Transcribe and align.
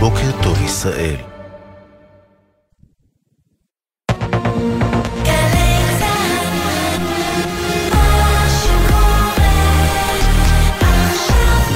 בוקר 0.00 0.42
טוב 0.42 0.62
ישראל. 0.62 1.16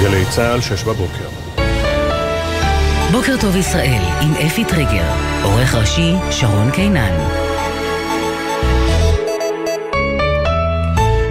גלי 0.01 0.25
צה"ל, 0.29 0.61
שש 0.61 0.83
בבוקר. 0.83 1.29
בוקר 3.11 3.35
טוב 3.41 3.55
ישראל, 3.55 4.01
עם 4.21 4.33
אפי 4.47 4.65
טריגר, 4.65 5.13
עורך 5.43 5.75
ראשי 5.75 6.13
שרון 6.31 6.71
קינן. 6.71 7.48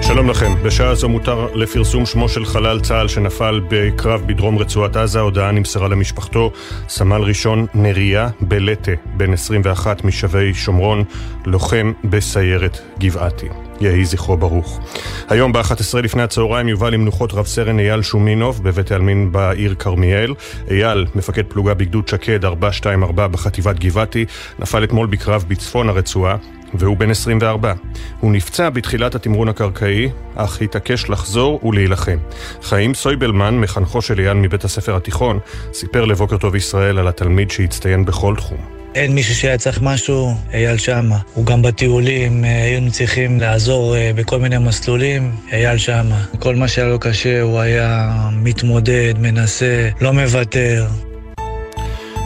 שלום 0.08 0.30
לכם, 0.30 0.62
בשעה 0.62 0.94
זו 0.94 1.08
מותר 1.08 1.46
לפרסום 1.54 2.06
שמו 2.06 2.28
של 2.28 2.44
חלל 2.44 2.80
צה"ל 2.80 3.08
שנפל 3.08 3.60
בקרב 3.68 4.22
בדרום 4.26 4.58
רצועת 4.58 4.96
עזה, 4.96 5.20
הודעה 5.20 5.52
נמסרה 5.52 5.88
למשפחתו, 5.88 6.52
סמל 6.88 7.22
ראשון 7.22 7.66
נריה 7.74 8.28
בלטה, 8.40 8.92
בן 9.16 9.32
21 9.32 10.04
משבי 10.04 10.54
שומרון, 10.54 11.04
לוחם 11.46 11.92
בסיירת 12.04 12.78
גבעתי. 12.98 13.46
יהי 13.80 14.04
זכרו 14.04 14.36
ברוך. 14.36 14.80
היום 15.28 15.52
ב-11 15.52 15.98
לפני 16.02 16.22
הצהריים 16.22 16.68
יובא 16.68 16.90
למנוחות 16.90 17.32
רב 17.34 17.46
סרן 17.46 17.78
אייל 17.78 18.02
שומינוב 18.02 18.62
בבית 18.62 18.90
העלמין 18.92 19.32
בעיר 19.32 19.74
כרמיאל. 19.74 20.34
אייל, 20.70 21.06
מפקד 21.14 21.46
פלוגה 21.48 21.74
בגדוד 21.74 22.08
שקד 22.08 22.44
424 22.44 23.26
בחטיבת 23.26 23.78
גבעתי, 23.78 24.24
נפל 24.58 24.84
אתמול 24.84 25.06
בקרב 25.06 25.44
בצפון 25.48 25.88
הרצועה. 25.88 26.36
והוא 26.74 26.96
בן 26.96 27.10
24. 27.10 27.72
הוא 28.20 28.32
נפצע 28.32 28.70
בתחילת 28.70 29.14
התמרון 29.14 29.48
הקרקעי, 29.48 30.08
אך 30.34 30.62
התעקש 30.62 31.10
לחזור 31.10 31.60
ולהילחם. 31.64 32.18
חיים 32.62 32.94
סויבלמן, 32.94 33.58
מחנכו 33.58 34.02
של 34.02 34.18
אייל 34.20 34.34
מבית 34.34 34.64
הספר 34.64 34.96
התיכון, 34.96 35.38
סיפר 35.72 36.04
לבוקר 36.04 36.36
טוב 36.36 36.56
ישראל 36.56 36.98
על 36.98 37.08
התלמיד 37.08 37.50
שהצטיין 37.50 38.04
בכל 38.04 38.34
תחום. 38.36 38.78
אין 38.94 39.14
מישהו 39.14 39.34
שהיה 39.34 39.58
צריך 39.58 39.82
משהו, 39.82 40.34
אייל 40.52 40.76
שמה. 40.76 41.18
הוא 41.34 41.46
גם 41.46 41.62
בטיולים, 41.62 42.44
אה, 42.44 42.62
היינו 42.62 42.90
צריכים 42.90 43.40
לעזור 43.40 43.96
אה, 43.96 44.10
בכל 44.14 44.38
מיני 44.38 44.58
מסלולים, 44.58 45.32
אייל 45.52 45.78
שמה. 45.78 46.24
כל 46.38 46.56
מה 46.56 46.68
שהיה 46.68 46.88
לו 46.88 46.98
קשה, 46.98 47.40
הוא 47.40 47.60
היה 47.60 48.12
מתמודד, 48.32 49.14
מנסה, 49.18 49.88
לא 50.00 50.12
מוותר. 50.12 50.86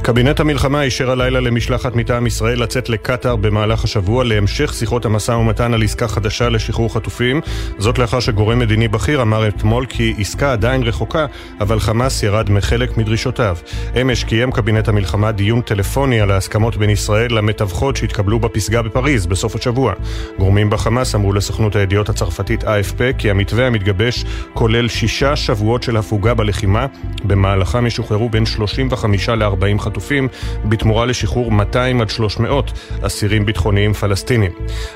קבינט 0.04 0.40
המלחמה 0.40 0.82
אישר 0.82 1.10
הלילה 1.10 1.40
למשלחת 1.40 1.96
מטעם 1.96 2.26
ישראל 2.26 2.62
לצאת 2.62 2.88
לקטאר 2.88 3.36
במהלך 3.36 3.84
השבוע 3.84 4.24
להמשך 4.24 4.74
שיחות 4.74 5.04
המשא 5.04 5.32
ומתן 5.32 5.74
על 5.74 5.82
עסקה 5.82 6.08
חדשה 6.08 6.48
לשחרור 6.48 6.94
חטופים. 6.94 7.40
זאת 7.78 7.98
לאחר 7.98 8.20
שגורם 8.20 8.58
מדיני 8.58 8.88
בכיר 8.88 9.22
אמר 9.22 9.48
אתמול 9.48 9.86
כי 9.86 10.14
עסקה 10.18 10.52
עדיין 10.52 10.82
רחוקה, 10.82 11.26
אבל 11.60 11.80
חמאס 11.80 12.22
ירד 12.22 12.50
מחלק 12.50 12.96
מדרישותיו. 12.96 13.56
אמש 14.00 14.24
קיים 14.24 14.52
קבינט 14.52 14.88
המלחמה 14.88 15.32
דיון 15.32 15.60
טלפוני 15.60 16.20
על 16.20 16.30
ההסכמות 16.30 16.76
בין 16.76 16.90
ישראל 16.90 17.34
למתווכות 17.34 17.96
שהתקבלו 17.96 18.40
בפסגה 18.40 18.82
בפריז 18.82 19.26
בסוף 19.26 19.56
השבוע. 19.56 19.92
גורמים 20.38 20.70
בחמאס 20.70 21.14
אמרו 21.14 21.32
לסוכנות 21.32 21.76
הידיעות 21.76 22.08
הצרפתית 22.08 22.64
AFP 22.64 23.18
כי 23.18 23.30
המתווה 23.30 23.66
המתגבש 23.66 24.24
כולל 24.54 24.88
שישה 24.88 25.36
שבועות 25.36 25.82
של 25.82 25.96
הפוגה 25.96 26.34
בלחימה, 26.34 26.86
במהלכם 27.24 27.86
ישוחררו 27.86 28.28
בין 28.28 28.46
35 28.46 29.28
ל-40 29.28 29.78
חטופים. 29.78 29.91
חטופים 29.92 30.28
בתמורה 30.64 31.06
לשחרור 31.06 31.52
200 31.52 32.00
עד 32.00 32.10
300 32.10 32.72
אסירים 33.02 33.46
ביטחוניים 33.46 33.92
פלסטינים. 33.92 34.50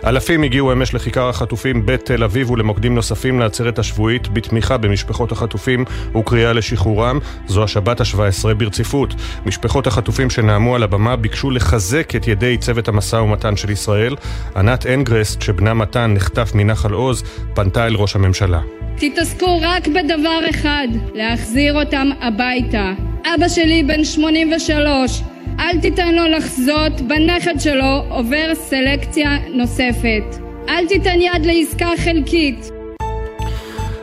אלפים 0.05 0.43
הגיעו 0.43 0.73
אמש 0.73 0.95
לכיכר 0.95 1.29
החטופים 1.29 1.87
בתל 1.87 2.25
אביב 2.25 2.51
ולמוקדים 2.51 2.95
נוספים 2.95 3.41
לעצרת 3.41 3.79
השבועית 3.79 4.29
בתמיכה 4.29 4.77
במשפחות 4.77 5.33
החטופים 5.33 5.85
וקריאה 6.19 6.53
לשחרורם. 6.53 7.19
זו 7.47 7.65
השבת 7.65 8.01
ה-17 8.01 8.55
ברציפות. 8.55 9.15
משפחות 9.47 9.87
החטופים 9.87 10.31
שנאמו 10.31 10.75
על 10.75 10.83
הבמה 10.83 11.17
ביקשו 11.17 11.51
לחזק 11.51 12.17
את 12.17 12.29
ידי 12.29 12.57
צוות 12.59 12.89
המשא 12.89 13.17
ומתן 13.17 13.57
של 13.57 13.71
ישראל. 13.71 14.17
ענת 14.57 14.87
אנגרסט, 14.87 15.43
שבנה 15.43 15.75
מתן 15.75 16.15
נחטף 16.15 16.51
מנחל 16.55 16.93
עוז, 16.93 17.23
פנתה 17.55 17.87
אל 17.87 17.95
ראש 17.95 18.17
הממשלה. 18.17 18.61
תתעסקו 18.99 19.59
רק 19.61 19.89
בדבר 19.89 20.41
אחד, 20.51 20.89
להחזיר 21.15 21.81
אותם 21.81 22.09
הביתה. 22.21 22.93
אבא 23.35 23.49
שלי 23.49 23.83
בן 23.83 24.05
83, 24.05 25.23
אל 25.59 25.81
תיתן 25.81 26.15
לו 26.15 26.27
לחזות 26.27 27.01
בנכד 27.01 27.61
שלו 27.61 28.05
עובר 28.09 28.55
סלקציה 28.55 29.39
נוספת. 29.55 30.25
אל 30.69 30.87
תיתן 30.87 31.21
יד 31.21 31.47
לעסקה 31.47 31.89
חלקית. 31.97 32.76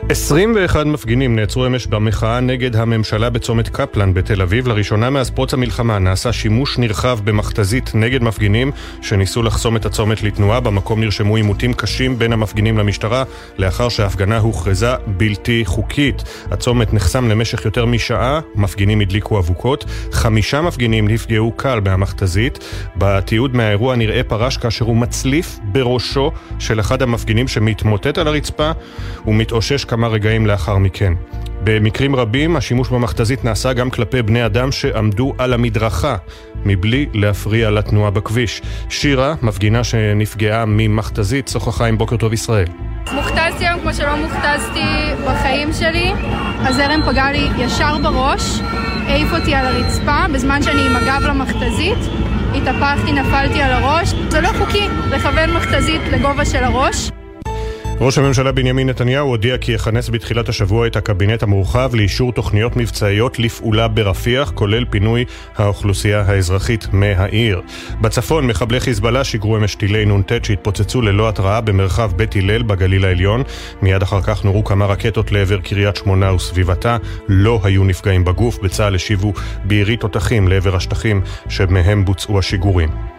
21 0.08 0.86
מפגינים 0.86 1.36
נעצרו 1.36 1.66
אמש 1.66 1.86
במחאה 1.86 2.40
נגד 2.40 2.76
הממשלה 2.76 3.30
בצומת 3.30 3.68
קפלן 3.68 4.14
בתל 4.14 4.42
אביב. 4.42 4.68
לראשונה 4.68 5.10
מאז 5.10 5.30
פרוץ 5.30 5.54
המלחמה 5.54 5.98
נעשה 5.98 6.32
שימוש 6.32 6.78
נרחב 6.78 7.18
במכתזית 7.24 7.90
נגד 7.94 8.22
מפגינים 8.22 8.72
שניסו 9.02 9.42
לחסום 9.42 9.76
את 9.76 9.86
הצומת 9.86 10.22
לתנועה. 10.22 10.60
במקום 10.60 11.00
נרשמו 11.00 11.36
עימותים 11.36 11.74
קשים 11.74 12.18
בין 12.18 12.32
המפגינים 12.32 12.78
למשטרה 12.78 13.24
לאחר 13.58 13.88
שההפגנה 13.88 14.38
הוכרזה 14.38 14.94
בלתי 15.06 15.62
חוקית. 15.64 16.22
הצומת 16.50 16.94
נחסם 16.94 17.28
למשך 17.28 17.64
יותר 17.64 17.86
משעה, 17.86 18.40
מפגינים 18.54 19.00
הדליקו 19.00 19.38
אבוקות. 19.38 19.84
חמישה 20.12 20.60
מפגינים 20.60 21.08
נפגעו 21.08 21.52
קל 21.52 21.80
מהמכתזית. 21.84 22.58
בתיעוד 22.96 23.56
מהאירוע 23.56 23.96
נראה 23.96 24.22
פרש 24.22 24.56
כאשר 24.56 24.84
הוא 24.84 24.96
מצליף 24.96 25.58
בראשו 25.62 26.30
של 26.58 26.80
אחד 26.80 27.02
המפגינים 27.02 27.48
שמתמוטט 27.48 28.18
על 28.18 28.28
הרצפה 28.28 28.70
ומתאושש 29.26 29.84
כמה 29.94 30.08
רגעים 30.08 30.46
לאחר 30.46 30.78
מכן. 30.78 31.12
במקרים 31.64 32.16
רבים 32.16 32.56
השימוש 32.56 32.88
במכתזית 32.88 33.44
נעשה 33.44 33.72
גם 33.72 33.90
כלפי 33.90 34.22
בני 34.22 34.46
אדם 34.46 34.72
שעמדו 34.72 35.34
על 35.38 35.52
המדרכה 35.52 36.16
מבלי 36.64 37.06
להפריע 37.12 37.70
לתנועה 37.70 38.10
בכביש. 38.10 38.62
שירה, 38.88 39.34
מפגינה 39.42 39.84
שנפגעה 39.84 40.64
ממכתזית, 40.66 41.48
שוחחה 41.48 41.86
עם 41.86 41.98
בוקר 41.98 42.16
טוב 42.16 42.32
ישראל. 42.32 42.66
מוכתזתי 43.12 43.66
היום 43.66 43.80
כמו 43.80 43.94
שלא 43.94 44.16
מוכתזתי 44.16 44.84
בחיים 45.26 45.72
שלי. 45.72 46.12
הזרם 46.58 47.00
פגע 47.06 47.32
לי 47.32 47.48
ישר 47.58 47.98
בראש, 47.98 48.60
העיף 49.06 49.32
אותי 49.32 49.54
על 49.54 49.66
הרצפה 49.66 50.24
בזמן 50.34 50.62
שאני 50.62 50.86
עם 50.86 50.96
הגב 50.96 51.22
למכתזית. 51.22 51.98
התהפכתי, 52.54 53.12
נפלתי 53.12 53.62
על 53.62 53.72
הראש. 53.72 54.14
זה 54.28 54.40
לא 54.40 54.48
חוקי 54.58 54.88
לכוון 55.10 55.50
מכתזית 55.50 56.02
לגובה 56.12 56.44
של 56.44 56.64
הראש. 56.64 57.10
ראש 58.00 58.18
הממשלה 58.18 58.52
בנימין 58.52 58.88
נתניהו 58.88 59.28
הודיע 59.28 59.58
כי 59.58 59.72
יכנס 59.72 60.08
בתחילת 60.08 60.48
השבוע 60.48 60.86
את 60.86 60.96
הקבינט 60.96 61.42
המורחב 61.42 61.90
לאישור 61.94 62.32
תוכניות 62.32 62.76
מבצעיות 62.76 63.38
לפעולה 63.38 63.88
ברפיח, 63.88 64.52
כולל 64.54 64.84
פינוי 64.90 65.24
האוכלוסייה 65.56 66.20
האזרחית 66.20 66.86
מהעיר. 66.92 67.60
בצפון, 68.00 68.46
מחבלי 68.46 68.80
חיזבאללה 68.80 69.24
שיגרו 69.24 69.56
אמש 69.56 69.74
טילי 69.74 70.06
נ"ט 70.06 70.32
שהתפוצצו 70.44 71.02
ללא 71.02 71.28
התראה 71.28 71.60
במרחב 71.60 72.12
בית 72.16 72.36
הלל 72.36 72.62
בגליל 72.62 73.04
העליון. 73.04 73.42
מיד 73.82 74.02
אחר 74.02 74.22
כך 74.22 74.44
נורו 74.44 74.64
כמה 74.64 74.86
רקטות 74.86 75.32
לעבר 75.32 75.60
קריית 75.60 75.96
שמונה 75.96 76.34
וסביבתה. 76.34 76.96
לא 77.28 77.60
היו 77.64 77.84
נפגעים 77.84 78.24
בגוף, 78.24 78.58
בצה"ל 78.58 78.94
השיבו 78.94 79.32
בעירי 79.64 79.96
תותחים 79.96 80.48
לעבר 80.48 80.76
השטחים 80.76 81.20
שמהם 81.48 82.04
בוצעו 82.04 82.38
השיגורים. 82.38 83.13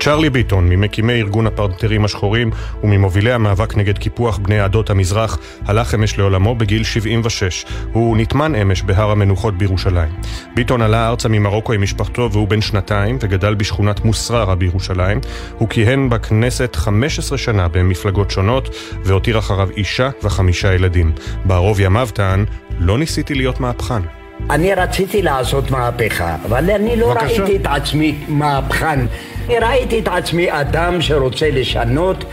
צ'רלי 0.00 0.30
ביטון, 0.30 0.68
ממקימי 0.68 1.12
ארגון 1.12 1.46
הפרטרים 1.46 2.04
השחורים 2.04 2.50
וממובילי 2.84 3.32
המאבק 3.32 3.76
נגד 3.76 3.98
קיפוח 3.98 4.38
בני 4.38 4.60
עדות 4.60 4.90
המזרח, 4.90 5.38
הלך 5.66 5.94
אמש 5.94 6.18
לעולמו 6.18 6.54
בגיל 6.54 6.84
76. 6.84 7.64
הוא 7.92 8.16
נטמן 8.16 8.54
אמש 8.54 8.82
בהר 8.82 9.10
המנוחות 9.10 9.58
בירושלים. 9.58 10.12
ביטון 10.54 10.82
עלה 10.82 11.08
ארצה 11.08 11.28
ממרוקו 11.28 11.72
עם 11.72 11.82
משפחתו 11.82 12.28
והוא 12.32 12.48
בן 12.48 12.60
שנתיים 12.60 13.18
וגדל 13.20 13.54
בשכונת 13.54 14.04
מוסררה 14.04 14.54
בירושלים. 14.54 15.20
הוא 15.58 15.68
כיהן 15.68 16.08
בכנסת 16.08 16.76
15 16.76 17.38
שנה 17.38 17.68
במפלגות 17.68 18.30
שונות 18.30 18.68
והותיר 19.04 19.38
אחריו 19.38 19.68
אישה 19.76 20.10
וחמישה 20.22 20.74
ילדים. 20.74 21.12
בערוב 21.44 21.80
ימיו 21.80 22.08
טען, 22.14 22.44
לא 22.78 22.98
ניסיתי 22.98 23.34
להיות 23.34 23.60
מהפכן. 23.60 24.19
אני 24.50 24.74
רציתי 24.74 25.22
לעשות 25.22 25.70
מהפכה, 25.70 26.36
אבל 26.44 26.70
אני 26.70 26.96
לא 26.96 27.14
בבקשה. 27.14 27.42
ראיתי 27.42 27.56
את 27.56 27.66
עצמי 27.66 28.14
מהפכן. 28.28 29.00
אני 29.46 29.58
ראיתי 29.58 29.98
את 29.98 30.08
עצמי 30.08 30.46
אדם 30.50 31.02
שרוצה 31.02 31.50
לשנות 31.50 32.24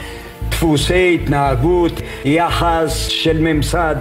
דפוסי 0.50 1.20
התנהגות, 1.24 2.02
יחס 2.26 3.08
של 3.08 3.38
ממסד. 3.40 3.96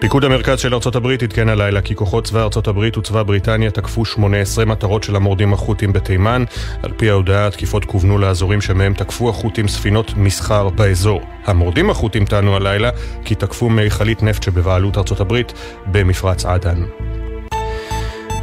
פיקוד 0.00 0.24
המרכז 0.24 0.60
של 0.60 0.74
ארצות 0.74 0.96
הברית 0.96 1.22
עדכן 1.22 1.48
הלילה 1.48 1.80
כי 1.80 1.94
כוחות 1.94 2.24
צבא 2.24 2.42
ארצות 2.42 2.68
הברית 2.68 2.96
וצבא 2.96 3.22
בריטניה 3.22 3.70
תקפו 3.70 4.04
18 4.04 4.64
מטרות 4.64 5.02
של 5.02 5.16
המורדים 5.16 5.52
החות'ים 5.52 5.92
בתימן. 5.92 6.44
על 6.82 6.92
פי 6.96 7.10
ההודעה, 7.10 7.46
התקיפות 7.46 7.84
כוונו 7.84 8.18
לאזורים 8.18 8.60
שמהם 8.60 8.94
תקפו 8.94 9.28
החות'ים 9.28 9.68
ספינות 9.68 10.12
מסחר 10.16 10.68
באזור. 10.68 11.20
המורדים 11.44 11.90
החות'ים 11.90 12.24
טענו 12.24 12.56
הלילה 12.56 12.90
כי 13.24 13.34
תקפו 13.34 13.68
מיכלית 13.68 14.22
נפט 14.22 14.42
שבבעלות 14.42 14.98
ארצות 14.98 15.20
הברית 15.20 15.52
במפרץ 15.86 16.44
עדן. 16.44 16.82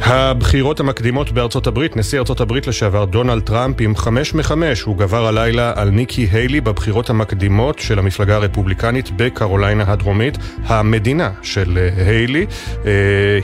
הבחירות 0.00 0.80
המקדימות 0.80 1.32
בארצות 1.32 1.66
הברית, 1.66 1.96
נשיא 1.96 2.18
ארצות 2.18 2.40
הברית 2.40 2.66
לשעבר 2.66 3.04
דונלד 3.04 3.42
טראמפ 3.42 3.76
עם 3.80 3.96
חמש 3.96 4.34
מחמש, 4.34 4.82
הוא 4.82 4.96
גבר 4.96 5.26
הלילה 5.26 5.72
על 5.76 5.90
ניקי 5.90 6.28
היילי 6.32 6.60
בבחירות 6.60 7.10
המקדימות 7.10 7.78
של 7.78 7.98
המפלגה 7.98 8.36
הרפובליקנית 8.36 9.10
בקרוליינה 9.16 9.84
הדרומית, 9.86 10.38
המדינה 10.64 11.30
של 11.42 11.78
אה, 11.78 12.06
היילי. 12.06 12.46
אה, 12.86 12.90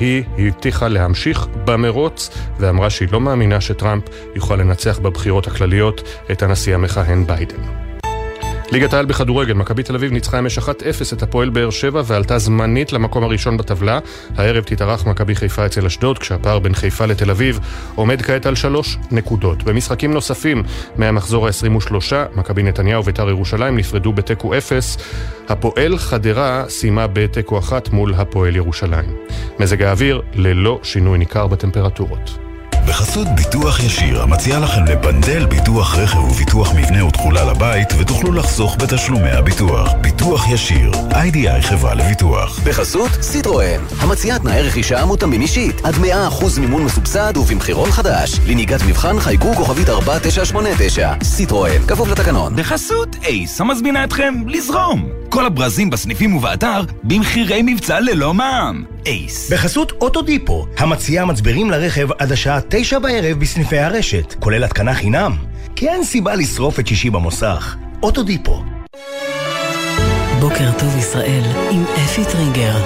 היא 0.01 0.25
הבטיחה 0.39 0.89
להמשיך 0.89 1.47
במרוץ 1.65 2.39
ואמרה 2.59 2.91
שהיא 2.91 3.09
לא 3.13 3.21
מאמינה 3.21 3.61
שטראמפ 3.61 4.05
יוכל 4.35 4.57
לנצח 4.57 4.99
בבחירות 4.99 5.47
הכלליות 5.47 6.03
את 6.31 6.43
הנשיא 6.43 6.75
המכהן 6.75 7.27
ביידן. 7.27 7.82
ליגת 8.73 8.93
העל 8.95 9.07
בכדורגל, 9.07 9.55
מכבי 9.55 9.83
תל 9.83 9.95
אביב 9.95 10.13
ניצחה 10.13 10.39
אמש 10.39 10.59
1-0 10.59 10.63
את 11.13 11.23
הפועל 11.23 11.51
באר 11.51 11.71
שבע 11.71 12.03
ועלתה 12.05 12.39
זמנית 12.39 12.93
למקום 12.93 13.25
הראשון 13.25 13.57
בטבלה. 13.57 13.99
הערב 14.37 14.65
תתארח 14.65 15.07
מכבי 15.07 15.35
חיפה 15.35 15.67
אצל 15.67 15.87
אשדוד, 15.87 16.19
כשהפער 16.19 16.59
בין 16.59 16.75
חיפה 16.75 17.07
לתל 17.07 17.31
אביב 17.31 17.61
עומד 17.95 18.23
כעת 18.23 18.47
על 18.47 18.55
שלוש 18.55 18.99
נקודות. 19.11 19.63
במשחקים 19.63 20.13
נוספים 20.13 20.63
מהמחזור 20.97 21.47
ה-23, 21.47 21.93
מכבי 22.35 22.63
נתניהו 22.63 23.03
ובית"ר 23.03 23.29
ירושלים 23.29 23.77
נפרדו 23.77 24.13
בתיקו 24.13 24.59
0. 24.59 24.97
הפועל 25.49 25.99
חדרה 25.99 26.65
סיימה 26.69 27.07
בתיקו 27.07 27.59
1 27.59 27.89
מול 27.93 28.15
הפועל 28.15 28.57
ירושלים. 28.57 29.17
מזג 29.61 29.83
האוויר 29.83 30.23
ללא 30.35 30.81
שינוי 30.83 31.19
ניכר 31.19 31.47
בטמפרטורות. 31.47 32.52
בחסות 32.87 33.29
ביטוח 33.29 33.81
ישיר, 33.81 34.23
המציע 34.23 34.59
לכם 34.59 34.85
לבנדל 34.85 35.47
ביטוח 35.47 35.99
רכב 35.99 36.19
וביטוח 36.19 36.75
מבנה 36.75 37.05
ותכולה 37.05 37.45
לבית, 37.45 37.89
ותוכלו 37.99 38.33
לחסוך 38.33 38.77
בתשלומי 38.77 39.31
הביטוח. 39.31 39.93
ביטוח 40.01 40.49
ישיר, 40.49 40.93
איי-די-איי 41.15 41.63
חברה 41.63 41.95
לביטוח. 41.95 42.61
בחסות 42.65 43.11
סיטרואן, 43.21 43.81
המציעה 43.99 44.39
תנאי 44.39 44.63
רכישה 44.63 45.05
מותאמים 45.05 45.41
אישית, 45.41 45.81
עד 45.85 45.95
100% 45.95 46.61
מימון 46.61 46.85
מסובסד 46.85 47.37
ובמחירון 47.37 47.91
חדש. 47.91 48.41
לנהיגת 48.47 48.81
מבחן 48.89 49.21
חייגו 49.21 49.55
כוכבית 49.55 49.89
4989. 49.89 51.13
סיטרואן, 51.23 51.87
כפוף 51.89 52.09
לתקנון. 52.09 52.57
בחסות 52.57 53.17
אייס, 53.25 53.61
המזמינה 53.61 54.05
אתכם 54.05 54.35
לזרום. 54.47 55.22
כל 55.33 55.47
הברזים 55.47 55.91
בסניפים 55.91 56.37
ובאתר 56.37 56.81
במחירי 57.05 57.63
מבצע 57.65 58.01
ללא 58.01 58.35
מע"מ. 58.35 58.85
אייס. 59.07 59.53
בחסות 59.53 59.93
אוטודיפו, 59.93 60.67
המציעה 60.79 61.25
מצברים 61.25 61.71
לרכב 61.71 62.09
עד 62.19 62.33
השעה 62.33 62.61
תשע 62.69 62.99
בערב 62.99 63.39
בסניפי 63.39 63.79
הרשת, 63.79 64.35
כולל 64.41 64.65
התקנה 64.65 64.95
חינם. 64.95 65.37
כי 65.77 65.89
אין 65.89 66.05
סיבה 66.05 66.35
לשרוף 66.35 66.81
את 66.81 66.87
שישי 66.87 67.11
במוסך. 67.11 67.77
אוטודיפו. 68.03 68.63
בוקר 70.41 70.71
טוב 70.79 70.97
ישראל 70.99 71.43
עם 71.71 71.85
אפי 71.85 72.25
טריגר. 72.25 72.77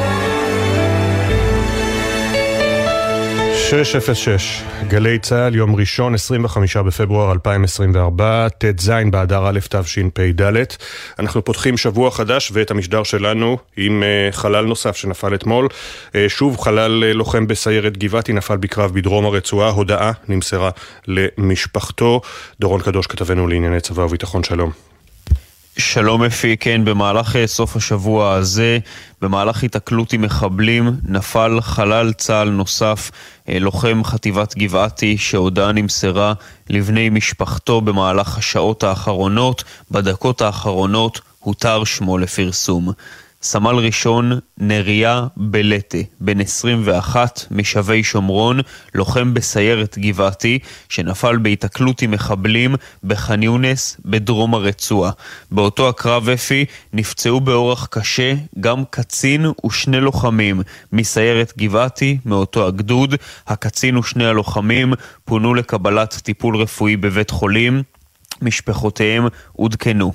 606, 3.71 4.63
גלי 4.89 5.19
צה"ל, 5.19 5.55
יום 5.55 5.77
ראשון, 5.77 6.15
25 6.15 6.77
בפברואר 6.77 7.33
2024, 7.33 8.49
ט"ז 8.49 8.91
באדר 9.11 9.49
א' 9.49 9.59
תשפ"ד. 9.69 10.53
אנחנו 11.19 11.45
פותחים 11.45 11.77
שבוע 11.77 12.11
חדש 12.11 12.51
ואת 12.55 12.71
המשדר 12.71 13.03
שלנו 13.03 13.59
עם 13.77 14.03
uh, 14.03 14.33
חלל 14.33 14.65
נוסף 14.65 14.97
שנפל 14.97 15.35
אתמול. 15.35 15.69
Uh, 16.09 16.15
שוב 16.29 16.61
חלל 16.61 17.05
uh, 17.11 17.17
לוחם 17.17 17.47
בסיירת 17.47 17.99
גבעתי 17.99 18.33
נפל 18.33 18.57
בקרב 18.57 18.95
בדרום 18.95 19.25
הרצועה, 19.25 19.71
הודעה 19.71 20.12
נמסרה 20.29 20.71
למשפחתו. 21.07 22.21
דורון 22.61 22.81
קדוש 22.81 23.07
כתבנו 23.07 23.47
לענייני 23.47 23.81
צבא 23.81 24.03
וביטחון, 24.03 24.45
שלום. 24.45 24.96
שלום 25.78 26.23
אפי, 26.23 26.56
כן, 26.56 26.84
במהלך 26.84 27.37
סוף 27.46 27.76
השבוע 27.76 28.32
הזה, 28.32 28.78
במהלך 29.23 29.62
התקלות 29.62 30.12
עם 30.12 30.23
מחבלים, 30.23 30.90
נפל 31.05 31.61
חלל 31.61 32.12
צה"ל 32.12 32.49
נוסף, 32.49 33.11
לוחם 33.49 34.00
חטיבת 34.05 34.55
גבעתי, 34.56 35.19
שהודעה 35.19 35.73
נמסרה 35.73 36.32
לבני 36.70 37.11
משפחתו 37.11 37.81
במהלך 37.81 38.38
השעות 38.38 38.84
האחרונות, 38.84 39.64
בדקות 39.90 40.43
האחרונות 40.43 41.20
הותר 41.40 41.84
שמו 41.84 42.19
לפרסום. 42.19 42.93
סמל 43.47 43.75
ראשון 43.77 44.33
נריה 44.59 45.27
בלטה, 45.37 45.99
בן 46.21 46.41
21, 46.41 47.45
משבי 47.51 48.03
שומרון, 48.03 48.61
לוחם 48.95 49.35
בסיירת 49.35 49.99
גבעתי, 49.99 50.59
שנפל 50.89 51.37
בהיתקלות 51.37 52.03
עם 52.03 52.11
מחבלים 52.11 52.75
בח'אן 53.05 53.43
יונס 53.43 53.97
בדרום 54.05 54.55
הרצועה. 54.55 55.11
באותו 55.51 55.89
הקרב 55.89 56.29
אפי 56.29 56.65
נפצעו 56.93 57.41
באורח 57.41 57.87
קשה 57.87 58.35
גם 58.61 58.83
קצין 58.91 59.47
ושני 59.67 60.01
לוחמים 60.01 60.63
מסיירת 60.93 61.53
גבעתי, 61.59 62.19
מאותו 62.25 62.67
הגדוד. 62.67 63.15
הקצין 63.47 63.97
ושני 63.97 64.27
הלוחמים 64.27 64.95
פונו 65.25 65.55
לקבלת 65.55 66.15
טיפול 66.23 66.57
רפואי 66.57 66.97
בבית 66.97 67.31
חולים. 67.31 67.83
משפחותיהם 68.43 69.27
עודכנו. 69.53 70.13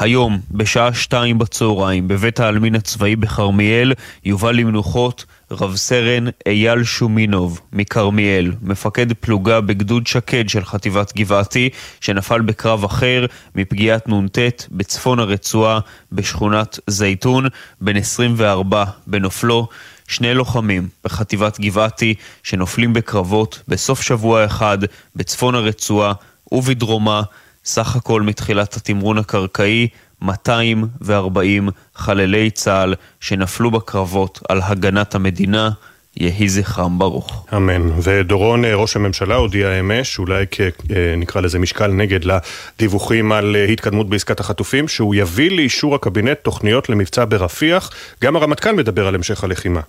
היום, 0.00 0.40
בשעה 0.50 0.94
שתיים 0.94 1.38
בצהריים, 1.38 2.08
בבית 2.08 2.40
העלמין 2.40 2.74
הצבאי 2.74 3.16
בכרמיאל, 3.16 3.92
יובא 4.24 4.50
למנוחות 4.50 5.24
רב 5.50 5.76
סרן 5.76 6.24
אייל 6.46 6.84
שומינוב 6.84 7.60
מכרמיאל, 7.72 8.52
מפקד 8.62 9.12
פלוגה 9.12 9.60
בגדוד 9.60 10.06
שקד 10.06 10.48
של 10.48 10.64
חטיבת 10.64 11.16
גבעתי, 11.16 11.68
שנפל 12.00 12.40
בקרב 12.40 12.84
אחר 12.84 13.26
מפגיעת 13.54 14.08
נ"ט 14.08 14.38
בצפון 14.70 15.18
הרצועה 15.18 15.78
בשכונת 16.12 16.78
זייתון, 16.86 17.46
בן 17.80 17.96
24 17.96 18.84
בנופלו. 19.06 19.68
שני 20.08 20.34
לוחמים 20.34 20.88
בחטיבת 21.04 21.60
גבעתי 21.60 22.14
שנופלים 22.42 22.92
בקרבות 22.92 23.62
בסוף 23.68 24.02
שבוע 24.02 24.44
אחד 24.44 24.78
בצפון 25.16 25.54
הרצועה 25.54 26.12
ובדרומה 26.52 27.22
סך 27.64 27.96
הכל 27.96 28.22
מתחילת 28.22 28.76
התמרון 28.76 29.18
הקרקעי 29.18 29.88
240 30.22 31.68
חללי 31.94 32.50
צה"ל 32.50 32.94
שנפלו 33.20 33.70
בקרבות 33.70 34.40
על 34.48 34.60
הגנת 34.62 35.14
המדינה. 35.14 35.70
יהי 36.16 36.48
זכרם 36.48 36.98
ברוך. 36.98 37.46
אמן. 37.56 37.90
ודורון, 38.02 38.64
אה, 38.64 38.74
ראש 38.74 38.96
הממשלה, 38.96 39.34
הודיע 39.34 39.80
אמש, 39.80 40.18
אולי 40.18 40.44
כנקרא 40.50 41.40
לזה 41.40 41.58
משקל 41.58 41.86
נגד 41.86 42.20
לדיווחים 42.24 43.32
על 43.32 43.56
אה, 43.56 43.64
התקדמות 43.64 44.08
בעסקת 44.08 44.40
החטופים, 44.40 44.88
שהוא 44.88 45.14
יביא 45.14 45.50
לאישור 45.50 45.94
הקבינט 45.94 46.38
תוכניות 46.42 46.88
למבצע 46.88 47.24
ברפיח. 47.28 47.90
גם 48.22 48.36
הרמטכ"ל 48.36 48.72
מדבר 48.72 49.06
על 49.06 49.14
המשך 49.14 49.44
הלחימה. 49.44 49.80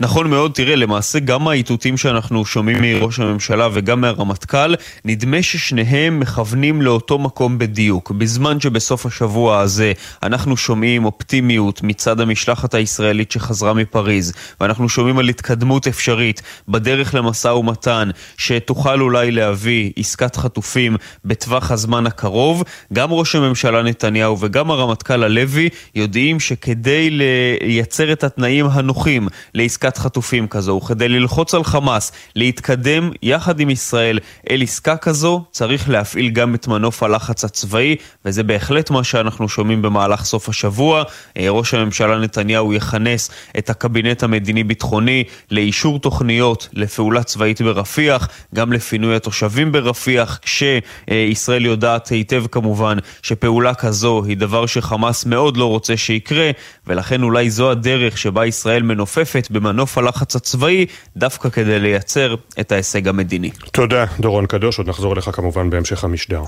נכון 0.00 0.30
מאוד, 0.30 0.52
תראה, 0.52 0.76
למעשה 0.76 1.18
גם 1.18 1.48
האיתותים 1.48 1.96
שאנחנו 1.96 2.44
שומעים 2.44 2.78
מראש 2.80 3.20
הממשלה 3.20 3.68
וגם 3.72 4.00
מהרמטכ"ל, 4.00 4.74
נדמה 5.04 5.42
ששניהם 5.42 6.20
מכוונים 6.20 6.82
לאותו 6.82 7.18
מקום 7.18 7.58
בדיוק. 7.58 8.10
בזמן 8.10 8.60
שבסוף 8.60 9.06
השבוע 9.06 9.58
הזה 9.58 9.92
אנחנו 10.22 10.56
שומעים 10.56 11.04
אופטימיות 11.04 11.82
מצד 11.82 12.20
המשלחת 12.20 12.74
הישראלית 12.74 13.32
שחזרה 13.32 13.74
מפריז, 13.74 14.32
ואנחנו 14.60 14.88
שומעים 14.88 15.18
על 15.18 15.28
התקדמות 15.28 15.86
אפשרית 15.86 16.42
בדרך 16.68 17.14
למשא 17.14 17.48
ומתן, 17.48 18.10
שתוכל 18.36 19.00
אולי 19.00 19.30
להביא 19.30 19.92
עסקת 19.96 20.36
חטופים 20.36 20.96
בטווח 21.24 21.70
הזמן 21.70 22.06
הקרוב, 22.06 22.64
גם 22.92 23.12
ראש 23.12 23.34
הממשלה 23.34 23.82
נתניהו 23.82 24.40
וגם 24.40 24.70
הרמטכ"ל 24.70 25.22
הלוי 25.22 25.68
יודעים 25.94 26.40
שכדי 26.40 27.10
לייצר 27.10 28.12
את 28.12 28.24
התנאים 28.24 28.66
הנוחים 28.66 29.28
לעסקת 29.54 29.81
עסקת 29.84 29.98
חטופים 29.98 30.48
כזו, 30.48 30.80
וכדי 30.82 31.08
ללחוץ 31.08 31.54
על 31.54 31.64
חמאס 31.64 32.12
להתקדם 32.36 33.10
יחד 33.22 33.60
עם 33.60 33.70
ישראל 33.70 34.18
אל 34.50 34.62
עסקה 34.62 34.96
כזו, 34.96 35.44
צריך 35.50 35.88
להפעיל 35.88 36.30
גם 36.30 36.54
את 36.54 36.68
מנוף 36.68 37.02
הלחץ 37.02 37.44
הצבאי, 37.44 37.96
וזה 38.24 38.42
בהחלט 38.42 38.90
מה 38.90 39.04
שאנחנו 39.04 39.48
שומעים 39.48 39.82
במהלך 39.82 40.24
סוף 40.24 40.48
השבוע. 40.48 41.02
אה, 41.36 41.50
ראש 41.50 41.74
הממשלה 41.74 42.18
נתניהו 42.18 42.72
יכנס 42.72 43.30
את 43.58 43.70
הקבינט 43.70 44.22
המדיני-ביטחוני 44.22 45.24
לאישור 45.50 45.98
תוכניות 45.98 46.68
לפעולה 46.72 47.22
צבאית 47.22 47.62
ברפיח, 47.62 48.28
גם 48.54 48.72
לפינוי 48.72 49.16
התושבים 49.16 49.72
ברפיח, 49.72 50.38
כשישראל 50.42 51.66
יודעת 51.66 52.08
היטב 52.08 52.44
כמובן 52.50 52.96
שפעולה 53.22 53.74
כזו 53.74 54.22
היא 54.26 54.36
דבר 54.36 54.66
שחמאס 54.66 55.26
מאוד 55.26 55.56
לא 55.56 55.64
רוצה 55.68 55.96
שיקרה, 55.96 56.50
ולכן 56.86 57.22
אולי 57.22 57.50
זו 57.50 57.70
הדרך 57.70 58.18
שבה 58.18 58.46
ישראל 58.46 58.82
מנופפת 58.82 59.48
במנוף 59.50 59.71
מנוף 59.72 59.98
הלחץ 59.98 60.36
הצבאי, 60.36 60.86
דווקא 61.16 61.48
כדי 61.48 61.78
לייצר 61.78 62.34
את 62.60 62.72
ההישג 62.72 63.08
המדיני. 63.08 63.50
תודה, 63.72 64.04
דורון 64.20 64.46
קדוש, 64.46 64.78
עוד 64.78 64.88
נחזור 64.88 65.12
אליך 65.12 65.30
כמובן 65.32 65.70
בהמשך 65.70 66.04
המשדר. 66.04 66.42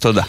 תודה. 0.00 0.22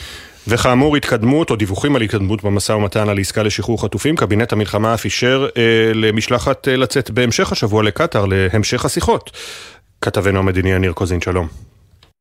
וכאמור, 0.47 0.95
התקדמות 0.95 1.49
או 1.49 1.55
דיווחים 1.55 1.95
על 1.95 2.01
התקדמות 2.01 2.43
במשא 2.43 2.71
ומתן 2.71 3.09
על 3.09 3.19
עסקה 3.19 3.43
לשחרור 3.43 3.81
חטופים, 3.81 4.15
קבינט 4.15 4.53
המלחמה 4.53 4.93
אף 4.93 5.05
אישר 5.05 5.47
אה, 5.57 5.61
למשלחת 5.93 6.67
אה, 6.67 6.77
לצאת 6.77 7.11
בהמשך 7.11 7.51
השבוע 7.51 7.83
לקטאר 7.83 8.25
להמשך 8.25 8.85
השיחות. 8.85 9.31
כתבנו 10.01 10.39
המדיני 10.39 10.71
יניר 10.71 10.93
קוזין, 10.93 11.21
שלום. 11.21 11.47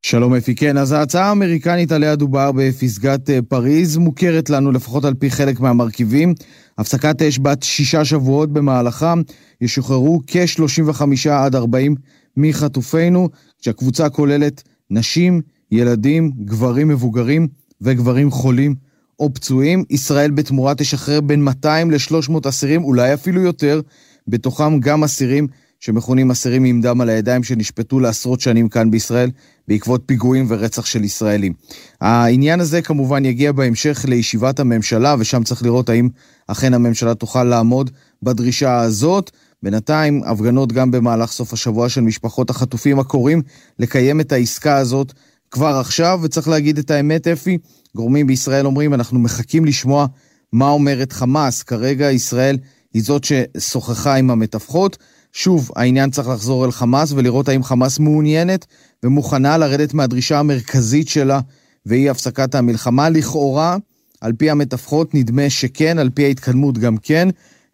שלום 0.01 0.33
אפי, 0.33 0.55
כן, 0.55 0.77
אז 0.77 0.91
ההצעה 0.91 1.29
האמריקנית 1.29 1.91
עליה 1.91 2.15
דובר 2.15 2.51
בפסגת 2.51 3.29
אה, 3.29 3.39
פריז 3.47 3.97
מוכרת 3.97 4.49
לנו 4.49 4.71
לפחות 4.71 5.05
על 5.05 5.13
פי 5.13 5.31
חלק 5.31 5.59
מהמרכיבים. 5.59 6.33
הפסקת 6.77 7.21
אש 7.21 7.39
בת 7.39 7.63
שישה 7.63 8.05
שבועות 8.05 8.53
במהלכה 8.53 9.13
ישוחררו 9.61 10.21
כ-35 10.27 11.29
עד 11.31 11.55
40 11.55 11.95
מחטופינו, 12.37 13.29
כשהקבוצה 13.61 14.09
כוללת 14.09 14.63
נשים, 14.89 15.41
ילדים, 15.71 16.31
גברים 16.45 16.87
מבוגרים 16.87 17.47
וגברים 17.81 18.31
חולים 18.31 18.75
או 19.19 19.33
פצועים. 19.33 19.83
ישראל 19.89 20.31
בתמורה 20.31 20.75
תשחרר 20.75 21.21
בין 21.21 21.43
200 21.43 21.91
ל-300 21.91 22.49
אסירים, 22.49 22.83
אולי 22.83 23.13
אפילו 23.13 23.41
יותר, 23.41 23.81
בתוכם 24.27 24.79
גם 24.79 25.03
אסירים 25.03 25.47
שמכונים 25.79 26.31
אסירים 26.31 26.63
עם 26.63 26.81
דם 26.81 27.01
על 27.01 27.09
הידיים 27.09 27.43
שנשפטו 27.43 27.99
לעשרות 27.99 28.41
שנים 28.41 28.69
כאן 28.69 28.91
בישראל 28.91 29.29
בעקבות 29.67 30.03
פיגועים 30.05 30.45
ורצח 30.49 30.85
של 30.85 31.03
ישראלים. 31.03 31.53
העניין 32.01 32.59
הזה 32.59 32.81
כמובן 32.81 33.25
יגיע 33.25 33.51
בהמשך 33.51 34.05
לישיבת 34.07 34.59
הממשלה, 34.59 35.15
ושם 35.19 35.43
צריך 35.43 35.63
לראות 35.63 35.89
האם 35.89 36.09
אכן 36.47 36.73
הממשלה 36.73 37.15
תוכל 37.15 37.43
לעמוד 37.43 37.91
בדרישה 38.23 38.79
הזאת. 38.79 39.31
בינתיים, 39.63 40.21
הפגנות 40.25 40.71
גם 40.71 40.91
במהלך 40.91 41.31
סוף 41.31 41.53
השבוע 41.53 41.89
של 41.89 42.01
משפחות 42.01 42.49
החטופים 42.49 42.99
הקוראים 42.99 43.41
לקיים 43.79 44.21
את 44.21 44.31
העסקה 44.31 44.77
הזאת 44.77 45.13
כבר 45.51 45.77
עכשיו, 45.79 46.19
וצריך 46.23 46.47
להגיד 46.47 46.77
את 46.77 46.91
האמת, 46.91 47.27
אפי, 47.27 47.57
גורמים 47.95 48.27
בישראל 48.27 48.65
אומרים, 48.65 48.93
אנחנו 48.93 49.19
מחכים 49.19 49.65
לשמוע 49.65 50.05
מה 50.53 50.69
אומרת 50.69 51.11
חמאס. 51.11 51.63
כרגע 51.63 52.11
ישראל 52.11 52.57
היא 52.93 53.03
זאת 53.03 53.23
ששוחחה 53.23 54.15
עם 54.15 54.31
המתווכות. 54.31 54.97
שוב, 55.37 55.69
העניין 55.75 56.09
צריך 56.09 56.27
לחזור 56.27 56.65
אל 56.65 56.71
חמאס 56.71 57.11
ולראות 57.11 57.49
האם 57.49 57.63
חמאס 57.63 57.99
מעוניינת 57.99 58.65
ומוכנה 59.03 59.57
לרדת 59.57 59.93
מהדרישה 59.93 60.39
המרכזית 60.39 61.07
שלה, 61.07 61.39
והיא 61.85 62.11
הפסקת 62.11 62.55
המלחמה. 62.55 63.09
לכאורה, 63.09 63.77
על 64.21 64.33
פי 64.33 64.49
המתווכות, 64.49 65.13
נדמה 65.13 65.49
שכן, 65.49 65.99
על 65.99 66.09
פי 66.09 66.25
ההתקדמות 66.25 66.77
גם 66.77 66.97
כן. 66.97 67.27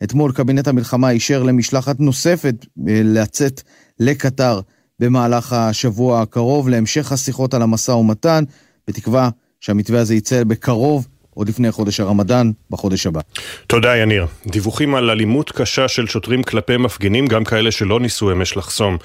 אתמול 0.03 0.31
קבינט 0.31 0.67
המלחמה 0.67 1.09
אישר 1.09 1.43
למשלחת 1.43 1.99
נוספת 1.99 2.65
אה, 2.87 3.01
לצאת 3.03 3.61
לקטר 3.99 4.61
במהלך 4.99 5.53
השבוע 5.53 6.21
הקרוב 6.21 6.69
להמשך 6.69 7.11
השיחות 7.11 7.53
על 7.53 7.61
המשא 7.61 7.91
ומתן, 7.91 8.43
בתקווה 8.87 9.29
שהמתווה 9.59 9.99
הזה 9.99 10.15
יצא 10.15 10.43
בקרוב 10.43 11.07
עוד 11.33 11.49
לפני 11.49 11.71
חודש 11.71 11.99
הרמדאן, 11.99 12.51
בחודש 12.69 13.07
הבא. 13.07 13.21
תודה, 13.67 13.97
יניר. 13.97 14.25
דיווחים 14.47 14.95
על 14.95 15.09
אלימות 15.09 15.51
קשה 15.51 15.87
של 15.87 16.07
שוטרים 16.07 16.43
כלפי 16.43 16.77
מפגינים, 16.77 17.27
גם 17.27 17.43
כאלה 17.43 17.71
שלא 17.71 17.99
ניסו 17.99 18.31
אמש 18.31 18.57
לחסום 18.57 18.97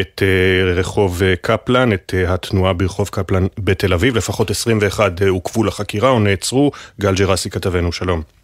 את 0.00 0.22
uh, 0.22 0.78
רחוב 0.78 1.20
uh, 1.22 1.36
קפלן, 1.40 1.92
את 1.92 2.14
uh, 2.14 2.30
התנועה 2.30 2.72
ברחוב 2.72 3.08
קפלן 3.08 3.46
בתל 3.58 3.92
אביב. 3.92 4.16
לפחות 4.16 4.50
21 4.50 5.22
עוכבו 5.22 5.64
לחקירה 5.64 6.10
או 6.10 6.20
נעצרו. 6.20 6.70
גל 7.00 7.14
ג'רסי 7.14 7.50
כתבנו, 7.50 7.92
שלום. 7.92 8.39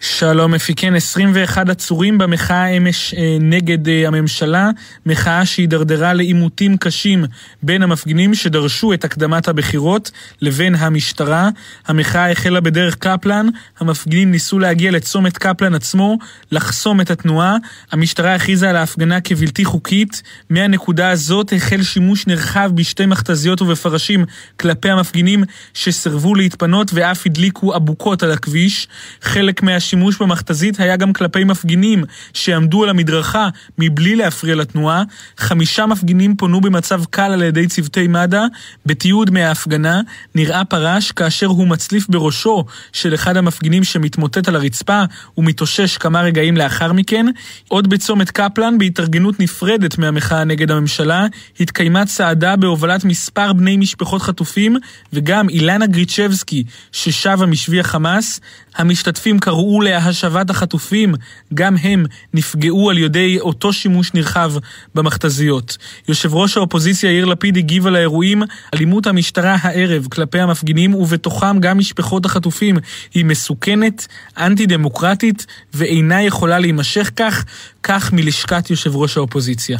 שלום 0.00 0.54
אפיקן, 0.54 0.94
21 0.94 1.68
עצורים 1.68 2.18
במחאה 2.18 2.66
אמש 2.66 3.14
אה, 3.14 3.36
נגד 3.40 3.88
אה, 3.88 4.06
הממשלה, 4.06 4.70
מחאה 5.06 5.46
שהידרדרה 5.46 6.12
לעימותים 6.12 6.76
קשים 6.76 7.24
בין 7.62 7.82
המפגינים 7.82 8.34
שדרשו 8.34 8.92
את 8.92 9.04
הקדמת 9.04 9.48
הבחירות 9.48 10.10
לבין 10.40 10.74
המשטרה. 10.74 11.48
המחאה 11.86 12.30
החלה 12.30 12.60
בדרך 12.60 12.94
קפלן, 12.94 13.48
המפגינים 13.80 14.30
ניסו 14.30 14.58
להגיע 14.58 14.90
לצומת 14.90 15.38
קפלן 15.38 15.74
עצמו, 15.74 16.18
לחסום 16.52 17.00
את 17.00 17.10
התנועה. 17.10 17.56
המשטרה 17.92 18.34
הכריזה 18.34 18.70
על 18.70 18.76
ההפגנה 18.76 19.20
כבלתי 19.20 19.64
חוקית. 19.64 20.22
מהנקודה 20.50 21.10
הזאת 21.10 21.52
החל 21.56 21.82
שימוש 21.82 22.26
נרחב 22.26 22.70
בשתי 22.74 23.06
מכתזיות 23.06 23.62
ובפרשים 23.62 24.24
כלפי 24.56 24.90
המפגינים 24.90 25.44
שסרבו 25.74 26.34
להתפנות 26.34 26.90
ואף 26.94 27.26
הדליקו 27.26 27.76
אבוקות 27.76 28.22
על 28.22 28.32
הכביש. 28.32 28.88
חלק 29.22 29.62
מה... 29.62 29.87
השימוש 29.88 30.16
במכתזית 30.16 30.80
היה 30.80 30.96
גם 30.96 31.12
כלפי 31.12 31.44
מפגינים 31.44 32.04
שעמדו 32.32 32.84
על 32.84 32.90
המדרכה 32.90 33.48
מבלי 33.78 34.16
להפריע 34.16 34.54
לתנועה. 34.54 35.02
חמישה 35.38 35.86
מפגינים 35.86 36.36
פונו 36.36 36.60
במצב 36.60 37.04
קל 37.04 37.32
על 37.32 37.42
ידי 37.42 37.66
צוותי 37.66 38.06
מד"א. 38.06 38.46
בתיעוד 38.86 39.30
מההפגנה 39.30 40.00
נראה 40.34 40.64
פרש 40.64 41.12
כאשר 41.12 41.46
הוא 41.46 41.68
מצליף 41.68 42.08
בראשו 42.08 42.64
של 42.92 43.14
אחד 43.14 43.36
המפגינים 43.36 43.84
שמתמוטט 43.84 44.48
על 44.48 44.56
הרצפה 44.56 45.02
ומתאושש 45.38 45.96
כמה 45.96 46.20
רגעים 46.20 46.56
לאחר 46.56 46.92
מכן. 46.92 47.26
עוד 47.68 47.90
בצומת 47.90 48.30
קפלן, 48.30 48.78
בהתארגנות 48.78 49.40
נפרדת 49.40 49.98
מהמחאה 49.98 50.44
נגד 50.44 50.70
הממשלה, 50.70 51.26
התקיימה 51.60 52.06
צעדה 52.06 52.56
בהובלת 52.56 53.04
מספר 53.04 53.52
בני 53.52 53.76
משפחות 53.76 54.22
חטופים 54.22 54.76
וגם 55.12 55.48
אילנה 55.48 55.86
גריצ'בסקי 55.86 56.64
ששבה 56.92 57.46
משבי 57.46 57.80
החמאס. 57.80 58.40
המשתתפים 58.78 59.38
קראו 59.38 59.80
להשבת 59.80 60.50
החטופים, 60.50 61.14
גם 61.54 61.76
הם 61.76 62.04
נפגעו 62.34 62.90
על 62.90 62.98
ידי 62.98 63.38
אותו 63.40 63.72
שימוש 63.72 64.14
נרחב 64.14 64.52
במכתזיות. 64.94 65.76
יושב 66.08 66.34
ראש 66.34 66.56
האופוזיציה 66.56 67.10
יאיר 67.10 67.24
לפיד 67.24 67.56
הגיב 67.56 67.86
על 67.86 67.96
האירועים, 67.96 68.42
אלימות 68.74 69.06
המשטרה 69.06 69.56
הערב 69.60 70.06
כלפי 70.10 70.40
המפגינים 70.40 70.94
ובתוכם 70.94 71.60
גם 71.60 71.78
משפחות 71.78 72.26
החטופים 72.26 72.78
היא 73.14 73.24
מסוכנת, 73.24 74.06
אנטי 74.36 74.66
דמוקרטית 74.66 75.46
ואינה 75.74 76.22
יכולה 76.22 76.58
להימשך 76.58 77.10
כך, 77.16 77.44
כך 77.82 78.12
מלשכת 78.12 78.70
יושב 78.70 78.96
ראש 78.96 79.16
האופוזיציה. 79.16 79.78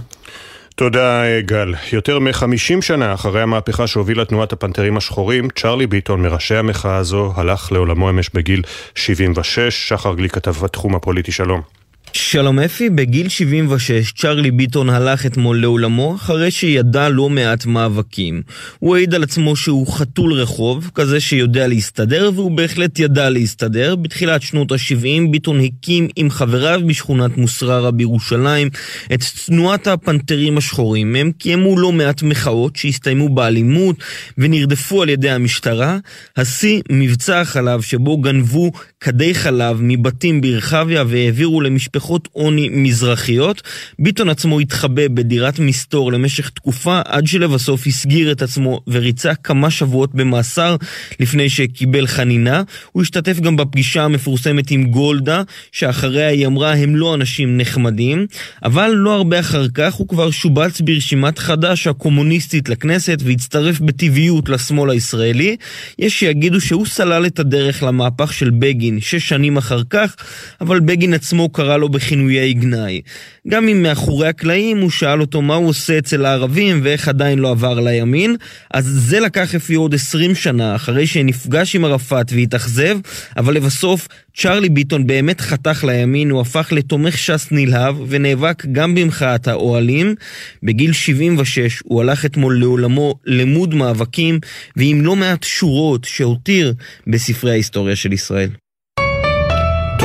תודה, 0.78 1.40
גל. 1.40 1.74
יותר 1.92 2.18
מ-50 2.18 2.80
שנה 2.80 3.14
אחרי 3.14 3.42
המהפכה 3.42 3.86
שהובילה 3.86 4.24
תנועת 4.24 4.52
הפנתרים 4.52 4.96
השחורים, 4.96 5.48
צ'רלי 5.50 5.86
ביטון, 5.86 6.22
מראשי 6.22 6.56
המחאה 6.56 6.96
הזו, 6.96 7.32
הלך 7.36 7.72
לעולמו 7.72 8.10
אמש 8.10 8.30
בגיל 8.34 8.62
76. 8.94 9.88
שחר 9.88 10.14
גליק 10.14 10.34
כתב 10.34 10.50
בתחום 10.50 10.94
הפוליטי, 10.94 11.32
שלום. 11.32 11.77
שלום 12.12 12.58
אפי, 12.58 12.90
בגיל 12.90 13.28
76 13.28 14.12
צ'רלי 14.12 14.50
ביטון 14.50 14.90
הלך 14.90 15.26
אתמול 15.26 15.60
לעולמו 15.60 16.14
אחרי 16.14 16.50
שידע 16.50 17.08
לא 17.08 17.30
מעט 17.30 17.66
מאבקים. 17.66 18.42
הוא 18.78 18.96
העיד 18.96 19.14
על 19.14 19.22
עצמו 19.22 19.56
שהוא 19.56 19.92
חתול 19.92 20.32
רחוב, 20.32 20.90
כזה 20.94 21.20
שיודע 21.20 21.66
להסתדר, 21.66 22.30
והוא 22.34 22.50
בהחלט 22.50 22.98
ידע 22.98 23.30
להסתדר. 23.30 23.96
בתחילת 23.96 24.42
שנות 24.42 24.72
ה-70 24.72 25.30
ביטון 25.30 25.60
הקים 25.60 26.08
עם 26.16 26.30
חבריו 26.30 26.80
בשכונת 26.86 27.36
מוסררה 27.36 27.90
בירושלים 27.90 28.68
את 29.14 29.20
תנועת 29.46 29.86
הפנתרים 29.86 30.58
השחורים. 30.58 31.16
הם 31.16 31.32
קיימו 31.32 31.78
לא 31.78 31.92
מעט 31.92 32.22
מחאות 32.22 32.76
שהסתיימו 32.76 33.28
באלימות 33.28 33.96
ונרדפו 34.38 35.02
על 35.02 35.08
ידי 35.08 35.30
המשטרה. 35.30 35.98
השיא, 36.36 36.80
מבצע 36.92 37.40
החלב 37.40 37.80
שבו 37.80 38.18
גנבו 38.18 38.72
כדי 39.00 39.34
חלב 39.34 39.78
מבתים 39.80 40.40
ברחביה 40.40 41.04
והעבירו 41.06 41.60
למשפחות 41.60 41.97
משפחות 41.98 42.28
עוני 42.32 42.68
מזרחיות. 42.68 43.62
ביטון 43.98 44.28
עצמו 44.28 44.60
התחבא 44.60 45.08
בדירת 45.08 45.58
מסתור 45.58 46.12
למשך 46.12 46.50
תקופה 46.50 47.00
עד 47.04 47.26
שלבסוף 47.26 47.86
הסגיר 47.86 48.32
את 48.32 48.42
עצמו 48.42 48.80
וריצה 48.86 49.34
כמה 49.34 49.70
שבועות 49.70 50.14
במאסר 50.14 50.76
לפני 51.20 51.48
שקיבל 51.48 52.06
חנינה. 52.06 52.62
הוא 52.92 53.02
השתתף 53.02 53.40
גם 53.40 53.56
בפגישה 53.56 54.04
המפורסמת 54.04 54.70
עם 54.70 54.84
גולדה, 54.84 55.42
שאחריה 55.72 56.28
היא 56.28 56.46
אמרה 56.46 56.72
הם 56.72 56.96
לא 56.96 57.14
אנשים 57.14 57.58
נחמדים, 57.58 58.26
אבל 58.64 58.88
לא 58.88 59.14
הרבה 59.14 59.40
אחר 59.40 59.68
כך 59.74 59.94
הוא 59.94 60.08
כבר 60.08 60.30
שובץ 60.30 60.80
ברשימת 60.80 61.38
חד"ש 61.38 61.86
הקומוניסטית 61.86 62.68
לכנסת 62.68 63.18
והצטרף 63.24 63.80
בטבעיות 63.80 64.48
לשמאל 64.48 64.90
הישראלי. 64.90 65.56
יש 65.98 66.20
שיגידו 66.20 66.60
שהוא 66.60 66.86
סלל 66.86 67.26
את 67.26 67.38
הדרך 67.38 67.82
למהפך 67.82 68.32
של 68.32 68.50
בגין 68.50 69.00
שש 69.00 69.28
שנים 69.28 69.56
אחר 69.56 69.82
כך, 69.90 70.16
אבל 70.60 70.80
בגין 70.80 71.14
עצמו 71.14 71.48
קרא 71.48 71.76
לו 71.76 71.87
בכינויי 71.88 72.54
גנאי. 72.54 73.00
גם 73.48 73.68
אם 73.68 73.82
מאחורי 73.82 74.28
הקלעים 74.28 74.78
הוא 74.78 74.90
שאל 74.90 75.20
אותו 75.20 75.42
מה 75.42 75.54
הוא 75.54 75.68
עושה 75.68 75.98
אצל 75.98 76.24
הערבים 76.24 76.80
ואיך 76.82 77.08
עדיין 77.08 77.38
לא 77.38 77.50
עבר 77.50 77.80
לימין, 77.80 78.36
אז 78.74 78.84
זה 78.84 79.20
לקח 79.20 79.54
אפי 79.54 79.74
עוד 79.74 79.94
20 79.94 80.34
שנה 80.34 80.76
אחרי 80.76 81.06
שנפגש 81.06 81.76
עם 81.76 81.84
ערפאת 81.84 82.32
והתאכזב, 82.32 82.98
אבל 83.36 83.54
לבסוף 83.54 84.08
צ'רלי 84.36 84.68
ביטון 84.68 85.06
באמת 85.06 85.40
חתך 85.40 85.84
לימין, 85.84 86.30
הוא 86.30 86.40
הפך 86.40 86.68
לתומך 86.72 87.18
ש"ס 87.18 87.48
נלהב 87.50 87.96
ונאבק 88.08 88.66
גם 88.72 88.94
במחאת 88.94 89.48
האוהלים. 89.48 90.14
בגיל 90.62 90.92
76 90.92 91.82
הוא 91.84 92.00
הלך 92.00 92.24
אתמול 92.24 92.60
לעולמו 92.60 93.14
למוד 93.26 93.74
מאבקים 93.74 94.40
ועם 94.76 95.04
לא 95.04 95.16
מעט 95.16 95.44
שורות 95.44 96.04
שהותיר 96.04 96.74
בספרי 97.06 97.50
ההיסטוריה 97.50 97.96
של 97.96 98.12
ישראל. 98.12 98.48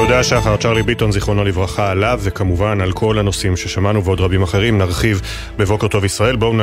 תודה 0.06 0.24
שחר, 0.24 0.58
צ'רלי 0.58 0.84
ביטון, 0.84 1.12
זיכרונו 1.12 1.44
לברכה, 1.44 1.92
עליו, 1.92 2.20
וכמובן 2.24 2.82
על 2.82 2.92
כל 2.92 3.20
הנושאים 3.20 3.58
ששמענו 3.58 4.04
ועוד 4.04 4.20
רבים 4.20 4.44
אחרים. 4.44 4.78
נרחיב 4.78 5.22
בבוקר 5.58 5.88
טוב 5.88 6.06
ישראל. 6.06 6.36
בואו 6.36 6.54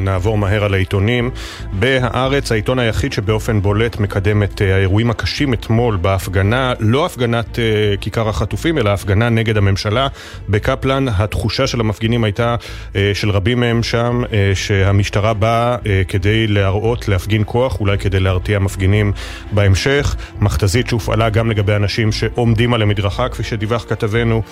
נעבור 0.00 0.38
מהר 0.38 0.64
על 0.64 0.74
העיתונים. 0.74 1.30
בהארץ, 1.72 2.52
העיתון 2.52 2.78
היחיד 2.78 3.12
שבאופן 3.12 3.62
בולט 3.62 4.00
מקדם 4.00 4.42
את 4.42 4.62
אה, 4.62 4.74
האירועים 4.74 5.10
הקשים 5.10 5.54
אתמול 5.54 5.96
בהפגנה, 5.96 6.72
לא 6.80 7.06
הפגנת 7.06 7.54
uh, 7.54 7.58
כיכר 8.00 8.28
החטופים, 8.28 8.78
אלא 8.78 8.90
הפגנה 8.90 9.28
נגד 9.28 9.56
הממשלה 9.56 10.08
בקפלן. 10.48 11.06
התחושה 11.08 11.66
של 11.66 11.80
המפגינים 11.80 12.24
הייתה, 12.24 12.56
uh, 12.92 12.94
של 13.14 13.30
רבים 13.30 13.60
מהם 13.60 13.82
שם, 13.82 14.22
שהמשטרה 14.54 15.34
באה 15.34 15.76
כדי 16.08 16.46
להראות, 16.46 17.08
להפגין 17.08 17.42
כוח, 17.46 17.80
אולי 17.80 17.98
כדי 17.98 18.20
להרתיע 18.20 18.58
מפגינים 18.58 19.12
בהמשך. 19.52 20.16
מכתזית 20.40 20.88
שהופעלה 20.88 21.30
גם 21.30 21.50
לגבי 21.50 21.76
אנשים 21.76 22.12
שעומדים 22.12 22.74
על 22.74 22.81
למדרכה, 22.82 23.28
כפי 23.28 23.42
שדיווח 23.42 23.84
כתבנו, 23.88 24.42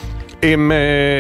עם 0.42 0.72
אה, 0.72 0.76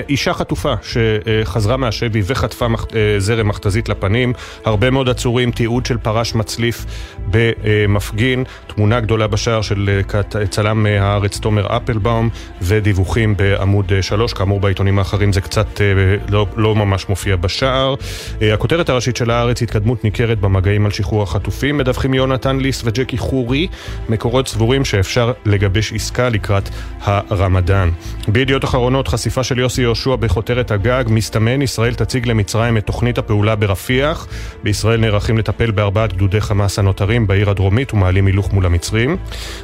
אישה 0.08 0.34
חטופה 0.34 0.74
שחזרה 0.82 1.76
מהשבי 1.76 2.22
וחטפה 2.24 2.66
אה, 2.66 2.70
זרם 3.18 3.48
מכתזית 3.48 3.88
לפנים, 3.88 4.32
הרבה 4.64 4.90
מאוד 4.90 5.08
עצורים, 5.08 5.50
תיעוד 5.50 5.86
של 5.86 5.98
פרש 5.98 6.34
מצליף 6.34 6.86
במפגין, 7.30 8.44
תמונה 8.66 9.00
גדולה 9.00 9.26
בשער 9.26 9.62
של 9.62 10.00
אה, 10.14 10.46
צלם 10.46 10.86
הארץ 10.86 11.38
תומר 11.38 11.76
אפלבאום 11.76 12.28
ודיווחים 12.62 13.36
בעמוד 13.36 13.92
3, 14.00 14.32
אה, 14.32 14.38
כאמור 14.38 14.60
בעיתונים 14.60 14.98
האחרים 14.98 15.32
זה 15.32 15.40
קצת 15.40 15.80
לא, 16.28 16.46
לא 16.56 16.74
ממש 16.74 17.08
מופיע 17.08 17.36
בשער. 17.36 17.94
הכותרת 18.40 18.88
הראשית 18.88 19.16
של 19.16 19.30
הארץ, 19.30 19.62
התקדמות 19.62 20.04
ניכרת 20.04 20.40
במגעים 20.40 20.84
על 20.86 20.92
שחרור 20.92 21.22
החטופים, 21.22 21.78
מדווחים 21.78 22.14
יונתן 22.14 22.56
ליס 22.56 22.82
וג'קי 22.84 23.18
חורי, 23.18 23.68
מקורות 24.08 24.48
סבורים 24.48 24.84
שאפשר 24.84 25.32
לגבש 25.46 25.92
עסקה 25.92 26.28
לקראת 26.28 26.68
הרמדאן. 27.02 27.90
בידיעות 28.28 28.64
אחרונות 28.64 29.08
חשיפה 29.08 29.44
של 29.44 29.58
יוסי 29.58 29.82
יהושע 29.82 30.16
בכותרת 30.16 30.70
הגג, 30.70 31.04
מסתמן 31.08 31.62
ישראל 31.62 31.94
תציג 31.94 32.28
למצרים 32.28 32.76
את 32.76 32.86
תוכנית 32.86 33.18
הפעולה 33.18 33.56
ברפיח. 33.56 34.26
בישראל 34.62 35.00
נערכים 35.00 35.38
לטפל 35.38 35.70
בארבעת 35.70 36.12
גדודי 36.12 36.40
חמאס 36.40 36.78
הנותרים 36.78 37.26
בעיר 37.26 37.50
הדרומית 37.50 37.94
ומעלים 37.94 38.26
הילוך 38.26 38.52
מול 38.52 38.66
המצרים. 38.66 39.16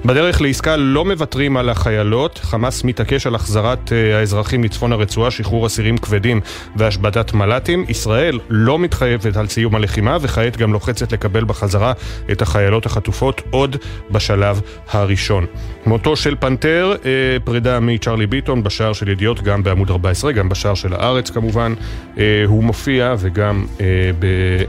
בדרך 0.05 0.41
לעסקה 0.41 0.77
לא 0.77 1.05
מוותרים 1.05 1.57
על 1.57 1.69
החיילות, 1.69 2.41
חמאס 2.43 2.85
מתעקש 2.85 3.27
על 3.27 3.35
החזרת 3.35 3.89
uh, 3.89 4.15
האזרחים 4.15 4.65
לצפון 4.65 4.93
הרצועה, 4.93 5.31
שחרור 5.31 5.67
אסירים 5.67 5.99
כבדים 5.99 6.41
והשבתת 6.77 7.33
מל"טים. 7.33 7.85
ישראל 7.89 8.39
לא 8.49 8.79
מתחייבת 8.79 9.37
על 9.37 9.49
סיום 9.49 9.75
הלחימה 9.75 10.17
וכעת 10.21 10.57
גם 10.57 10.73
לוחצת 10.73 11.13
לקבל 11.13 11.45
בחזרה 11.45 11.93
את 12.33 12.43
החיילות 12.43 12.87
החטופות 12.87 13.43
עוד 13.51 13.77
בשלב 14.11 14.61
הראשון. 14.91 15.47
מותו 15.87 16.17
של 16.17 16.35
פנתר, 16.41 16.97
uh, 17.03 17.07
פרידה 17.45 17.81
מצ'רלי 17.81 18.27
ביטון 18.27 18.63
בשער 18.63 18.93
של 18.93 19.09
ידיעות 19.09 19.43
גם 19.43 19.63
בעמוד 19.63 19.91
14, 19.91 20.33
גם 20.33 20.49
בשער 20.49 20.75
של 20.75 20.93
הארץ 20.93 21.31
כמובן, 21.31 21.75
אה, 22.19 22.23
הוא 22.47 22.65
מופיע 22.65 23.15
וגם 23.19 23.65
אה, 23.81 23.87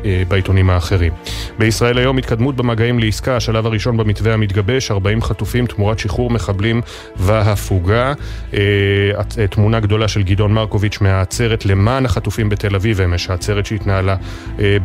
אה, 0.06 0.24
בעיתונים 0.28 0.70
האחרים. 0.70 1.14
בישראל 1.60 1.98
היום 1.98 2.18
התקדמות 2.18 2.56
במגעים 2.56 3.00
לעסקה, 3.00 3.36
השלב 3.36 3.66
הראשון 3.66 3.98
במתווה 3.98 4.34
המתגבש, 4.34 4.92
40 4.92 5.22
חטופים 5.22 5.66
תמורת 5.66 6.00
שחרור 6.00 6.30
מחבלים 6.30 6.82
והפוגה. 7.16 8.14
תמונה 9.50 9.80
גדולה 9.80 10.08
של 10.08 10.24
גדעון 10.24 10.54
מרקוביץ' 10.54 11.02
מהעצרת 11.02 11.66
למען 11.66 12.06
החטופים 12.06 12.50
בתל 12.50 12.76
אביב 12.76 13.02
אמש, 13.02 13.30
העצרת 13.30 13.66
שהתנהלה 13.66 14.16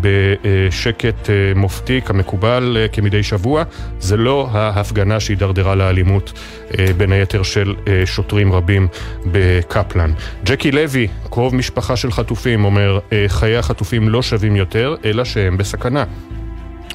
בשקט 0.01 1.31
מופתי 1.57 2.01
כמקובל 2.05 2.77
כמדי 2.93 3.23
שבוע. 3.23 3.63
זה 4.01 4.17
לא 4.17 4.49
ההפגנה 4.53 5.21
שהידרדרה 5.21 5.75
לאלימות, 5.75 6.33
בין 6.97 7.13
היתר 7.13 7.43
של 7.43 7.75
שוטרים 8.05 8.53
רבים 8.53 8.89
קפלן. 9.69 10.13
ג'קי 10.45 10.71
לוי, 10.71 11.09
קרוב 11.31 11.55
משפחה 11.55 11.97
של 11.97 12.13
חטופים, 12.13 12.65
אומר, 12.65 12.99
אה, 13.13 13.25
חיי 13.29 13.57
החטופים 13.57 14.09
לא 14.09 14.23
שווים 14.23 14.57
יותר, 14.57 14.95
אלא 15.05 15.25
שהם 15.25 15.57
בסכנה. 15.57 16.05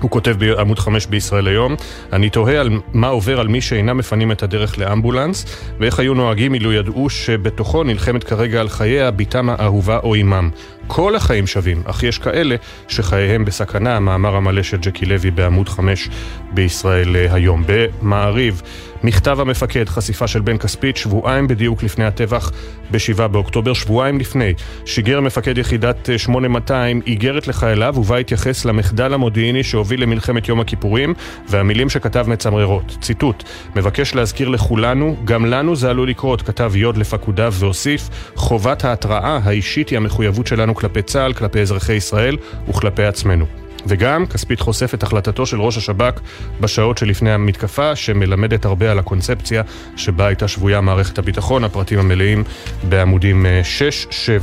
הוא 0.01 0.11
כותב 0.11 0.35
בעמוד 0.39 0.79
5 0.79 1.07
בישראל 1.07 1.47
היום, 1.47 1.75
אני 2.13 2.29
תוהה 2.29 2.59
על 2.59 2.69
מה 2.93 3.07
עובר 3.07 3.39
על 3.39 3.47
מי 3.47 3.61
שאינם 3.61 3.97
מפנים 3.97 4.31
את 4.31 4.43
הדרך 4.43 4.79
לאמבולנס, 4.79 5.45
ואיך 5.79 5.99
היו 5.99 6.13
נוהגים 6.13 6.53
אילו 6.53 6.73
ידעו 6.73 7.09
שבתוכו 7.09 7.83
נלחמת 7.83 8.23
כרגע 8.23 8.61
על 8.61 8.69
חייה 8.69 9.11
בתם 9.11 9.49
האהובה 9.49 9.99
או 10.03 10.15
אימם. 10.15 10.49
כל 10.87 11.15
החיים 11.15 11.47
שווים, 11.47 11.83
אך 11.85 12.03
יש 12.03 12.19
כאלה 12.19 12.55
שחייהם 12.87 13.45
בסכנה, 13.45 13.95
המאמר 13.95 14.35
המלא 14.35 14.63
של 14.63 14.77
ג'קי 14.77 15.05
לוי 15.05 15.31
בעמוד 15.31 15.69
5 15.69 16.09
בישראל 16.53 17.15
אה, 17.15 17.33
היום. 17.33 17.63
במעריב 17.67 18.61
מכתב 19.03 19.39
המפקד, 19.39 19.89
חשיפה 19.89 20.27
של 20.27 20.41
בן 20.41 20.57
כספית, 20.57 20.97
שבועיים 20.97 21.47
בדיוק 21.47 21.83
לפני 21.83 22.05
הטבח 22.05 22.51
ב-7 22.91 23.27
באוקטובר, 23.27 23.73
שבועיים 23.73 24.19
לפני, 24.19 24.53
שיגר 24.85 25.21
מפקד 25.21 25.57
יחידת 25.57 26.09
8200 26.17 27.01
איגרת 27.07 27.47
לחייליו 27.47 27.95
ובה 27.97 28.17
התייחס 28.17 28.65
למחדל 28.65 29.13
המודיעיני 29.13 29.63
שהוביל 29.63 30.03
למלחמת 30.03 30.49
יום 30.49 30.59
הכיפורים, 30.59 31.13
והמילים 31.49 31.89
שכתב 31.89 32.25
מצמררות. 32.29 32.97
ציטוט: 33.01 33.43
מבקש 33.75 34.15
להזכיר 34.15 34.49
לכולנו, 34.49 35.15
גם 35.25 35.45
לנו 35.45 35.75
זה 35.75 35.89
עלול 35.89 36.09
לקרות, 36.09 36.41
כתב 36.41 36.71
יוד 36.75 36.97
לפקודיו 36.97 37.53
והוסיף, 37.59 38.09
חובת 38.35 38.85
ההתראה 38.85 39.39
האישית 39.43 39.89
היא 39.89 39.97
המחויבות 39.97 40.47
שלנו 40.47 40.75
כלפי 40.77 41.01
צה"ל, 41.01 41.33
כלפי 41.33 41.61
אזרחי 41.61 41.93
ישראל 41.93 42.37
וכלפי 42.69 43.03
עצמנו. 43.03 43.45
וגם, 43.87 44.25
כספית 44.25 44.59
חושף 44.59 44.93
את 44.93 45.03
החלטתו 45.03 45.45
של 45.45 45.61
ראש 45.61 45.77
השב"כ 45.77 46.19
בשעות 46.61 46.97
שלפני 46.97 47.31
המתקפה, 47.31 47.95
שמלמדת 47.95 48.65
הרבה 48.65 48.91
על 48.91 48.99
הקונספציה 48.99 49.61
שבה 49.95 50.27
הייתה 50.27 50.47
שבויה 50.47 50.81
מערכת 50.81 51.17
הביטחון, 51.17 51.63
הפרטים 51.63 51.99
המלאים 51.99 52.43
בעמודים 52.89 53.45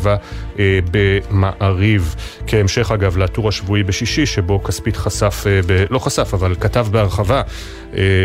6-7 0.03 0.07
אה, 0.07 0.17
אה, 0.59 0.79
במעריב. 0.91 2.15
כהמשך 2.47 2.91
אגב 2.91 3.17
לטור 3.17 3.49
השבועי 3.49 3.83
בשישי, 3.83 4.27
שבו 4.27 4.63
כספית 4.65 4.97
חשף, 4.97 5.45
אה, 5.47 5.61
ב, 5.67 5.85
לא 5.91 5.99
חשף, 5.99 6.35
אבל 6.35 6.55
כתב 6.61 6.87
בהרחבה 6.91 7.43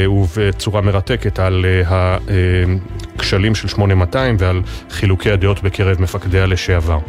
ובצורה 0.09 0.81
מרתקת 0.81 1.39
על 1.39 1.65
הכשלים 1.87 3.55
של 3.55 3.67
8200 3.67 4.35
ועל 4.39 4.61
חילוקי 4.89 5.31
הדעות 5.31 5.63
בקרב 5.63 6.01
מפקדיה 6.01 6.45
לשעבר. 6.45 6.99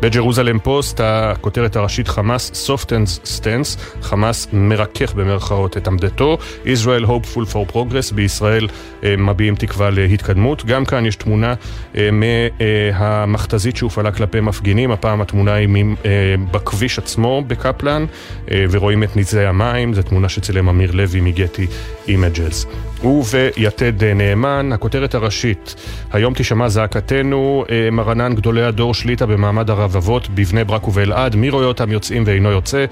בג'רוזלם 0.00 0.58
פוסט, 0.58 1.00
הכותרת 1.04 1.76
הראשית 1.76 2.08
חמאס 2.08 2.70
softens 2.70 3.26
stance, 3.26 4.02
חמאס 4.02 4.48
מרכך 4.52 5.14
במרכאות 5.14 5.76
את 5.76 5.88
עמדתו, 5.88 6.38
Israel 6.64 7.06
hopeful 7.06 7.52
for 7.52 7.72
progress, 7.72 8.14
בישראל 8.14 8.68
אה, 9.04 9.16
מביעים 9.16 9.54
תקווה 9.54 9.90
להתקדמות. 9.90 10.64
גם 10.64 10.84
כאן 10.84 11.06
יש 11.06 11.16
תמונה 11.16 11.54
אה, 11.96 12.08
מהמכתזית 12.12 13.76
שהופעלה 13.76 14.12
כלפי 14.12 14.40
מפגינים, 14.40 14.90
הפעם 14.90 15.20
התמונה 15.20 15.54
היא 15.54 15.68
אה, 16.04 16.10
בכביש 16.50 16.98
עצמו 16.98 17.44
בקפלן, 17.46 18.04
ורואים 18.50 19.02
את 19.02 19.16
נתזי 19.16 19.44
המים, 19.44 19.94
זו 19.94 20.02
תמונה 20.02 20.28
שצילם 20.28 20.68
אמיר 20.68 20.90
לוי 20.92 21.20
מ 21.20 21.28
Getty 21.28 21.66
Images. 22.08 22.66
וביתד 23.04 24.04
נאמן, 24.04 24.72
הכותרת 24.72 25.14
הראשית, 25.14 25.74
היום 26.12 26.34
תשמע 26.36 26.68
זעקתנו, 26.68 27.64
מרנן 27.92 28.34
גדולי 28.34 28.62
הדור 28.62 28.94
שליט"א 28.94 29.26
במעמד 29.26 29.70
הרבבות 29.70 30.28
בבני 30.28 30.64
ברק 30.64 30.88
ובאלעד, 30.88 31.36
מי 31.36 31.50
רואה 31.50 31.64
אותם 31.64 31.92
יוצאים 31.92 32.22
ואינו 32.26 32.50
יוצא? 32.50 32.84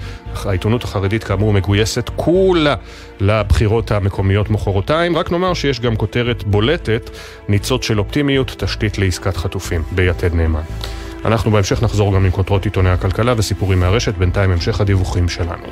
העיתונות 0.45 0.83
החרדית 0.83 1.23
כאמור 1.23 1.53
מגויסת 1.53 2.09
כולה 2.15 2.75
לבחירות 3.19 3.91
המקומיות 3.91 4.49
מחרתיים, 4.49 5.17
רק 5.17 5.31
נאמר 5.31 5.53
שיש 5.53 5.79
גם 5.79 5.95
כותרת 5.95 6.43
בולטת, 6.43 7.09
ניצוץ 7.49 7.85
של 7.85 7.99
אופטימיות, 7.99 8.55
תשתית 8.57 8.97
לעסקת 8.97 9.37
חטופים, 9.37 9.81
ביתד 9.91 10.33
נאמן. 10.33 10.61
אנחנו 11.25 11.51
בהמשך 11.51 11.83
נחזור 11.83 12.15
גם 12.15 12.25
עם 12.25 12.31
כותרות 12.31 12.65
עיתוני 12.65 12.89
הכלכלה 12.89 13.33
וסיפורים 13.37 13.79
מהרשת, 13.79 14.17
בינתיים 14.17 14.51
המשך 14.51 14.81
הדיווחים 14.81 15.29
שלנו. 15.29 15.67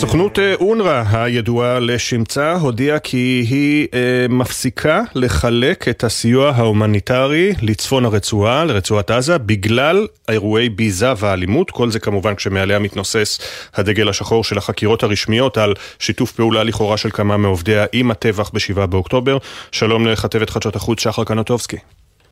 סוכנות 0.00 0.38
אה, 0.38 0.54
אונר"א 0.54 1.02
הידועה 1.12 1.78
לשמצה 1.78 2.52
הודיעה 2.52 2.98
כי 2.98 3.46
היא 3.50 3.86
אה, 3.94 4.26
מפסיקה 4.28 5.02
לחלק 5.14 5.88
את 5.88 6.04
הסיוע 6.04 6.50
ההומניטרי 6.50 7.52
לצפון 7.62 8.04
הרצועה, 8.04 8.64
לרצועת 8.64 9.10
עזה, 9.10 9.38
בגלל 9.38 10.06
אירועי 10.28 10.68
ביזה 10.68 11.12
ואלימות. 11.16 11.70
כל 11.70 11.90
זה 11.90 11.98
כמובן 11.98 12.34
כשמעליה 12.34 12.78
מתנוסס 12.78 13.38
הדגל 13.74 14.08
השחור 14.08 14.44
של 14.44 14.58
החקירות 14.58 15.02
הרשמיות 15.02 15.58
על 15.58 15.74
שיתוף 15.98 16.32
פעולה 16.32 16.64
לכאורה 16.64 16.96
של 16.96 17.10
כמה 17.10 17.36
מעובדיה 17.36 17.86
עם 17.92 18.10
הטבח 18.10 18.50
ב-7 18.50 18.86
באוקטובר. 18.86 19.38
שלום 19.72 20.06
לכתבת 20.06 20.50
חדשות 20.50 20.76
החוץ 20.76 21.00
שחר 21.00 21.24
קנטובסקי. 21.24 21.76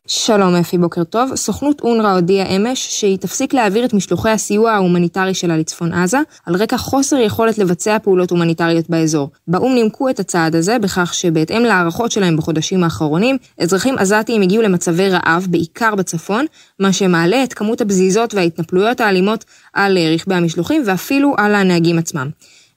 שלום 0.09 0.55
אפי, 0.55 0.77
בוקר 0.77 1.03
טוב. 1.03 1.35
סוכנות 1.35 1.81
אונר"א 1.81 2.11
הודיעה 2.11 2.55
אמש 2.55 2.87
שהיא 2.99 3.17
תפסיק 3.17 3.53
להעביר 3.53 3.85
את 3.85 3.93
משלוחי 3.93 4.29
הסיוע 4.29 4.71
ההומניטרי 4.71 5.33
שלה 5.33 5.57
לצפון 5.57 5.93
עזה, 5.93 6.19
על 6.45 6.55
רקע 6.55 6.77
חוסר 6.77 7.17
יכולת 7.17 7.57
לבצע 7.57 7.97
פעולות 7.99 8.31
הומניטריות 8.31 8.89
באזור. 8.89 9.29
באו"ם 9.47 9.73
נימקו 9.73 10.09
את 10.09 10.19
הצעד 10.19 10.55
הזה 10.55 10.79
בכך 10.79 11.13
שבהתאם 11.13 11.63
להערכות 11.63 12.11
שלהם 12.11 12.37
בחודשים 12.37 12.83
האחרונים, 12.83 13.37
אזרחים 13.59 13.97
עזתיים 13.97 14.41
הגיעו 14.41 14.63
למצבי 14.63 15.09
רעב, 15.09 15.47
בעיקר 15.49 15.95
בצפון, 15.95 16.45
מה 16.79 16.93
שמעלה 16.93 17.43
את 17.43 17.53
כמות 17.53 17.81
הבזיזות 17.81 18.33
וההתנפלויות 18.33 19.01
האלימות 19.01 19.45
על 19.73 19.97
רכבי 20.13 20.35
המשלוחים 20.35 20.83
ואפילו 20.85 21.35
על 21.37 21.55
הנהגים 21.55 21.97
עצמם. 21.97 22.29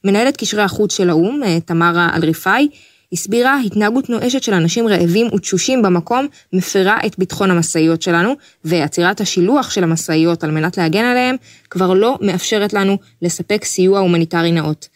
מנהלת 0.03 0.37
קשרי 0.37 0.61
החוץ 0.61 0.97
של 0.97 1.09
האו"ם, 1.09 1.41
תמרה 1.65 2.09
אלריפאי, 2.15 2.67
הסבירה 3.13 3.59
התנהגות 3.65 4.09
נואשת 4.09 4.43
של 4.43 4.53
אנשים 4.53 4.87
רעבים 4.87 5.27
ותשושים 5.33 5.81
במקום 5.81 6.27
מפרה 6.53 6.97
את 7.05 7.19
ביטחון 7.19 7.51
המשאיות 7.51 8.01
שלנו, 8.01 8.33
ועצירת 8.65 9.21
השילוח 9.21 9.71
של 9.71 9.83
המשאיות 9.83 10.43
על 10.43 10.51
מנת 10.51 10.77
להגן 10.77 11.05
עליהם 11.05 11.35
כבר 11.69 11.93
לא 11.93 12.17
מאפשרת 12.21 12.73
לנו 12.73 12.97
לספק 13.21 13.65
סיוע 13.65 13.99
הומניטרי 13.99 14.51
נאות. 14.51 14.87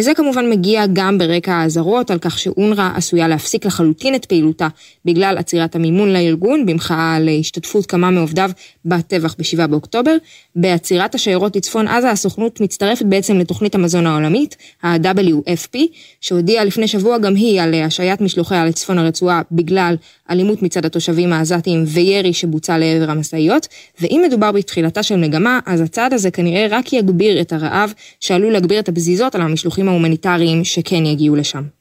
זה 0.00 0.14
כמובן 0.14 0.50
מגיע 0.50 0.84
גם 0.92 1.18
ברקע 1.18 1.52
האזהרות 1.52 2.10
על 2.10 2.18
כך 2.18 2.38
שאונר"א 2.38 2.90
עשויה 2.94 3.28
להפסיק 3.28 3.66
לחלוטין 3.66 4.14
את 4.14 4.24
פעילותה 4.24 4.68
בגלל 5.04 5.38
עצירת 5.38 5.74
המימון 5.74 6.12
לארגון 6.12 6.66
במחאה 6.66 7.14
על 7.16 7.28
השתתפות 7.40 7.86
כמה 7.86 8.10
מעובדיו 8.10 8.50
בטבח 8.84 9.34
ב-7 9.38 9.66
באוקטובר. 9.66 10.16
בעצירת 10.56 11.14
השיירות 11.14 11.56
לצפון 11.56 11.88
עזה 11.88 12.10
הסוכנות 12.10 12.60
מצטרפת 12.60 13.04
בעצם 13.04 13.38
לתוכנית 13.38 13.74
המזון 13.74 14.06
העולמית, 14.06 14.56
ה-WFP, 14.82 15.78
שהודיעה 16.20 16.64
לפני 16.64 16.88
שבוע 16.88 17.18
גם 17.18 17.34
היא 17.34 17.60
על 17.60 17.74
השעיית 17.74 18.20
משלוחיה 18.20 18.64
לצפון 18.64 18.98
הרצועה 18.98 19.42
בגלל 19.52 19.96
אלימות 20.30 20.62
מצד 20.62 20.84
התושבים 20.84 21.32
העזתיים 21.32 21.84
וירי 21.86 22.32
שבוצע 22.32 22.78
לעבר 22.78 23.10
המשאיות, 23.10 23.68
ואם 24.00 24.22
מדובר 24.26 24.52
בתחילתה 24.52 25.02
של 25.02 25.16
מגמה, 25.16 25.60
אז 25.66 25.80
הצעד 25.80 26.12
הזה 26.12 26.30
כנראה 26.30 26.66
רק 26.70 26.92
יגביר 26.92 27.40
את 27.40 27.52
הרעב 27.52 27.92
שעלול 28.20 28.52
להגביר 28.52 28.78
את 28.78 28.88
הפזיזות 28.88 29.34
על 29.34 29.40
המשלוחים 29.40 29.88
ההומניטריים 29.88 30.64
שכן 30.64 31.06
יגיעו 31.06 31.36
לשם. 31.36 31.79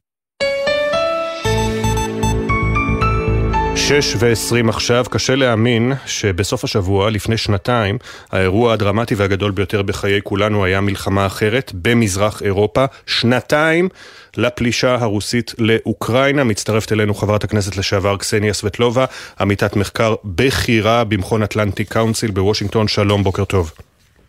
שש 3.89 4.15
ועשרים 4.19 4.69
עכשיו, 4.69 5.05
קשה 5.09 5.35
להאמין 5.35 5.93
שבסוף 6.05 6.63
השבוע, 6.63 7.09
לפני 7.09 7.37
שנתיים, 7.37 7.97
האירוע 8.31 8.73
הדרמטי 8.73 9.15
והגדול 9.15 9.51
ביותר 9.51 9.81
בחיי 9.81 10.19
כולנו 10.23 10.65
היה 10.65 10.81
מלחמה 10.81 11.25
אחרת 11.25 11.71
במזרח 11.73 12.41
אירופה. 12.41 12.85
שנתיים 13.05 13.89
לפלישה 14.37 14.95
הרוסית 14.95 15.55
לאוקראינה. 15.57 16.43
מצטרפת 16.43 16.91
אלינו 16.91 17.13
חברת 17.13 17.43
הכנסת 17.43 17.77
לשעבר 17.77 18.17
קסניה 18.17 18.53
סבטלובה, 18.53 19.05
עמיתת 19.39 19.75
מחקר 19.75 20.15
בכירה 20.25 21.03
במכון 21.03 21.43
אטלנטיק 21.43 21.93
קאונסל 21.93 22.31
בוושינגטון. 22.31 22.87
שלום, 22.87 23.23
בוקר 23.23 23.45
טוב. 23.45 23.71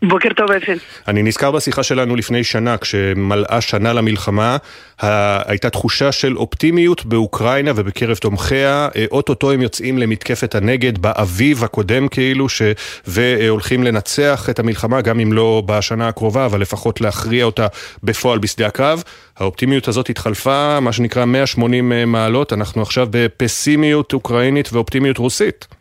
בוקר 0.03 0.29
טוב 0.35 0.51
אפן. 0.51 0.77
אני 1.07 1.23
נזכר 1.23 1.51
בשיחה 1.51 1.83
שלנו 1.83 2.15
לפני 2.15 2.43
שנה, 2.43 2.77
כשמלאה 2.77 3.61
שנה 3.61 3.93
למלחמה, 3.93 4.57
הייתה 4.99 5.69
תחושה 5.69 6.11
של 6.11 6.37
אופטימיות 6.37 7.05
באוקראינה 7.05 7.71
ובקרב 7.75 8.17
תומכיה, 8.17 8.87
אוטוטו 9.11 9.51
הם 9.51 9.61
יוצאים 9.61 9.97
למתקפת 9.97 10.55
הנגד 10.55 10.97
באביב 10.97 11.63
הקודם 11.63 12.07
כאילו, 12.07 12.49
ש... 12.49 12.61
והולכים 13.07 13.83
לנצח 13.83 14.49
את 14.49 14.59
המלחמה, 14.59 15.01
גם 15.01 15.19
אם 15.19 15.33
לא 15.33 15.63
בשנה 15.65 16.07
הקרובה, 16.07 16.45
אבל 16.45 16.61
לפחות 16.61 17.01
להכריע 17.01 17.45
אותה 17.45 17.67
בפועל 18.03 18.39
בשדה 18.39 18.67
הקרב. 18.67 19.03
האופטימיות 19.37 19.87
הזאת 19.87 20.09
התחלפה, 20.09 20.79
מה 20.79 20.93
שנקרא 20.93 21.25
180 21.25 22.11
מעלות, 22.11 22.53
אנחנו 22.53 22.81
עכשיו 22.81 23.07
בפסימיות 23.11 24.13
אוקראינית 24.13 24.73
ואופטימיות 24.73 25.17
רוסית. 25.17 25.80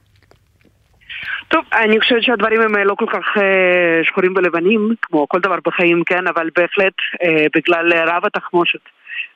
טוב, 1.51 1.65
אני 1.73 2.01
חושבת 2.01 2.23
שהדברים 2.23 2.61
הם 2.61 2.77
לא 2.77 2.95
כל 2.95 3.07
כך 3.07 3.39
אה, 3.39 4.05
שחורים 4.05 4.35
ולבנים, 4.37 4.95
כמו 5.03 5.29
כל 5.29 5.41
דבר 5.41 5.57
בחיים, 5.65 6.05
כן, 6.05 6.27
אבל 6.27 6.51
בהחלט 6.57 6.93
אה, 7.23 7.47
בגלל 7.55 7.93
רעב 7.93 8.27
התחמושת, 8.27 8.81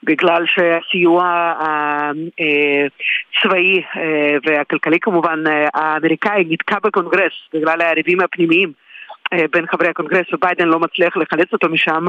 בגלל 0.03 0.45
שהסיוע 0.47 1.53
הצבאי 1.59 3.83
אה, 3.97 4.37
והכלכלי 4.47 5.01
כמובן 5.01 5.45
האמריקאי 5.75 6.45
נתקע 6.49 6.77
בקונגרס 6.85 7.33
בגלל 7.55 7.81
היריבים 7.81 8.21
הפנימיים 8.21 8.73
בין 9.53 9.67
חברי 9.67 9.89
הקונגרס 9.89 10.33
וביידן 10.33 10.69
לא 10.69 10.81
מצליח 10.81 11.17
לחלץ 11.17 11.53
אותו 11.53 11.69
משם 11.69 12.07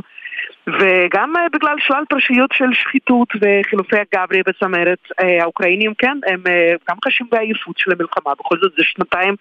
וגם 0.67 1.33
בגלל 1.53 1.75
שלל 1.79 2.03
פרשיות 2.09 2.51
של 2.53 2.73
שחיתות 2.73 3.27
וחילופי 3.41 3.95
הגברי 3.99 4.41
בצמרת 4.47 4.99
האוקראינים 5.19 5.93
כן 5.93 6.17
הם 6.27 6.43
גם 6.89 6.95
חשים 7.05 7.27
בעייפות 7.31 7.77
של 7.77 7.91
המלחמה 7.91 8.33
בכל 8.39 8.57
זאת 8.61 8.71
זה 8.77 8.83
שנתיים 8.83 9.35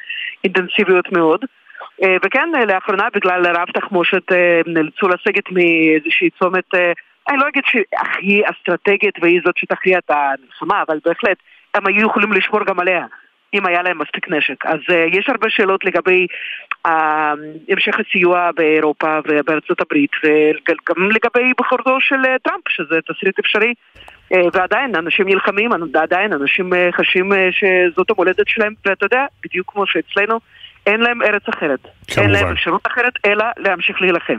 אינטנסיביות 0.44 1.12
מאוד 1.12 1.44
וכן 2.24 2.48
לאחרונה 2.68 3.08
בגלל 3.14 3.46
רב 3.46 3.68
תחמושת 3.74 4.32
נאלצו 4.66 5.08
לסגת 5.08 5.50
מאיזושהי 5.50 6.30
צומת 6.38 6.74
אני 7.28 7.38
לא 7.38 7.48
אגיד 7.48 7.62
שהכי 7.66 8.42
אסטרטגית 8.44 9.14
והיא 9.22 9.40
זאת 9.44 9.56
שתכריע 9.56 9.98
את 9.98 10.10
המלחמה 10.10 10.82
אבל 10.86 10.98
בהחלט 11.04 11.36
הם 11.74 11.86
היו 11.86 12.06
יכולים 12.06 12.32
לשמור 12.32 12.64
גם 12.64 12.80
עליה 12.80 13.06
אם 13.54 13.66
היה 13.66 13.82
להם 13.82 13.98
מספיק 13.98 14.28
נשק. 14.28 14.66
אז 14.66 14.78
uh, 14.88 15.18
יש 15.18 15.28
הרבה 15.28 15.50
שאלות 15.50 15.84
לגבי 15.84 16.26
המשך 16.84 17.94
הסיוע 18.00 18.50
באירופה 18.56 19.18
ובארצות 19.24 19.80
הברית, 19.80 20.10
וגם 20.24 21.10
לגבי 21.10 21.52
בחורדו 21.60 22.00
של 22.00 22.20
uh, 22.24 22.38
טראמפ, 22.42 22.68
שזה 22.68 22.94
תסריט 23.08 23.38
אפשרי. 23.38 23.74
Uh, 24.32 24.36
ועדיין 24.52 24.94
אנשים 24.94 25.28
נלחמים, 25.28 25.70
עדיין 25.94 26.32
אנשים 26.32 26.72
uh, 26.72 26.76
חשים 26.96 27.32
שזאת 27.50 28.10
המולדת 28.10 28.48
שלהם, 28.48 28.72
ואתה 28.86 29.06
יודע, 29.06 29.24
בדיוק 29.44 29.72
כמו 29.72 29.86
שאצלנו, 29.86 30.38
אין 30.86 31.00
להם 31.00 31.22
ארץ 31.22 31.42
אחרת. 31.48 31.80
כמובן. 32.08 32.22
אין 32.22 32.30
להם 32.30 32.52
אפשרות 32.52 32.86
אחרת, 32.86 33.12
אלא 33.26 33.44
להמשיך 33.58 34.02
להילחם. 34.02 34.38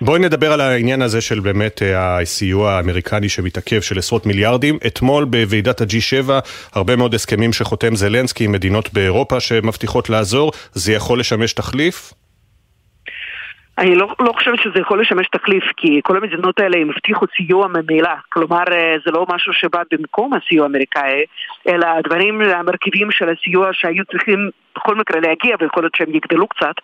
בואי 0.00 0.20
נדבר 0.20 0.52
על 0.52 0.60
העניין 0.60 1.02
הזה 1.02 1.20
של 1.20 1.40
באמת 1.40 1.82
הסיוע 1.96 2.72
האמריקני 2.72 3.28
שמתעכב 3.28 3.80
של 3.80 3.98
עשרות 3.98 4.26
מיליארדים. 4.26 4.78
אתמול 4.86 5.24
בוועידת 5.24 5.80
ה-G7, 5.80 6.30
הרבה 6.74 6.96
מאוד 6.96 7.14
הסכמים 7.14 7.52
שחותם 7.52 7.94
זלנסקי 7.94 8.44
עם 8.44 8.52
מדינות 8.52 8.92
באירופה 8.92 9.40
שמבטיחות 9.40 10.10
לעזור. 10.10 10.52
זה 10.72 10.92
יכול 10.92 11.20
לשמש 11.20 11.52
תחליף? 11.52 12.12
אני 13.78 13.94
לא, 13.94 14.14
לא 14.20 14.32
חושבת 14.32 14.58
שזה 14.62 14.80
יכול 14.80 15.00
לשמש 15.00 15.26
תחליף, 15.32 15.64
כי 15.76 16.00
כל 16.04 16.16
המדינות 16.16 16.60
האלה 16.60 16.78
הם 16.78 16.90
הבטיחו 16.90 17.26
סיוע 17.36 17.68
ממילא. 17.68 18.10
כלומר, 18.28 18.64
זה 19.04 19.10
לא 19.10 19.26
משהו 19.34 19.52
שבא 19.52 19.82
במקום 19.92 20.30
הסיוע 20.34 20.64
האמריקאי, 20.64 21.24
אלא 21.68 21.86
הדברים 21.86 22.40
המרכיבים 22.40 23.10
של 23.10 23.28
הסיוע 23.28 23.68
שהיו 23.72 24.04
צריכים 24.04 24.50
בכל 24.76 24.94
מקרה 24.94 25.20
להגיע, 25.20 25.56
ויכול 25.60 25.82
להיות 25.82 25.94
שהם 25.94 26.14
יגדלו 26.14 26.48
קצת, 26.48 26.74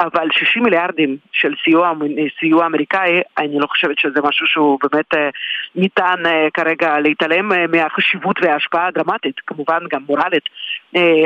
אבל 0.00 0.28
60 0.32 0.62
מיליארדים 0.62 1.16
של 1.32 1.54
סיוע, 1.64 1.92
סיוע 2.40 2.66
אמריקאי, 2.66 3.20
אני 3.38 3.58
לא 3.58 3.66
חושבת 3.66 3.98
שזה 3.98 4.20
משהו 4.24 4.46
שהוא 4.46 4.78
באמת 4.82 5.34
ניתן 5.74 6.22
כרגע 6.54 7.00
להתעלם 7.00 7.48
מהחשיבות 7.72 8.36
וההשפעה 8.42 8.86
הדרמטית, 8.86 9.40
כמובן 9.46 9.78
גם 9.90 10.02
מורלית, 10.08 10.48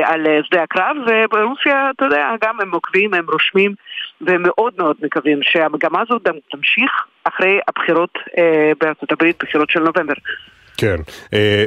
על 0.03 0.27
שדה 0.43 0.63
הקרב, 0.63 0.97
וברוסיה, 1.07 1.89
אתה 1.95 2.05
יודע, 2.05 2.29
גם 2.41 2.61
הם 2.61 2.71
עוקבים, 2.71 3.13
הם 3.13 3.25
רושמים, 3.31 3.73
והם 4.21 4.41
מאוד 4.43 4.73
מאוד 4.77 4.95
מקווים 5.01 5.39
שהמגמה 5.41 6.01
הזאת 6.01 6.27
תמשיך 6.51 6.91
אחרי 7.23 7.59
הבחירות 7.67 8.17
בארצות 8.81 9.11
הברית, 9.11 9.43
בחירות 9.43 9.69
של 9.69 9.79
נובמבר. 9.79 10.13
כן, 10.77 10.95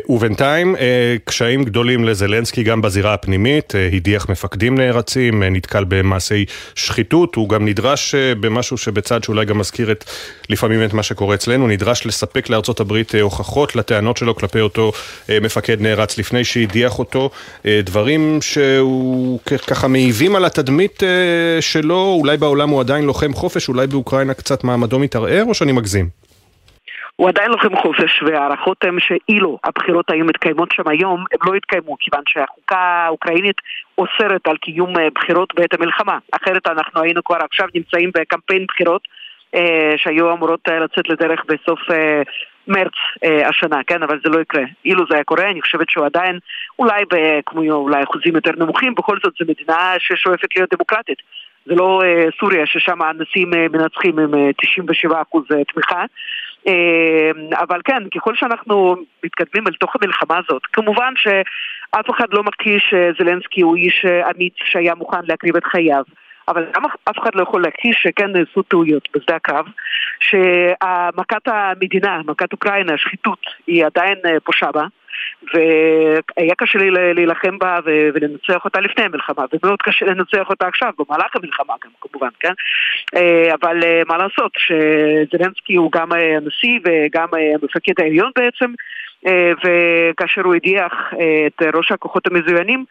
ובינתיים 0.08 0.76
קשיים 1.24 1.64
גדולים 1.64 2.04
לזלנסקי 2.04 2.62
גם 2.62 2.82
בזירה 2.82 3.14
הפנימית, 3.14 3.72
הדיח 3.96 4.28
מפקדים 4.28 4.74
נערצים, 4.74 5.42
נתקל 5.42 5.84
במעשי 5.88 6.44
שחיתות, 6.74 7.34
הוא 7.34 7.48
גם 7.48 7.64
נדרש 7.64 8.14
במשהו 8.14 8.78
שבצד 8.78 9.24
שאולי 9.24 9.44
גם 9.44 9.58
מזכיר 9.58 9.92
את, 9.92 10.04
לפעמים 10.50 10.84
את 10.84 10.92
מה 10.92 11.02
שקורה 11.02 11.34
אצלנו, 11.34 11.66
נדרש 11.66 12.06
לספק 12.06 12.50
לארצות 12.50 12.80
הברית 12.80 13.14
הוכחות 13.14 13.76
לטענות 13.76 14.16
שלו 14.16 14.34
כלפי 14.34 14.60
אותו 14.60 14.92
מפקד 15.28 15.80
נערץ 15.80 16.18
לפני 16.18 16.44
שהדיח 16.44 16.98
אותו, 16.98 17.30
דברים 17.66 18.38
שהוא 18.42 19.40
ככה 19.66 19.88
מעיבים 19.88 20.36
על 20.36 20.44
התדמית 20.44 21.02
שלו, 21.60 22.16
אולי 22.20 22.36
בעולם 22.36 22.68
הוא 22.68 22.80
עדיין 22.80 23.04
לוחם 23.04 23.34
חופש, 23.34 23.68
אולי 23.68 23.86
באוקראינה 23.86 24.34
קצת 24.34 24.64
מעמדו 24.64 24.98
מתערער 24.98 25.44
או 25.44 25.54
שאני 25.54 25.72
מגזים? 25.72 26.25
הוא 27.16 27.28
עדיין 27.28 27.50
לוחם 27.50 27.76
חופש, 27.76 28.22
וההערכות 28.22 28.84
הן 28.84 28.96
שאילו 29.00 29.58
הבחירות 29.64 30.10
היו 30.10 30.24
מתקיימות 30.24 30.72
שם 30.72 30.88
היום, 30.88 31.24
הם 31.32 31.38
לא 31.50 31.56
יתקיימו, 31.56 31.96
כיוון 32.00 32.22
שהחוקה 32.28 32.78
האוקראינית 32.78 33.56
אוסרת 33.98 34.48
על 34.48 34.56
קיום 34.56 34.94
בחירות 35.14 35.54
בעת 35.54 35.74
המלחמה. 35.74 36.18
אחרת 36.32 36.66
אנחנו 36.66 37.02
היינו 37.02 37.24
כבר 37.24 37.38
עכשיו 37.50 37.68
נמצאים 37.74 38.10
בקמפיין 38.14 38.64
בחירות 38.68 39.08
אה, 39.54 39.94
שהיו 39.96 40.32
אמורות 40.32 40.68
לצאת 40.68 41.08
לדרך 41.08 41.44
בסוף 41.48 41.80
אה, 41.90 42.22
מרץ 42.68 42.92
אה, 43.24 43.48
השנה, 43.48 43.80
כן? 43.86 44.02
אבל 44.02 44.20
זה 44.24 44.30
לא 44.30 44.40
יקרה. 44.40 44.62
אילו 44.84 45.04
זה 45.08 45.14
היה 45.14 45.24
קורה, 45.24 45.50
אני 45.50 45.62
חושבת 45.62 45.90
שהוא 45.90 46.06
עדיין, 46.06 46.38
אולי 46.78 47.02
כמו 47.46 47.72
אולי 47.72 48.02
אחוזים 48.02 48.34
יותר 48.34 48.52
נמוכים, 48.58 48.94
בכל 48.94 49.16
זאת 49.24 49.32
זו 49.38 49.44
מדינה 49.48 49.94
ששואפת 49.98 50.56
להיות 50.56 50.74
דמוקרטית. 50.74 51.18
זה 51.66 51.74
לא 51.74 52.02
אה, 52.04 52.26
סוריה 52.40 52.66
ששם 52.66 53.02
האנשים 53.02 53.54
אה, 53.54 53.66
מנצחים 53.72 54.18
עם 54.18 54.34
אה, 54.34 54.50
97% 55.10 55.64
תמיכה. 55.72 56.04
אבל 57.58 57.80
כן, 57.84 58.02
ככל 58.14 58.34
שאנחנו 58.34 58.96
מתקדמים 59.24 59.66
אל 59.66 59.72
תוך 59.72 59.96
המלחמה 60.00 60.38
הזאת, 60.38 60.62
כמובן 60.72 61.12
שאף 61.16 62.10
אחד 62.10 62.26
לא 62.32 62.42
מכחיש 62.42 62.90
שזלנסקי 62.90 63.60
הוא 63.60 63.76
איש 63.76 64.04
אמיץ 64.04 64.54
שהיה 64.64 64.94
מוכן 64.94 65.20
להקריב 65.28 65.56
את 65.56 65.64
חייו. 65.64 66.02
אבל 66.48 66.66
גם 66.74 66.82
אף 66.84 67.18
אחד 67.18 67.34
לא 67.34 67.42
יכול 67.42 67.62
להכחיש 67.62 67.96
שכן 68.02 68.32
נעשו 68.32 68.62
טעויות 68.62 69.08
בשדה 69.16 69.36
הקרב, 69.36 69.66
שמכת 70.20 71.48
המדינה, 71.48 72.20
מכת 72.24 72.52
אוקראינה, 72.52 72.94
השחיתות, 72.94 73.46
היא 73.66 73.86
עדיין 73.86 74.18
פושה 74.44 74.72
בה. 74.72 74.86
והיה 75.54 76.54
קשה 76.58 76.78
לי 76.78 76.90
להילחם 76.90 77.58
בה 77.58 77.78
ולנצח 77.84 78.64
אותה 78.64 78.80
לפני 78.80 79.04
המלחמה, 79.04 79.44
ומאוד 79.52 79.82
קשה 79.82 80.06
לנצח 80.06 80.50
אותה 80.50 80.66
עכשיו, 80.66 80.92
במהלך 80.98 81.36
המלחמה 81.36 81.74
גם 81.84 81.90
כמובן, 82.00 82.28
כן? 82.40 82.52
אבל 83.60 83.80
מה 84.08 84.16
לעשות, 84.16 84.52
שזלנסקי 84.58 85.74
הוא 85.74 85.92
גם 85.92 86.12
הנשיא 86.12 86.78
וגם 86.84 87.28
המפקד 87.62 87.92
העליון 87.98 88.30
בעצם, 88.36 88.72
וכאשר 89.64 90.42
הוא 90.42 90.54
הדיח 90.54 90.92
את 91.46 91.62
ראש 91.74 91.92
הכוחות 91.92 92.26
המזוינים, 92.26 92.84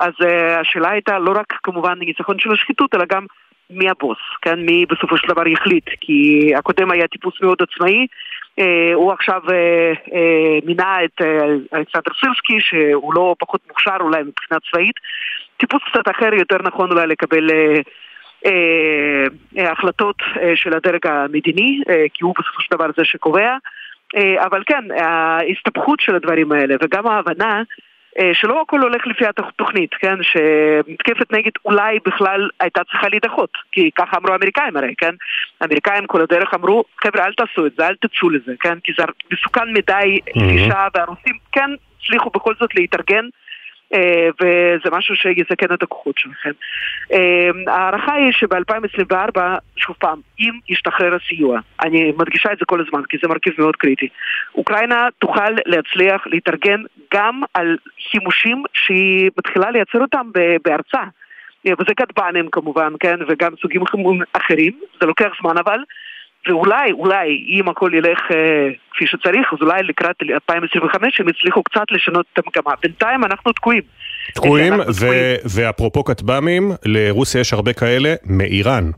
אז 0.00 0.12
השאלה 0.60 0.90
הייתה 0.90 1.18
לא 1.18 1.30
רק 1.30 1.52
כמובן 1.62 1.98
ניצחון 1.98 2.38
של 2.38 2.52
השחיתות, 2.52 2.94
אלא 2.94 3.04
גם 3.04 3.26
מי 3.70 3.90
הבוס, 3.90 4.18
כן? 4.42 4.60
מי 4.60 4.86
בסופו 4.86 5.16
של 5.18 5.28
דבר 5.28 5.48
יחליט, 5.48 5.88
כי 6.00 6.50
הקודם 6.56 6.90
היה 6.90 7.06
טיפוס 7.06 7.34
מאוד 7.42 7.58
עצמאי, 7.62 8.06
אה, 8.58 8.90
הוא 8.94 9.12
עכשיו 9.12 9.42
אה, 9.50 9.92
אה, 10.14 10.58
מינה 10.64 11.04
את 11.04 11.22
אה, 11.22 11.44
אלכסנדר 11.74 12.12
סירסקי, 12.20 12.60
שהוא 12.60 13.14
לא 13.14 13.34
פחות 13.38 13.60
מוכשר 13.68 13.96
אולי 14.00 14.22
מבחינה 14.22 14.60
צבאית, 14.70 14.94
טיפוס 15.56 15.82
קצת 15.92 16.08
אחר, 16.10 16.34
יותר 16.34 16.56
נכון 16.62 16.90
אולי 16.90 17.06
לקבל... 17.06 17.50
אה, 17.50 17.80
אה, 18.46 19.24
אה, 19.58 19.72
החלטות 19.72 20.16
אה, 20.42 20.52
של 20.54 20.74
הדרג 20.74 21.06
המדיני, 21.06 21.80
כי 22.14 22.24
הוא 22.24 22.34
בסופו 22.38 22.60
של 22.60 22.74
דבר 22.74 22.86
זה 22.96 23.04
שקובע. 23.04 23.56
אבל 24.38 24.62
כן, 24.66 24.84
ההסתבכות 24.96 26.00
של 26.00 26.14
הדברים 26.14 26.52
האלה 26.52 26.74
וגם 26.82 27.06
ההבנה 27.06 27.62
שלא 28.32 28.62
הכל 28.62 28.80
הולך 28.80 29.06
לפי 29.06 29.24
התוכנית, 29.26 29.94
כן? 29.94 30.16
שמתקפת 30.22 31.32
נגד 31.32 31.50
אולי 31.64 31.98
בכלל 32.06 32.48
הייתה 32.60 32.84
צריכה 32.84 33.08
להידחות, 33.08 33.50
כי 33.72 33.90
ככה 33.94 34.16
אמרו 34.16 34.32
האמריקאים 34.32 34.76
הרי, 34.76 34.94
כן? 34.98 35.14
האמריקאים 35.60 36.06
כל 36.06 36.22
הדרך 36.22 36.54
אמרו, 36.54 36.84
חבר'ה 37.04 37.26
אל 37.26 37.32
תעשו 37.32 37.66
את 37.66 37.72
זה, 37.78 37.86
אל 37.86 37.94
תצאו 38.00 38.30
לזה, 38.30 38.52
כן? 38.60 38.78
כי 38.84 38.92
זה 38.98 39.04
מסוכן 39.32 39.72
מדי, 39.72 40.18
אישה 40.36 40.86
והרוסים 40.94 41.34
כן 41.52 41.70
הצליחו 42.02 42.30
בכל 42.30 42.54
זאת 42.60 42.74
להתארגן 42.74 43.24
אה, 43.24 43.30
וזה 44.40 44.90
משהו 44.92 45.16
שיסכן 45.16 45.74
את 45.74 45.82
הכוחות 45.82 46.18
שלכם. 46.18 46.50
אה, 47.12 47.50
ההערכה 47.66 48.12
היא 48.12 48.32
שב-2024, 48.32 49.40
שוב 49.76 49.96
פעם, 49.98 50.20
אם 50.38 50.52
ישתחרר 50.68 51.14
הסיוע, 51.14 51.60
אני 51.84 52.12
מדגישה 52.18 52.52
את 52.52 52.58
זה 52.58 52.64
כל 52.64 52.80
הזמן 52.80 53.02
כי 53.08 53.16
זה 53.22 53.28
מרכיב 53.28 53.52
מאוד 53.58 53.76
קריטי, 53.76 54.08
אוקראינה 54.54 55.08
תוכל 55.18 55.50
להצליח 55.66 56.26
להתארגן 56.26 56.82
גם 57.14 57.42
על 57.54 57.76
חימושים 58.10 58.62
שהיא 58.74 59.30
מתחילה 59.38 59.70
לייצר 59.70 59.98
אותם 59.98 60.30
בארצה. 60.64 61.02
אה, 61.66 61.72
וזה 61.78 61.94
כטב"נים 61.96 62.48
כמובן, 62.52 62.92
כן, 63.00 63.16
וגם 63.28 63.52
סוגים 63.62 63.82
אחרים, 64.32 64.80
זה 65.00 65.06
לוקח 65.06 65.30
זמן 65.42 65.58
אבל, 65.58 65.78
ואולי, 66.48 66.92
אולי, 66.92 67.44
אם 67.48 67.68
הכל 67.68 67.90
ילך 67.94 68.18
אה, 68.30 68.68
כפי 68.90 69.06
שצריך, 69.06 69.52
אז 69.52 69.58
אולי 69.62 69.82
לקראת 69.82 70.16
2025 70.22 71.20
הם 71.20 71.28
יצליחו 71.28 71.62
קצת 71.62 71.84
לשנות 71.90 72.26
את 72.32 72.38
המגמה. 72.38 72.74
בינתיים 72.82 73.24
אנחנו 73.24 73.52
תקועים. 73.52 73.82
תקועים, 74.34 74.74
ו- 75.00 75.36
ואפרופו 75.54 76.04
כטב"מים, 76.04 76.70
לרוסיה 76.84 77.40
יש 77.40 77.52
הרבה 77.52 77.72
כאלה 77.72 78.14
מאיראן. 78.24 78.90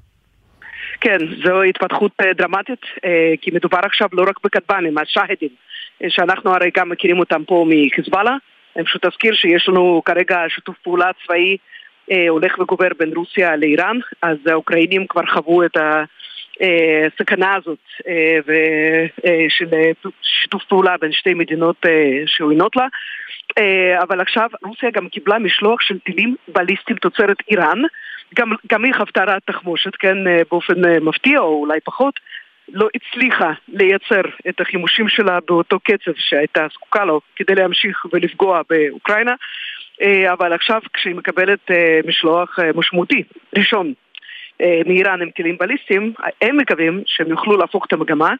כן, 1.01 1.19
זו 1.45 1.63
התפתחות 1.63 2.13
אה, 2.21 2.33
דרמטית, 2.33 2.83
אה, 3.05 3.33
כי 3.41 3.51
מדובר 3.51 3.81
עכשיו 3.83 4.09
לא 4.13 4.23
רק 4.23 4.37
בכטב"מים, 4.45 4.99
השהידים, 4.99 5.49
אה, 6.03 6.11
שאנחנו 6.11 6.55
הרי 6.55 6.71
גם 6.77 6.89
מכירים 6.89 7.19
אותם 7.19 7.45
פה 7.45 7.67
מחיזבאללה. 7.69 8.37
אני 8.77 8.85
פשוט 8.85 9.05
אזכיר 9.05 9.35
שיש 9.35 9.69
לנו 9.69 10.03
כרגע 10.05 10.39
שיתוף 10.49 10.77
פעולה 10.83 11.11
צבאי 11.25 11.57
אה, 12.11 12.29
הולך 12.29 12.59
וגובר 12.59 12.89
בין 12.99 13.13
רוסיה 13.17 13.57
לאיראן, 13.57 13.99
אז 14.23 14.37
האוקראינים 14.47 15.07
כבר 15.07 15.23
חוו 15.27 15.65
את 15.65 15.77
ה... 15.77 16.05
הסכנה 16.61 17.55
הזאת 17.57 17.79
אה, 18.09 18.39
אה, 19.27 19.47
של 19.49 19.67
שיתוף 20.23 20.65
פעולה 20.65 20.97
בין 21.01 21.13
שתי 21.13 21.35
מדינות 21.35 21.77
אה, 21.87 22.23
שעוינות 22.27 22.77
לה. 22.77 22.87
אבל 24.03 24.21
עכשיו 24.21 24.49
רוסיה 24.65 24.91
גם 24.91 25.09
קיבלה 25.09 25.39
משלוח 25.39 25.81
של 25.81 25.99
טילים 25.99 26.37
בליסטיים 26.49 26.99
תוצרת 26.99 27.37
איראן. 27.51 27.83
גם, 28.35 28.53
גם 28.67 28.85
היא 28.85 28.95
חוותה 28.95 29.25
רעת 29.25 29.43
תחמושת, 29.47 29.97
כן, 29.97 30.17
באופן 30.51 30.75
מפתיע 31.01 31.39
או 31.39 31.61
אולי 31.61 31.81
פחות. 31.85 32.21
לא 32.69 32.89
הצליחה 32.95 33.53
לייצר 33.69 34.21
את 34.49 34.61
החימושים 34.61 35.09
שלה 35.09 35.39
באותו 35.49 35.81
קצב 35.81 36.13
שהייתה 36.17 36.67
זקוקה 36.73 37.05
לו 37.05 37.21
כדי 37.37 37.55
להמשיך 37.55 38.07
ולפגוע 38.13 38.61
באוקראינה. 38.71 39.35
אבל 40.33 40.53
עכשיו 40.53 40.81
כשהיא 40.93 41.15
מקבלת 41.15 41.71
משלוח 42.07 42.59
משמעותי, 42.75 43.23
ראשון, 43.59 43.87
אה, 43.87 44.02
מאיראן 44.87 45.23
עם 45.23 45.31
כלים 45.37 45.57
בליסטיים, 45.61 46.13
הם 46.43 46.57
מקווים 46.57 47.03
שהם 47.07 47.29
יוכלו 47.29 47.57
להפוך 47.57 47.87
את 47.87 47.93
המגמה 47.93 48.35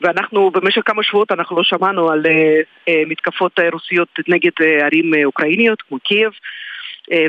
ואנחנו 0.00 0.50
במשך 0.50 0.82
כמה 0.84 1.02
שבועות 1.02 1.32
אנחנו 1.32 1.56
לא 1.56 1.62
שמענו 1.62 2.10
על 2.10 2.22
uh, 2.26 2.90
מתקפות 3.06 3.60
רוסיות 3.72 4.08
נגד 4.28 4.50
ערים 4.82 5.12
אוקראיניות 5.24 5.82
כמו 5.82 5.98
קייב 6.00 6.32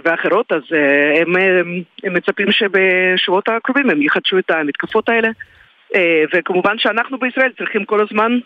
ואחרות, 0.05 0.51
אז 0.51 0.61
הם, 1.21 1.35
הם, 1.35 1.81
הם 2.03 2.13
מצפים 2.13 2.51
שבשבועות 2.51 3.49
הקרובים 3.49 3.89
הם 3.89 4.01
יחדשו 4.01 4.39
את 4.39 4.51
המתקפות 4.51 5.09
האלה. 5.09 5.29
וכמובן 6.33 6.77
שאנחנו 6.77 7.17
בישראל 7.17 7.51
צריכים 7.57 7.85
כל 7.85 8.01
הזמן 8.01 8.39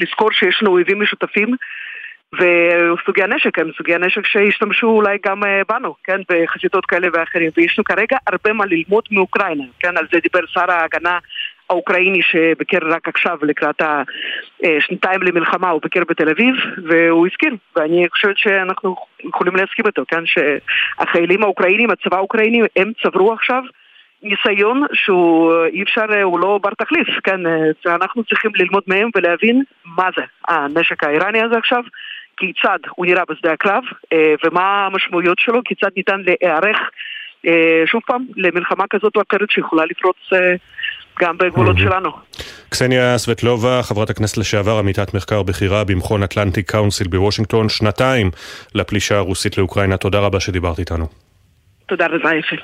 לזכור 0.00 0.32
שיש 0.32 0.58
לנו 0.62 0.70
אויבים 0.70 1.02
משותפים 1.02 1.56
וסוגי 2.34 3.22
הנשק 3.22 3.58
הם 3.58 3.70
סוגי 3.76 3.94
הנשק 3.94 4.26
שהשתמשו 4.26 4.86
אולי 4.86 5.18
גם 5.26 5.44
אה, 5.44 5.62
בנו, 5.68 5.94
כן, 6.04 6.20
בחזיתות 6.30 6.86
כאלה 6.86 7.08
ואחרים. 7.12 7.50
ויש 7.56 7.78
לנו 7.78 7.84
כרגע 7.84 8.16
הרבה 8.26 8.52
מה 8.52 8.64
ללמוד 8.66 9.04
מאוקראינה, 9.10 9.64
כן, 9.80 9.96
על 9.96 10.06
זה 10.12 10.20
דיבר 10.20 10.46
שר 10.46 10.70
ההגנה 10.70 11.18
האוקראיני 11.70 12.22
שביקר 12.22 12.78
רק 12.82 13.08
עכשיו 13.08 13.38
לקראת 13.42 13.82
השנתיים 14.64 15.22
למלחמה, 15.22 15.70
הוא 15.70 15.80
ביקר 15.82 16.00
בתל 16.08 16.28
אביב 16.28 16.54
והוא 16.88 17.26
הזכיר, 17.26 17.54
ואני 17.76 18.06
חושבת 18.10 18.38
שאנחנו 18.38 18.96
יכולים 19.24 19.56
להסכים 19.56 19.86
איתו, 19.86 20.02
כן, 20.08 20.22
שהחיילים 20.26 21.42
האוקראינים, 21.42 21.90
הצבא 21.90 22.16
האוקראיני, 22.16 22.60
הם 22.76 22.92
צברו 23.02 23.32
עכשיו 23.32 23.62
ניסיון 24.22 24.86
שהוא 24.92 25.52
אי 25.72 25.82
אפשר, 25.82 26.22
הוא 26.22 26.40
לא 26.40 26.58
בר 26.62 26.74
תחליף, 26.78 27.08
כן, 27.24 27.40
אנחנו 27.86 28.24
צריכים 28.24 28.50
ללמוד 28.54 28.82
מהם 28.86 29.10
ולהבין 29.16 29.62
מה 29.84 30.08
זה 30.16 30.22
הנשק 30.48 31.04
האיראני 31.04 31.42
הזה 31.42 31.56
עכשיו 31.56 31.82
כיצד 32.38 32.78
הוא 32.96 33.06
נראה 33.06 33.22
בשדה 33.30 33.52
הקרב 33.52 33.82
אה, 34.12 34.34
ומה 34.44 34.86
המשמעויות 34.86 35.38
שלו, 35.38 35.60
כיצד 35.64 35.88
ניתן 35.96 36.20
להיערך 36.20 36.78
אה, 37.46 37.82
שוב 37.86 38.00
פעם 38.06 38.26
למלחמה 38.36 38.84
כזאת 38.90 39.16
או 39.16 39.22
אחרת 39.30 39.50
שיכולה 39.50 39.84
לפרוץ 39.84 40.16
אה, 40.32 40.54
גם 41.20 41.38
בגבולות 41.38 41.76
mm-hmm. 41.76 41.80
שלנו. 41.80 42.10
קסניה 42.68 43.18
סבטלובה, 43.18 43.80
חברת 43.82 44.10
הכנסת 44.10 44.38
לשעבר, 44.38 44.78
עמיתת 44.78 45.14
מחקר 45.14 45.42
בכירה 45.42 45.84
במכון 45.84 46.22
אטלנטיק 46.22 46.70
קאונסיל 46.70 47.08
בוושינגטון, 47.08 47.68
שנתיים 47.68 48.30
לפלישה 48.74 49.16
הרוסית 49.16 49.58
לאוקראינה. 49.58 49.96
תודה 49.96 50.18
רבה 50.18 50.40
שדיברת 50.40 50.78
איתנו. 50.78 51.06
תודה 51.86 52.06
רבה 52.06 52.34
יפה. 52.34 52.56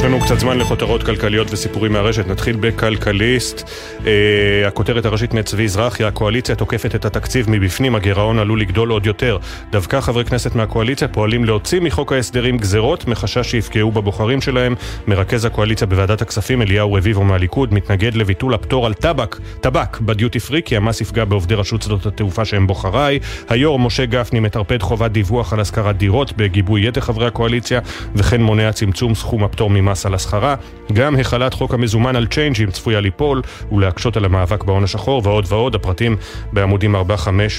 יש 0.00 0.04
לנו 0.04 0.20
קצת 0.20 0.38
זמן 0.38 0.58
לכותרות 0.58 1.02
כלכליות 1.02 1.48
וסיפורים 1.50 1.92
מהרשת. 1.92 2.26
נתחיל 2.28 2.56
בכלכליסט. 2.60 3.70
אה, 4.06 4.68
הכותרת 4.68 5.04
הראשית 5.04 5.34
מצבי 5.34 5.68
זרחי, 5.68 6.04
הקואליציה 6.04 6.54
תוקפת 6.54 6.94
את 6.94 7.04
התקציב 7.04 7.50
מבפנים, 7.50 7.94
הגירעון 7.94 8.38
עלול 8.38 8.60
לגדול 8.60 8.90
עוד 8.90 9.06
יותר. 9.06 9.38
דווקא 9.70 10.00
חברי 10.00 10.24
כנסת 10.24 10.54
מהקואליציה 10.54 11.08
פועלים 11.08 11.44
להוציא 11.44 11.80
מחוק 11.80 12.12
ההסדרים 12.12 12.58
גזרות, 12.58 13.08
מחשש 13.08 13.50
שיפגעו 13.50 13.92
בבוחרים 13.92 14.40
שלהם. 14.40 14.74
מרכז 15.06 15.44
הקואליציה 15.44 15.86
בוועדת 15.86 16.22
הכספים, 16.22 16.62
אליהו 16.62 16.92
רביבו 16.92 17.24
מהליכוד, 17.24 17.74
מתנגד 17.74 18.14
לביטול 18.14 18.54
הפטור 18.54 18.86
על 18.86 18.94
טבק, 18.94 19.36
טבק 19.60 20.00
בדיוטי 20.00 20.40
פרי, 20.40 20.62
כי 20.64 20.76
המס 20.76 21.00
יפגע 21.00 21.24
בעובדי 21.24 21.54
רשות 21.54 21.82
שדות 21.82 22.06
התעופה 22.06 22.44
שהם 22.44 22.66
בוחריי. 22.66 23.18
היו"ר 23.48 23.78
משה 23.78 24.06
גפני 24.06 24.40
מטרפד 24.40 24.82
חובת 24.82 25.10
דיווח 25.10 25.52
על 25.52 25.60
השכרת 25.60 25.96
דירות 25.96 26.32
בגיבוי 26.36 26.88
יתר 26.88 27.00
חברי 27.00 27.26
הקואליציה, 27.26 27.80
וכן 28.14 28.42
מונע 28.42 28.72
צמצום 28.72 29.14
סכום 29.14 29.44
הפטור 29.44 29.70
ממס 29.70 29.89
על 30.06 30.14
השכרה, 30.14 30.54
גם 30.92 31.20
החלת 31.20 31.54
חוק 31.54 31.74
המזומן 31.74 32.16
על 32.16 32.26
צ'יינג'ים 32.26 32.70
צפויה 32.70 33.00
ליפול 33.00 33.42
ולהקשות 33.72 34.16
על 34.16 34.24
המאבק 34.24 34.64
בהון 34.64 34.84
השחור 34.84 35.22
ועוד 35.24 35.44
ועוד, 35.48 35.74
הפרטים 35.74 36.16
בעמודים 36.52 36.96
4-5 36.96 36.98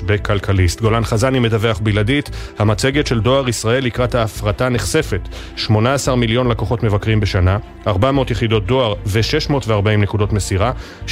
בכלכליסט. 0.06 0.82
גולן 0.82 1.04
חזני 1.04 1.40
מדווח 1.40 1.80
בלעדית, 1.80 2.30
המצגת 2.60 3.08
של 3.08 3.20
דואר 3.20 3.50
ישראל 3.50 3.84
לקראת 3.84 4.16
ההפרטה 4.16 4.70
נחשפת. 4.70 5.22
18 5.56 6.16
מיליון 6.16 6.48
לקוחות 6.48 6.84
מבקרים 6.84 7.20
בשנה, 7.20 7.58
400 7.88 8.32
יחידות 8.32 8.66
דואר 8.66 8.94
ו-640 9.06 9.90
נקודות 9.98 10.34
מסירה, 10.34 10.72
63% 11.08 11.10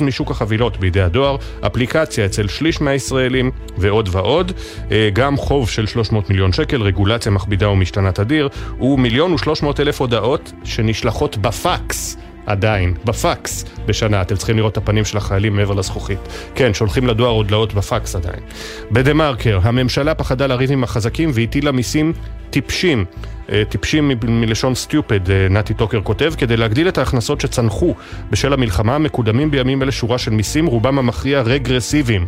משוק 0.00 0.30
החבילות 0.30 0.76
בידי 0.76 1.00
הדואר, 1.00 1.36
אפליקציה 1.66 2.26
אצל 2.26 2.48
שליש 2.48 2.80
מהישראלים 2.80 3.50
ועוד 3.78 4.08
ועוד, 4.12 4.52
אה, 4.90 5.08
גם 5.12 5.36
חוב 5.36 5.70
של 5.70 5.86
300 5.86 6.30
מיליון 6.30 6.52
שקל, 6.52 6.82
רגולציה 6.82 7.32
מכבידה 7.32 7.68
ומשתנה 7.68 8.12
תדיר, 8.12 8.48
ומיליון 8.80 9.32
ושלוש 9.32 9.62
מאות 9.62 9.80
אלף 9.80 10.00
הודעות 10.10 10.52
שנשלחות 10.64 11.36
בפקס. 11.36 12.16
עדיין, 12.46 12.94
בפקס 13.04 13.64
בשנה. 13.86 14.22
אתם 14.22 14.36
צריכים 14.36 14.56
לראות 14.56 14.72
את 14.72 14.76
הפנים 14.76 15.04
של 15.04 15.16
החיילים 15.16 15.56
מעבר 15.56 15.74
לזכוכית. 15.74 16.18
כן, 16.54 16.74
שולחים 16.74 17.06
לדואר 17.06 17.30
הודעות 17.30 17.74
בפקס 17.74 18.16
עדיין. 18.16 18.40
בדה 18.90 19.14
מרקר, 19.14 19.58
הממשלה 19.62 20.14
פחדה 20.14 20.46
לריב 20.46 20.72
עם 20.72 20.84
החזקים 20.84 21.30
והטילה 21.34 21.72
מיסים 21.72 22.12
טיפשים. 22.50 23.04
אה, 23.52 23.62
טיפשים 23.68 24.12
מלשון 24.28 24.74
סטיופד, 24.74 25.30
אה, 25.30 25.46
נתי 25.50 25.74
טוקר 25.74 26.00
כותב, 26.00 26.32
כדי 26.38 26.56
להגדיל 26.56 26.88
את 26.88 26.98
ההכנסות 26.98 27.40
שצנחו 27.40 27.94
בשל 28.30 28.52
המלחמה, 28.52 28.98
מקודמים 28.98 29.50
בימים 29.50 29.82
אלה 29.82 29.92
שורה 29.92 30.18
של 30.18 30.30
מיסים, 30.30 30.66
רובם 30.66 30.98
המכריע 30.98 31.40
רגרסיביים. 31.40 32.26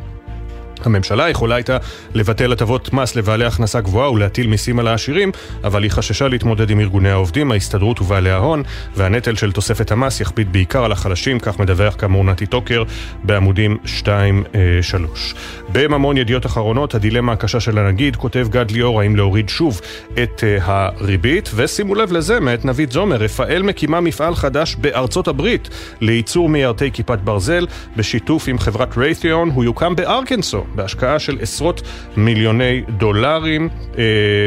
הממשלה 0.87 1.31
יכולה 1.31 1.55
הייתה 1.55 1.77
לבטל 2.14 2.53
הטבות 2.53 2.92
מס 2.92 3.16
לבעלי 3.16 3.45
הכנסה 3.45 3.81
גבוהה 3.81 4.11
ולהטיל 4.11 4.47
מיסים 4.47 4.79
על 4.79 4.88
העשירים, 4.88 5.33
אבל 5.64 5.83
היא 5.83 5.90
חששה 5.90 6.29
להתמודד 6.29 6.71
עם 6.71 6.81
ארגוני 6.81 7.11
העובדים, 7.11 7.53
ההסתדרות 7.53 8.01
ובעלי 8.01 8.31
ההון, 8.31 8.62
והנטל 8.97 9.35
של 9.35 9.53
תוספת 9.53 9.92
המס 9.92 10.21
יכביד 10.21 10.53
בעיקר 10.53 10.85
על 10.85 10.92
החלשים, 10.92 11.38
כך 11.40 11.59
מדווח 11.59 11.95
כאמור 11.99 12.25
נתי 12.25 12.47
טוקר 12.47 12.83
בעמודים 13.23 13.77
2-3. 14.05 14.09
בממון 15.72 16.16
ידיעות 16.16 16.46
אחרונות, 16.46 16.94
הדילמה 16.94 17.32
הקשה 17.32 17.61
של 17.61 17.78
הנגיד, 17.78 18.16
כותב 18.16 18.46
גד 18.50 18.70
ליאור, 18.70 19.00
האם 19.00 19.16
להוריד 19.16 19.48
שוב 19.48 19.80
את 20.22 20.40
uh, 20.40 20.62
הריבית, 20.64 21.50
ושימו 21.54 21.94
לב 21.94 22.12
לזה, 22.12 22.40
מאת 22.40 22.64
נבית 22.64 22.92
זומר, 22.92 23.16
רפאל 23.16 23.62
מקימה 23.62 24.00
מפעל 24.00 24.35
חדש 24.35 24.76
בארצות 24.76 25.28
הברית 25.28 25.68
לייצור 26.00 26.48
מיירטי 26.48 26.90
כיפת 26.92 27.18
ברזל, 27.18 27.66
בשיתוף 27.96 28.48
עם 28.48 28.58
חברת 28.58 28.98
רייתיון, 28.98 29.50
הוא 29.50 29.64
יוקם 29.64 29.96
בארקנסו. 29.96 30.64
בהשקעה 30.74 31.18
של 31.18 31.38
עשרות 31.40 31.82
מיליוני 32.16 32.82
דולרים, 32.88 33.68
אה, 33.98 34.04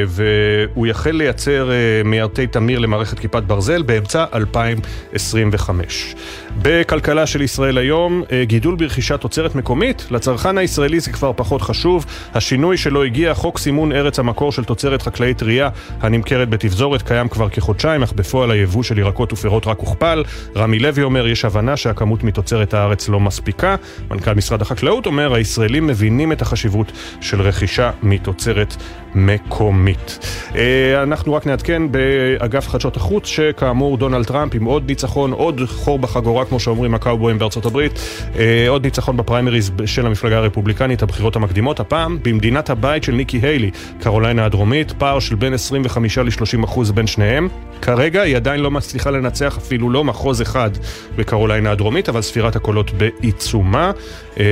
והוא 0.08 0.88
יחל 0.88 1.12
לייצר 1.12 1.72
אה, 1.72 1.76
מיירטי 2.06 2.48
תמיר 2.48 2.80
למערכת 2.80 3.20
כיפת 3.20 3.44
ברזל 3.44 3.82
באמצע 3.82 4.26
2025. 4.34 6.16
בכלכלה 6.62 7.26
של 7.26 7.42
ישראל 7.42 7.78
היום, 7.78 8.24
אה, 8.32 8.46
גידול 8.46 8.76
ברכישת 8.76 9.22
תוצרת 9.22 9.56
מקומית, 9.56 10.08
לצרכן 10.12 10.58
הישראלי 10.58 11.00
זה 11.00 11.12
כבר 11.16 11.32
פחות 11.36 11.62
חשוב. 11.62 12.06
השינוי 12.34 12.78
שלא 12.78 13.06
הגיע, 13.06 13.34
חוק 13.34 13.58
סימון 13.58 13.92
ארץ 13.92 14.20
המקור 14.20 14.52
של 14.52 14.64
תוצרת 14.64 15.02
חקלאית 15.02 15.38
טרייה 15.38 15.70
הנמכרת 16.02 16.50
בתפזורת 16.50 17.02
קיים 17.02 17.28
כבר 17.28 17.50
כחודשיים, 17.50 18.04
אך 18.04 18.14
בפועל 18.14 18.52
היבוא 18.52 18.84
של 18.84 19.00
ירקות 19.00 19.34
ופירות 19.34 19.68
רק 19.68 19.80
הוכפל. 19.80 20.24
רמי 20.56 20.80
לוי 20.80 21.04
אומר, 21.04 21.28
יש 21.28 21.46
הבנה 21.46 21.78
שהכמות 21.78 22.24
מתוצרת 22.24 22.74
הארץ 22.74 23.10
לא 23.10 23.20
מספיקה. 23.20 23.76
מנכ"ל 24.12 24.34
משרד 24.34 24.62
החקלאות 24.62 25.06
אומר, 25.06 25.34
הישראלים 25.34 25.88
מבינים 25.88 26.32
את 26.32 26.42
החשיבות 26.42 26.92
של 27.22 27.42
רכישה 27.42 27.92
מתוצרת 28.04 28.76
מקומית. 29.16 30.20
אה, 30.56 31.04
אנחנו 31.04 31.34
רק 31.34 31.48
נעדכן 31.48 31.92
באגף 31.92 32.68
חדשות 32.68 32.98
החוץ, 32.98 33.28
שכאמור 33.28 33.98
דונלד 33.98 34.26
טראמפ 34.26 34.56
עם 34.56 34.66
עוד 34.66 34.84
ניצחון, 34.88 35.32
עוד 35.32 35.62
חור 35.68 36.00
בחגורה, 36.00 36.46
כמו 36.46 36.60
שאומרים 36.60 36.96
הקאובויים 36.96 37.40
בארצות 37.40 37.66
הברית, 37.66 38.00
אה, 38.40 38.66
עוד 38.70 38.84
ניצחון 38.86 39.18
בפריימריז 39.18 39.72
של 39.86 40.06
המפלגה 40.06 40.38
הרפובליקנית, 40.38 41.04
הבחירות 41.06 41.36
המקדימות, 41.36 41.80
הפעם 41.80 42.20
במדינת 42.24 42.70
הבית 42.70 43.04
של 43.04 43.12
ניקי 43.12 43.38
היילי, 43.38 43.72
קרוליינה 44.00 44.46
הדרומית, 44.46 44.92
פער 44.92 45.20
של 45.20 45.36
בין 45.36 45.54
25 45.54 46.18
ל-30 46.18 46.66
אחוז 46.66 46.92
בין 46.92 47.08
שניהם. 47.08 47.48
כרגע 47.82 48.22
היא 48.22 48.36
עדיין 48.36 48.60
לא 48.60 48.72
מצליחה 48.72 49.12
לנצח 49.12 49.58
אפילו 49.58 49.90
לא 49.90 50.04
מחוז 50.04 50.42
אחד 50.42 50.70
בקרוליינה 51.16 51.72
הדרומית, 51.72 52.10
אבל 52.10 52.22
ספירת 52.22 52.56
הקולות 52.56 52.92
בעיצומה. 52.92 53.92
אה, 54.40 54.44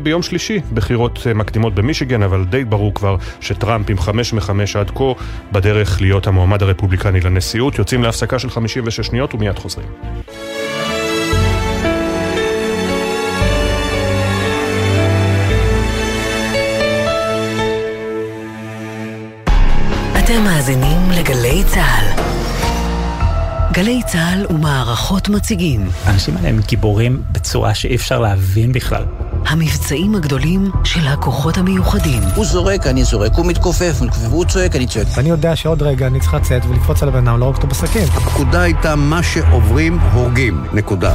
וביום 0.00 0.22
שלישי, 0.22 0.60
בחירות 0.74 1.26
מקדימות 1.34 1.74
במישיגן, 1.74 2.22
אבל 2.22 2.44
די 2.44 2.64
ברור 2.64 2.94
כבר 2.94 3.16
שטראמפ 3.40 3.90
עם 3.90 3.98
חמש 3.98 4.32
מחמש 4.32 4.76
עד 4.76 4.90
כה 4.90 5.12
בדרך 5.52 6.00
להיות 6.00 6.26
המועמד 6.26 6.62
הרפובליקני 6.62 7.20
לנשיאות. 7.20 7.78
יוצאים 7.78 8.02
להפסקה 8.02 8.38
של 8.38 8.50
56 8.50 9.00
שניות 9.00 9.34
ומיד 9.34 9.58
חוזרים. 9.58 9.88
אתם 20.40 20.48
מאזינים 20.48 21.10
לגלי 21.10 21.64
צה"ל. 21.66 22.22
גלי 23.72 24.02
צה"ל 24.06 24.46
ומערכות 24.50 25.28
מציגים. 25.28 25.88
האנשים 26.04 26.36
האלה 26.36 26.48
הם 26.48 26.60
גיבורים 26.66 27.22
בצורה 27.32 27.74
שאי 27.74 27.96
אפשר 27.96 28.18
להבין 28.18 28.72
בכלל. 28.72 29.04
המבצעים 29.46 30.14
הגדולים 30.14 30.70
של 30.84 31.06
הכוחות 31.06 31.58
המיוחדים. 31.58 32.22
הוא 32.34 32.44
זורק, 32.44 32.86
אני 32.86 33.04
זורק, 33.04 33.32
הוא 33.36 33.46
מתכופף, 33.46 34.00
הוא 34.30 34.44
צועק, 34.44 34.76
אני 34.76 34.86
צועק. 34.86 35.06
ואני 35.16 35.28
יודע 35.28 35.56
שעוד 35.56 35.82
רגע 35.82 36.06
אני 36.06 36.20
צריך 36.20 36.34
לצאת 36.34 36.64
ולקפוץ 36.64 37.02
על 37.02 37.08
הבן 37.08 37.28
אדם, 37.28 37.40
לא 37.40 37.44
רק 37.44 37.56
אותו 37.56 37.66
בסכין. 37.66 38.08
הפקודה 38.14 38.62
הייתה 38.62 38.96
מה 38.96 39.22
שעוברים, 39.22 39.98
הורגים. 39.98 40.64
נקודה. 40.72 41.14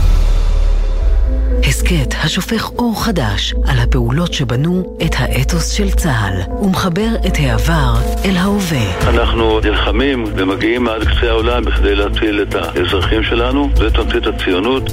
הסכת 1.67 2.13
השופך 2.23 2.71
אור 2.77 3.03
חדש 3.03 3.53
על 3.67 3.79
הפעולות 3.79 4.33
שבנו 4.33 4.97
את 5.05 5.15
האתוס 5.17 5.69
של 5.71 5.91
צה"ל 5.91 6.53
ומחבר 6.63 7.07
את 7.27 7.33
העבר 7.39 7.93
אל 8.25 8.37
ההווה. 8.37 9.09
אנחנו 9.09 9.59
נלחמים 9.59 10.23
ומגיעים 10.37 10.87
עד 10.87 11.03
קצה 11.03 11.29
העולם 11.29 11.65
בכדי 11.65 11.95
להציל 11.95 12.41
את 12.41 12.55
האזרחים 12.55 13.23
שלנו, 13.23 13.69
זה 13.75 13.89
תמצית 13.89 14.27
הציונות. 14.27 14.83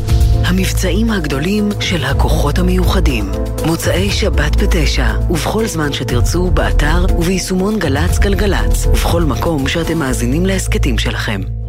המבצעים 0.45 1.11
הגדולים 1.11 1.69
של 1.81 2.05
הכוחות 2.05 2.59
המיוחדים. 2.59 3.25
מוצאי 3.67 4.11
שבת 4.11 4.63
בתשע, 4.63 5.07
ובכל 5.31 5.67
זמן 5.67 5.93
שתרצו, 5.93 6.51
באתר 6.51 7.07
וביישומון 7.19 7.79
גל"צ 7.79 8.19
גלגלצ, 8.19 8.87
ובכל 8.87 9.23
מקום 9.23 9.69
שאתם 9.69 9.99
מאזינים 9.99 10.47
להסכתים 10.47 10.99
שלכם. 10.99 11.62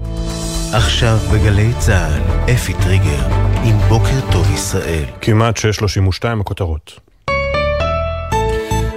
עכשיו 0.75 1.17
בגלי 1.33 1.71
צה"ל, 1.79 2.51
אפי 2.53 2.73
טריגר, 2.73 3.25
עם 3.63 3.77
בוקר 3.89 4.31
טוב 4.31 4.51
ישראל. 4.53 5.05
כמעט 5.21 5.57
6.32 5.57 6.41
הכותרות. 6.41 6.99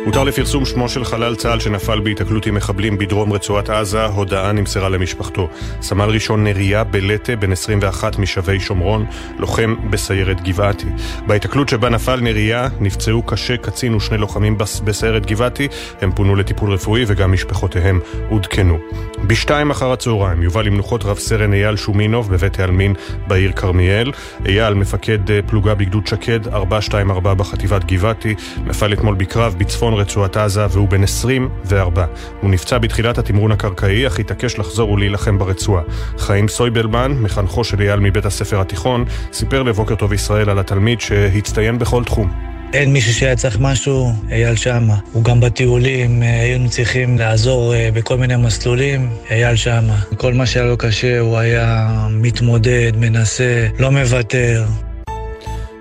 הותר 0.06 0.24
לפרסום 0.24 0.64
שמו 0.64 0.88
של 0.88 1.04
חלל 1.04 1.34
צה"ל 1.34 1.60
שנפל 1.60 2.00
בהיתקלות 2.00 2.46
עם 2.46 2.54
מחבלים 2.54 2.98
בדרום 2.98 3.32
רצועת 3.32 3.70
עזה, 3.70 4.04
הודעה 4.04 4.52
נמסרה 4.52 4.88
למשפחתו. 4.88 5.48
סמל 5.82 6.04
ראשון 6.08 6.44
נריה 6.44 6.84
בלטה, 6.84 7.36
בן 7.36 7.52
21 7.52 8.18
משבי 8.18 8.60
שומרון, 8.60 9.06
לוחם 9.38 9.74
בסיירת 9.90 10.40
גבעתי. 10.40 10.86
בהיתקלות 11.26 11.68
שבה 11.68 11.88
נפל 11.88 12.20
נריה, 12.20 12.68
נפצעו 12.80 13.22
קשה 13.22 13.56
קצין 13.56 13.94
ושני 13.94 14.18
לוחמים 14.18 14.58
בסיירת 14.84 15.26
גבעתי, 15.26 15.68
הם 16.00 16.12
פונו 16.12 16.36
לטיפול 16.36 16.72
רפואי 16.72 17.04
וגם 17.06 17.32
משפחותיהם 17.32 18.00
עודכנו. 18.28 18.78
בשתיים 19.26 19.70
אחר 19.70 19.92
הצהריים 19.92 20.42
יובא 20.42 20.62
למנוחות 20.62 21.04
רב 21.04 21.18
סרן 21.18 21.52
אייל 21.52 21.76
שומינוב 21.76 22.32
בבית 22.32 22.60
העלמין 22.60 22.94
בעיר 23.26 23.52
כרמיאל. 23.52 24.12
אייל, 24.46 24.74
מפקד 24.74 25.30
אה, 25.30 25.40
פלוגה 25.46 25.74
בגדוד 25.74 26.06
שקד, 26.06 26.48
424 26.48 27.34
בחטיבת 27.34 27.84
גבעתי, 27.84 28.34
נפל 28.66 28.92
אתמול 28.92 29.14
בקרב 29.14 29.54
בצפון 29.58 29.95
רצועת 29.96 30.36
עזה 30.36 30.66
והוא 30.70 30.88
בן 30.88 31.02
24. 31.02 32.06
הוא 32.40 32.50
נפצע 32.50 32.78
בתחילת 32.78 33.18
התמרון 33.18 33.52
הקרקעי, 33.52 34.06
אך 34.06 34.18
התעקש 34.18 34.58
לחזור 34.58 34.90
ולהילחם 34.90 35.38
ברצועה. 35.38 35.82
חיים 36.18 36.48
סויבלמן, 36.48 37.12
מחנכו 37.12 37.64
של 37.64 37.80
אייל 37.80 38.00
מבית 38.00 38.26
הספר 38.26 38.60
התיכון, 38.60 39.04
סיפר 39.32 39.62
לבוקר 39.62 39.94
טוב 39.94 40.12
ישראל 40.12 40.50
על 40.50 40.58
התלמיד 40.58 41.00
שהצטיין 41.00 41.78
בכל 41.78 42.04
תחום. 42.04 42.30
אין 42.72 42.92
מישהו 42.92 43.12
שהיה 43.12 43.36
צריך 43.36 43.58
משהו, 43.60 44.12
אייל 44.30 44.56
שמה. 44.56 44.94
הוא 45.12 45.24
גם 45.24 45.40
בטיולים, 45.40 46.22
אה, 46.22 46.40
היינו 46.40 46.70
צריכים 46.70 47.18
לעזור 47.18 47.74
אה, 47.74 47.88
בכל 47.94 48.16
מיני 48.16 48.36
מסלולים, 48.36 49.10
אייל 49.30 49.56
שמה. 49.56 49.96
כל 50.16 50.34
מה 50.34 50.46
שהיה 50.46 50.66
לו 50.66 50.76
קשה, 50.76 51.18
הוא 51.18 51.38
היה 51.38 51.88
מתמודד, 52.10 52.92
מנסה, 52.96 53.66
לא 53.78 53.90
מוותר. 53.90 54.64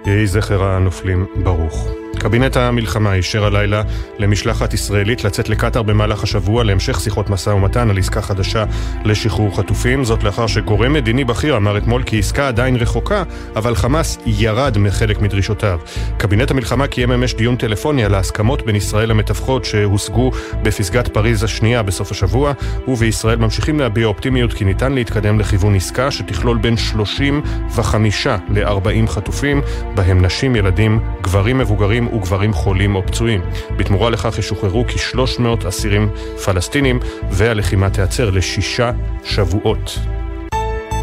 יהי 0.06 0.28
זכר 0.28 0.64
הנופלים 0.64 1.26
ברוך. 1.44 2.05
קבינט 2.20 2.58
המלחמה 2.58 3.14
אישר 3.14 3.46
הלילה 3.46 3.84
למשלחת 4.20 4.74
ישראלית 4.74 5.24
לצאת 5.24 5.50
לקטאר 5.50 5.84
במהלך 5.84 6.24
השבוע 6.24 6.64
להמשך 6.64 7.00
שיחות 7.00 7.30
משא 7.30 7.50
ומתן 7.50 7.90
על 7.90 7.98
עסקה 7.98 8.22
חדשה 8.22 8.66
לשחרור 9.06 9.58
חטופים. 9.58 10.04
זאת 10.04 10.24
לאחר 10.24 10.48
שגורם 10.48 10.94
מדיני 10.94 11.24
בכיר 11.24 11.58
אמר 11.58 11.78
אתמול 11.78 12.04
כי 12.04 12.20
עסקה 12.20 12.48
עדיין 12.48 12.76
רחוקה, 12.76 13.24
אבל 13.56 13.76
חמאס 13.76 14.18
ירד 14.26 14.78
מחלק 14.78 15.22
מדרישותיו. 15.22 15.80
קבינט 16.18 16.52
המלחמה 16.52 16.88
קיים 16.88 17.12
אמש 17.12 17.34
דיון 17.34 17.56
טלפוני 17.56 18.06
על 18.06 18.14
ההסכמות 18.14 18.66
בין 18.66 18.76
ישראל 18.76 19.10
למתווכות 19.10 19.66
שהושגו 19.66 20.32
בפסגת 20.64 21.08
פריז 21.08 21.44
השנייה 21.44 21.84
בסוף 21.84 22.12
השבוע, 22.12 22.54
ובישראל 22.88 23.40
ממשיכים 23.40 23.80
להביע 23.80 24.08
אופטימיות 24.08 24.54
כי 24.54 24.66
ניתן 24.66 24.94
להתקדם 24.94 25.40
לכיוון 25.40 25.76
עסקה 25.76 26.12
שתכלול 26.12 26.58
בין 26.58 26.78
35 26.78 28.28
ל-40 28.50 29.08
חטופים, 29.08 29.62
בהם 29.96 30.26
נשים, 30.26 30.56
ילדים, 30.56 31.00
גברים 31.22 31.58
מבוגרים 31.58 32.05
וגברים 32.14 32.54
חולים 32.54 32.96
או 32.96 33.06
פצועים. 33.06 33.42
בתמורה 33.78 34.10
לכך 34.10 34.38
ישוחררו 34.40 34.86
כ-300 34.88 35.68
אסירים 35.68 36.10
פלסטינים, 36.46 37.00
והלחימה 37.32 37.90
תיעצר 37.90 38.30
לשישה 38.30 38.92
שבועות. 39.24 40.00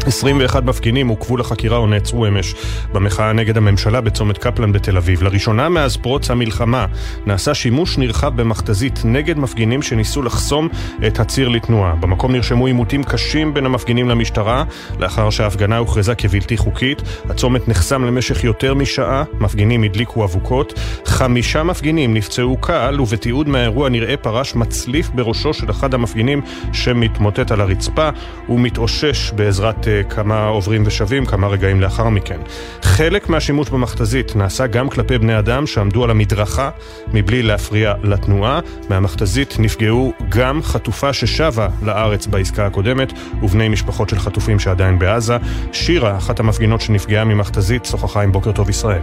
21 0.07 0.63
מפגינים 0.63 1.07
עוכבו 1.07 1.37
לחקירה 1.37 1.77
או 1.77 1.87
נעצרו 1.87 2.27
אמש 2.27 2.55
במחאה 2.93 3.33
נגד 3.33 3.57
הממשלה 3.57 4.01
בצומת 4.01 4.37
קפלן 4.37 4.71
בתל 4.71 4.97
אביב. 4.97 5.23
לראשונה 5.23 5.69
מאז 5.69 5.97
פרוץ 5.97 6.31
המלחמה 6.31 6.85
נעשה 7.25 7.53
שימוש 7.53 7.97
נרחב 7.97 8.41
במכתזית 8.41 9.01
נגד 9.05 9.37
מפגינים 9.37 9.81
שניסו 9.81 10.21
לחסום 10.21 10.69
את 11.07 11.19
הציר 11.19 11.49
לתנועה. 11.49 11.95
במקום 11.95 12.31
נרשמו 12.31 12.65
עימותים 12.65 13.03
קשים 13.03 13.53
בין 13.53 13.65
המפגינים 13.65 14.09
למשטרה 14.09 14.63
לאחר 14.99 15.29
שההפגנה 15.29 15.77
הוכרזה 15.77 16.15
כבלתי 16.15 16.57
חוקית. 16.57 17.01
הצומת 17.29 17.67
נחסם 17.67 18.05
למשך 18.05 18.43
יותר 18.43 18.73
משעה, 18.73 19.23
מפגינים 19.39 19.83
הדליקו 19.83 20.23
אבוקות. 20.23 20.79
חמישה 21.05 21.63
מפגינים 21.63 22.13
נפצעו 22.13 22.57
קל 22.57 23.01
ובתיעוד 23.01 23.49
מהאירוע 23.49 23.89
נראה 23.89 24.17
פרש 24.17 24.55
מצליף 24.55 25.09
בראשו 25.09 25.53
של 25.53 25.71
אחד 25.71 25.93
המפגינים 25.93 26.41
שמתמוטט 26.73 27.51
על 27.51 27.61
הרצפה 27.61 28.09
ומתאושש 28.49 29.31
בעזרת 29.31 29.87
כמה 30.09 30.47
עוברים 30.47 30.83
ושבים 30.85 31.25
כמה 31.25 31.47
רגעים 31.47 31.81
לאחר 31.81 32.09
מכן. 32.09 32.39
חלק 32.81 33.29
מהשימוש 33.29 33.69
במכתזית 33.69 34.35
נעשה 34.35 34.67
גם 34.67 34.89
כלפי 34.89 35.17
בני 35.17 35.39
אדם 35.39 35.67
שעמדו 35.67 36.03
על 36.03 36.09
המדרכה 36.09 36.69
מבלי 37.13 37.43
להפריע 37.43 37.93
לתנועה. 38.03 38.59
מהמכתזית 38.89 39.55
נפגעו 39.59 40.13
גם 40.29 40.63
חטופה 40.63 41.13
ששבה 41.13 41.67
לארץ 41.83 42.27
בעסקה 42.27 42.65
הקודמת 42.65 43.13
ובני 43.41 43.69
משפחות 43.69 44.09
של 44.09 44.19
חטופים 44.19 44.59
שעדיין 44.59 44.99
בעזה. 44.99 45.37
שירה, 45.71 46.17
אחת 46.17 46.39
המפגינות 46.39 46.81
שנפגעה 46.81 47.25
ממכתזית, 47.25 47.85
שוחחה 47.85 48.21
עם 48.21 48.31
בוקר 48.31 48.51
טוב 48.51 48.69
ישראל. 48.69 49.01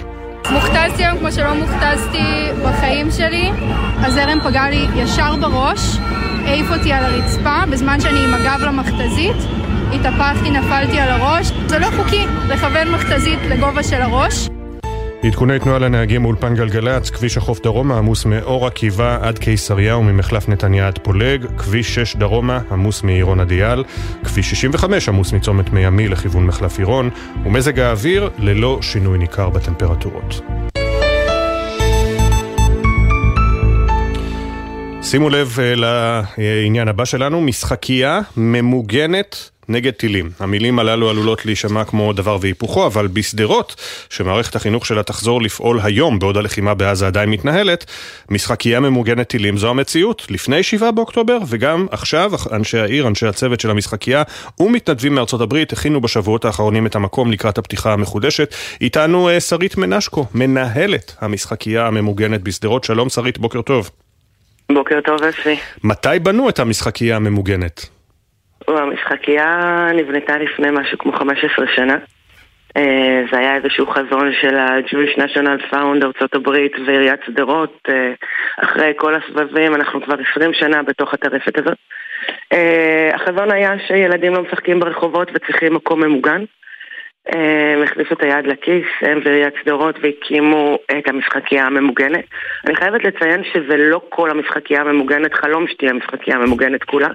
מוכתזתי 0.50 1.04
היום 1.04 1.18
כמו 1.18 1.32
שלא 1.32 1.54
מוכתזתי 1.54 2.48
בחיים 2.64 3.10
שלי. 3.10 3.50
הזרם 3.96 4.38
פגע 4.44 4.70
לי 4.70 4.86
ישר 4.96 5.36
בראש, 5.36 5.98
העיף 6.44 6.66
אותי 6.70 6.92
על 6.92 7.04
הרצפה, 7.04 7.66
בזמן 7.70 8.00
שאני 8.00 8.24
עם 8.24 8.34
הגב 8.34 8.60
למכתזית. 8.60 9.36
התהפכתי, 9.92 10.50
נפלתי 10.50 10.98
על 10.98 11.08
הראש. 11.08 11.52
זה 11.66 11.78
לא 11.78 11.86
חוקי 11.96 12.24
לכוון 12.48 12.90
מכתזית 12.90 13.38
לגובה 13.48 13.82
של 13.82 14.02
הראש. 14.02 14.48
עדכוני 15.22 15.58
תנועה 15.58 15.78
לנהגים 15.78 16.22
מאולפן 16.22 16.54
גלגלצ, 16.54 17.10
כביש 17.10 17.36
החוף 17.36 17.60
דרומה 17.62 17.98
עמוס 17.98 18.24
מאור 18.24 18.66
עקיבא 18.66 19.18
עד 19.22 19.38
קיסריה 19.38 19.96
וממחלף 19.96 20.48
נתניה 20.48 20.86
עד 20.86 20.98
פולג, 20.98 21.46
כביש 21.58 21.94
6 21.94 22.16
דרומה 22.16 22.60
עמוס 22.70 23.02
מעירון 23.02 23.40
עדיאל, 23.40 23.84
כביש 24.24 24.50
65 24.50 25.08
עמוס 25.08 25.32
מצומת 25.32 25.72
מימי 25.72 26.08
לכיוון 26.08 26.46
מחלף 26.46 26.78
עירון, 26.78 27.10
ומזג 27.44 27.78
האוויר 27.78 28.30
ללא 28.38 28.78
שינוי 28.82 29.18
ניכר 29.18 29.50
בטמפרטורות. 29.50 30.40
שימו 35.02 35.30
לב 35.30 35.56
אה, 35.60 35.74
לעניין 35.76 36.88
הבא 36.88 37.04
שלנו, 37.04 37.40
משחקייה 37.40 38.20
ממוגנת 38.36 39.50
נגד 39.70 39.90
טילים. 39.90 40.30
המילים 40.40 40.78
הללו 40.78 41.10
עלולות 41.10 41.46
להישמע 41.46 41.84
כמו 41.84 42.12
דבר 42.12 42.38
והיפוכו, 42.40 42.86
אבל 42.86 43.06
בשדרות, 43.06 43.74
שמערכת 44.10 44.56
החינוך 44.56 44.86
שלה 44.86 45.02
תחזור 45.02 45.42
לפעול 45.42 45.80
היום, 45.82 46.18
בעוד 46.18 46.36
הלחימה 46.36 46.74
בעזה 46.74 47.06
עדיין 47.06 47.30
מתנהלת, 47.30 47.84
משחקייה 48.30 48.80
ממוגנת 48.80 49.28
טילים 49.28 49.56
זו 49.56 49.70
המציאות. 49.70 50.26
לפני 50.30 50.62
7 50.62 50.90
באוקטובר, 50.90 51.38
וגם 51.48 51.86
עכשיו, 51.90 52.32
אנשי 52.52 52.78
העיר, 52.78 53.08
אנשי 53.08 53.26
הצוות 53.26 53.60
של 53.60 53.70
המשחקייה 53.70 54.22
ומתנדבים 54.60 55.14
מארצות 55.14 55.40
הברית 55.40 55.72
הכינו 55.72 56.00
בשבועות 56.00 56.44
האחרונים 56.44 56.86
את 56.86 56.94
המקום 56.94 57.32
לקראת 57.32 57.58
הפתיחה 57.58 57.92
המחודשת. 57.92 58.54
איתנו 58.80 59.28
אה, 59.28 59.40
שרית 59.40 59.76
מנשקו, 59.76 60.26
מנהלת 60.34 61.16
המשחקייה 61.20 61.86
הממוגנת 61.86 62.42
בשדרות. 62.42 62.84
שלום 62.84 63.08
שרית, 63.08 63.38
בוקר 63.38 63.62
טוב. 63.62 63.90
בוקר 64.72 64.98
טוב, 65.04 65.22
אפי. 65.22 65.56
מתי 65.84 66.18
בנו 66.22 66.48
את 66.48 66.58
המשחקייה 66.58 67.16
הממוגנת? 67.16 67.99
המשחקייה 68.68 69.88
נבנתה 69.94 70.38
לפני 70.38 70.68
משהו 70.70 70.98
כמו 70.98 71.12
15 71.12 71.66
שנה. 71.76 71.96
אה, 72.76 73.22
זה 73.32 73.38
היה 73.38 73.56
איזשהו 73.56 73.86
חזון 73.86 74.32
של 74.40 74.56
ה-Jewish 74.56 75.18
National 75.18 75.72
Found 75.72 76.04
ארצות 76.04 76.34
הברית 76.34 76.72
ועיריית 76.86 77.20
שדרות. 77.26 77.78
אה, 77.88 78.12
אחרי 78.64 78.92
כל 78.96 79.14
הסבבים, 79.14 79.74
אנחנו 79.74 80.02
כבר 80.02 80.16
20 80.30 80.54
שנה 80.54 80.82
בתוך 80.82 81.14
הטרפת 81.14 81.58
הזאת. 81.58 81.78
אה, 82.52 83.10
החזון 83.14 83.50
היה 83.50 83.70
שילדים 83.86 84.34
לא 84.34 84.42
משחקים 84.42 84.80
ברחובות 84.80 85.30
וצריכים 85.34 85.74
מקום 85.74 86.04
ממוגן. 86.04 86.44
הם 87.26 87.82
הכניסו 87.82 88.14
את 88.14 88.22
היד 88.22 88.46
לכיס, 88.46 88.86
הם 89.00 89.20
ועיריית 89.24 89.54
שדרות 89.62 89.96
והקימו 90.02 90.78
את 90.98 91.08
המשחקייה 91.08 91.66
הממוגנת. 91.66 92.24
אני 92.66 92.76
חייבת 92.76 93.04
לציין 93.04 93.42
שזה 93.52 93.76
לא 93.76 94.00
כל 94.08 94.30
המשחקייה 94.30 94.80
הממוגנת, 94.80 95.34
חלום 95.34 95.66
שתהיה 95.68 95.90
המשחקייה 95.90 96.36
הממוגנת 96.36 96.84
כולה. 96.84 97.08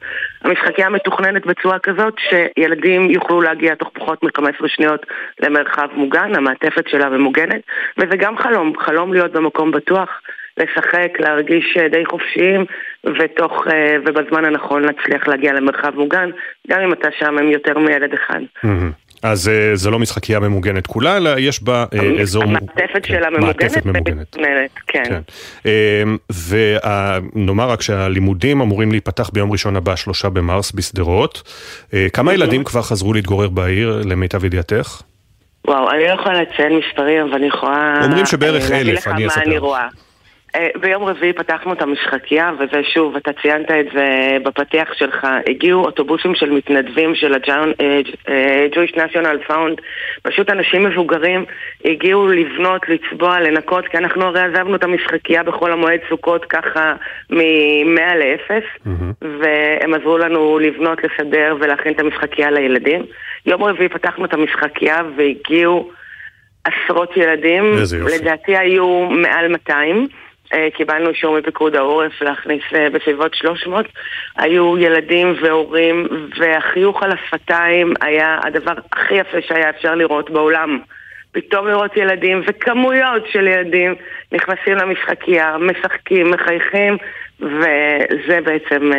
המשחקייה 0.44 0.90
מתוכננת 0.90 1.46
בצורה 1.46 1.80
כזאת 1.80 2.14
שילדים 2.30 3.10
יוכלו 3.10 3.42
להגיע 3.42 3.76
תוך 3.76 3.90
פחות 3.94 4.24
מ-15 4.24 4.68
שניות 4.68 5.06
למרחב 5.40 5.88
מוגן, 5.94 6.36
המעטפת 6.36 6.88
שלה 6.88 7.10
ממוגנת, 7.10 7.62
וזה 7.98 8.18
גם 8.18 8.38
חלום, 8.38 8.74
חלום 8.78 9.14
להיות 9.14 9.32
במקום 9.32 9.72
בטוח. 9.72 10.22
לשחק, 10.58 11.20
להרגיש 11.20 11.78
די 11.92 12.06
חופשיים, 12.06 12.66
ותוך, 13.20 13.68
ובזמן 14.06 14.46
הנכון 14.46 14.84
להצליח 14.84 15.28
להגיע 15.28 15.54
למרחב 15.54 15.96
מוגן, 15.96 16.30
גם 16.68 16.82
אם 16.82 16.94
אתה 16.94 17.08
שם 17.20 17.38
עם 17.38 17.52
יותר 17.52 17.80
מילד 17.80 18.14
אחד. 18.14 18.40
אז 19.26 19.48
אה, 19.48 19.76
זה 19.76 19.90
לא 19.90 20.00
משחקייה 20.00 20.40
ממוגנת 20.40 20.88
כולה, 20.88 21.18
אלא 21.18 21.30
יש 21.38 21.64
בה 21.64 21.86
אה, 21.94 22.22
אזור... 22.22 22.44
המעטפת 22.44 23.06
שלה 23.06 23.30
ממוגנת 23.30 23.86
ממוגנת. 23.86 24.36
כן. 24.88 25.04
כן. 25.04 25.22
אמ, 25.66 26.18
ונאמר 26.50 27.70
רק 27.70 27.82
שהלימודים 27.82 28.62
אמורים 28.62 28.92
להיפתח 28.92 29.30
ביום 29.34 29.52
ראשון 29.52 29.76
הבא, 29.76 29.96
שלושה 29.96 30.30
במרס, 30.30 30.72
בשדרות. 30.72 31.42
אה, 31.94 32.08
כמה 32.14 32.34
ילדים 32.34 32.64
כבר 32.64 32.82
חזרו 32.82 33.14
להתגורר 33.14 33.50
בעיר, 33.50 34.02
למיטב 34.06 34.46
ידיעתך? 34.46 35.02
וואו, 35.68 35.92
אני 35.92 36.04
לא 36.04 36.14
יכולה 36.14 36.42
לציין 36.42 36.80
מספרים, 36.80 37.26
אבל 37.26 37.34
אני 37.34 37.48
יכולה... 37.48 38.02
אומרים 38.04 38.26
שבערך 38.26 38.72
אלף, 38.72 39.08
אני 39.08 39.28
אספר. 39.28 39.42
אני 39.42 39.58
רואה. 39.58 39.88
אה, 40.56 40.68
ביום 40.82 41.04
רביעי 41.04 41.34
פתחנו 41.34 41.74
את 41.74 41.82
המשחקייה, 41.82 42.52
וזה 42.60 42.84
שוב, 42.94 43.16
אתה 43.16 43.32
ציינת 43.42 43.72
את 43.72 43.86
זה 43.94 44.38
בפתיח 44.44 44.94
שלך, 44.94 45.28
הגיעו 45.50 45.86
אוטובוסים 45.86 46.36
של 46.36 46.50
מתנדבים 46.52 47.16
של 47.16 47.34
ה-Jewish 47.34 48.96
National 48.96 49.50
Found, 49.50 49.82
פשוט 50.24 50.50
אנשים 50.50 50.84
מבוגרים 50.84 51.46
הגיעו 51.86 52.28
לבנות, 52.28 52.82
לצבוע, 52.90 53.40
לנקות, 53.40 53.88
כי 53.88 53.98
אנחנו 53.98 54.24
הרי 54.26 54.42
עזבנו 54.42 54.76
את 54.76 54.84
המשחקייה 54.84 55.44
בחול 55.44 55.72
המועד 55.72 56.00
סוכות 56.10 56.46
ככה 56.46 56.94
מ-100 57.30 58.16
ל-0, 58.16 58.50
mm-hmm. 58.52 59.26
והם 59.42 59.94
עזרו 59.94 60.18
לנו 60.18 60.60
לבנות, 60.60 61.00
לסדר 61.04 61.56
ולהכין 61.60 61.94
את 61.94 62.00
המשחקייה 62.00 62.52
לילדים. 62.52 63.06
יום 63.46 63.64
רביעי 63.64 63.90
פתחנו 63.90 64.26
את 64.26 64.34
המשחקייה 64.34 65.02
והגיעו 65.18 65.92
עשרות 66.66 67.18
ילדים, 67.18 67.64
לדעתי 68.16 68.58
היו 68.58 69.08
מעל 69.10 69.48
200. 69.48 70.08
קיבלנו 70.74 71.10
אישור 71.10 71.40
מפיקוד 71.40 71.76
העורף 71.76 72.22
להכניס 72.22 72.64
בסביבות 72.94 73.36
300. 73.36 73.86
היו 74.38 74.78
ילדים 74.78 75.36
והורים, 75.42 76.08
והחיוך 76.38 77.04
על 77.04 77.12
השפתיים 77.12 77.94
היה 78.02 78.40
הדבר 78.44 78.74
הכי 78.94 79.16
יפה 79.16 79.38
שהיה 79.48 79.70
אפשר 79.70 79.96
לראות 79.96 80.30
בעולם. 80.30 80.80
פתאום 81.32 81.68
לראות 81.68 81.98
ילדים 81.98 82.42
וכמויות 82.48 83.24
של 83.32 83.48
ילדים 83.48 83.96
נכנסים 84.32 84.74
למשחקייה, 84.76 85.58
משחקים, 85.58 86.32
מחייכים, 86.32 86.98
וזה 87.40 88.40
בעצם 88.46 88.92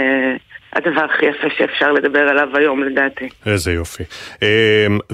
הדבר 0.72 1.04
הכי 1.04 1.26
יפה 1.26 1.48
שאפשר 1.56 1.92
לדבר 1.92 2.20
עליו 2.20 2.48
היום 2.56 2.82
לדעתי. 2.82 3.28
איזה 3.46 3.72
יופי. 3.72 4.02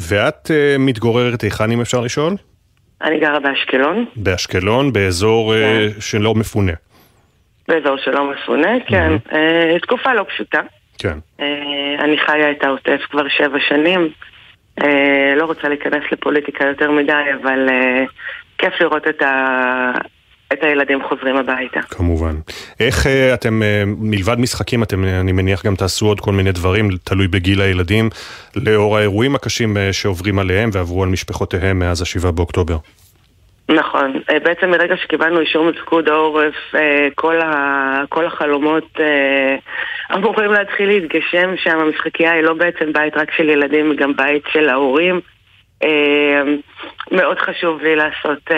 ואת 0.08 0.50
מתגוררת 0.78 1.40
היכן 1.40 1.70
אם 1.70 1.80
אפשר 1.80 2.00
לשאול? 2.00 2.32
אני 3.02 3.18
גרה 3.18 3.40
באשקלון. 3.40 4.04
באשקלון, 4.16 4.92
באזור 4.92 5.54
כן. 5.54 6.00
שלא 6.00 6.34
מפונה. 6.34 6.72
באזור 7.68 7.96
שלא 7.96 8.30
מפונה, 8.30 8.68
כן. 8.86 9.12
Mm-hmm. 9.26 9.78
תקופה 9.82 10.14
לא 10.14 10.24
פשוטה. 10.28 10.60
כן. 10.98 11.18
אני 11.98 12.18
חיה 12.18 12.50
את 12.50 12.64
העוטף 12.64 13.00
כבר 13.10 13.28
שבע 13.28 13.58
שנים. 13.68 14.08
לא 15.36 15.44
רוצה 15.44 15.68
להיכנס 15.68 16.02
לפוליטיקה 16.12 16.64
יותר 16.64 16.90
מדי, 16.90 17.12
אבל 17.42 17.68
כיף 18.58 18.80
לראות 18.80 19.08
את, 19.08 19.22
ה... 19.22 19.92
את 20.52 20.64
הילדים 20.64 20.98
חוזרים 21.08 21.36
הביתה. 21.36 21.82
כמובן. 21.82 22.34
איך 22.80 23.06
אתם, 23.34 23.62
מלבד 23.86 24.40
משחקים, 24.40 24.82
אתם, 24.82 25.04
אני 25.04 25.32
מניח, 25.32 25.66
גם 25.66 25.74
תעשו 25.74 26.06
עוד 26.06 26.20
כל 26.20 26.32
מיני 26.32 26.52
דברים, 26.52 26.88
תלוי 27.04 27.28
בגיל 27.28 27.60
הילדים, 27.60 28.10
לאור 28.56 28.96
האירועים 28.96 29.34
הקשים 29.34 29.76
שעוברים 29.92 30.38
עליהם 30.38 30.70
ועברו 30.72 31.02
על 31.02 31.08
משפחותיהם 31.08 31.78
מאז 31.78 32.02
השבעה 32.02 32.32
באוקטובר? 32.32 32.76
נכון. 33.68 34.20
בעצם 34.42 34.70
מרגע 34.70 34.96
שקיבלנו 34.96 35.40
אישור 35.40 35.64
מפקוד 35.70 36.08
העורף, 36.08 36.54
כל, 37.14 37.40
ה... 37.40 38.02
כל 38.08 38.26
החלומות 38.26 38.98
אמורים 40.14 40.52
להתחיל 40.52 40.88
להתגשם 40.88 41.56
שם. 41.56 41.78
המשחקייה 41.78 42.32
היא 42.32 42.42
לא 42.42 42.54
בעצם 42.54 42.92
בית 42.92 43.16
רק 43.16 43.30
של 43.36 43.48
ילדים, 43.48 43.90
היא 43.90 43.98
גם 43.98 44.16
בית 44.16 44.42
של 44.52 44.68
ההורים. 44.68 45.20
מאוד 47.10 47.38
חשוב 47.38 47.82
לי 47.82 47.96
לעשות 47.96 48.50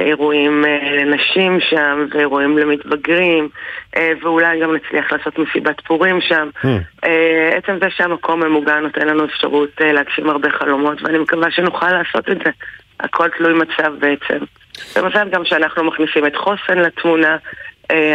אירועים 0.00 0.64
לנשים 0.98 1.58
שם, 1.70 2.06
ואירועים 2.10 2.58
למתבגרים, 2.58 3.48
ואולי 4.22 4.60
גם 4.60 4.74
נצליח 4.74 5.12
לעשות 5.12 5.38
מסיבת 5.38 5.80
פורים 5.80 6.20
שם. 6.20 6.48
עצם 7.56 7.78
זה 7.80 7.86
שהמקום 7.96 8.44
ממוגן 8.44 8.82
נותן 8.82 9.08
לנו 9.08 9.24
אפשרות 9.24 9.70
להגשים 9.80 10.30
הרבה 10.30 10.50
חלומות, 10.50 11.02
ואני 11.02 11.18
מקווה 11.18 11.50
שנוכל 11.50 11.92
לעשות 11.92 12.28
את 12.30 12.38
זה. 12.44 12.50
הכל 13.00 13.28
תלוי 13.38 13.52
מצב 13.54 13.92
בעצם. 13.98 14.44
במזל 14.96 15.28
גם 15.28 15.44
שאנחנו 15.44 15.84
מכניסים 15.84 16.26
את 16.26 16.36
חוסן 16.36 16.78
לתמונה. 16.78 17.36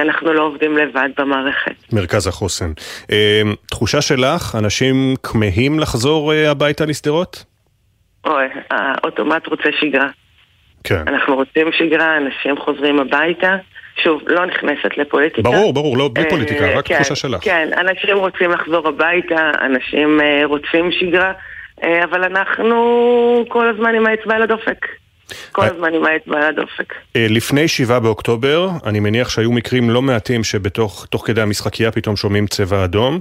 אנחנו 0.02 0.34
לא 0.34 0.44
עובדים 0.44 0.78
לבד 0.78 1.10
במערכת. 1.18 1.94
מרכז 1.94 2.28
החוסן. 2.28 2.72
תחושה 3.66 4.02
שלך, 4.02 4.56
אנשים 4.56 5.16
כמהים 5.24 5.80
לחזור 5.80 6.34
הביתה 6.34 6.86
לשדרות? 6.86 7.57
אוי, 8.28 8.46
האוטומט 8.72 9.48
רוצה 9.48 9.70
שגרה. 9.80 10.08
כן. 10.84 11.04
אנחנו 11.08 11.36
רוצים 11.36 11.68
שגרה, 11.72 12.18
אנשים 12.18 12.58
חוזרים 12.58 13.00
הביתה. 13.00 13.56
שוב, 14.04 14.22
לא 14.28 14.46
נכנסת 14.46 14.98
לפוליטיקה. 14.98 15.50
ברור, 15.50 15.74
ברור, 15.74 15.98
לא, 15.98 16.10
בלי 16.14 16.30
פוליטיקה, 16.30 16.78
רק 16.78 16.88
כן, 16.88 16.96
תחושה 16.96 17.16
שלך. 17.16 17.44
כן, 17.44 17.70
אנשים 17.78 18.18
רוצים 18.18 18.52
לחזור 18.52 18.88
הביתה, 18.88 19.52
אנשים 19.62 20.20
רוצים 20.46 20.92
שגרה. 20.92 21.32
אה, 21.84 22.04
אבל 22.04 22.24
אנחנו 22.24 22.76
כל 23.48 23.70
הזמן 23.70 23.96
עם 23.96 24.08
האצבע 24.08 24.36
על 24.36 24.42
הדופק. 24.42 24.86
כל 25.52 25.62
אה, 25.62 25.68
הזמן 25.68 25.94
עם 25.94 26.06
האצבע 26.06 26.38
על 26.38 26.44
הדופק. 26.44 26.94
אה, 27.16 27.26
לפני 27.30 27.68
7 27.68 28.00
באוקטובר, 28.00 28.70
אני 28.86 29.00
מניח 29.00 29.30
שהיו 29.30 29.52
מקרים 29.52 29.90
לא 29.90 30.02
מעטים 30.02 30.44
שבתוך 30.44 31.06
תוך 31.10 31.28
כדי 31.28 31.42
המשחקייה 31.42 31.92
פתאום 31.92 32.16
שומעים 32.16 32.48
צבע 32.48 32.84
אדום. 32.84 33.20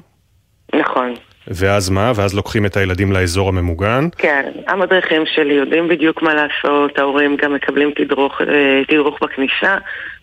נכון. 0.75 1.15
ואז 1.49 1.90
מה? 1.90 2.12
ואז 2.14 2.34
לוקחים 2.34 2.66
את 2.66 2.76
הילדים 2.76 3.12
לאזור 3.12 3.49
הממוגן. 3.49 4.09
כן, 4.18 4.51
המדריכים 4.66 5.22
שלי 5.34 5.55
יודעים 5.55 5.88
בדיוק 5.88 6.22
מה 6.22 6.34
לעשות, 6.34 6.99
ההורים 6.99 7.36
גם 7.36 7.55
מקבלים 7.55 7.90
תדרוך, 7.97 8.40
אה, 8.40 8.82
תדרוך 8.88 9.18
בכניסה, 9.22 9.76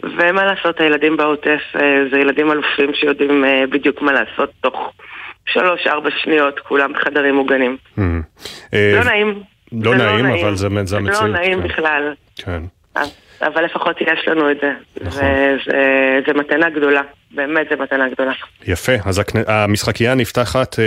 ומה 0.04 0.46
לעשות, 0.46 0.80
הילדים 0.80 1.18
בעוטף 1.18 1.62
אה, 1.76 2.04
זה 2.12 2.20
ילדים 2.20 2.52
אלופים 2.52 2.94
שיודעים 2.94 3.46
אה, 3.46 3.64
בדיוק 3.70 4.02
מה 4.02 4.12
לעשות 4.12 4.52
תוך 4.62 4.94
שלוש-ארבע 5.46 6.10
שניות, 6.24 6.60
כולם 6.60 6.92
חדרים 6.96 7.36
מוגנים. 7.36 7.78
Hmm. 7.98 8.02
לא 8.74 9.04
נעים. 9.04 9.40
לא 9.72 9.92
זה 9.92 9.98
נעים, 9.98 10.26
אבל 10.26 10.56
זה 10.56 10.68
זה 10.84 10.98
המציאות. 10.98 11.22
לא 11.22 11.28
נעים 11.28 11.62
כן. 11.62 11.68
בכלל. 11.68 12.14
כן. 12.36 12.62
אבל 13.48 13.66
לפחות 13.66 14.02
יש 14.02 14.28
לנו 14.28 14.52
את 14.52 14.58
זה. 14.62 14.72
נכון. 15.02 15.12
זה, 15.12 15.56
זה, 15.66 16.20
זה 16.28 16.34
מתנה 16.34 16.70
גדולה, 16.70 17.02
באמת 17.32 17.68
זה 17.70 17.76
מתנה 17.76 18.10
גדולה. 18.10 18.32
יפה, 18.68 18.92
אז 19.06 19.22
המשחקייה 19.48 20.16
נפתחת 20.16 20.80
אה, 20.80 20.86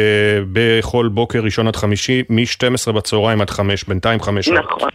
בכל 0.53 1.09
בוקר 1.09 1.39
ראשון 1.39 1.69
עד 1.69 1.77
חמישי, 1.77 2.23
מ-12 2.29 2.93
בצהריים 2.93 3.41
עד 3.41 3.51
5, 3.51 3.85
בינתיים 3.85 4.21
5 4.21 4.47
שעות. 4.47 4.59
נכון. 4.59 4.91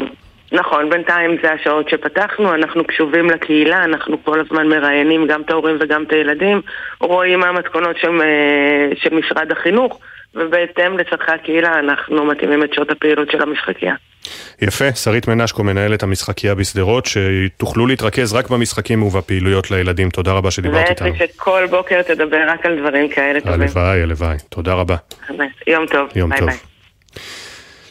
נכון, 0.51 0.89
בינתיים 0.89 1.37
זה 1.43 1.53
השעות 1.53 1.89
שפתחנו, 1.89 2.53
אנחנו 2.53 2.83
קשובים 2.83 3.29
לקהילה, 3.29 3.83
אנחנו 3.83 4.23
כל 4.23 4.39
הזמן 4.39 4.67
מראיינים 4.67 5.27
גם 5.27 5.41
את 5.41 5.49
ההורים 5.49 5.77
וגם 5.79 6.03
את 6.03 6.11
הילדים, 6.11 6.61
רואים 6.99 7.39
מה 7.39 7.47
המתכונות 7.47 7.97
של, 7.97 8.21
אה, 8.21 8.89
של 8.95 9.15
משרד 9.15 9.51
החינוך, 9.51 9.99
ובהתאם 10.35 10.97
לצורכי 10.97 11.31
הקהילה 11.31 11.79
אנחנו 11.79 12.25
מתאימים 12.25 12.63
את 12.63 12.73
שעות 12.73 12.91
הפעילות 12.91 13.31
של 13.31 13.41
המשחקייה. 13.41 13.95
יפה, 14.61 14.95
שרית 14.95 15.27
מנשקו, 15.27 15.63
מנהלת 15.63 16.03
המשחקייה 16.03 16.55
בשדרות, 16.55 17.05
שתוכלו 17.05 17.87
להתרכז 17.87 18.33
רק 18.33 18.49
במשחקים 18.49 19.03
ובפעילויות 19.03 19.71
לילדים. 19.71 20.09
תודה 20.09 20.31
רבה 20.31 20.51
שדיברת 20.51 20.89
איתנו. 20.89 21.13
ושכל 21.19 21.67
בוקר 21.69 22.01
תדבר 22.01 22.41
רק 22.47 22.65
על 22.65 22.79
דברים 22.79 23.09
כאלה 23.09 23.41
טובים. 23.41 23.61
הלוואי, 23.61 24.01
הלוואי. 24.01 24.37
תודה 24.49 24.73
רבה. 24.73 24.95
יום 25.67 25.85
טוב. 25.85 26.09
יום 26.15 26.29
ביי 26.29 26.39
טוב. 26.39 26.49
ביי. 26.49 26.70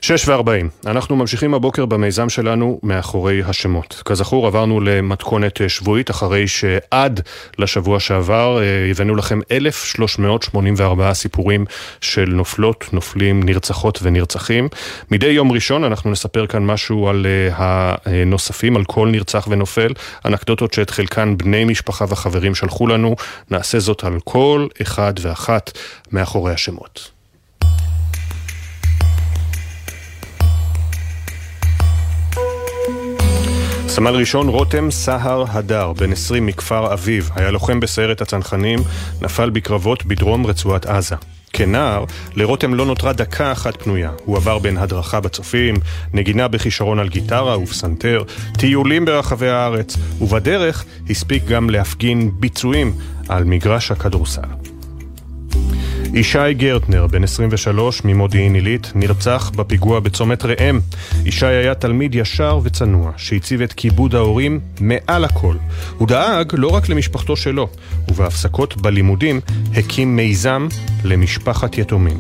שש 0.03 0.28
וארבעים, 0.28 0.68
אנחנו 0.86 1.16
ממשיכים 1.16 1.55
הבוקר 1.55 1.86
במיזם 1.86 2.28
שלנו 2.28 2.80
מאחורי 2.82 3.42
השמות. 3.42 4.03
כזכור, 4.05 4.46
עברנו 4.46 4.80
למתכונת 4.80 5.61
אה, 5.61 5.68
שבועית 5.68 6.11
אחרי 6.11 6.48
שעד 6.48 7.20
לשבוע 7.59 8.01
שעבר 8.01 8.59
אה, 8.62 8.90
הבאנו 8.90 9.16
לכם 9.16 9.40
1,384 9.51 11.14
סיפורים 11.14 11.64
של 12.01 12.24
נופלות, 12.24 12.84
נופלים, 12.92 13.42
נרצחות 13.42 13.98
ונרצחים. 14.03 14.68
מדי 15.11 15.26
יום 15.26 15.53
ראשון 15.53 15.84
אנחנו 15.84 16.11
נספר 16.11 16.46
כאן 16.46 16.66
משהו 16.66 17.09
על 17.09 17.26
אה, 17.26 17.94
הנוספים, 18.05 18.76
על 18.76 18.84
כל 18.84 19.09
נרצח 19.09 19.48
ונופל, 19.51 19.92
אנקדוטות 20.24 20.72
שאת 20.72 20.90
חלקן 20.90 21.36
בני 21.36 21.64
משפחה 21.64 22.05
וחברים 22.09 22.55
שלחו 22.55 22.86
לנו. 22.86 23.16
נעשה 23.51 23.78
זאת 23.78 24.05
על 24.05 24.18
כל 24.24 24.66
אחד 24.82 25.14
ואחת 25.20 25.78
מאחורי 26.12 26.53
השמות. 26.53 27.20
סמל 33.91 34.14
ראשון 34.14 34.49
רותם 34.49 34.91
סהר 34.91 35.45
הדר, 35.49 35.93
בן 35.93 36.12
20 36.12 36.47
מכפר 36.47 36.93
אביב, 36.93 37.30
היה 37.34 37.51
לוחם 37.51 37.80
בסיירת 37.80 38.20
הצנחנים, 38.20 38.78
נפל 39.22 39.51
בקרבות 39.51 40.07
בדרום 40.07 40.47
רצועת 40.47 40.86
עזה. 40.86 41.16
כנער, 41.53 42.05
לרותם 42.34 42.74
לא 42.74 42.86
נותרה 42.86 43.12
דקה 43.12 43.53
אחת 43.53 43.82
פנויה. 43.82 44.11
הוא 44.24 44.36
עבר 44.36 44.59
בין 44.59 44.76
הדרכה 44.76 45.20
בצופים, 45.20 45.74
נגינה 46.12 46.49
בכישרון 46.49 46.99
על 46.99 47.09
גיטרה 47.09 47.59
ופסנתר, 47.59 48.22
טיולים 48.59 49.05
ברחבי 49.05 49.49
הארץ, 49.49 49.97
ובדרך 50.20 50.84
הספיק 51.11 51.45
גם 51.45 51.70
להפגין 51.70 52.30
ביצועים 52.34 52.93
על 53.28 53.45
מגרש 53.45 53.91
הכדורסל. 53.91 54.70
ישי 56.15 56.55
גרטנר, 56.55 57.07
בן 57.07 57.25
23 57.25 58.05
ממודיעין 58.05 58.55
עילית, 58.55 58.93
נרצח 58.95 59.51
בפיגוע 59.57 60.01
בצומת 60.01 60.45
ראם. 60.45 60.81
ישי 61.25 61.47
היה 61.47 61.75
תלמיד 61.75 62.15
ישר 62.15 62.61
וצנוע, 62.63 63.13
שהציב 63.17 63.63
את 63.63 63.73
כיבוד 63.73 64.15
ההורים 64.15 64.61
מעל 64.81 65.25
הכל. 65.25 65.57
הוא 65.99 66.09
דאג 66.09 66.53
לא 66.53 66.69
רק 66.69 66.89
למשפחתו 66.89 67.37
שלו, 67.37 67.69
ובהפסקות 68.09 68.77
בלימודים 68.77 69.41
הקים 69.75 70.17
מיזם 70.17 70.69
למשפחת 71.05 71.79
יתומים. 71.79 72.19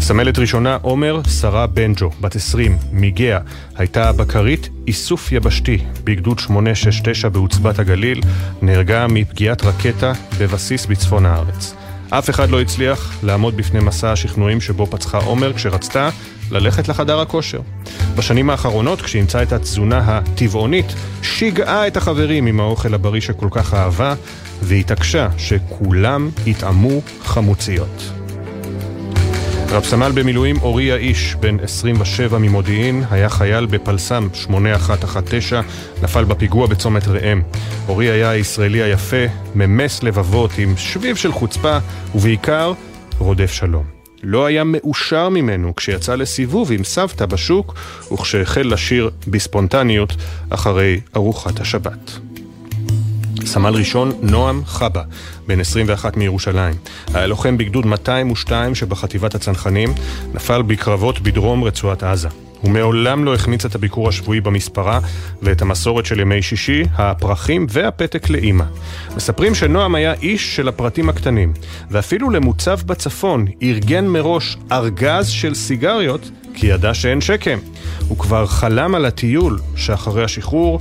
סמלת 0.00 0.38
ראשונה 0.38 0.78
עומר 0.82 1.20
שרה 1.40 1.66
בנג'ו, 1.66 2.10
בת 2.20 2.36
20, 2.36 2.78
מגאה, 2.92 3.38
הייתה 3.76 4.12
בקרית 4.12 4.68
איסוף 4.86 5.32
יבשתי 5.32 5.78
בגדוד 6.04 6.38
869 6.38 7.28
בעוצבת 7.28 7.78
הגליל, 7.78 8.20
נהרגה 8.62 9.06
מפגיעת 9.06 9.64
רקטה 9.64 10.12
בבסיס 10.40 10.86
בצפון 10.86 11.26
הארץ. 11.26 11.77
אף 12.10 12.30
אחד 12.30 12.50
לא 12.50 12.60
הצליח 12.60 13.18
לעמוד 13.22 13.56
בפני 13.56 13.80
מסע 13.80 14.12
השכנועים 14.12 14.60
שבו 14.60 14.86
פצחה 14.86 15.18
עומר 15.18 15.52
כשרצתה 15.52 16.08
ללכת 16.50 16.88
לחדר 16.88 17.20
הכושר. 17.20 17.60
בשנים 18.16 18.50
האחרונות, 18.50 19.02
כשאימצה 19.02 19.42
את 19.42 19.52
התזונה 19.52 19.98
הטבעונית, 19.98 20.94
שיגעה 21.22 21.86
את 21.86 21.96
החברים 21.96 22.46
עם 22.46 22.60
האוכל 22.60 22.94
הבריא 22.94 23.20
שכל 23.20 23.48
כך 23.50 23.74
אהבה, 23.74 24.14
והתעקשה 24.62 25.28
שכולם 25.38 26.30
יטעמו 26.46 27.00
חמוציות. 27.22 28.17
רב 29.70 29.84
סמל 29.84 30.12
במילואים 30.14 30.56
אורי 30.62 30.92
האיש, 30.92 31.34
בן 31.34 31.60
27 31.60 32.38
ממודיעין, 32.38 33.04
היה 33.10 33.28
חייל 33.28 33.66
בפלס"ם 33.66 34.28
8119, 34.34 35.60
נפל 36.02 36.24
בפיגוע 36.24 36.66
בצומת 36.66 37.08
ראם. 37.08 37.42
אורי 37.88 38.10
היה 38.10 38.30
הישראלי 38.30 38.82
היפה, 38.82 39.24
ממס 39.54 40.02
לבבות 40.02 40.50
עם 40.58 40.74
שביב 40.76 41.16
של 41.16 41.32
חוצפה, 41.32 41.78
ובעיקר 42.14 42.72
רודף 43.18 43.52
שלום. 43.52 43.84
לא 44.22 44.46
היה 44.46 44.64
מאושר 44.64 45.28
ממנו 45.28 45.74
כשיצא 45.76 46.14
לסיבוב 46.14 46.72
עם 46.72 46.84
סבתא 46.84 47.26
בשוק, 47.26 47.74
וכשהחל 48.12 48.72
לשיר 48.72 49.10
בספונטניות 49.26 50.12
אחרי 50.50 51.00
ארוחת 51.16 51.60
השבת. 51.60 52.18
סמל 53.44 53.74
ראשון 53.74 54.12
נועם 54.22 54.64
חבא, 54.64 55.02
בן 55.48 55.60
21 55.60 56.16
מירושלים. 56.16 56.74
היה 57.14 57.26
לוחם 57.26 57.58
בגדוד 57.58 57.86
202 57.86 58.74
שבחטיבת 58.74 59.34
הצנחנים, 59.34 59.92
נפל 60.34 60.62
בקרבות 60.62 61.20
בדרום 61.20 61.64
רצועת 61.64 62.02
עזה. 62.02 62.28
הוא 62.60 62.70
מעולם 62.70 63.24
לא 63.24 63.34
החמיץ 63.34 63.64
את 63.64 63.74
הביקור 63.74 64.08
השבועי 64.08 64.40
במספרה 64.40 65.00
ואת 65.42 65.62
המסורת 65.62 66.06
של 66.06 66.20
ימי 66.20 66.42
שישי, 66.42 66.82
הפרחים 66.94 67.66
והפתק 67.70 68.30
לאימא. 68.30 68.64
מספרים 69.16 69.54
שנועם 69.54 69.94
היה 69.94 70.12
איש 70.12 70.56
של 70.56 70.68
הפרטים 70.68 71.08
הקטנים, 71.08 71.52
ואפילו 71.90 72.30
למוצב 72.30 72.78
בצפון 72.86 73.46
ארגן 73.62 74.06
מראש 74.06 74.56
ארגז 74.72 75.28
של 75.28 75.54
סיגריות, 75.54 76.30
כי 76.54 76.66
ידע 76.66 76.94
שאין 76.94 77.20
שקם. 77.20 77.58
הוא 78.08 78.18
כבר 78.18 78.46
חלם 78.46 78.94
על 78.94 79.04
הטיול 79.04 79.58
שאחרי 79.76 80.24
השחרור 80.24 80.78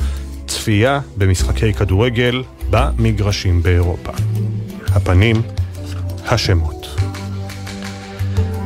צפייה 0.47 0.99
במשחקי 1.17 1.73
כדורגל 1.73 2.43
במגרשים 2.69 3.63
באירופה. 3.63 4.11
הפנים, 4.97 5.41
השמות. 6.27 6.87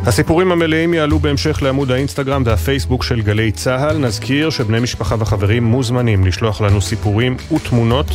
הסיפורים 0.05 0.51
המלאים 0.51 0.93
יעלו 0.93 1.19
בהמשך 1.19 1.61
לעמוד 1.61 1.91
האינסטגרם 1.91 2.43
והפייסבוק 2.45 3.03
של 3.03 3.21
גלי 3.21 3.51
צה"ל. 3.51 3.97
נזכיר 3.97 4.49
שבני 4.49 4.79
משפחה 4.79 5.15
וחברים 5.19 5.63
מוזמנים 5.63 6.25
לשלוח 6.25 6.61
לנו 6.61 6.81
סיפורים 6.81 7.37
ותמונות, 7.55 8.05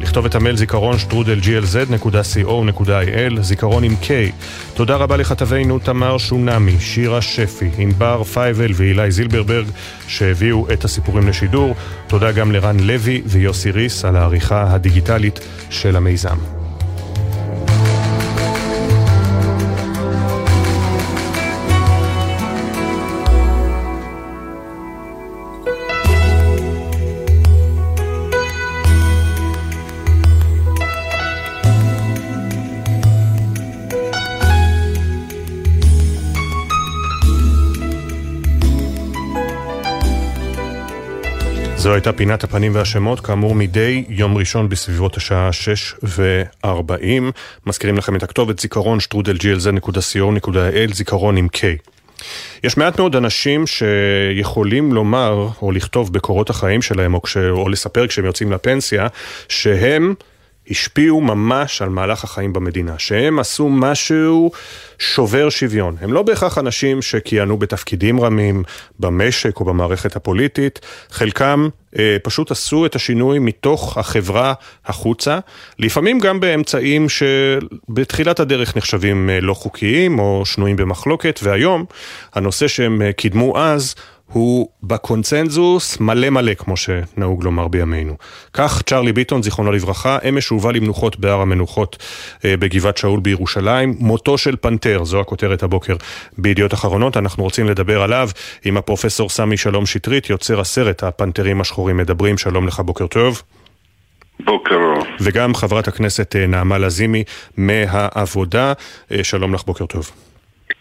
לכתוב 0.00 0.24
את 0.24 0.34
המייל 0.34 0.56
זיכרון 0.56 0.98
שטרודל 0.98 1.40
glz.co.il, 1.40 3.40
זיכרון 3.40 3.84
עם 3.84 3.94
K. 4.02 4.06
תודה 4.74 4.96
רבה 4.96 5.16
לכתבינו 5.16 5.78
תמר 5.78 6.18
שונמי, 6.18 6.80
שירה 6.80 7.22
שפי, 7.22 7.70
ענבר 7.78 8.24
פייבל 8.24 8.70
ואילי 8.74 9.10
זילברברג 9.10 9.66
שהביאו 10.08 10.66
את 10.72 10.84
הסיפורים 10.84 11.28
לשידור. 11.28 11.74
תודה 12.06 12.32
גם 12.32 12.52
לרן 12.52 12.80
לוי 12.80 13.22
ויוסי 13.26 13.70
ריס 13.70 14.04
על 14.04 14.16
העריכה 14.16 14.74
הדיגיטלית 14.74 15.40
של 15.70 15.96
המיזם. 15.96 16.55
זו 41.86 41.94
הייתה 41.94 42.12
פינת 42.12 42.44
הפנים 42.44 42.74
והשמות, 42.74 43.20
כאמור 43.20 43.54
מדי 43.54 44.04
יום 44.08 44.36
ראשון 44.36 44.68
בסביבות 44.68 45.16
השעה 45.16 45.52
6 45.52 45.94
ו-40. 46.02 47.22
מזכירים 47.66 47.96
לכם 47.96 48.16
את 48.16 48.22
הכתובת 48.22 48.58
זיכרון 48.58 49.00
שטרודל 49.00 49.36
glz.co.il, 49.36 50.94
זיכרון 50.94 51.36
עם 51.36 51.48
K. 51.56 51.58
יש 52.64 52.76
מעט 52.76 52.98
מאוד 52.98 53.16
אנשים 53.16 53.64
שיכולים 53.66 54.92
לומר 54.92 55.48
או 55.62 55.72
לכתוב 55.72 56.12
בקורות 56.12 56.50
החיים 56.50 56.82
שלהם 56.82 57.14
או, 57.14 57.22
כש... 57.22 57.36
או 57.36 57.68
לספר 57.68 58.06
כשהם 58.06 58.24
יוצאים 58.24 58.52
לפנסיה 58.52 59.06
שהם 59.48 60.14
השפיעו 60.70 61.20
ממש 61.20 61.82
על 61.82 61.88
מהלך 61.88 62.24
החיים 62.24 62.52
במדינה, 62.52 62.98
שהם 62.98 63.38
עשו 63.38 63.68
משהו 63.68 64.50
שובר 64.98 65.48
שוויון. 65.48 65.96
הם 66.00 66.12
לא 66.12 66.22
בהכרח 66.22 66.58
אנשים 66.58 67.02
שכיהנו 67.02 67.56
בתפקידים 67.56 68.20
רמים 68.20 68.62
במשק 69.00 69.60
או 69.60 69.64
במערכת 69.64 70.16
הפוליטית, 70.16 70.80
חלקם 71.10 71.68
אה, 71.98 72.16
פשוט 72.22 72.50
עשו 72.50 72.86
את 72.86 72.94
השינוי 72.94 73.38
מתוך 73.38 73.98
החברה 73.98 74.54
החוצה, 74.86 75.38
לפעמים 75.78 76.18
גם 76.18 76.40
באמצעים 76.40 77.06
שבתחילת 77.08 78.40
הדרך 78.40 78.76
נחשבים 78.76 79.30
אה, 79.30 79.40
לא 79.40 79.54
חוקיים 79.54 80.18
או 80.18 80.42
שנויים 80.44 80.76
במחלוקת, 80.76 81.40
והיום 81.42 81.84
הנושא 82.34 82.68
שהם 82.68 83.02
אה, 83.02 83.12
קידמו 83.12 83.58
אז 83.58 83.94
הוא 84.32 84.68
בקונצנזוס 84.82 86.00
מלא 86.00 86.30
מלא, 86.30 86.54
כמו 86.54 86.74
שנהוג 86.76 87.44
לומר 87.44 87.68
בימינו. 87.68 88.14
כך 88.52 88.82
צ'רלי 88.82 89.12
ביטון, 89.12 89.42
זיכרונו 89.42 89.72
לברכה, 89.72 90.18
אמש 90.28 90.48
הובא 90.48 90.72
למנוחות 90.72 91.20
בהר 91.20 91.40
המנוחות 91.40 91.96
אה, 92.44 92.56
בגבעת 92.56 92.96
שאול 92.96 93.20
בירושלים. 93.20 93.94
מותו 93.98 94.38
של 94.38 94.56
פנתר, 94.56 95.04
זו 95.04 95.20
הכותרת 95.20 95.62
הבוקר 95.62 95.96
בידיעות 96.38 96.74
אחרונות. 96.74 97.16
אנחנו 97.16 97.42
רוצים 97.42 97.66
לדבר 97.66 98.02
עליו 98.02 98.28
עם 98.64 98.76
הפרופסור 98.76 99.28
סמי 99.28 99.56
שלום 99.56 99.86
שטרית, 99.86 100.30
יוצר 100.30 100.60
הסרט 100.60 101.02
הפנתרים 101.02 101.60
השחורים 101.60 101.96
מדברים. 101.96 102.38
שלום 102.38 102.66
לך, 102.66 102.80
בוקר 102.80 103.06
טוב. 103.06 103.42
בוקר 104.40 104.74
אור. 104.74 105.04
וגם 105.20 105.54
חברת 105.54 105.88
הכנסת 105.88 106.36
אה, 106.36 106.46
נעמה 106.46 106.78
לזימי 106.78 107.24
מהעבודה. 107.56 108.72
אה, 109.12 109.24
שלום 109.24 109.54
לך, 109.54 109.64
בוקר 109.64 109.86
טוב. 109.86 110.10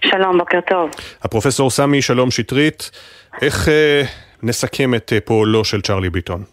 שלום, 0.05 0.37
בוקר 0.37 0.59
טוב. 0.69 0.89
הפרופסור 1.23 1.69
סמי 1.69 2.01
שלום 2.01 2.31
שטרית, 2.31 2.91
איך 3.41 3.69
אה, 3.69 4.01
נסכם 4.43 4.95
את 4.95 5.13
אה, 5.13 5.19
פועלו 5.21 5.65
של 5.65 5.81
צ'רלי 5.81 6.09
ביטון? 6.09 6.43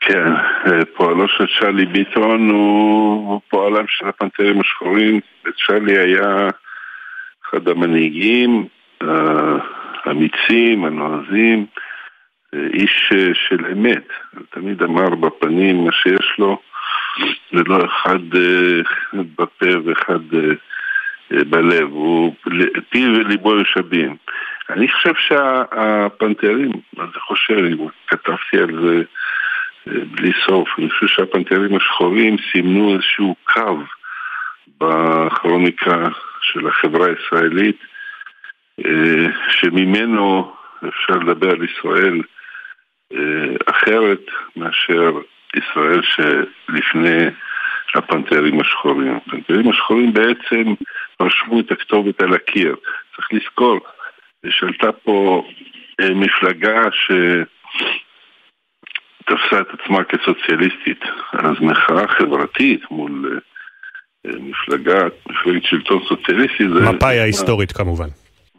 כן, 0.00 0.32
אה, 0.66 0.84
פועלו 0.96 1.28
של 1.28 1.46
צ'רלי 1.60 1.86
ביטון 1.86 2.50
הוא 2.50 3.40
פועלם 3.48 3.84
של 3.88 4.08
הפנתרים 4.08 4.60
השחורים. 4.60 5.20
צ'רלי 5.66 5.98
היה 5.98 6.48
אחד 7.44 7.68
המנהיגים 7.68 8.66
האמיצים, 10.04 10.84
הנועזים, 10.84 11.66
איש 12.72 13.12
של 13.48 13.66
אמת. 13.72 14.08
תמיד 14.50 14.82
אמר 14.82 15.08
בפנים 15.08 15.84
מה 15.84 15.92
שיש 15.92 16.34
לו, 16.38 16.58
ולא 17.52 17.84
אחד 17.84 18.18
בפה 19.36 19.66
ואחד 19.84 20.20
בלב, 21.30 21.90
הוא 21.90 22.34
פיו 22.90 23.10
וליבו 23.14 23.54
יושבים. 23.54 24.16
אני 24.70 24.88
חושב 24.88 25.14
שהפנתרים, 25.18 26.70
אני 26.98 27.20
חושב, 27.20 27.56
כתבתי 28.06 28.58
על 28.58 28.82
זה 28.82 29.02
אה, 29.88 30.04
בלי 30.10 30.32
סוף, 30.46 30.68
אני 30.78 30.90
חושב 30.90 31.06
שהפנתרים 31.06 31.76
השחורים 31.76 32.36
סימנו 32.52 32.94
איזשהו 32.94 33.34
קו 33.44 33.78
בכרוניקה 34.80 36.08
של 36.42 36.68
החברה 36.68 37.06
הישראלית, 37.06 37.76
אה, 38.84 39.26
שממנו 39.48 40.54
אפשר 40.88 41.14
לדבר 41.14 41.50
על 41.50 41.64
ישראל 41.64 42.22
אה, 43.12 43.56
אחרת 43.66 44.22
מאשר 44.56 45.12
ישראל 45.56 46.00
שלפני 46.02 47.26
הפנתרים 47.94 48.60
השחורים. 48.60 49.16
הפנתרים 49.16 49.70
השחורים 49.70 50.12
בעצם 50.12 50.74
רשמו 51.20 51.60
את 51.60 51.72
הכתובת 51.72 52.22
על 52.22 52.34
הקיר. 52.34 52.76
צריך 53.16 53.28
לזכור, 53.32 53.80
שלטה 54.50 54.92
פה 54.92 55.46
אה, 56.00 56.14
מפלגה 56.14 56.82
שתפסה 59.22 59.60
את 59.60 59.66
עצמה 59.80 60.04
כסוציאליסטית, 60.04 61.00
אז 61.32 61.60
מחאה 61.60 62.08
חברתית 62.08 62.90
מול 62.90 63.32
אה, 63.32 63.38
אה, 64.26 64.38
מפלגה, 64.38 64.98
מפלגת 65.30 65.64
שלטון 65.64 66.02
סוציאליסטי 66.08 66.68
זה... 66.68 66.80
מפאי 66.90 67.18
ההיסטורית 67.18 67.72
כמובן. 67.72 68.08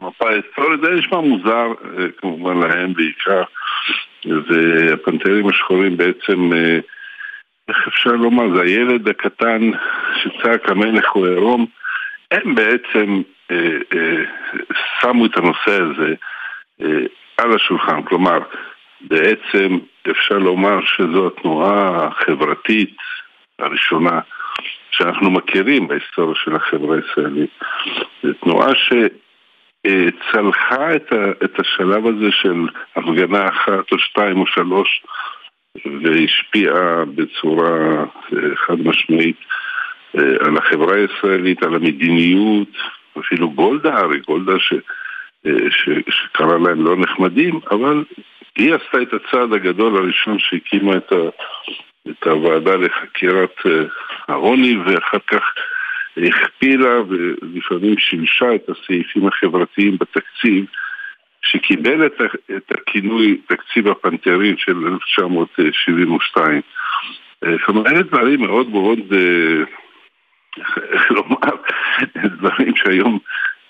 מפאי 0.02 0.28
ההיסטורית 0.28 0.80
זה 0.80 0.90
נשמע 0.90 1.20
מוזר 1.20 1.66
כמובן 2.16 2.56
להם 2.56 2.94
בעיקר, 2.94 3.42
והפנתרים 4.24 5.48
השחורים 5.48 5.96
בעצם 5.96 6.50
איך 7.68 7.88
אפשר 7.88 8.10
לומר, 8.10 8.56
זה 8.56 8.62
הילד 8.62 9.08
הקטן 9.08 9.70
שצעק 10.22 10.68
המלך 10.68 11.12
הוא 11.12 11.26
עירום, 11.26 11.66
הם 12.30 12.54
בעצם 12.54 13.22
אה, 13.50 13.78
אה, 13.94 14.24
שמו 15.00 15.26
את 15.26 15.36
הנושא 15.36 15.82
הזה 15.82 16.14
אה, 16.82 17.06
על 17.38 17.54
השולחן, 17.54 18.02
כלומר, 18.02 18.38
בעצם 19.00 19.78
אפשר 20.10 20.38
לומר 20.38 20.84
שזו 20.84 21.26
התנועה 21.26 22.06
החברתית 22.06 22.96
הראשונה 23.58 24.20
שאנחנו 24.90 25.30
מכירים 25.30 25.88
בהיסטוריה 25.88 26.34
של 26.34 26.56
החברה 26.56 26.96
הישראלית. 26.96 27.50
זו 28.22 28.32
תנועה 28.32 28.70
שצלחה 29.84 30.94
את, 30.96 31.12
את 31.44 31.60
השלב 31.60 32.06
הזה 32.06 32.32
של 32.32 32.66
הפגנה 32.96 33.48
אחת 33.48 33.92
או 33.92 33.98
שתיים 33.98 34.40
או 34.40 34.46
שלוש 34.46 35.02
והשפיעה 36.02 37.04
בצורה 37.14 38.04
חד 38.56 38.80
משמעית 38.80 39.36
על 40.14 40.56
החברה 40.56 40.96
הישראלית, 40.96 41.62
על 41.62 41.74
המדיניות, 41.74 42.68
אפילו 43.18 43.50
גולדה, 43.50 43.98
הרי 43.98 44.18
גולדה 44.18 44.58
ש, 44.58 44.72
אה, 45.46 45.70
ש, 45.70 45.88
שקרא 46.10 46.58
להם 46.58 46.84
לא 46.84 46.96
נחמדים, 46.96 47.60
אבל 47.70 48.04
היא 48.56 48.74
עשתה 48.74 49.02
את 49.02 49.12
הצעד 49.12 49.52
הגדול 49.52 49.96
הראשון 49.96 50.38
שהקימה 50.38 50.96
את, 50.96 51.12
ה, 51.12 51.28
את 52.10 52.26
הוועדה 52.26 52.76
לחקירת 52.76 53.56
העוני 54.28 54.76
ואחר 54.76 55.18
כך 55.26 55.42
הכפילה 56.16 57.00
ולפעמים 57.08 57.98
שימשה 57.98 58.54
את 58.54 58.68
הסעיפים 58.68 59.26
החברתיים 59.26 59.96
בתקציב 60.00 60.64
שקיבל 61.42 62.06
את, 62.06 62.20
את 62.56 62.72
הכינוי 62.72 63.40
תקציב 63.46 63.88
הפנתרים 63.88 64.56
של 64.58 64.76
1972. 64.86 66.60
אה, 67.44 67.50
זאת 67.50 67.68
אומרת, 67.68 68.06
דברים 68.06 68.40
מאוד 68.40 68.68
מאוד, 68.68 68.98
אה, 69.12 69.64
לומר, 71.16 71.56
דברים 72.14 72.76
שהיום 72.76 73.18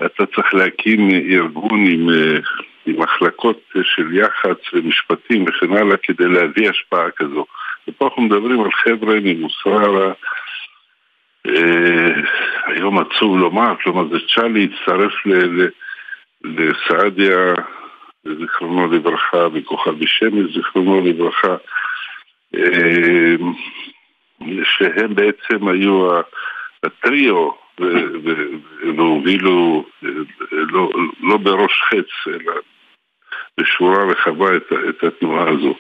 אתה 0.07 0.26
צריך 0.26 0.55
להקים 0.55 1.09
ארגון 1.11 1.86
עם, 1.86 2.11
אה, 2.11 2.39
עם 2.86 3.01
מחלקות 3.01 3.61
של 3.82 4.16
יח"צ 4.16 4.72
ומשפטים 4.72 5.45
וכן 5.49 5.72
הלאה 5.72 5.97
כדי 5.97 6.28
להביא 6.28 6.70
השפעה 6.70 7.11
כזו. 7.16 7.45
ופה 7.89 8.05
אנחנו 8.05 8.22
מדברים 8.22 8.61
על 8.61 8.72
חבר'ה 8.72 9.14
ממוסררה, 9.22 10.12
היום 12.66 12.99
עצוב 12.99 13.39
לומר, 13.39 13.74
כלומר 13.82 14.09
זה 14.09 14.18
צ'אלי 14.34 14.68
הצטרף 14.68 15.12
לסעדיה, 16.45 17.55
זיכרונו 18.24 18.93
לברכה, 18.93 19.47
וכוכבי 19.55 20.07
שמש, 20.07 20.55
זיכרונו 20.55 21.01
לברכה, 21.01 21.57
אמ, 22.55 23.53
שהם 24.64 25.14
בעצם 25.14 25.68
היו 25.68 26.20
הטריו 26.85 27.51
והובילו 28.97 29.85
לא, 30.51 30.91
לא 31.20 31.37
בראש 31.37 31.83
חץ, 31.83 32.26
אלא 32.26 32.53
בשורה 33.61 34.05
רחבה 34.05 34.57
את, 34.57 34.72
את 34.89 35.05
התנועה 35.05 35.49
הזו. 35.49 35.74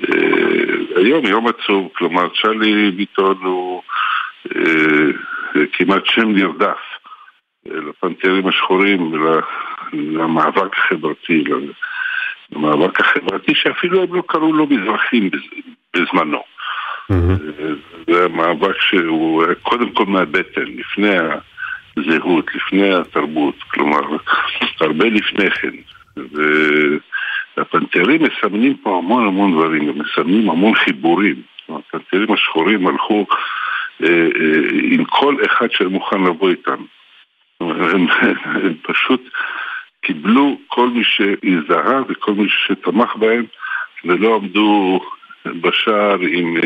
אה, 0.00 1.00
היום 1.00 1.26
יום 1.26 1.46
עצוב, 1.48 1.88
כלומר 1.94 2.28
צ'רלי 2.42 2.90
ביטון 2.90 3.36
הוא 3.42 3.82
אה, 4.56 5.62
כמעט 5.72 6.06
שם 6.06 6.32
נרדף. 6.32 6.78
לפנתרים 7.66 8.48
השחורים, 8.48 9.14
למאבק 9.92 10.78
החברתי, 10.78 11.44
למאבק 12.52 13.00
החברתי 13.00 13.54
שאפילו 13.54 14.02
הם 14.02 14.14
לא 14.14 14.22
קראו 14.26 14.52
לו 14.52 14.66
מזרחים 14.66 15.30
בזמנו. 15.96 16.42
זה 18.06 18.28
מאבק 18.28 18.80
שהוא 18.80 19.44
קודם 19.62 19.90
כל 19.92 20.06
מהבטן, 20.06 20.64
לפני 20.76 21.16
הזהות, 21.96 22.54
לפני 22.54 22.94
התרבות, 22.94 23.54
כלומר, 23.68 24.00
הרבה 24.80 25.04
לפני 25.04 25.50
כן. 25.50 25.72
והפנתרים 27.56 28.22
מסמנים 28.22 28.76
פה 28.76 28.98
המון 28.98 29.26
המון 29.26 29.52
דברים, 29.52 29.88
הם 29.88 29.98
מסמנים 29.98 30.50
המון 30.50 30.74
חיבורים. 30.74 31.42
הפנתרים 31.68 32.32
השחורים 32.32 32.86
הלכו 32.86 33.26
אה, 34.02 34.08
אה, 34.08 34.60
עם 34.82 35.04
כל 35.04 35.36
אחד 35.46 35.70
שמוכן 35.70 36.22
לבוא 36.22 36.50
איתם. 36.50 36.84
הם, 37.60 38.06
הם 38.44 38.74
פשוט 38.82 39.28
קיבלו 40.00 40.58
כל 40.66 40.88
מי 40.88 41.02
שהזדהה 41.04 42.02
וכל 42.08 42.32
מי 42.34 42.46
שתמך 42.48 43.16
בהם 43.16 43.44
ולא 44.04 44.34
עמדו 44.36 45.00
בשער 45.46 46.18
עם, 46.20 46.56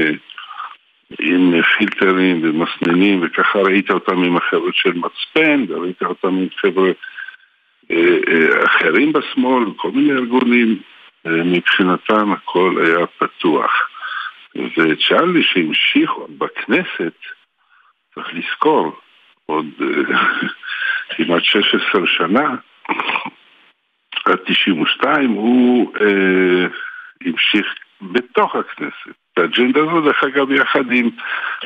עם 1.21 1.63
פילטרים 1.63 2.41
ומסננים, 2.43 3.21
וככה 3.23 3.59
ראית 3.59 3.91
אותם 3.91 4.23
עם 4.23 4.37
החבר'ה 4.37 4.71
של 4.73 4.93
מצפן, 4.93 5.65
וראית 5.69 6.03
אותם 6.03 6.29
עם 6.29 6.47
חבר'ה 6.61 6.91
אה, 7.91 8.17
אה, 8.29 8.65
אחרים 8.65 9.13
בשמאל, 9.13 9.65
כל 9.77 9.91
מיני 9.91 10.13
ארגונים, 10.13 10.79
אה, 11.27 11.45
מבחינתם 11.45 12.33
הכל 12.33 12.85
היה 12.85 13.07
פתוח. 13.07 13.89
וצ'ארלי 14.57 15.43
שהמשיך 15.43 16.11
בכנסת, 16.39 17.15
צריך 18.15 18.29
לזכור, 18.35 19.01
עוד 19.47 19.67
כמעט 21.17 21.43
16 21.43 22.07
שנה, 22.07 22.55
עד 24.25 24.39
92, 24.47 25.31
הוא 25.31 25.93
אה, 26.01 26.67
המשיך 27.21 27.75
בתוך 28.03 28.57
הכנסת. 28.57 29.26
האג'נדה 29.37 29.81
הזו, 29.81 30.01
דרך 30.01 30.25
אגב, 30.25 30.51
יחד 30.51 30.93
עם 30.93 31.11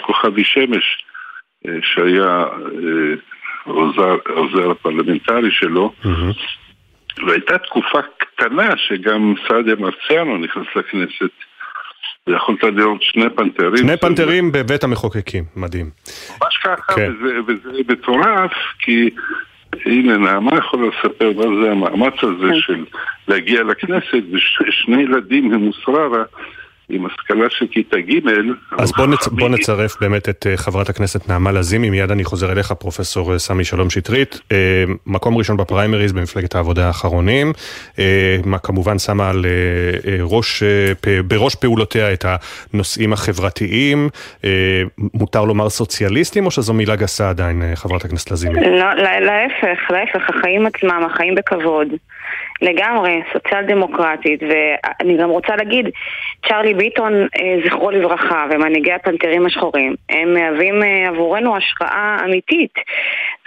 כוכבי 0.01 0.45
שמש, 0.45 1.05
אה, 1.67 1.73
שהיה 1.83 2.45
אה, 2.45 3.15
עוזר, 3.65 4.17
עוזר 4.29 4.71
הפרלמנטרי 4.71 5.51
שלו, 5.51 5.93
mm-hmm. 6.05 7.27
והייתה 7.27 7.59
תקופה 7.59 7.99
קטנה 8.19 8.77
שגם 8.77 9.35
סעדיה 9.49 9.75
מרציאנו 9.75 10.39
נכנס 10.39 10.67
לכנסת. 10.77 11.31
ויכולת 12.27 12.63
לראות 12.63 13.03
שני 13.03 13.31
פנתרים. 13.37 13.77
שני 13.77 13.97
פנתרים 13.97 14.53
בבית 14.53 14.85
המחוקקים, 14.85 15.45
מדהים. 15.57 15.91
ממש 16.31 16.57
ככה, 16.57 16.95
כן. 16.95 17.13
וזה, 17.21 17.39
וזה 17.47 17.79
מטורף, 17.89 18.53
כי 18.79 19.11
הנה, 19.87 20.17
נעמה 20.17 20.57
יכולה 20.59 20.87
לספר 20.89 21.33
מה 21.37 21.63
זה 21.63 21.71
המאמץ 21.71 22.15
הזה 22.23 22.49
כן. 22.53 22.61
של 22.61 22.85
להגיע 23.29 23.63
לכנסת, 23.63 24.23
ושני 24.33 25.03
ילדים 25.03 25.49
ממוסררה. 25.49 26.25
עם 26.91 27.07
השכלה 27.07 27.47
של 27.51 27.67
כיתה 27.71 28.01
ג' 28.01 28.21
אז 28.79 28.93
בוא, 28.93 29.07
נצ... 29.07 29.29
בוא 29.29 29.49
נצרף 29.49 30.01
באמת 30.01 30.29
את 30.29 30.47
uh, 30.47 30.57
חברת 30.57 30.89
הכנסת 30.89 31.29
נעמה 31.29 31.53
לזימי, 31.53 31.91
מיד 31.91 32.11
אני 32.11 32.25
חוזר 32.25 32.53
אליך, 32.53 32.73
פרופסור 32.73 33.35
uh, 33.35 33.39
סמי 33.39 33.65
שלום 33.65 33.91
שטרית. 33.91 34.35
Uh, 34.35 34.55
מקום 35.07 35.37
ראשון 35.37 35.57
בפריימריז 35.57 36.13
במפלגת 36.13 36.55
העבודה 36.55 36.87
האחרונים, 36.87 37.53
מה 38.45 38.59
כמובן 38.59 38.99
שמה 38.99 39.31
על 39.31 39.45
ראש. 40.21 40.63
בראש 41.27 41.55
פעולותיה 41.55 42.13
את 42.13 42.25
הנושאים 42.73 43.13
החברתיים. 43.13 44.09
מותר 45.15 45.45
לומר 45.45 45.69
סוציאליסטים, 45.69 46.47
או 46.47 46.51
שזו 46.51 46.75
מילה 46.75 46.97
גסה 46.97 47.31
עדיין, 47.31 47.63
חברת 47.75 48.05
הכנסת 48.05 48.31
לזימי? 48.31 48.61
לא, 48.61 48.95
להפך, 49.21 49.91
להפך, 49.91 50.31
החיים 50.31 50.67
עצמם, 50.67 51.03
החיים 51.11 51.35
בכבוד. 51.35 51.89
לגמרי, 52.63 53.23
סוציאל 53.33 53.67
דמוקרטית, 53.67 54.41
ואני 54.43 55.17
גם 55.17 55.29
רוצה 55.29 55.57
להגיד, 55.57 55.89
צ'רלי 56.49 56.75
ביטון, 56.81 57.13
אה, 57.23 57.57
זכרו 57.65 57.91
לברכה, 57.91 58.47
ומנהיגי 58.51 58.93
הפנתרים 58.93 59.47
השחורים, 59.47 59.95
הם 60.09 60.35
מהווים 60.35 60.83
אה, 60.83 61.09
עבורנו 61.09 61.57
השראה 61.57 62.17
אמיתית. 62.25 62.75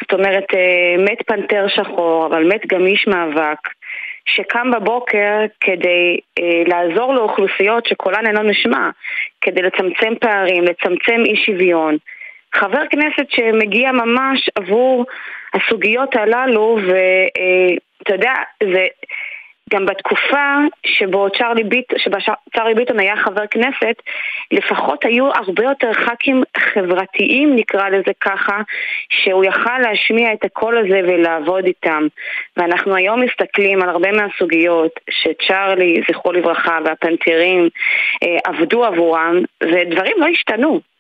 זאת 0.02 0.14
אומרת, 0.14 0.46
אה, 0.54 0.96
מת 0.98 1.28
פנתר 1.28 1.66
שחור, 1.68 2.26
אבל 2.26 2.44
מת 2.44 2.62
גם 2.68 2.86
איש 2.86 3.08
מאבק. 3.08 3.58
שקם 4.26 4.72
בבוקר 4.72 5.40
כדי 5.60 6.18
לעזור 6.68 7.14
לאוכלוסיות 7.14 7.86
שקולן 7.86 8.28
אינו 8.28 8.44
נשמע, 8.44 8.90
כדי 9.42 9.62
לצמצם 9.62 10.14
פערים, 10.20 10.64
לצמצם 10.64 11.22
אי 11.26 11.36
שוויון. 11.36 11.98
חבר 12.56 12.82
כנסת 12.90 13.30
שמגיע 13.30 13.92
ממש 13.92 14.50
עבור 14.56 15.06
הסוגיות 15.54 16.16
הללו, 16.16 16.78
ואתה 16.88 18.14
יודע, 18.14 18.34
זה 18.64 18.86
גם 19.70 19.86
בתקופה 19.86 20.58
שבו 20.86 21.28
צ'רלי, 21.38 21.64
ביט, 21.64 21.94
שבה 21.98 22.18
ביטון 22.76 23.00
היה 23.00 23.16
חבר 23.18 23.48
כנסת, 23.48 23.96
לפחות 24.52 25.06
היו 25.06 25.30
הרבה 25.36 25.64
יותר 25.64 25.94
ח"כים 25.94 26.44
חברתיים, 26.58 27.56
נקרא 27.56 27.90
לזה 27.90 28.12
ככה, 28.22 28.62
שהוא 29.10 29.46
יכל 29.46 29.80
להשמיע 29.80 30.34
את 30.34 30.46
הקול 30.46 30.78
הזה 30.78 31.00
ולעבוד 31.04 31.66
איתם. 31.66 32.08
ואנחנו 32.58 32.96
היום 32.96 33.22
מסתכלים 33.22 33.82
על 33.82 33.90
הרבה 33.90 34.12
מהסוגיות 34.12 34.92
שצ'רלי, 35.10 36.02
זכרו 36.10 36.32
לברכה, 36.32 36.80
והפנתרים 36.86 37.70
אה, 38.24 38.38
עבדו 38.44 38.86
עבורם, 38.86 39.36
ודברים 39.64 40.16
לא 40.18 40.28
השתנו. 40.28 40.93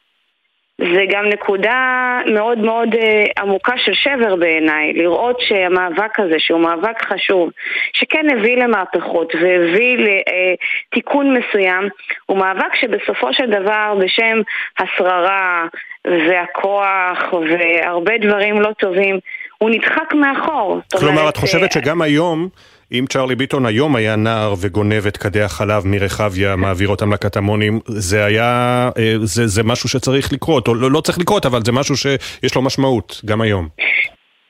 זה 0.95 1.01
גם 1.09 1.25
נקודה 1.25 2.19
מאוד 2.33 2.57
מאוד 2.57 2.95
אה, 2.95 3.23
עמוקה 3.39 3.73
של 3.77 3.93
שבר 3.93 4.35
בעיניי, 4.35 4.93
לראות 4.93 5.39
שהמאבק 5.39 6.19
הזה, 6.19 6.35
שהוא 6.39 6.59
מאבק 6.59 7.05
חשוב, 7.05 7.49
שכן 7.93 8.25
הביא 8.37 8.57
למהפכות 8.57 9.33
והביא 9.35 9.97
לתיקון 9.97 11.37
מסוים, 11.37 11.89
הוא 12.25 12.37
מאבק 12.37 12.75
שבסופו 12.75 13.33
של 13.33 13.45
דבר 13.45 13.95
בשם 13.99 14.41
השררה 14.79 15.65
והכוח 16.05 17.33
והרבה 17.33 18.17
דברים 18.17 18.61
לא 18.61 18.69
טובים, 18.79 19.19
הוא 19.57 19.69
נדחק 19.69 20.13
מאחור. 20.13 20.79
כלומר, 20.99 21.29
את 21.29 21.37
חושבת 21.37 21.77
אה, 21.77 21.81
שגם 21.81 22.01
היום... 22.01 22.49
אם 22.93 23.05
צ'רלי 23.09 23.35
ביטון 23.35 23.65
היום 23.65 23.95
היה 23.95 24.15
נער 24.15 24.53
וגונב 24.61 25.07
את 25.07 25.17
כדי 25.17 25.41
החלב 25.41 25.83
מרחביה, 25.85 26.55
מעביר 26.55 26.87
אותם 26.87 27.13
לקטמונים, 27.13 27.79
זה 27.85 28.25
היה, 28.25 28.89
אה, 28.97 29.13
זה, 29.19 29.47
זה 29.47 29.63
משהו 29.63 29.89
שצריך 29.89 30.33
לקרות, 30.33 30.67
או 30.67 30.75
לא, 30.75 30.91
לא 30.91 31.01
צריך 31.01 31.19
לקרות, 31.19 31.45
אבל 31.45 31.59
זה 31.65 31.71
משהו 31.71 31.95
שיש 31.95 32.55
לו 32.55 32.61
משמעות, 32.61 33.21
גם 33.25 33.41
היום. 33.41 33.67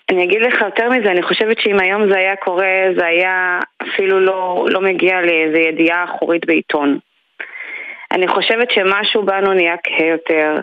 אני 0.10 0.24
אגיד 0.24 0.42
לך 0.42 0.62
יותר 0.62 0.90
מזה, 0.90 1.12
אני 1.12 1.24
חושבת 1.24 1.58
שאם 1.60 1.80
היום 1.80 2.10
זה 2.12 2.18
היה 2.18 2.36
קורה, 2.36 2.74
זה 2.98 3.06
היה 3.06 3.60
אפילו 3.82 4.20
לא, 4.20 4.66
לא 4.70 4.82
מגיע 4.82 5.22
לאיזו 5.22 5.58
ידיעה 5.58 6.04
אחורית 6.04 6.46
בעיתון. 6.46 6.98
אני 8.12 8.28
חושבת 8.28 8.72
שמשהו 8.72 9.24
בנו 9.26 9.54
נהיה 9.54 9.76
כהה 9.84 10.08
יותר, 10.08 10.56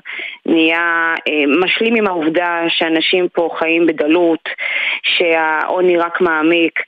נהיה 0.47 1.15
אה, 1.29 1.65
משלים 1.65 1.95
עם 1.95 2.07
העובדה 2.07 2.59
שאנשים 2.69 3.29
פה 3.33 3.51
חיים 3.59 3.87
בדלות, 3.87 4.49
שהעוני 5.03 5.97
רק 5.97 6.21
מעמיק. 6.21 6.81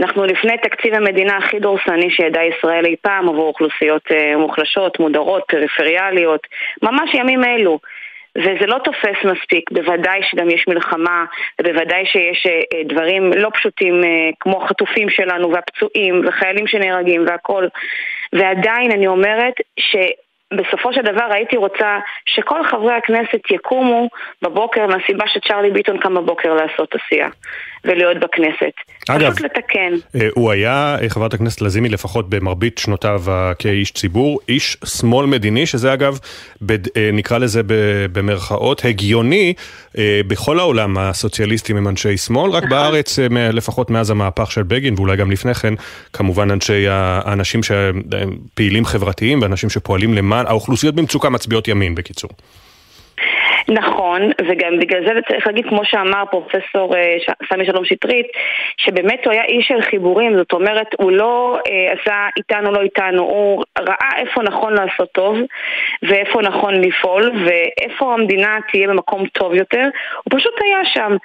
אנחנו 0.00 0.24
לפני 0.24 0.58
תקציב 0.58 0.94
המדינה 0.94 1.36
הכי 1.36 1.58
דורסני 1.58 2.10
שידעה 2.10 2.46
ישראל 2.46 2.86
אי 2.86 2.96
פעם 3.02 3.28
עבור 3.28 3.46
אוכלוסיות 3.46 4.02
אה, 4.10 4.36
מוחלשות, 4.36 5.00
מודרות, 5.00 5.42
פריפריאליות, 5.48 6.46
ממש 6.82 7.14
ימים 7.14 7.44
אלו. 7.44 7.78
וזה 8.38 8.66
לא 8.66 8.78
תופס 8.84 9.24
מספיק, 9.24 9.70
בוודאי 9.70 10.20
שגם 10.22 10.50
יש 10.50 10.68
מלחמה, 10.68 11.24
ובוודאי 11.60 12.06
שיש 12.06 12.46
אה, 12.46 12.60
אה, 12.74 12.84
דברים 12.84 13.32
לא 13.36 13.50
פשוטים 13.54 14.00
כמו 14.40 14.60
חטופים 14.60 15.10
שלנו 15.10 15.52
והפצועים 15.52 16.22
וחיילים 16.26 16.66
שנהרגים 16.66 17.24
והכל. 17.26 17.66
ועדיין 18.32 18.90
אני 18.90 19.06
אומרת 19.06 19.54
ש... 19.80 19.96
בסופו 20.56 20.92
של 20.92 21.02
דבר 21.02 21.28
הייתי 21.30 21.56
רוצה 21.56 21.98
שכל 22.26 22.64
חברי 22.64 22.94
הכנסת 22.94 23.50
יקומו 23.50 24.08
בבוקר 24.42 24.86
מהסיבה 24.86 25.24
שצ'רלי 25.26 25.70
ביטון 25.70 25.98
קם 25.98 26.14
בבוקר 26.14 26.54
לעשות 26.54 26.94
עשייה 26.94 27.28
ולהיות 27.84 28.16
בכנסת. 28.16 28.72
אגב, 29.08 29.32
פשוט 29.32 29.44
לתקן. 29.44 29.92
אה, 30.14 30.28
הוא 30.34 30.50
היה, 30.50 30.96
אה, 31.02 31.08
חברת 31.08 31.34
הכנסת 31.34 31.60
לזימי, 31.60 31.88
לפחות 31.88 32.30
במרבית 32.30 32.78
שנותיו 32.78 33.22
כאיש 33.58 33.92
ציבור, 33.92 34.40
איש 34.48 34.76
שמאל 34.84 35.26
מדיני, 35.26 35.66
שזה 35.66 35.92
אגב, 35.92 36.18
אה, 36.70 36.76
נקרא 37.12 37.38
לזה 37.38 37.62
במרכאות, 38.12 38.84
הגיוני 38.84 39.54
בכל 40.26 40.58
העולם 40.58 40.98
הסוציאליסטים 40.98 41.76
הם 41.76 41.88
אנשי 41.88 42.16
שמאל, 42.16 42.50
רק 42.50 42.64
נכון. 42.64 42.70
בארץ, 42.70 43.18
לפחות 43.30 43.90
מאז 43.90 44.10
המהפך 44.10 44.52
של 44.52 44.62
בגין, 44.62 44.94
ואולי 44.96 45.16
גם 45.16 45.30
לפני 45.30 45.54
כן, 45.54 45.74
כמובן 46.12 46.50
אנשי, 46.50 46.84
האנשים 46.88 47.62
שהם 47.62 48.02
פעילים 48.54 48.84
חברתיים 48.84 49.42
ואנשים 49.42 49.70
שפועלים 49.70 50.14
למען, 50.14 50.46
האוכלוסיות 50.46 50.94
במצוקה 50.94 51.30
מצביעות 51.30 51.68
ימין, 51.68 51.94
בקיצור. 51.94 52.30
נכון, 53.72 54.30
וגם 54.48 54.78
בגלל 54.78 55.06
זה 55.06 55.20
צריך 55.28 55.46
להגיד, 55.46 55.66
כמו 55.68 55.84
שאמר 55.84 56.24
פרופסור 56.30 56.96
אה, 56.96 57.16
סמי 57.48 57.66
שלום 57.66 57.84
שטרית, 57.84 58.26
שבאמת 58.76 59.24
הוא 59.24 59.32
היה 59.32 59.44
איש 59.44 59.68
של 59.68 59.82
חיבורים, 59.82 60.36
זאת 60.36 60.52
אומרת, 60.52 60.86
הוא 60.98 61.12
לא 61.12 61.58
אה, 61.68 61.92
עשה 61.92 62.28
איתנו, 62.36 62.72
לא 62.72 62.80
איתנו, 62.80 63.22
הוא 63.22 63.64
ראה 63.78 64.10
איפה 64.16 64.42
נכון 64.42 64.72
לעשות 64.74 65.12
טוב, 65.12 65.36
ואיפה 66.02 66.42
נכון 66.42 66.74
לפעול, 66.74 67.32
ואיפה 67.44 68.14
המדינה 68.14 68.58
תהיה 68.72 68.88
במקום 68.88 69.26
טוב 69.26 69.54
יותר, 69.54 69.84
הוא 70.24 70.38
פשוט 70.38 70.54
היה 70.64 70.84
שם. 70.84 71.16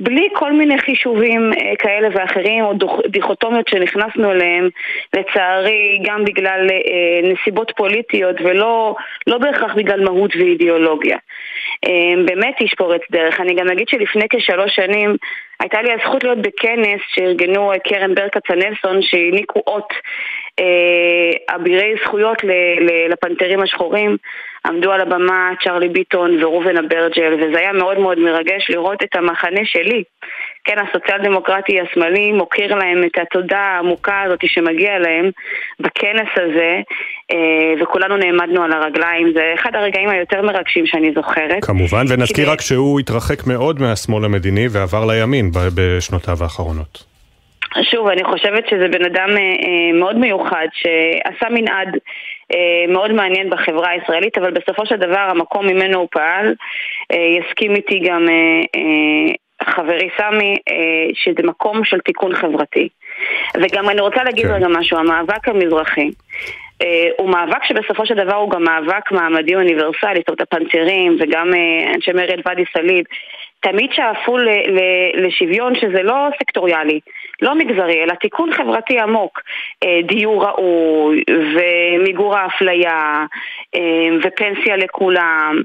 בלי 0.00 0.28
כל 0.34 0.52
מיני 0.52 0.78
חישובים 0.78 1.52
אה, 1.52 1.76
כאלה 1.78 2.08
ואחרים 2.12 2.64
או 2.64 2.72
דיכוטומיות 3.08 3.68
שנכנסנו 3.68 4.30
אליהם, 4.30 4.68
לצערי 5.16 5.98
גם 6.04 6.24
בגלל 6.24 6.66
אה, 6.70 7.30
נסיבות 7.32 7.72
פוליטיות 7.76 8.36
ולא 8.40 8.94
לא 9.26 9.38
בהכרח 9.38 9.74
בגלל 9.74 10.04
מהות 10.04 10.36
ואידיאולוגיה. 10.36 11.16
אה, 11.84 12.24
באמת 12.26 12.60
איש 12.60 12.74
פורץ 12.74 13.00
דרך. 13.10 13.40
אני 13.40 13.54
גם 13.54 13.68
אגיד 13.68 13.88
שלפני 13.88 14.26
כשלוש 14.30 14.74
שנים 14.74 15.16
הייתה 15.60 15.82
לי 15.82 15.92
הזכות 15.92 16.24
להיות 16.24 16.38
בכנס 16.38 17.00
שארגנו 17.08 17.72
קרן 17.84 18.14
ברל 18.14 18.28
כצנלסון 18.28 19.02
שהעניקו 19.02 19.62
אות 19.66 19.92
אבירי 21.54 21.94
זכויות 22.04 22.38
לפנתרים 23.08 23.62
השחורים. 23.62 24.16
עמדו 24.66 24.92
על 24.92 25.00
הבמה 25.00 25.50
צ'רלי 25.64 25.88
ביטון 25.88 26.42
וראובן 26.44 26.76
אברג'ל, 26.76 27.34
וזה 27.34 27.58
היה 27.58 27.72
מאוד 27.72 27.98
מאוד 27.98 28.18
מרגש 28.18 28.70
לראות 28.70 29.02
את 29.02 29.16
המחנה 29.16 29.60
שלי, 29.64 30.02
כן, 30.66 30.76
הסוציאל 30.78 31.22
דמוקרטי 31.22 31.80
השמאלי 31.80 32.32
מוקיר 32.32 32.74
להם 32.74 33.04
את 33.04 33.18
התודה 33.22 33.58
העמוקה 33.58 34.22
הזאת 34.22 34.40
שמגיע 34.46 34.98
להם 34.98 35.30
בכנס 35.80 36.28
הזה, 36.36 36.80
אה, 37.32 37.82
וכולנו 37.82 38.16
נעמדנו 38.16 38.62
על 38.62 38.72
הרגליים. 38.72 39.32
זה 39.34 39.52
אחד 39.54 39.70
הרגעים 39.74 40.08
היותר 40.08 40.42
מרגשים 40.42 40.86
שאני 40.86 41.12
זוכרת. 41.14 41.64
כמובן, 41.64 42.04
ונזכיר 42.08 42.44
כדי... 42.44 42.52
רק 42.52 42.60
שהוא 42.60 43.00
התרחק 43.00 43.46
מאוד 43.46 43.80
מהשמאל 43.80 44.24
המדיני 44.24 44.66
ועבר 44.70 45.06
לימין 45.06 45.50
בשנותיו 45.74 46.36
האחרונות. 46.42 47.04
שוב, 47.82 48.08
אני 48.08 48.24
חושבת 48.24 48.64
שזה 48.70 48.88
בן 48.88 49.04
אדם 49.04 49.28
אה, 49.30 49.36
אה, 49.36 49.98
מאוד 49.98 50.16
מיוחד, 50.16 50.66
שעשה 50.72 51.46
מנעד 51.50 51.88
מאוד 52.88 53.12
מעניין 53.12 53.50
בחברה 53.50 53.90
הישראלית, 53.90 54.38
אבל 54.38 54.50
בסופו 54.50 54.86
של 54.86 54.96
דבר 54.96 55.26
המקום 55.30 55.66
ממנו 55.66 55.98
הוא 55.98 56.08
פעל. 56.10 56.54
יסכים 57.12 57.74
איתי 57.74 57.98
גם 57.98 58.26
חברי 59.62 60.08
סמי, 60.18 60.56
שזה 61.14 61.42
מקום 61.42 61.84
של 61.84 62.00
תיקון 62.00 62.34
חברתי. 62.34 62.88
וגם 63.54 63.88
אני 63.88 64.00
רוצה 64.00 64.24
להגיד 64.24 64.46
כן. 64.46 64.52
רגע 64.52 64.68
משהו, 64.68 64.98
המאבק 64.98 65.48
המזרחי. 65.48 66.10
Uh, 66.82 66.86
הוא 67.18 67.30
מאבק 67.30 67.64
שבסופו 67.64 68.06
של 68.06 68.14
דבר 68.14 68.34
הוא 68.34 68.50
גם 68.50 68.64
מאבק 68.64 69.12
מעמדי 69.12 69.54
אוניברסלי, 69.54 70.20
זאת 70.20 70.28
אומרת 70.28 70.40
הפנתרים 70.40 71.16
וגם 71.20 71.50
uh, 71.52 71.94
אנשי 71.94 72.12
מרד 72.12 72.40
ואדי 72.46 72.64
סאליד 72.72 73.04
תמיד 73.60 73.90
שאפו 73.92 74.36
לשוויון 75.14 75.74
שזה 75.74 76.02
לא 76.02 76.14
סקטוריאלי, 76.40 77.00
לא 77.42 77.54
מגזרי, 77.54 78.04
אלא 78.04 78.14
תיקון 78.14 78.52
חברתי 78.52 78.98
עמוק. 79.00 79.40
אה, 79.84 80.00
דיור 80.04 80.44
ראוי, 80.44 81.22
ומיגור 81.30 82.36
האפליה, 82.36 83.26
אה, 83.74 84.08
ופנסיה 84.22 84.76
לכולם. 84.76 85.62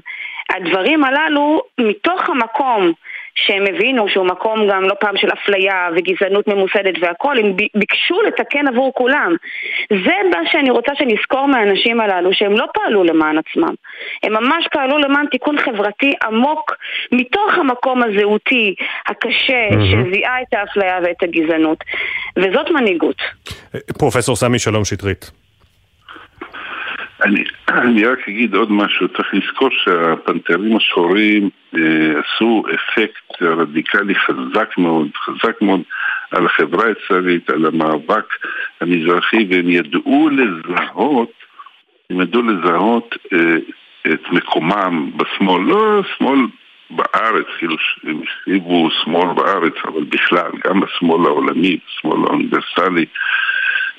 הדברים 0.50 1.04
הללו, 1.04 1.62
מתוך 1.78 2.28
המקום 2.28 2.92
שהם 3.34 3.64
הבינו 3.68 4.08
שהוא 4.08 4.26
מקום 4.26 4.68
גם 4.70 4.82
לא 4.82 4.94
פעם 5.00 5.16
של 5.16 5.28
אפליה 5.32 5.88
וגזענות 5.96 6.48
ממוסדת 6.48 6.94
והכול, 7.00 7.38
הם 7.38 7.56
ביקשו 7.74 8.22
לתקן 8.22 8.68
עבור 8.68 8.92
כולם. 8.94 9.36
זה 9.90 10.16
מה 10.30 10.50
שאני 10.50 10.70
רוצה 10.70 10.92
שנזכור 10.94 11.46
מהאנשים 11.46 12.00
הללו, 12.00 12.30
שהם 12.32 12.52
לא 12.52 12.66
פעלו 12.74 13.04
למען 13.04 13.38
עצמם. 13.38 13.74
הם 14.22 14.32
ממש 14.32 14.68
פעלו 14.72 14.98
למען 14.98 15.26
תיקון 15.26 15.58
חברתי 15.58 16.12
עמוק 16.24 16.72
מתוך 17.12 17.58
המקום 17.58 18.02
הזהותי, 18.02 18.74
הקשה, 19.06 19.68
mm-hmm. 19.70 20.08
שזיהה 20.10 20.42
את 20.42 20.54
האפליה 20.54 20.98
ואת 21.04 21.22
הגזענות. 21.22 21.78
וזאת 22.36 22.70
מנהיגות. 22.70 23.16
פרופסור 23.98 24.36
סמי 24.36 24.58
שלום 24.58 24.84
שטרית. 24.84 25.41
אני, 27.24 27.44
אני 27.88 28.04
רק 28.04 28.28
אגיד 28.28 28.54
עוד 28.54 28.72
משהו, 28.72 29.08
צריך 29.08 29.34
לזכור 29.34 29.68
שהפנתרים 29.70 30.76
השחורים 30.76 31.50
אה, 31.74 32.20
עשו 32.20 32.62
אפקט 32.74 33.42
רדיקלי 33.42 34.14
חזק 34.14 34.78
מאוד, 34.78 35.08
חזק 35.16 35.62
מאוד 35.62 35.80
על 36.30 36.46
החברה 36.46 36.86
הישראלית, 36.86 37.50
על 37.50 37.66
המאבק 37.66 38.34
המזרחי, 38.80 39.46
והם 39.50 39.70
ידעו 39.70 40.28
לזהות, 40.28 41.32
הם 42.10 42.20
ידעו 42.20 42.42
לזהות 42.42 43.16
אה, 43.32 43.56
את 44.12 44.32
מקומם 44.32 45.10
בשמאל, 45.16 45.62
לא 45.62 46.02
שמאל 46.18 46.38
בארץ, 46.90 47.46
כאילו 47.58 47.76
הם 48.04 48.20
הכתיבו 48.22 48.88
שמאל 49.04 49.34
בארץ, 49.34 49.74
אבל 49.84 50.04
בכלל, 50.04 50.50
גם 50.66 50.80
בשמאל 50.80 51.26
העולמי, 51.26 51.78
בשמאל 51.86 52.20
האוניברסלי, 52.26 53.06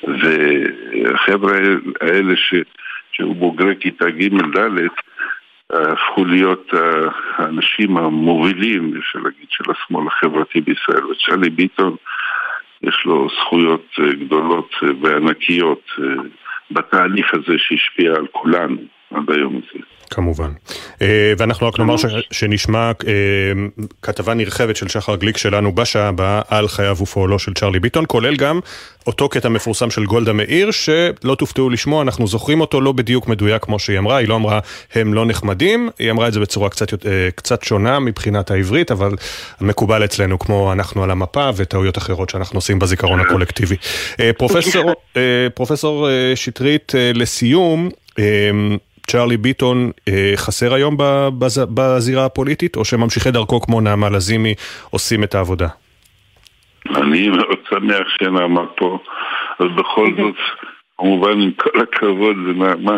והחבר'ה 0.03 1.57
האלה 2.01 2.35
ש... 2.35 2.53
שהיו 3.13 3.33
בוגרי 3.33 3.75
כיתה 3.79 4.09
ג'-ד', 4.09 4.87
הפכו 5.69 6.25
להיות 6.25 6.71
אה, 6.73 7.09
האנשים 7.35 7.97
המובילים, 7.97 8.93
אפשר 8.97 9.19
להגיד, 9.19 9.47
של 9.49 9.63
השמאל 9.71 10.07
החברתי 10.07 10.61
בישראל. 10.61 11.05
וצ'רלי 11.05 11.49
ביטון, 11.49 11.95
יש 12.83 13.03
לו 13.05 13.27
זכויות 13.39 13.85
אה, 13.99 14.13
גדולות 14.13 14.69
אה, 14.83 14.89
וענקיות 15.01 15.91
בתהליך 16.71 17.33
הזה 17.33 17.53
שהשפיע 17.57 18.11
על 18.15 18.27
כולנו 18.31 18.77
עד 19.13 19.35
היום 19.35 19.55
הזה. 19.55 19.83
כמובן. 20.13 20.51
אה, 21.01 21.33
ואנחנו 21.37 21.67
רק 21.67 21.79
נאמר 21.79 21.95
שנשמע 22.31 22.91
אה, 23.07 23.13
כתבה 24.01 24.33
נרחבת 24.33 24.75
של 24.75 24.87
שחר 24.87 25.15
גליק 25.15 25.37
שלנו 25.37 25.75
בשעה 25.75 26.07
הבאה 26.07 26.41
על 26.47 26.67
חייו 26.67 26.97
ופועלו 27.01 27.39
של 27.39 27.53
צ'רלי 27.53 27.79
ביטון, 27.79 28.03
כולל 28.07 28.35
גם 28.35 28.59
אותו 29.07 29.29
קטע 29.29 29.49
מפורסם 29.49 29.89
של 29.89 30.05
גולדה 30.05 30.33
מאיר, 30.33 30.71
שלא 30.71 31.35
תופתעו 31.35 31.69
לשמוע, 31.69 32.01
אנחנו 32.01 32.27
זוכרים 32.27 32.61
אותו 32.61 32.81
לא 32.81 32.91
בדיוק 32.91 33.27
מדויק 33.27 33.63
כמו 33.63 33.79
שהיא 33.79 33.99
אמרה, 33.99 34.17
היא 34.17 34.27
לא 34.27 34.35
אמרה 34.35 34.59
הם 34.95 35.13
לא 35.13 35.25
נחמדים, 35.25 35.89
היא 35.99 36.11
אמרה 36.11 36.27
את 36.27 36.33
זה 36.33 36.39
בצורה 36.39 36.69
קצת, 36.69 37.05
אה, 37.05 37.29
קצת 37.35 37.63
שונה 37.63 37.99
מבחינת 37.99 38.51
העברית, 38.51 38.91
אבל 38.91 39.11
מקובל 39.61 40.03
אצלנו 40.05 40.39
כמו 40.39 40.73
אנחנו 40.73 41.03
על 41.03 41.11
המפה 41.11 41.49
וטעויות 41.55 41.97
אחרות 41.97 42.29
שאנחנו 42.29 42.57
עושים 42.57 42.79
בזיכרון 42.79 43.19
הקולקטיבי. 43.19 43.75
פרופסור, 44.37 44.93
פרופסור 45.53 46.07
שטרית, 46.35 46.91
לסיום, 47.13 47.89
צ'רלי 49.07 49.37
ביטון 49.37 49.91
אה, 50.07 50.33
חסר 50.35 50.73
היום 50.73 50.97
בז, 51.39 51.61
בזירה 51.73 52.25
הפוליטית, 52.25 52.75
או 52.75 52.85
שממשיכי 52.85 53.31
דרכו 53.31 53.61
כמו 53.61 53.81
נעמה 53.81 54.09
לזימי 54.09 54.53
עושים 54.89 55.23
את 55.23 55.35
העבודה? 55.35 55.67
אני 56.95 57.29
מאוד 57.29 57.59
שמח 57.69 58.07
שנעמה 58.17 58.65
פה, 58.77 58.99
אז 59.59 59.67
בכל 59.75 60.09
זאת, 60.17 60.35
כמובן 60.97 61.41
עם 61.41 61.51
כל 61.51 61.81
הכבוד 61.81 62.35
לנעמה, 62.37 62.97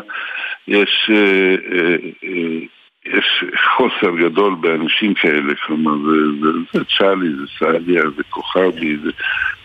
יש, 0.67 1.09
אה, 1.09 1.55
אה, 1.71 1.95
אה, 2.23 2.59
יש 3.05 3.43
חוסר 3.75 4.15
גדול 4.15 4.55
באנשים 4.55 5.13
כאלה, 5.13 5.53
כלומר 5.65 5.91
זה, 5.91 6.17
זה, 6.41 6.59
זה 6.73 6.85
צ'אלי, 6.97 7.29
זה 7.29 7.45
סעדיה, 7.59 8.03
זה 8.17 8.23
כוכבי, 8.29 8.97
זה 9.03 9.11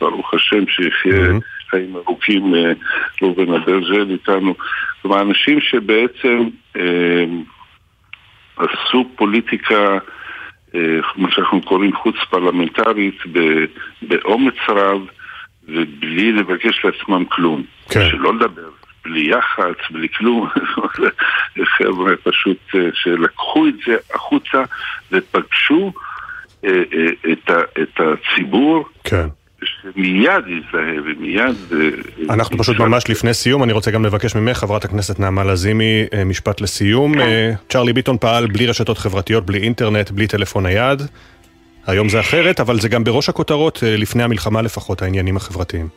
ברוך 0.01 0.34
השם 0.34 0.64
שיחיה 0.68 1.30
mm-hmm. 1.30 1.60
חיים 1.71 1.97
ארוכים 1.97 2.55
ראובן 3.23 3.55
אברג'ל 3.55 4.11
איתנו. 4.11 4.55
כלומר, 5.03 5.23
אנשים 5.23 5.61
שבעצם 5.61 6.49
אה, 6.77 7.25
עשו 8.57 9.05
פוליטיקה, 9.16 9.99
אה, 10.75 10.99
מה 11.16 11.31
שאנחנו 11.31 11.62
קוראים 11.62 11.97
חוץ 11.97 12.16
פרלמנטרית, 12.31 13.18
באומץ 14.03 14.55
רב 14.68 15.01
ובלי 15.68 16.33
לבקש 16.33 16.85
לעצמם 16.85 17.25
כלום. 17.25 17.62
כן. 17.91 18.09
שלא 18.11 18.35
לדבר. 18.35 18.71
בלי 19.05 19.31
יח"צ, 19.31 19.91
בלי 19.91 20.09
כלום, 20.09 20.49
חבר'ה 21.79 22.16
פשוט 22.23 22.59
אה, 22.75 22.89
שלקחו 22.95 23.66
את 23.68 23.75
זה 23.87 23.97
החוצה 24.14 24.62
ופגשו 25.12 25.93
אה, 26.64 26.71
אה, 26.71 27.33
את 27.83 28.01
הציבור 28.01 28.89
כן. 29.05 29.27
שמיד 29.65 30.45
יזדהה 30.47 31.03
ומיד... 31.05 31.57
אה, 31.73 32.35
אנחנו 32.35 32.59
פשוט 32.59 32.79
ממש 32.79 33.09
לפני 33.09 33.35
סיום, 33.35 33.63
אני 33.63 33.73
רוצה 33.73 33.91
גם 33.91 34.05
לבקש 34.05 34.35
ממך, 34.35 34.59
חברת 34.59 34.85
הכנסת 34.85 35.21
נעמה 35.21 35.45
לזימי, 35.45 36.05
אה, 36.15 36.25
משפט 36.25 36.61
לסיום. 36.61 37.15
כן. 37.15 37.21
אה, 37.21 37.53
צ'רלי 37.69 37.93
ביטון 37.93 38.17
פעל 38.21 38.47
בלי 38.47 38.67
רשתות 38.67 38.99
חברתיות, 38.99 39.47
בלי 39.47 39.59
אינטרנט, 39.59 40.11
בלי 40.11 40.27
טלפון 40.27 40.67
נייד. 40.67 41.03
היום 41.87 42.09
זה 42.09 42.21
אחרת, 42.21 42.61
אבל 42.61 42.81
זה 42.81 42.89
גם 42.89 43.05
בראש 43.05 43.29
הכותרות, 43.29 43.83
לפני 43.87 44.23
המלחמה 44.23 44.63
לפחות, 44.63 45.03
העניינים 45.03 45.37
החברתיים. 45.37 45.89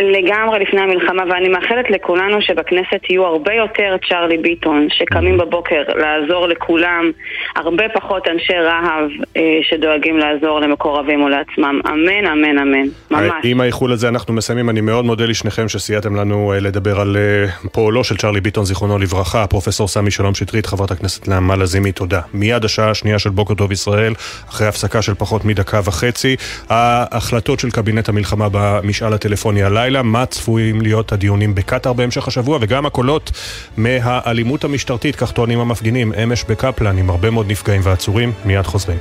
לגמרי 0.00 0.58
לפני 0.58 0.80
המלחמה, 0.80 1.22
ואני 1.30 1.48
מאחלת 1.48 1.90
לכולנו 1.90 2.42
שבכנסת 2.42 3.10
יהיו 3.10 3.24
הרבה 3.24 3.54
יותר 3.54 3.96
צ'רלי 4.08 4.38
ביטון, 4.38 4.88
שקמים 4.90 5.38
בבוקר 5.38 5.82
לעזור 5.94 6.46
לכולם, 6.46 7.10
הרבה 7.56 7.84
פחות 7.88 8.28
אנשי 8.28 8.52
רהב 8.52 9.10
אה, 9.36 9.58
שדואגים 9.62 10.18
לעזור 10.18 10.60
למקורבים 10.60 11.22
או 11.22 11.28
לעצמם. 11.28 11.80
אמן, 11.86 12.26
אמן, 12.26 12.58
אמן. 12.58 12.86
ממש. 13.10 13.32
עם 13.44 13.60
האיחול 13.60 13.92
הזה 13.92 14.08
אנחנו 14.08 14.34
מסיימים. 14.34 14.70
אני 14.70 14.80
מאוד 14.80 15.04
מודה 15.04 15.26
לשניכם 15.26 15.68
שסייעתם 15.68 16.16
לנו 16.16 16.52
אה, 16.52 16.60
לדבר 16.60 17.00
על 17.00 17.16
אה, 17.16 17.70
פועלו 17.72 18.04
של 18.04 18.16
צ'רלי 18.16 18.40
ביטון, 18.40 18.64
זיכרונו 18.64 18.98
לברכה. 18.98 19.46
פרופסור 19.46 19.88
סמי 19.88 20.10
שלום 20.10 20.34
שטרית, 20.34 20.66
חברת 20.66 20.90
הכנסת 20.90 21.28
נעמה 21.28 21.56
לזימי, 21.56 21.92
תודה. 21.92 22.20
מיד 22.34 22.64
השעה 22.64 22.90
השנייה 22.90 23.18
של 23.18 23.30
בוקר 23.30 23.54
טוב 23.54 23.72
ישראל, 23.72 24.12
אחרי 24.48 24.66
הפסקה 24.66 25.02
של 25.02 25.14
פחות 25.14 25.44
מדקה 25.44 25.80
וחצי. 25.84 26.36
ההחלטות 26.68 27.60
של 27.60 27.70
קבינט 27.70 28.08
המלחמה 28.08 28.48
במשאל 28.52 29.12
הטלפוני 29.12 29.62
הלילה. 29.62 29.81
הלילה, 29.82 30.02
מה 30.02 30.26
צפויים 30.26 30.80
להיות 30.80 31.12
הדיונים 31.12 31.54
בקטאר 31.54 31.92
בהמשך 31.92 32.28
השבוע, 32.28 32.58
וגם 32.60 32.86
הקולות 32.86 33.30
מהאלימות 33.76 34.64
המשטרתית, 34.64 35.16
כך 35.16 35.32
טוענים 35.32 35.58
המפגינים, 35.60 36.12
אמש 36.12 36.44
בקפלן, 36.44 36.98
עם 36.98 37.10
הרבה 37.10 37.30
מאוד 37.30 37.50
נפגעים 37.50 37.80
ועצורים, 37.84 38.32
מיד 38.44 38.66
חוזרים. 38.66 38.98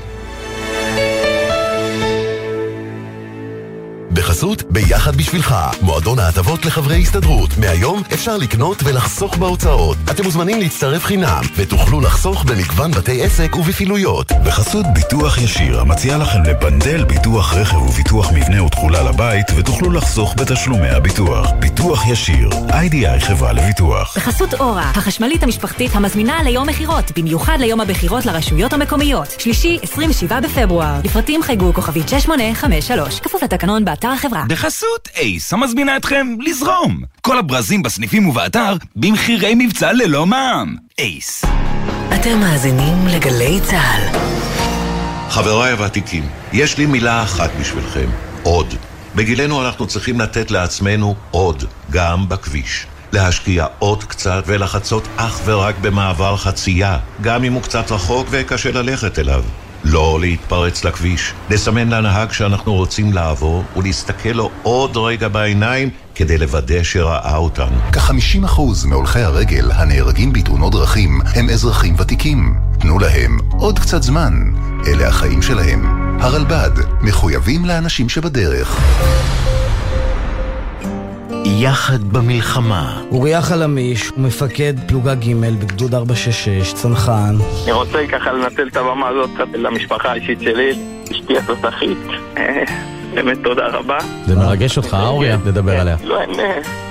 בחסות 4.14 4.64
ביחד 4.70 5.16
בשבילך, 5.16 5.56
מועדון 5.82 6.20
ההטבות 6.20 6.66
לחברי 6.66 7.02
הסתדרות. 7.02 7.50
מהיום 7.58 8.04
אפשר 8.14 8.38
לקנות 8.38 8.78
ולחסוך 8.84 9.38
בהוצאות. 9.38 9.98
אתם 10.12 10.24
מוזמנים 10.24 10.60
להצטרף 10.60 11.06
חינם, 11.06 11.42
ותוכלו 11.56 12.02
לחסוך 12.02 12.44
במגוון 12.44 12.92
בתי 12.92 13.24
עסק 13.24 13.56
ובפעילויות. 13.56 14.32
בחסות 14.46 14.86
ביטוח 14.94 15.38
ישיר, 15.38 15.80
המציע 15.80 16.18
לכם 16.18 16.44
לפנדל 16.44 17.04
ביטוח 17.04 17.54
רכב 17.54 17.78
וביטוח 17.78 18.32
מבנה 18.32 18.64
ותכולה 18.64 19.04
לבית, 19.04 19.46
ותוכלו 19.56 19.92
לחסוך 19.92 20.36
בתשלומי 20.38 20.90
הביטוח. 20.90 21.52
ביטוח 21.60 22.08
ישיר, 22.08 22.50
איי-די-איי 22.74 23.20
חברה 23.20 23.54
לביטוח. 23.54 24.18
בחסות 24.18 24.54
אורה, 24.54 24.92
החשמלית 24.96 25.44
המשפחתית 25.44 25.96
המזמינה 25.96 26.44
ליום 26.44 26.68
מכירות, 26.68 27.12
במיוחד 27.18 27.58
ליום 27.60 27.82
הבחירות 27.82 28.26
לרשויות 28.26 28.74
המקומיות. 28.74 29.36
שלישי, 29.38 29.80
27 29.82 30.40
בפברואר. 30.42 31.00
לפרטים 31.04 31.44
חייגו 31.44 31.74
כוכבית 31.74 32.10
6853, 32.10 33.20
כפוף 33.20 33.44
לתקנון 33.44 33.86
באתר 34.02 34.14
החברה. 34.14 34.44
בחסות 34.48 35.10
אייס, 35.16 35.54
המזמינה 35.54 35.98
אתכם 35.98 36.36
לזרום. 36.40 37.02
כל 37.22 37.38
הברזים 37.38 37.84
בסניפים 37.84 38.30
ובאתר 38.30 38.76
במחירי 38.96 39.54
מבצע 39.58 39.94
ללא 39.94 40.26
מע"מ. 40.26 40.76
אייס. 41.00 41.46
אתם 42.16 42.40
מאזינים 42.40 43.08
לגלי 43.08 43.60
צה"ל. 43.64 44.20
חבריי 45.30 45.72
הוותיקים, 45.72 46.30
יש 46.54 46.78
לי 46.78 46.86
מילה 46.86 47.24
אחת 47.24 47.50
בשבילכם, 47.60 48.10
עוד. 48.44 48.74
בגילנו 49.16 49.66
אנחנו 49.66 49.88
צריכים 49.88 50.20
לתת 50.20 50.52
לעצמנו 50.52 51.16
עוד, 51.32 51.64
גם 51.92 52.30
בכביש. 52.30 52.86
להשקיע 53.12 53.66
עוד 53.80 54.04
קצת 54.04 54.44
ולחצות 54.48 55.08
אך 55.18 55.42
ורק 55.46 55.76
במעבר 55.82 56.38
חצייה, 56.38 56.98
גם 57.22 57.44
אם 57.44 57.54
הוא 57.54 57.62
קצת 57.62 57.92
רחוק 57.92 58.28
וקשה 58.32 58.72
ללכת 58.72 59.20
אליו. 59.20 59.44
לא 59.84 60.18
להתפרץ 60.22 60.84
לכביש, 60.84 61.34
לסמן 61.50 61.90
לנהג 61.90 62.32
שאנחנו 62.32 62.74
רוצים 62.74 63.14
לעבור 63.14 63.64
ולהסתכל 63.78 64.30
לו 64.30 64.50
עוד 64.64 64.98
רגע 64.98 65.28
בעיניים 65.28 65.90
כדי 66.16 66.38
לוודא 66.38 66.84
שראה 66.84 67.38
אותנו. 67.38 67.76
כ-50% 67.92 68.62
מהולכי 68.86 69.20
הרגל 69.20 69.72
הנהרגים 69.72 70.34
בתאונות 70.34 70.72
דרכים 70.72 71.22
הם 71.36 71.50
אזרחים 71.50 71.96
ותיקים. 71.98 72.56
תנו 72.80 73.00
להם 73.00 73.38
עוד 73.52 73.80
קצת 73.80 74.04
זמן. 74.04 74.34
אלה 74.88 75.08
החיים 75.08 75.42
שלהם. 75.42 76.02
הרלב"ד, 76.22 76.72
מחויבים 77.02 77.66
לאנשים 77.66 78.10
שבדרך. 78.10 78.80
יחד 81.46 82.04
במלחמה. 82.04 83.02
אוריה 83.12 83.42
חלמיש 83.42 84.08
הוא 84.08 84.20
מפקד 84.20 84.74
פלוגה 84.88 85.16
ג' 85.16 85.36
בגדוד 85.60 85.94
466, 85.94 86.74
צנחן. 86.74 87.36
אני 87.64 87.72
רוצה 87.72 88.08
ככה 88.12 88.32
לנצל 88.32 88.68
את 88.68 88.78
הבמה 88.78 89.08
הזאת 89.08 89.30
קצת 89.36 89.48
למשפחה 89.54 90.12
האישית 90.12 90.42
שלי, 90.42 90.72
אשתי 91.12 91.38
התותחית. 91.38 91.98
באמת 93.14 93.38
תודה 93.44 93.68
רבה. 93.68 93.98
זה 94.26 94.36
מרגש 94.36 94.78
אותך, 94.78 94.98
אוריה, 95.04 95.38
לדבר 95.46 95.80
עליה. 95.80 95.96
לא, 96.04 96.20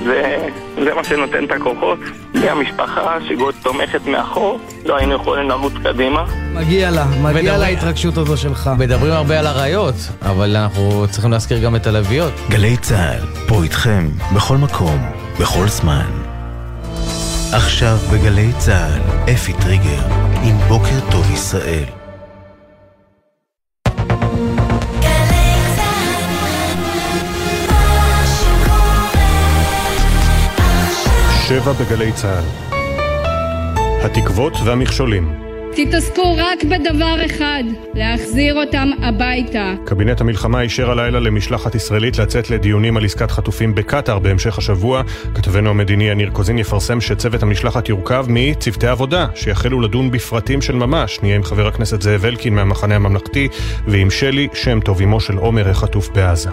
זה, 0.05 0.49
זה 0.85 0.95
מה 0.95 1.05
שנותן 1.05 1.45
את 1.45 1.51
הכוחות. 1.51 1.99
בלי 2.35 2.51
המשפחה 2.51 3.19
שגוד 3.29 3.55
תומכת 3.63 4.07
מאחור, 4.07 4.61
לא 4.87 4.97
היינו 4.97 5.15
יכולים 5.15 5.49
לרוץ 5.49 5.73
קדימה. 5.83 6.25
מגיע 6.55 6.91
לה, 6.91 7.05
מגיע 7.23 7.59
לה 7.59 7.67
ההתרגשות 7.67 8.17
הזו 8.19 8.37
שלך. 8.37 8.71
מדברים 8.79 9.13
הרבה 9.13 9.39
על 9.39 9.47
אריות, 9.47 9.95
אבל 10.23 10.57
אנחנו 10.57 11.07
צריכים 11.11 11.31
להזכיר 11.31 11.59
גם 11.59 11.77
את 11.77 11.87
הלוויות. 11.87 12.33
גלי 12.51 12.77
צה"ל, 12.77 13.47
פה 13.49 13.63
איתכם, 13.63 14.09
בכל 14.35 14.57
מקום, 14.57 14.99
בכל 15.41 15.69
זמן. 15.69 16.11
עכשיו 17.53 17.97
בגלי 18.13 18.53
צה"ל, 18.59 19.31
אפי 19.33 19.53
טריגר, 19.53 20.03
עם 20.43 20.57
בוקר 20.69 21.11
טוב 21.11 21.31
ישראל. 21.31 22.00
שבע 31.51 31.73
בגלי 31.73 32.13
צה"ל. 32.13 32.45
התקוות 34.05 34.53
והמכשולים. 34.65 35.33
תתעסקו 35.77 36.37
רק 36.37 36.65
בדבר 36.65 37.27
אחד, 37.27 37.63
להחזיר 37.95 38.55
אותם 38.55 38.89
הביתה. 39.03 39.75
קבינט 39.87 40.21
המלחמה 40.21 40.61
אישר 40.61 40.91
הלילה 40.91 41.21
למשלחת 41.21 41.75
ישראלית 41.75 42.19
לצאת 42.19 42.51
לדיונים 42.51 42.97
על 42.97 43.05
עסקת 43.05 43.31
חטופים 43.31 43.75
בקטאר 43.75 44.19
בהמשך 44.19 44.59
השבוע. 44.59 45.03
כתבנו 45.35 45.71
המדיני 45.71 46.05
יניר 46.05 46.31
קוזין 46.31 46.59
יפרסם 46.59 47.01
שצוות 47.01 47.43
המשלחת 47.43 47.89
יורכב 47.89 48.27
מצוותי 48.29 48.87
עבודה, 48.87 49.27
שיחלו 49.35 49.81
לדון 49.81 50.11
בפרטים 50.11 50.63
של 50.63 50.75
ממש. 50.75 51.19
נהיה 51.23 51.37
עם 51.37 51.43
חבר 51.43 51.67
הכנסת 51.67 52.03
זאב 52.03 52.25
אלקין 52.25 52.55
מהמחנה 52.55 52.97
הממלכתי, 52.97 53.49
ועם 53.87 54.11
שלי 54.11 54.49
שם 54.55 54.81
טוב, 54.81 55.03
אמו 55.03 55.21
של 55.21 55.37
עומר 55.37 55.69
החטוף 55.69 56.09
בעזה. 56.09 56.51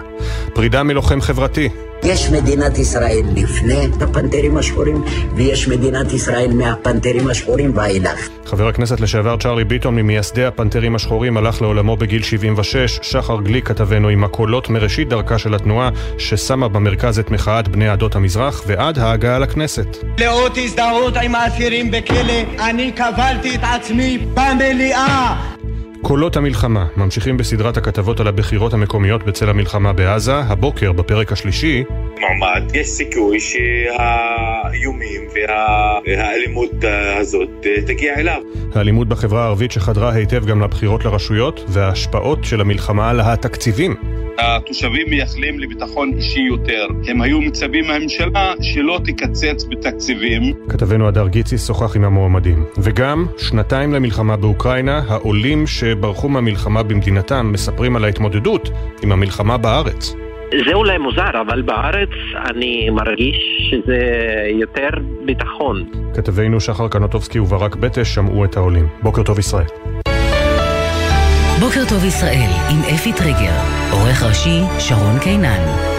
פרידה 0.54 0.82
מלוחם 0.82 1.20
חברתי. 1.20 1.68
יש 2.02 2.30
מדינת 2.30 2.78
ישראל 2.78 3.22
לפני 3.36 3.88
הפנתרים 4.00 4.56
השחורים, 4.56 5.02
ויש 5.36 5.68
מדינת 5.68 6.12
ישראל 6.12 6.52
מהפנתרים 6.52 7.28
השחורים 7.28 7.76
ואילך. 7.76 8.28
חבר 8.46 8.68
הכנסת 8.68 9.00
לשעבר 9.00 9.36
צ'רלי 9.36 9.64
ביטון 9.64 9.96
ממייסדי 9.96 10.44
הפנתרים 10.44 10.94
השחורים 10.94 11.36
הלך 11.36 11.62
לעולמו 11.62 11.96
בגיל 11.96 12.22
76. 12.22 12.98
שחר 13.02 13.40
גליק 13.40 13.68
כתבנו 13.68 14.08
עם 14.08 14.24
הקולות 14.24 14.70
מראשית 14.70 15.08
דרכה 15.08 15.38
של 15.38 15.54
התנועה 15.54 15.90
ששמה 16.18 16.68
במרכז 16.68 17.18
את 17.18 17.30
מחאת 17.30 17.68
בני 17.68 17.88
עדות 17.88 18.16
המזרח 18.16 18.62
ועד 18.66 18.98
ההגעה 18.98 19.38
לכנסת. 19.38 19.96
לאות 20.18 20.58
הזדהות 20.64 21.16
עם 21.16 21.34
האסירים 21.34 21.90
בכלא, 21.90 22.68
אני 22.68 22.92
קבלתי 22.92 23.54
את 23.54 23.60
עצמי 23.62 24.18
במליאה 24.34 25.36
קולות 26.02 26.36
המלחמה 26.36 26.86
ממשיכים 26.96 27.36
בסדרת 27.36 27.76
הכתבות 27.76 28.20
על 28.20 28.28
הבחירות 28.28 28.74
המקומיות 28.74 29.22
בצל 29.22 29.50
המלחמה 29.50 29.92
בעזה. 29.92 30.36
הבוקר, 30.36 30.92
בפרק 30.92 31.32
השלישי... 31.32 31.84
מועמד, 32.20 32.74
יש 32.74 32.86
סיכוי 32.86 33.40
שהאיומים 33.40 35.20
והאלימות 36.06 36.70
הזאת 37.20 37.66
תגיע 37.86 38.14
אליו. 38.14 38.42
האלימות 38.74 39.08
בחברה 39.08 39.42
הערבית 39.42 39.72
שחדרה 39.72 40.12
היטב 40.12 40.46
גם 40.46 40.62
לבחירות 40.62 41.04
לרשויות, 41.04 41.64
וההשפעות 41.68 42.44
של 42.44 42.60
המלחמה 42.60 43.10
על 43.10 43.20
התקציבים. 43.20 43.94
התושבים 44.38 45.10
מייחלים 45.10 45.58
לביטחון 45.58 46.12
אישי 46.16 46.40
יותר. 46.40 46.86
הם 47.08 47.22
היו 47.22 47.40
מצפים 47.40 47.86
מהממשלה 47.86 48.52
שלא 48.60 49.00
תקצץ 49.04 49.64
בתקציבים. 49.70 50.52
כתבנו 50.68 51.08
הדר 51.08 51.28
גיצי 51.28 51.58
שוחח 51.58 51.96
עם 51.96 52.04
המועמדים. 52.04 52.64
וגם, 52.78 53.26
שנתיים 53.38 53.92
למלחמה 53.92 54.36
באוקראינה, 54.36 55.02
העולים 55.08 55.66
שברחו 55.90 56.28
מהמלחמה 56.28 56.82
במדינתם 56.82 57.52
מספרים 57.52 57.96
על 57.96 58.04
ההתמודדות 58.04 58.70
עם 59.02 59.12
המלחמה 59.12 59.56
בארץ. 59.56 60.14
זה 60.66 60.74
אולי 60.74 60.98
מוזר, 60.98 61.40
אבל 61.46 61.62
בארץ 61.62 62.08
אני 62.50 62.90
מרגיש 62.90 63.36
שזה 63.70 63.98
יותר 64.60 64.88
ביטחון. 65.24 65.84
כתבינו 66.14 66.60
שחר 66.60 66.88
קנוטובסקי 66.88 67.38
וברק 67.38 67.76
בטש 67.76 68.14
שמעו 68.14 68.44
את 68.44 68.56
העולים. 68.56 68.86
בוקר 69.02 69.22
טוב 69.22 69.38
ישראל. 69.38 69.66
בוקר 71.60 71.80
טוב 71.88 72.04
ישראל 72.04 72.50
עם 72.70 72.94
אפי 72.94 73.12
טריגר, 73.12 73.56
עורך 73.92 74.22
ראשי 74.22 74.60
שרון 74.78 75.18
קינן. 75.22 75.97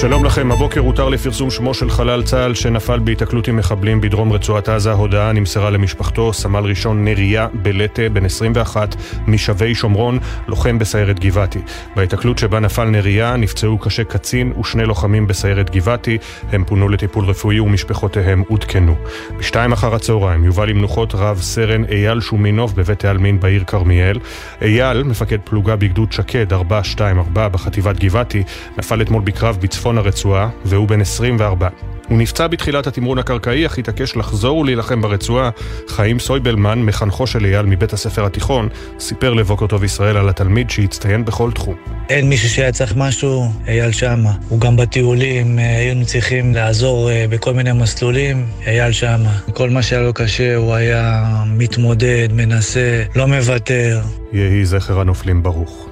שלום 0.00 0.24
לכם, 0.24 0.52
הבוקר 0.52 0.80
הותר 0.80 1.08
לפרסום 1.08 1.50
שמו 1.50 1.74
של 1.74 1.90
חלל 1.90 2.22
צה"ל 2.22 2.54
שנפל 2.54 2.98
בהיתקלות 2.98 3.48
עם 3.48 3.56
מחבלים 3.56 4.00
בדרום 4.00 4.32
רצועת 4.32 4.68
עזה. 4.68 4.92
הודעה 4.92 5.32
נמסרה 5.32 5.70
למשפחתו, 5.70 6.32
סמל 6.32 6.64
ראשון 6.64 7.04
נריה 7.04 7.48
בלטה, 7.54 8.08
בן 8.08 8.24
21, 8.24 8.96
משבי 9.26 9.74
שומרון, 9.74 10.18
לוחם 10.48 10.78
בסיירת 10.78 11.20
גבעתי. 11.20 11.58
בהיתקלות 11.96 12.38
שבה 12.38 12.60
נפל 12.60 12.84
נריה 12.84 13.36
נפצעו 13.36 13.78
קשה 13.78 14.04
קצין 14.04 14.52
ושני 14.60 14.84
לוחמים 14.84 15.26
בסיירת 15.26 15.70
גבעתי. 15.70 16.18
הם 16.52 16.64
פונו 16.64 16.88
לטיפול 16.88 17.24
רפואי 17.24 17.60
ומשפחותיהם 17.60 18.42
עודכנו. 18.48 18.94
בשתיים 19.38 19.72
אחר 19.72 19.94
הצהריים 19.94 20.44
יובא 20.44 20.64
למנוחות 20.64 21.14
רב 21.14 21.40
סרן 21.40 21.84
אייל 21.84 22.20
שומינוב 22.20 22.76
בבית 22.76 23.04
העלמין 23.04 23.40
בעיר 23.40 23.64
כרמיאל. 23.64 24.18
אייל, 24.62 25.02
מפקד 25.02 25.38
פלוגה 25.44 25.76
בגדוד 25.76 26.12
שקד 26.12 26.52
424 26.52 27.48
בחטיבת 27.48 27.98
גבעתי, 27.98 28.42
נפל 28.78 29.02
אתמול 29.02 29.22
בקרב 29.22 29.58
בצפון 29.60 29.85
בצפון 29.86 29.98
הרצועה, 29.98 30.48
והוא 30.64 30.88
בן 30.88 31.00
24. 31.00 31.68
הוא 32.08 32.18
נפצע 32.18 32.46
בתחילת 32.46 32.86
התמרון 32.86 33.18
הקרקעי, 33.18 33.66
אך 33.66 33.78
התעקש 33.78 34.16
לחזור 34.16 34.58
ולהילחם 34.58 35.02
ברצועה. 35.02 35.50
חיים 35.88 36.18
סויבלמן, 36.18 36.78
מחנכו 36.82 37.26
של 37.26 37.44
אייל 37.44 37.66
מבית 37.66 37.92
הספר 37.92 38.24
התיכון, 38.24 38.68
סיפר 39.00 39.34
לבוקר 39.34 39.66
טוב 39.66 39.84
ישראל 39.84 40.16
על 40.16 40.28
התלמיד 40.28 40.70
שהצטיין 40.70 41.24
בכל 41.24 41.52
תחום. 41.52 41.74
אין 42.08 42.28
מישהו 42.28 42.48
שהיה 42.48 42.72
צריך 42.72 42.96
משהו, 42.96 43.52
אייל 43.68 43.92
שמה. 43.92 44.32
הוא 44.48 44.60
גם 44.60 44.76
בטיולים, 44.76 45.58
היינו 45.58 46.06
צריכים 46.06 46.54
לעזור 46.54 47.10
בכל 47.30 47.54
מיני 47.54 47.72
מסלולים, 47.72 48.46
אייל 48.66 48.92
שמה. 48.92 49.32
כל 49.54 49.70
מה 49.70 49.82
שהיה 49.82 50.02
לו 50.02 50.14
קשה, 50.14 50.56
הוא 50.56 50.74
היה 50.74 51.24
מתמודד, 51.46 52.28
מנסה, 52.32 53.02
לא 53.16 53.26
מוותר. 53.26 54.00
יהי 54.32 54.64
זכר 54.64 55.00
הנופלים 55.00 55.42
ברוך. 55.42 55.88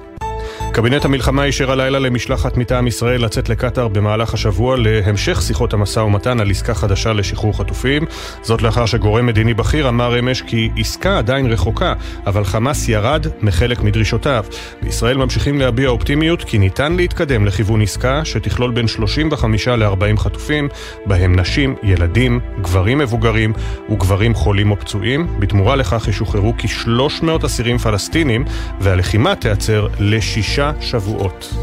קבינט 0.75 1.05
המלחמה 1.05 1.43
אישר 1.43 1.71
הלילה 1.71 1.99
למשלחת 1.99 2.57
מטעם 2.57 2.87
ישראל 2.87 3.25
לצאת 3.25 3.49
לקטאר 3.49 3.87
במהלך 3.87 4.33
השבוע 4.33 4.77
להמשך 4.77 5.41
שיחות 5.41 5.73
המשא 5.73 5.99
ומתן 5.99 6.39
על 6.39 6.51
עסקה 6.51 6.73
חדשה 6.73 7.13
לשחרור 7.13 7.57
חטופים. 7.57 8.05
זאת 8.41 8.61
לאחר 8.61 8.85
שגורם 8.85 9.25
מדיני 9.25 9.53
בכיר 9.53 9.89
אמר 9.89 10.19
אמש 10.19 10.41
כי 10.41 10.69
עסקה 10.77 11.17
עדיין 11.17 11.45
רחוקה, 11.45 11.93
אבל 12.25 12.43
חמאס 12.43 12.89
ירד 12.89 13.27
מחלק 13.41 13.81
מדרישותיו. 13.81 14.45
בישראל 14.81 15.17
ממשיכים 15.17 15.59
להביע 15.59 15.89
אופטימיות 15.89 16.43
כי 16.43 16.57
ניתן 16.57 16.95
להתקדם 16.95 17.45
לכיוון 17.45 17.81
עסקה 17.81 18.25
שתכלול 18.25 18.71
בין 18.71 18.87
35 18.87 19.67
ל-40 19.67 20.17
חטופים, 20.17 20.67
בהם 21.05 21.39
נשים, 21.39 21.75
ילדים, 21.83 22.39
גברים 22.61 22.97
מבוגרים 22.97 23.53
וגברים 23.89 24.33
חולים 24.33 24.71
או 24.71 24.79
פצועים. 24.79 25.27
בתמורה 25.39 25.75
לכך 25.75 26.07
ישוחררו 26.07 26.53
כ-300 26.57 27.45
אסירים 27.45 27.77
פלסטינים 27.77 28.45
והלחימה 28.79 29.35
תיעצר 29.35 29.87
לשישה 29.99 30.64
שבועות. 30.81 31.53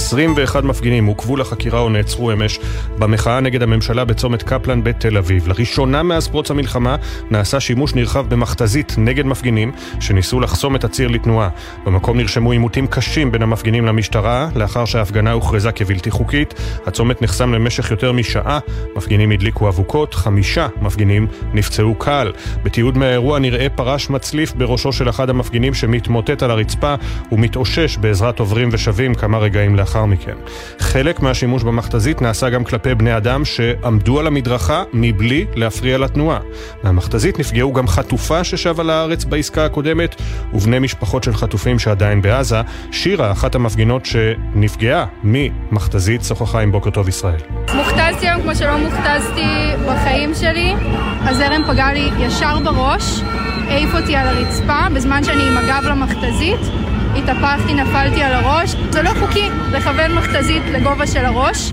21 0.00 0.64
מפגינים 0.64 1.06
עוכבו 1.06 1.36
לחקירה 1.36 1.80
או 1.80 1.88
נעצרו 1.88 2.32
אמש 2.32 2.58
במחאה 2.98 3.40
נגד 3.40 3.62
הממשלה 3.62 4.04
בצומת 4.04 4.42
קפלן 4.42 4.84
בתל 4.84 5.16
אביב. 5.16 5.48
לראשונה 5.48 6.02
מאז 6.02 6.28
פרוץ 6.28 6.50
המלחמה 6.50 6.96
נעשה 7.30 7.60
שימוש 7.60 7.94
נרחב 7.94 8.28
במכתזית 8.28 8.94
נגד 8.98 9.26
מפגינים 9.26 9.72
שניסו 10.00 10.40
לחסום 10.40 10.76
את 10.76 10.84
הציר 10.84 11.08
לתנועה. 11.08 11.48
במקום 11.86 12.16
נרשמו 12.16 12.52
עימותים 12.52 12.86
קשים 12.86 13.32
בין 13.32 13.42
המפגינים 13.42 13.86
למשטרה 13.86 14.48
לאחר 14.54 14.84
שההפגנה 14.84 15.32
הוכרזה 15.32 15.72
כבלתי 15.72 16.10
חוקית. 16.10 16.54
הצומת 16.86 17.22
נחסם 17.22 17.54
למשך 17.54 17.90
יותר 17.90 18.12
משעה, 18.12 18.58
מפגינים 18.96 19.30
הדליקו 19.30 19.68
אבוקות, 19.68 20.14
חמישה 20.14 20.68
מפגינים 20.82 21.26
נפצעו 21.54 21.94
קל. 21.94 22.32
בתיעוד 22.62 22.98
מהאירוע 22.98 23.38
נראה 23.38 23.68
פרש 23.68 24.10
מצליף 24.10 24.52
בראשו 24.52 24.92
של 24.92 25.08
אחד 25.08 25.30
המפגינים 25.30 25.74
שמתמוטט 25.74 26.42
על 26.42 26.50
הרצפה 26.50 26.94
ומתאושש 27.32 27.96
בעזרת 27.96 28.38
עוברים 28.38 28.68
ושבים 28.72 29.14
כמה 29.14 29.38
רגעים 29.38 29.76
לאחר 29.76 29.89
מכן. 29.96 30.34
חלק 30.78 31.20
מהשימוש 31.20 31.62
במכתזית 31.62 32.22
נעשה 32.22 32.50
גם 32.50 32.64
כלפי 32.64 32.94
בני 32.94 33.16
אדם 33.16 33.44
שעמדו 33.44 34.20
על 34.20 34.26
המדרכה 34.26 34.82
מבלי 34.92 35.46
להפריע 35.54 35.98
לתנועה. 35.98 36.38
מהמכתזית 36.82 37.38
נפגעו 37.38 37.72
גם 37.72 37.88
חטופה 37.88 38.44
ששבה 38.44 38.82
לארץ 38.82 39.24
בעסקה 39.24 39.64
הקודמת, 39.64 40.22
ובני 40.54 40.78
משפחות 40.78 41.24
של 41.24 41.34
חטופים 41.34 41.78
שעדיין 41.78 42.22
בעזה. 42.22 42.60
שירה, 42.92 43.32
אחת 43.32 43.54
המפגינות 43.54 44.06
שנפגעה 44.06 45.06
ממכתזית, 45.24 46.24
שוחחה 46.24 46.60
עם 46.60 46.72
בוקר 46.72 46.90
טוב 46.90 47.08
ישראל. 47.08 47.40
מוכתזתי 47.74 48.28
היום 48.28 48.42
כמו 48.42 48.54
שלא 48.54 48.78
מוכתזתי 48.78 49.46
בחיים 49.86 50.34
שלי. 50.34 50.74
הזרם 51.20 51.62
פגע 51.68 51.92
לי 51.92 52.10
ישר 52.18 52.58
בראש, 52.64 53.20
העיף 53.68 53.94
אותי 53.94 54.16
על 54.16 54.28
הרצפה 54.28 54.88
בזמן 54.94 55.24
שאני 55.24 55.48
עם 55.48 55.56
הגב 55.56 55.84
למכתזית. 55.84 56.79
התהפכתי, 57.16 57.74
נפלתי 57.74 58.22
על 58.22 58.32
הראש. 58.32 58.74
זה 58.90 59.02
לא 59.02 59.10
חוקי 59.20 59.48
לכוון 59.72 60.14
מכתזית 60.14 60.62
לגובה 60.72 61.06
של 61.06 61.24
הראש. 61.24 61.72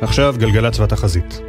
עכשיו 0.00 0.34
גלגלצ 0.38 0.80
והתחזית. 0.80 1.40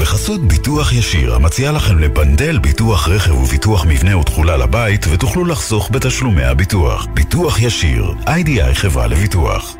בחסות 0.00 0.40
ביטוח 0.40 0.92
ישיר, 0.92 1.34
המציע 1.34 1.72
לכם 1.72 1.98
לבנדל 1.98 2.58
ביטוח 2.58 3.08
רכב 3.08 3.34
וביטוח 3.34 3.84
מבנה 3.88 4.16
ותכולה 4.16 4.56
לבית, 4.56 5.06
ותוכלו 5.10 5.44
לחסוך 5.44 5.90
בתשלומי 5.92 6.44
הביטוח. 6.44 7.06
ביטוח 7.14 7.62
ישיר, 7.62 8.14
איי-די-איי 8.26 8.74
חברה 8.74 9.06
לביטוח. 9.06 9.76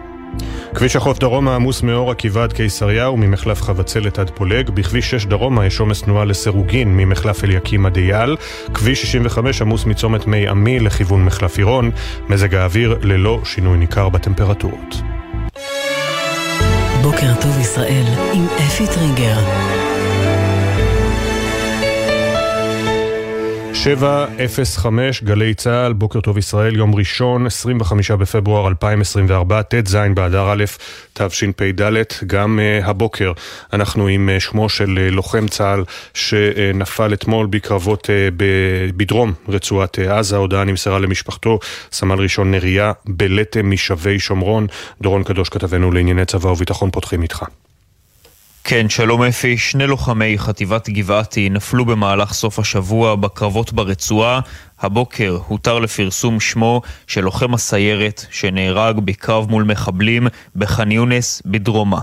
כביש 0.75 0.97
החוף 0.97 1.19
דרומה 1.19 1.55
עמוס 1.55 1.83
מאור 1.83 2.11
עקיבא 2.11 2.43
עד 2.43 2.53
קיסריה 2.53 3.11
וממחלף 3.11 3.63
חבצלת 3.63 4.19
עד 4.19 4.31
פולג. 4.35 4.71
בכביש 4.71 5.11
6 5.11 5.27
דרומה 5.27 5.67
יש 5.67 5.81
עומס 5.81 6.03
תנועה 6.03 6.25
לסירוגין 6.25 6.97
ממחלף 6.97 7.45
אליקים 7.45 7.87
עד 7.87 7.97
אייל. 7.97 8.37
כביש 8.75 9.03
65 9.03 9.63
עמוס 9.63 9.85
מצומת 9.85 10.27
מי 10.27 10.49
עמי 10.49 10.81
לכיוון 10.81 11.25
מחלף 11.25 11.59
עירון. 11.59 11.91
מזג 12.29 12.55
האוויר 12.55 12.99
ללא 13.03 13.41
שינוי 13.45 13.79
ניכר 13.79 14.09
בטמפרטורות. 14.09 15.03
בוקר 17.03 17.35
טוב 17.41 17.61
ישראל 17.61 18.05
עם 18.33 18.47
אפי 18.47 18.87
טריגר 18.87 19.39
705 23.75 25.23
גלי 25.23 25.55
צה"ל, 25.55 25.93
בוקר 25.93 26.21
טוב 26.21 26.39
ישראל, 26.39 26.77
יום 26.77 26.95
ראשון, 26.95 27.47
25 27.47 28.11
בפברואר 28.11 28.69
2024, 28.69 29.63
ט"ז 29.63 29.97
באדר 30.15 30.53
א', 30.53 30.65
תשפ"ד. 31.13 31.93
גם 32.27 32.59
uh, 32.59 32.87
הבוקר 32.87 33.33
אנחנו 33.73 34.07
עם 34.07 34.29
uh, 34.37 34.41
שמו 34.41 34.69
של 34.69 34.99
uh, 35.09 35.15
לוחם 35.15 35.49
צה"ל 35.49 35.85
שנפל 36.15 37.15
אתמול 37.15 37.47
בקרבות 37.47 38.07
uh, 38.07 38.35
בדרום 38.97 39.33
רצועת 39.49 39.99
uh, 39.99 40.13
עזה. 40.13 40.37
ההודעה 40.37 40.65
נמסרה 40.65 40.99
למשפחתו, 40.99 41.59
סמל 41.93 42.19
ראשון 42.19 42.51
נריה 42.51 42.93
בלטם 43.07 43.71
משבי 43.71 44.19
שומרון. 44.19 44.67
דורון 45.01 45.23
קדוש 45.23 45.49
כתבנו 45.49 45.93
לענייני 45.93 46.25
צבא 46.25 46.49
וביטחון 46.49 46.91
פותחים 46.91 47.23
איתך. 47.23 47.45
כן, 48.65 48.89
שלום 48.89 49.23
אפי. 49.23 49.59
שני 49.59 49.87
לוחמי 49.87 50.39
חטיבת 50.39 50.89
גבעתי 50.89 51.49
נפלו 51.51 51.85
במהלך 51.85 52.33
סוף 52.33 52.59
השבוע 52.59 53.15
בקרבות 53.15 53.73
ברצועה. 53.73 54.41
הבוקר 54.81 55.39
הותר 55.47 55.79
לפרסום 55.79 56.41
שמו 56.41 56.83
של 57.07 57.21
לוחם 57.21 57.55
הסיירת 57.55 58.27
שנהרג 58.31 58.99
בקרב 59.05 59.51
מול 59.51 59.63
מחבלים 59.65 60.27
בח'אן 60.57 60.93
יונס 60.93 61.43
בדרומה. 61.47 62.01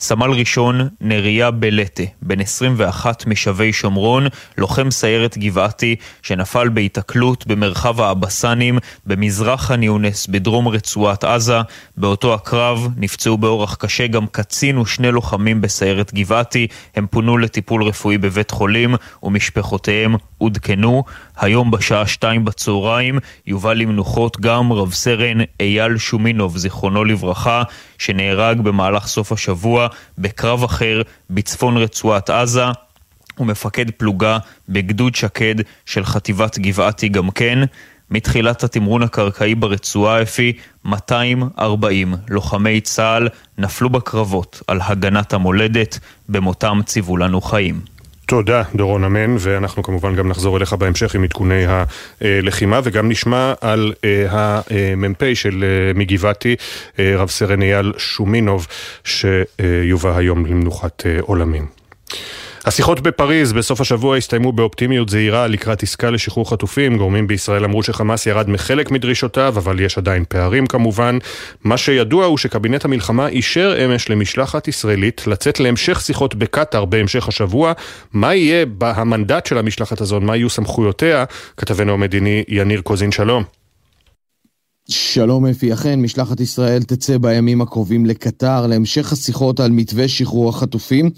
סמל 0.00 0.30
ראשון 0.30 0.88
נריה 1.00 1.50
בלטה, 1.50 2.02
בן 2.22 2.40
21 2.40 3.26
משבי 3.26 3.72
שומרון, 3.72 4.26
לוחם 4.58 4.90
סיירת 4.90 5.38
גבעתי 5.38 5.96
שנפל 6.22 6.68
בהיתקלות 6.68 7.46
במרחב 7.46 8.00
האבסנים 8.00 8.78
במזרח 9.06 9.66
ח'אן 9.66 9.82
יונס 9.82 10.26
בדרום 10.26 10.68
רצועת 10.68 11.24
עזה. 11.24 11.58
באותו 11.96 12.34
הקרב 12.34 12.88
נפצעו 12.96 13.38
באורח 13.38 13.74
קשה 13.74 14.06
גם 14.06 14.26
קצין 14.26 14.78
ושני 14.78 15.10
לוחמים 15.10 15.60
בסיירת 15.60 16.14
גבעתי. 16.14 16.66
הם 16.96 17.06
פונו 17.10 17.38
לטיפול 17.38 17.82
רפואי 17.82 18.18
בבית 18.18 18.50
חולים 18.50 18.94
ומשפחותיהם 19.22 20.14
עודכנו. 20.38 21.04
היום 21.36 21.70
בשעה 21.70 22.06
שתיים 22.06 22.44
בצהריים 22.44 23.18
יובא 23.46 23.72
למנוחות 23.72 24.40
גם 24.40 24.72
רב 24.72 24.92
סרן 24.92 25.38
אייל 25.60 25.98
שומינוב, 25.98 26.58
זיכרונו 26.58 27.04
לברכה, 27.04 27.62
שנהרג 28.00 28.60
במהלך 28.60 29.06
סוף 29.06 29.32
השבוע 29.32 29.88
בקרב 30.18 30.64
אחר 30.64 31.02
בצפון 31.30 31.76
רצועת 31.76 32.30
עזה. 32.30 32.64
הוא 33.36 33.46
מפקד 33.46 33.90
פלוגה 33.90 34.38
בגדוד 34.68 35.14
שקד 35.14 35.54
של 35.86 36.04
חטיבת 36.04 36.58
גבעתי 36.58 37.08
גם 37.08 37.30
כן. 37.30 37.58
מתחילת 38.10 38.64
התמרון 38.64 39.02
הקרקעי 39.02 39.54
ברצועה 39.54 40.22
אפי 40.22 40.52
240 40.84 42.14
לוחמי 42.28 42.80
צה"ל 42.80 43.28
נפלו 43.58 43.90
בקרבות 43.90 44.62
על 44.66 44.80
הגנת 44.82 45.32
המולדת, 45.32 45.98
במותם 46.28 46.80
ציוו 46.84 47.16
לנו 47.16 47.40
חיים. 47.40 47.80
תודה, 48.30 48.62
דורון 48.74 49.04
אמן, 49.04 49.36
ואנחנו 49.38 49.82
כמובן 49.82 50.14
גם 50.14 50.28
נחזור 50.28 50.56
אליך 50.56 50.72
בהמשך 50.72 51.14
עם 51.14 51.24
עדכוני 51.24 51.64
הלחימה, 52.20 52.80
וגם 52.84 53.08
נשמע 53.08 53.52
על 53.60 53.92
המ"פ 54.28 55.22
של 55.34 55.64
מגבעתי, 55.94 56.56
רב 56.98 57.28
סרן 57.28 57.62
אייל 57.62 57.92
שומינוב, 57.98 58.66
שיובא 59.04 60.16
היום 60.16 60.46
למנוחת 60.46 61.02
עולמים. 61.20 61.66
השיחות 62.64 63.00
בפריז 63.00 63.52
בסוף 63.52 63.80
השבוע 63.80 64.16
הסתיימו 64.16 64.52
באופטימיות 64.52 65.08
זהירה 65.08 65.46
לקראת 65.46 65.82
עסקה 65.82 66.10
לשחרור 66.10 66.50
חטופים. 66.50 66.98
גורמים 66.98 67.26
בישראל 67.26 67.64
אמרו 67.64 67.82
שחמאס 67.82 68.26
ירד 68.26 68.50
מחלק 68.50 68.90
מדרישותיו, 68.90 69.54
אבל 69.56 69.80
יש 69.80 69.98
עדיין 69.98 70.24
פערים 70.28 70.66
כמובן. 70.66 71.18
מה 71.64 71.76
שידוע 71.76 72.24
הוא 72.24 72.38
שקבינט 72.38 72.84
המלחמה 72.84 73.28
אישר 73.28 73.84
אמש 73.84 74.10
למשלחת 74.10 74.68
ישראלית 74.68 75.26
לצאת 75.26 75.60
להמשך 75.60 76.00
שיחות 76.00 76.34
בקטאר 76.34 76.84
בהמשך 76.84 77.28
השבוע. 77.28 77.72
מה 78.12 78.34
יהיה 78.34 78.66
המנדט 78.80 79.46
של 79.46 79.58
המשלחת 79.58 80.00
הזאת, 80.00 80.22
מה 80.22 80.36
יהיו 80.36 80.50
סמכויותיה? 80.50 81.24
כתבנו 81.56 81.92
המדיני 81.92 82.44
יניר 82.48 82.80
קוזין, 82.80 83.12
שלום. 83.12 83.44
שלום 84.88 85.46
אפי, 85.46 85.72
אכן 85.72 86.00
משלחת 86.00 86.40
ישראל 86.40 86.82
תצא 86.82 87.18
בימים 87.18 87.60
הקרובים 87.60 88.06
לקטר 88.06 88.66
להמשך 88.66 89.12
השיחות 89.12 89.60
על 89.60 89.70
מתווה 89.70 90.08
שחרור 90.08 90.48
החטופים. 90.48 91.10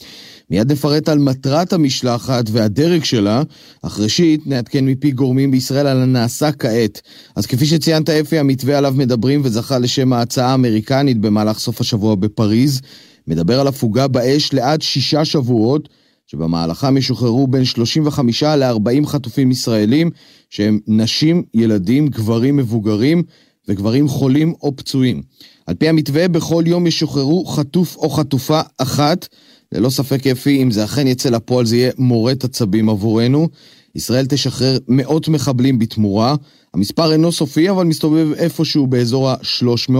מיד 0.53 0.73
נפרט 0.73 1.09
על 1.09 1.19
מטרת 1.19 1.73
המשלחת 1.73 2.45
והדרג 2.53 3.05
שלה, 3.05 3.43
אך 3.83 4.01
ראשית 4.01 4.47
נעדכן 4.47 4.87
מפי 4.87 5.11
גורמים 5.11 5.51
בישראל 5.51 5.87
על 5.87 6.03
הנעשה 6.03 6.53
כעת. 6.53 7.01
אז 7.37 7.47
כפי 7.47 7.67
שציינת 7.67 8.11
אפי, 8.11 8.39
המתווה 8.39 8.79
עליו 8.79 8.95
מדברים 8.97 9.41
וזכה 9.45 9.79
לשם 9.79 10.13
ההצעה 10.13 10.51
האמריקנית 10.51 11.21
במהלך 11.21 11.59
סוף 11.59 11.81
השבוע 11.81 12.15
בפריז, 12.15 12.81
מדבר 13.27 13.61
על 13.61 13.67
הפוגה 13.67 14.09
באש 14.09 14.53
לעד 14.53 14.83
שישה 14.83 15.25
שבועות, 15.25 15.89
שבמהלכם 16.27 16.97
ישוחררו 16.97 17.47
בין 17.47 17.65
35 17.65 18.43
ל-40 18.43 19.07
חטופים 19.07 19.51
ישראלים, 19.51 20.11
שהם 20.51 20.79
נשים, 20.87 21.43
ילדים, 21.55 22.09
גברים 22.09 22.57
מבוגרים 22.57 23.23
וגברים 23.69 24.09
חולים 24.09 24.55
או 24.63 24.77
פצועים. 24.77 25.23
על 25.67 25.75
פי 25.75 25.89
המתווה, 25.89 26.29
בכל 26.29 26.65
יום 26.67 26.87
ישוחררו 26.87 27.45
חטוף 27.45 27.97
או 27.97 28.11
חטופה 28.11 28.61
אחת. 28.79 29.29
ללא 29.73 29.91
ספק 29.91 30.27
אפי, 30.27 30.63
אם 30.63 30.71
זה 30.71 30.85
אכן 30.85 31.07
יצא 31.07 31.29
לפועל, 31.29 31.67
זה 31.67 31.77
יהיה 31.77 31.91
מורט 31.99 32.45
עצבים 32.45 32.89
עבורנו. 32.89 33.49
ישראל 33.95 34.27
תשחרר 34.27 34.79
מאות 34.89 35.29
מחבלים 35.29 35.79
בתמורה. 35.79 36.35
המספר 36.75 37.13
אינו 37.13 37.33
סופי, 37.33 37.71
אבל 37.71 37.85
מסתובב 37.85 38.33
איפשהו 38.33 38.87
באזור 38.87 39.31
ה-300. 39.31 39.95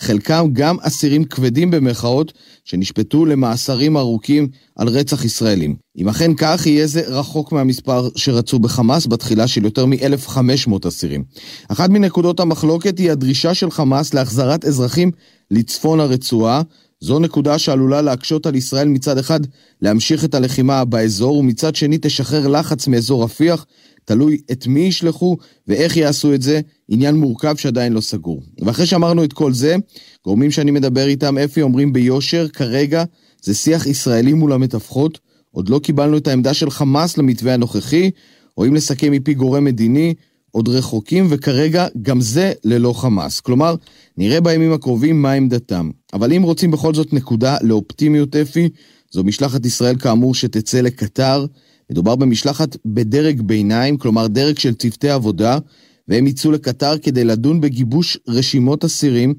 חלקם 0.00 0.46
גם 0.52 0.76
אסירים 0.80 1.24
כבדים 1.24 1.70
במרכאות, 1.70 2.32
שנשפטו 2.64 3.26
למאסרים 3.26 3.96
ארוכים 3.96 4.48
על 4.76 4.88
רצח 4.88 5.24
ישראלים. 5.24 5.76
אם 5.98 6.08
אכן 6.08 6.34
כך, 6.34 6.66
יהיה 6.66 6.86
זה 6.86 7.02
רחוק 7.06 7.52
מהמספר 7.52 8.08
שרצו 8.16 8.58
בחמאס 8.58 9.06
בתחילה 9.06 9.46
של 9.46 9.64
יותר 9.64 9.86
מ-1,500 9.86 10.88
אסירים. 10.88 11.24
אחת 11.68 11.90
מנקודות 11.90 12.40
המחלוקת 12.40 12.98
היא 12.98 13.10
הדרישה 13.10 13.54
של 13.54 13.70
חמאס 13.70 14.14
להחזרת 14.14 14.64
אזרחים 14.64 15.10
לצפון 15.50 16.00
הרצועה. 16.00 16.62
זו 17.00 17.18
נקודה 17.18 17.58
שעלולה 17.58 18.02
להקשות 18.02 18.46
על 18.46 18.54
ישראל 18.54 18.88
מצד 18.88 19.18
אחד 19.18 19.40
להמשיך 19.82 20.24
את 20.24 20.34
הלחימה 20.34 20.84
באזור, 20.84 21.38
ומצד 21.38 21.76
שני 21.76 21.98
תשחרר 22.02 22.48
לחץ 22.48 22.86
מאזור 22.86 23.24
רפיח, 23.24 23.66
תלוי 24.04 24.38
את 24.52 24.66
מי 24.66 24.80
ישלחו 24.80 25.36
ואיך 25.68 25.96
יעשו 25.96 26.34
את 26.34 26.42
זה, 26.42 26.60
עניין 26.88 27.14
מורכב 27.14 27.56
שעדיין 27.56 27.92
לא 27.92 28.00
סגור. 28.00 28.42
ואחרי 28.58 28.86
שאמרנו 28.86 29.24
את 29.24 29.32
כל 29.32 29.52
זה, 29.52 29.76
גורמים 30.24 30.50
שאני 30.50 30.70
מדבר 30.70 31.06
איתם, 31.06 31.38
אפי, 31.38 31.62
אומרים 31.62 31.92
ביושר, 31.92 32.48
כרגע 32.48 33.04
זה 33.42 33.54
שיח 33.54 33.86
ישראלי 33.86 34.32
מול 34.32 34.52
המתווכות, 34.52 35.18
עוד 35.50 35.68
לא 35.68 35.78
קיבלנו 35.78 36.16
את 36.16 36.28
העמדה 36.28 36.54
של 36.54 36.70
חמאס 36.70 37.18
למתווה 37.18 37.54
הנוכחי, 37.54 38.10
או 38.58 38.66
אם 38.66 38.74
לסכם 38.74 39.12
מפי 39.12 39.34
גורם 39.34 39.64
מדיני, 39.64 40.14
עוד 40.56 40.68
רחוקים, 40.68 41.26
וכרגע 41.30 41.86
גם 42.02 42.20
זה 42.20 42.52
ללא 42.64 42.92
חמאס. 42.92 43.40
כלומר, 43.40 43.74
נראה 44.16 44.40
בימים 44.40 44.72
הקרובים 44.72 45.22
מה 45.22 45.32
עמדתם. 45.32 45.90
אבל 46.12 46.32
אם 46.32 46.42
רוצים 46.42 46.70
בכל 46.70 46.94
זאת 46.94 47.12
נקודה 47.12 47.56
לאופטימיות, 47.62 48.36
אפי, 48.36 48.68
זו 49.10 49.24
משלחת 49.24 49.66
ישראל 49.66 49.98
כאמור 49.98 50.34
שתצא 50.34 50.80
לקטר. 50.80 51.46
מדובר 51.90 52.16
במשלחת 52.16 52.76
בדרג 52.86 53.40
ביניים, 53.40 53.96
כלומר 53.96 54.26
דרג 54.26 54.58
של 54.58 54.74
צוותי 54.74 55.10
עבודה, 55.10 55.58
והם 56.08 56.26
יצאו 56.26 56.52
לקטאר 56.52 56.98
כדי 56.98 57.24
לדון 57.24 57.60
בגיבוש 57.60 58.18
רשימות 58.28 58.84
אסירים, 58.84 59.34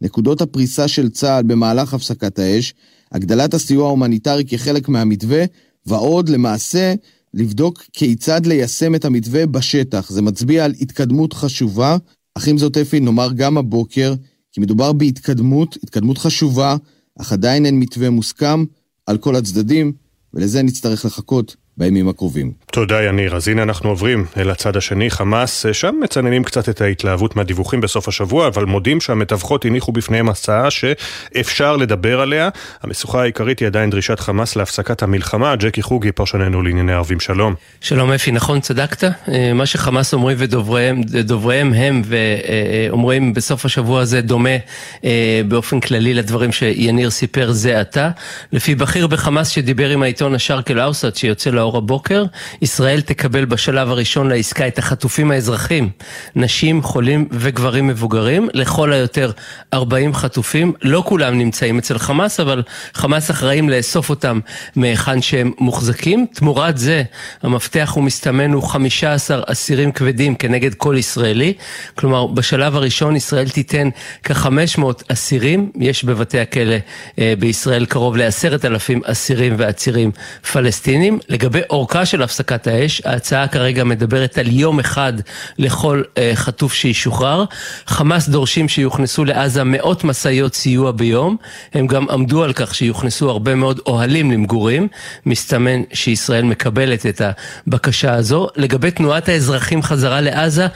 נקודות 0.00 0.40
הפריסה 0.40 0.88
של 0.88 1.08
צה"ל 1.08 1.42
במהלך 1.42 1.94
הפסקת 1.94 2.38
האש, 2.38 2.74
הגדלת 3.12 3.54
הסיוע 3.54 3.86
ההומניטרי 3.86 4.44
כחלק 4.44 4.88
מהמתווה, 4.88 5.44
ועוד 5.86 6.28
למעשה 6.28 6.94
לבדוק 7.34 7.84
כיצד 7.92 8.46
ליישם 8.46 8.94
את 8.94 9.04
המתווה 9.04 9.46
בשטח. 9.46 10.10
זה 10.10 10.22
מצביע 10.22 10.64
על 10.64 10.74
התקדמות 10.80 11.32
חשובה, 11.32 11.96
אך 12.34 12.48
עם 12.48 12.58
זאת 12.58 12.76
אפי 12.76 13.00
נאמר 13.00 13.32
גם 13.32 13.58
הבוקר, 13.58 14.14
כי 14.52 14.60
מדובר 14.60 14.92
בהתקדמות, 14.92 15.76
התקדמות 15.82 16.18
חשובה, 16.18 16.76
אך 17.20 17.32
עדיין 17.32 17.66
אין 17.66 17.78
מתווה 17.78 18.10
מוסכם 18.10 18.64
על 19.06 19.18
כל 19.18 19.36
הצדדים, 19.36 19.92
ולזה 20.34 20.62
נצטרך 20.62 21.04
לחכות 21.04 21.56
בימים 21.76 22.08
הקרובים. 22.08 22.52
תודה 22.72 23.02
יניר. 23.02 23.36
אז 23.36 23.48
הנה 23.48 23.62
אנחנו 23.62 23.88
עוברים 23.88 24.24
אל 24.36 24.50
הצד 24.50 24.76
השני, 24.76 25.10
חמאס. 25.10 25.66
שם 25.72 25.94
מצננים 26.02 26.44
קצת 26.44 26.68
את 26.68 26.80
ההתלהבות 26.80 27.36
מהדיווחים 27.36 27.80
בסוף 27.80 28.08
השבוע, 28.08 28.46
אבל 28.46 28.64
מודים 28.64 29.00
שהמתווכות 29.00 29.64
הניחו 29.64 29.92
בפניהם 29.92 30.28
הצעה 30.28 30.70
שאפשר 30.70 31.76
לדבר 31.76 32.20
עליה. 32.20 32.48
המשוכה 32.82 33.22
העיקרית 33.22 33.58
היא 33.58 33.66
עדיין 33.66 33.90
דרישת 33.90 34.20
חמאס 34.20 34.56
להפסקת 34.56 35.02
המלחמה. 35.02 35.56
ג'קי 35.56 35.82
חוגי, 35.82 36.12
פרשננו 36.12 36.62
לענייני 36.62 36.92
ערבים, 36.92 37.20
שלום. 37.20 37.54
שלום 37.80 38.12
אפי, 38.12 38.32
נכון, 38.32 38.60
צדקת. 38.60 39.04
אה, 39.04 39.52
מה 39.54 39.66
שחמאס 39.66 40.14
אומרים 40.14 40.36
ודובריהם 40.40 41.72
הם 41.72 42.02
ואומרים 42.04 43.34
בסוף 43.34 43.64
השבוע 43.64 44.00
הזה 44.00 44.20
דומה 44.20 44.56
אה, 45.04 45.40
באופן 45.48 45.80
כללי 45.80 46.14
לדברים 46.14 46.52
שיניר 46.52 47.10
סיפר 47.10 47.52
זה 47.52 47.80
עתה. 47.80 48.10
לפי 48.52 48.74
בכיר 48.74 49.06
בחמאס 49.06 49.48
שדיבר 49.48 49.90
עם 49.90 50.02
העיתון 50.02 50.34
השארק 50.34 50.70
אל-אוסד 50.70 51.14
שיוצא 51.14 51.50
לאור 51.62 51.76
הבוקר, 51.76 52.24
ישראל 52.62 53.00
תקבל 53.00 53.44
בשלב 53.44 53.90
הראשון 53.90 54.28
לעסקה 54.28 54.68
את 54.68 54.78
החטופים 54.78 55.30
האזרחים, 55.30 55.90
נשים, 56.36 56.82
חולים 56.82 57.28
וגברים 57.30 57.86
מבוגרים, 57.86 58.48
לכל 58.54 58.92
היותר 58.92 59.30
40 59.74 60.14
חטופים, 60.14 60.72
לא 60.82 61.02
כולם 61.06 61.38
נמצאים 61.38 61.78
אצל 61.78 61.98
חמאס, 61.98 62.40
אבל 62.40 62.62
חמאס 62.94 63.30
אחראים 63.30 63.70
לאסוף 63.70 64.10
אותם 64.10 64.40
מהיכן 64.76 65.22
שהם 65.22 65.52
מוחזקים. 65.58 66.26
תמורת 66.34 66.78
זה, 66.78 67.02
המפתח 67.42 67.92
הוא 67.94 68.04
מסתמן 68.04 68.52
הוא 68.52 68.62
15 68.62 69.42
אסירים 69.46 69.92
כבדים 69.92 70.34
כנגד 70.34 70.74
כל 70.74 70.94
ישראלי, 70.98 71.54
כלומר 71.94 72.26
בשלב 72.26 72.76
הראשון 72.76 73.16
ישראל 73.16 73.48
תיתן 73.48 73.88
כ-500 74.24 74.84
אסירים, 75.08 75.70
יש 75.80 76.04
בבתי 76.04 76.40
הכלא 76.40 76.76
אה, 77.18 77.34
בישראל 77.38 77.84
קרוב 77.86 78.16
ל-10,000 78.16 79.10
אסירים 79.10 79.54
ועצירים 79.58 80.10
פלסטינים. 80.52 81.18
לגבי 81.28 81.51
אורכה 81.70 82.06
של 82.06 82.22
הפסקת 82.22 82.66
האש, 82.66 83.02
ההצעה 83.04 83.48
כרגע 83.48 83.84
מדברת 83.84 84.38
על 84.38 84.46
יום 84.48 84.80
אחד 84.80 85.12
לכל 85.58 86.02
uh, 86.14 86.18
חטוף 86.34 86.74
שישוחרר. 86.74 87.44
חמאס 87.86 88.28
דורשים 88.28 88.68
שיוכנסו 88.68 89.24
לעזה 89.24 89.64
מאות 89.64 90.04
משאיות 90.04 90.54
סיוע 90.54 90.92
ביום. 90.92 91.36
הם 91.74 91.86
גם 91.86 92.10
עמדו 92.10 92.44
על 92.44 92.52
כך 92.52 92.74
שיוכנסו 92.74 93.30
הרבה 93.30 93.54
מאוד 93.54 93.80
אוהלים 93.86 94.30
למגורים. 94.30 94.88
מסתמן 95.26 95.82
שישראל 95.92 96.44
מקבלת 96.44 97.06
את 97.06 97.22
הבקשה 97.66 98.14
הזו. 98.14 98.48
לגבי 98.56 98.90
תנועת 98.90 99.28
האזרחים 99.28 99.82
חזרה 99.82 100.20
לעזה, 100.20 100.66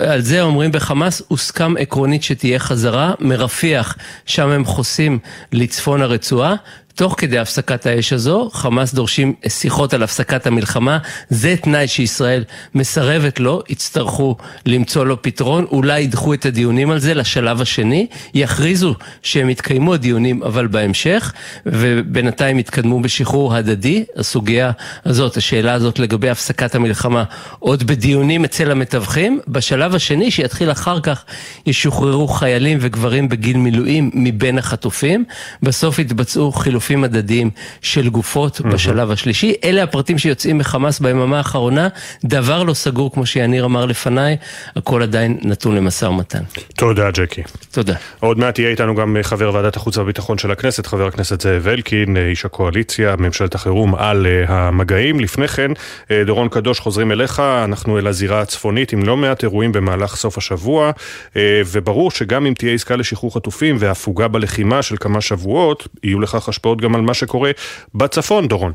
על 0.00 0.20
זה 0.20 0.42
אומרים 0.42 0.72
בחמאס, 0.72 1.22
הוסכם 1.28 1.74
עקרונית 1.78 2.22
שתהיה 2.22 2.58
חזרה. 2.58 3.12
מרפיח, 3.20 3.96
שם 4.26 4.48
הם 4.48 4.64
חוסים 4.64 5.18
לצפון 5.52 6.02
הרצועה. 6.02 6.54
תוך 6.98 7.14
כדי 7.18 7.38
הפסקת 7.38 7.86
האש 7.86 8.12
הזו, 8.12 8.50
חמאס 8.52 8.94
דורשים 8.94 9.34
שיחות 9.48 9.94
על 9.94 10.02
הפסקת 10.02 10.46
המלחמה, 10.46 10.98
זה 11.30 11.54
תנאי 11.62 11.88
שישראל 11.88 12.44
מסרבת 12.74 13.40
לו, 13.40 13.62
יצטרכו 13.68 14.36
למצוא 14.66 15.06
לו 15.06 15.22
פתרון, 15.22 15.66
אולי 15.70 16.00
ידחו 16.00 16.34
את 16.34 16.46
הדיונים 16.46 16.90
על 16.90 16.98
זה 16.98 17.14
לשלב 17.14 17.60
השני, 17.60 18.06
יכריזו 18.34 18.94
שהם 19.22 19.50
יתקיימו 19.50 19.94
הדיונים 19.94 20.42
אבל 20.42 20.66
בהמשך, 20.66 21.32
ובינתיים 21.66 22.58
יתקדמו 22.58 23.00
בשחרור 23.00 23.54
הדדי, 23.54 24.04
הסוגיה 24.16 24.70
הזאת, 25.04 25.36
השאלה 25.36 25.72
הזאת 25.72 25.98
לגבי 25.98 26.30
הפסקת 26.30 26.74
המלחמה, 26.74 27.24
עוד 27.58 27.84
בדיונים 27.84 28.44
אצל 28.44 28.70
המתווכים, 28.70 29.40
בשלב 29.48 29.94
השני 29.94 30.30
שיתחיל 30.30 30.70
אחר 30.70 31.00
כך, 31.00 31.24
ישוחררו 31.66 32.28
חיילים 32.28 32.78
וגברים 32.80 33.28
בגיל 33.28 33.56
מילואים 33.56 34.10
מבין 34.14 34.58
החטופים, 34.58 35.24
בסוף 35.62 35.98
יתבצעו 35.98 36.52
חילופים 36.52 36.87
חילופים 36.88 37.04
הדדיים 37.04 37.50
של 37.82 38.08
גופות 38.08 38.60
mm-hmm. 38.60 38.68
בשלב 38.68 39.10
השלישי. 39.10 39.54
אלה 39.64 39.82
הפרטים 39.82 40.18
שיוצאים 40.18 40.58
מחמאס 40.58 41.00
ביממה 41.00 41.38
האחרונה, 41.38 41.88
דבר 42.24 42.62
לא 42.62 42.74
סגור 42.74 43.12
כמו 43.12 43.26
שיניר 43.26 43.64
אמר 43.64 43.86
לפניי, 43.86 44.36
הכל 44.76 45.02
עדיין 45.02 45.38
נתון 45.42 45.76
למשא 45.76 46.04
ומתן. 46.04 46.42
תודה 46.76 47.10
ג'קי. 47.10 47.42
תודה. 47.70 47.94
עוד 48.20 48.38
מעט 48.38 48.58
יהיה 48.58 48.70
איתנו 48.70 48.94
גם 48.94 49.16
חבר 49.22 49.54
ועדת 49.54 49.76
החוץ 49.76 49.98
והביטחון 49.98 50.38
של 50.38 50.50
הכנסת, 50.50 50.86
חבר 50.86 51.06
הכנסת 51.06 51.40
זאב 51.40 51.68
אלקין, 51.68 52.16
איש 52.16 52.44
הקואליציה, 52.44 53.16
ממשלת 53.18 53.54
החירום 53.54 53.94
על 53.94 54.26
אה, 54.26 54.44
המגעים. 54.68 55.20
לפני 55.20 55.48
כן, 55.48 55.70
אה, 56.10 56.22
דורון 56.26 56.48
קדוש, 56.48 56.80
חוזרים 56.80 57.12
אליך, 57.12 57.40
אנחנו 57.64 57.98
אל 57.98 58.06
הזירה 58.06 58.40
הצפונית 58.40 58.92
עם 58.92 59.02
לא 59.02 59.16
מעט 59.16 59.42
אירועים 59.42 59.72
במהלך 59.72 60.16
סוף 60.16 60.38
השבוע, 60.38 60.90
אה, 61.36 61.62
וברור 61.66 62.10
שגם 62.10 62.46
אם 62.46 62.54
תהיה 62.54 62.74
עסקה 62.74 62.96
לשחרור 62.96 63.34
חטופים 63.34 63.76
והפוגה 63.78 64.28
בלחימה 64.28 64.82
של 64.82 64.96
כמה 64.96 65.20
שבועות, 65.20 65.88
יהיו 66.02 66.20
לכך 66.20 66.48
השפעות 66.48 66.77
גם 66.80 66.94
על 66.94 67.00
מה 67.00 67.14
שקורה 67.14 67.50
בצפון, 67.94 68.48
דורון. 68.48 68.72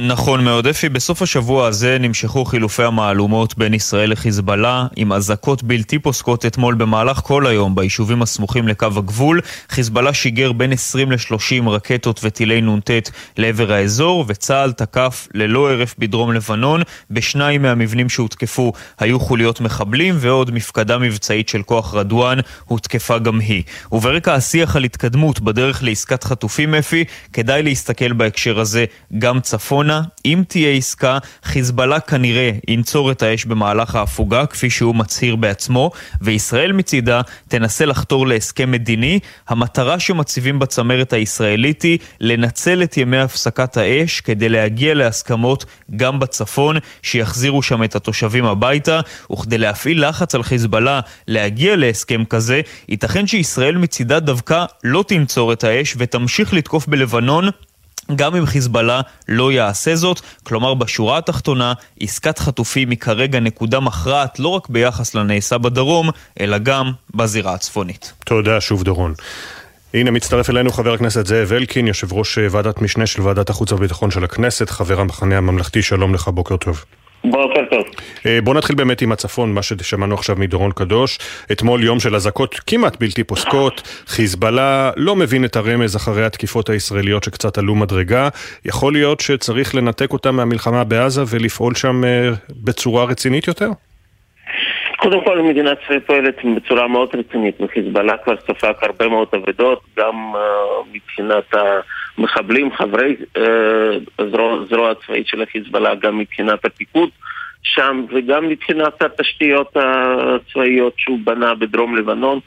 נכון 0.00 0.44
מאוד, 0.44 0.66
אפי. 0.66 0.88
בסוף 0.88 1.22
השבוע 1.22 1.66
הזה 1.66 1.96
נמשכו 2.00 2.44
חילופי 2.44 2.82
המהלומות 2.82 3.58
בין 3.58 3.74
ישראל 3.74 4.10
לחיזבאללה, 4.10 4.86
עם 4.96 5.12
אזעקות 5.12 5.62
בלתי 5.62 5.98
פוסקות 5.98 6.46
אתמול 6.46 6.74
במהלך 6.74 7.16
כל 7.16 7.46
היום 7.46 7.74
ביישובים 7.74 8.22
הסמוכים 8.22 8.68
לקו 8.68 8.86
הגבול. 8.96 9.40
חיזבאללה 9.68 10.14
שיגר 10.14 10.52
בין 10.52 10.72
20 10.72 11.12
ל-30 11.12 11.68
רקטות 11.68 12.20
וטילי 12.24 12.60
נ"ט 12.60 12.90
לעבר 13.36 13.72
האזור, 13.72 14.24
וצה"ל 14.28 14.72
תקף 14.72 15.28
ללא 15.34 15.70
הרף 15.70 15.94
בדרום 15.98 16.32
לבנון. 16.32 16.82
בשניים 17.10 17.62
מהמבנים 17.62 18.08
שהותקפו 18.08 18.72
היו 18.98 19.20
חוליות 19.20 19.60
מחבלים, 19.60 20.14
ועוד 20.18 20.50
מפקדה 20.50 20.98
מבצעית 20.98 21.48
של 21.48 21.62
כוח 21.62 21.94
רדואן 21.94 22.38
הותקפה 22.64 23.18
גם 23.18 23.40
היא. 23.40 23.62
וברקע 23.92 24.34
השיח 24.34 24.76
על 24.76 24.84
התקדמות 24.84 25.40
בדרך 25.40 25.82
לעסקת 25.82 26.24
חטופים, 26.24 26.74
אפי, 26.74 27.04
כדאי 27.32 27.62
להסתכל 27.62 28.12
בהקשר 28.12 28.60
הזה 28.60 28.84
גם 29.18 29.40
צפון. 29.40 29.87
עמונה, 29.88 30.02
אם 30.24 30.42
תהיה 30.48 30.70
עסקה, 30.70 31.18
חיזבאללה 31.44 32.00
כנראה 32.00 32.50
ינצור 32.68 33.10
את 33.10 33.22
האש 33.22 33.44
במהלך 33.44 33.94
ההפוגה, 33.94 34.46
כפי 34.46 34.70
שהוא 34.70 34.94
מצהיר 34.94 35.36
בעצמו, 35.36 35.90
וישראל 36.20 36.72
מצידה 36.72 37.20
תנסה 37.48 37.86
לחתור 37.86 38.26
להסכם 38.26 38.70
מדיני. 38.70 39.18
המטרה 39.48 39.98
שמציבים 39.98 40.58
בצמרת 40.58 41.12
הישראלית 41.12 41.82
היא 41.82 41.98
לנצל 42.20 42.82
את 42.82 42.96
ימי 42.96 43.18
הפסקת 43.18 43.76
האש 43.76 44.20
כדי 44.20 44.48
להגיע 44.48 44.94
להסכמות 44.94 45.64
גם 45.96 46.20
בצפון, 46.20 46.76
שיחזירו 47.02 47.62
שם 47.62 47.84
את 47.84 47.96
התושבים 47.96 48.44
הביתה, 48.44 49.00
וכדי 49.32 49.58
להפעיל 49.58 50.08
לחץ 50.08 50.34
על 50.34 50.42
חיזבאללה 50.42 51.00
להגיע 51.28 51.76
להסכם 51.76 52.24
כזה, 52.24 52.60
ייתכן 52.88 53.26
שישראל 53.26 53.76
מצידה 53.76 54.20
דווקא 54.20 54.64
לא 54.84 55.04
תנצור 55.08 55.52
את 55.52 55.64
האש 55.64 55.94
ותמשיך 55.98 56.54
לתקוף 56.54 56.88
בלבנון 56.88 57.48
גם 58.16 58.36
אם 58.36 58.46
חיזבאללה 58.46 59.00
לא 59.28 59.52
יעשה 59.52 59.96
זאת, 59.96 60.20
כלומר 60.42 60.74
בשורה 60.74 61.18
התחתונה, 61.18 61.72
עסקת 62.00 62.38
חטופים 62.38 62.90
היא 62.90 62.98
כרגע 62.98 63.40
נקודה 63.40 63.80
מכרעת 63.80 64.38
לא 64.38 64.48
רק 64.48 64.68
ביחס 64.68 65.14
לנעשה 65.14 65.58
בדרום, 65.58 66.10
אלא 66.40 66.58
גם 66.58 66.92
בזירה 67.14 67.54
הצפונית. 67.54 68.12
תודה 68.24 68.60
שוב 68.60 68.82
דורון. 68.82 69.14
הנה 69.94 70.10
מצטרף 70.10 70.50
אלינו 70.50 70.72
חבר 70.72 70.92
הכנסת 70.92 71.26
זאב 71.26 71.52
אלקין, 71.52 71.86
יושב 71.86 72.12
ראש 72.12 72.38
ועדת 72.50 72.82
משנה 72.82 73.06
של 73.06 73.22
ועדת 73.22 73.50
החוץ 73.50 73.72
והביטחון 73.72 74.10
של 74.10 74.24
הכנסת, 74.24 74.70
חבר 74.70 75.00
המחנה 75.00 75.38
הממלכתי, 75.38 75.82
שלום 75.82 76.14
לך, 76.14 76.28
בוקר 76.28 76.56
טוב. 76.56 76.84
בוקר 77.30 77.64
טוב. 77.70 77.84
אה, 78.26 78.38
בוא 78.44 78.54
נתחיל 78.54 78.76
באמת 78.76 79.02
עם 79.02 79.12
הצפון, 79.12 79.54
מה 79.54 79.62
ששמענו 79.62 80.14
עכשיו 80.14 80.36
מדורון 80.36 80.72
קדוש. 80.72 81.18
אתמול 81.52 81.84
יום 81.84 82.00
של 82.00 82.14
אזעקות 82.14 82.54
כמעט 82.66 82.96
בלתי 83.00 83.24
פוסקות, 83.24 84.02
חיזבאללה 84.06 84.90
לא 84.96 85.16
מבין 85.16 85.44
את 85.44 85.56
הרמז 85.56 85.96
אחרי 85.96 86.24
התקיפות 86.24 86.68
הישראליות 86.68 87.24
שקצת 87.24 87.58
עלו 87.58 87.74
מדרגה. 87.74 88.28
יכול 88.64 88.92
להיות 88.92 89.20
שצריך 89.20 89.74
לנתק 89.74 90.12
אותם 90.12 90.36
מהמלחמה 90.36 90.84
בעזה 90.84 91.22
ולפעול 91.28 91.74
שם 91.74 92.04
אה, 92.04 92.30
בצורה 92.64 93.04
רצינית 93.04 93.48
יותר? 93.48 93.70
קודם 94.98 95.24
כל 95.24 95.42
מדינת 95.42 95.78
ישראל 95.84 96.00
פועלת 96.00 96.34
בצורה 96.56 96.88
מאוד 96.88 97.08
רצינית, 97.14 97.60
וחיזבאללה 97.60 98.16
כבר 98.24 98.34
ספג 98.36 98.72
הרבה 98.82 99.08
מאוד 99.08 99.28
אבדות, 99.34 99.80
גם 99.98 100.32
uh, 100.34 100.38
מבחינת 100.92 101.54
המחבלים, 102.18 102.72
חברי 102.72 103.16
uh, 103.36 104.22
זרוע, 104.30 104.64
זרוע 104.70 104.90
הצבאית 104.90 105.26
של 105.26 105.42
החיזבאללה, 105.42 105.94
גם 105.94 106.18
מבחינת 106.18 106.64
הפיקוד 106.64 107.08
שם, 107.62 108.04
וגם 108.08 108.48
מבחינת 108.48 109.02
התשתיות 109.02 109.76
הצבאיות 109.76 110.92
שהוא 110.96 111.18
בנה 111.24 111.54
בדרום 111.54 111.96
לבנון. 111.96 112.40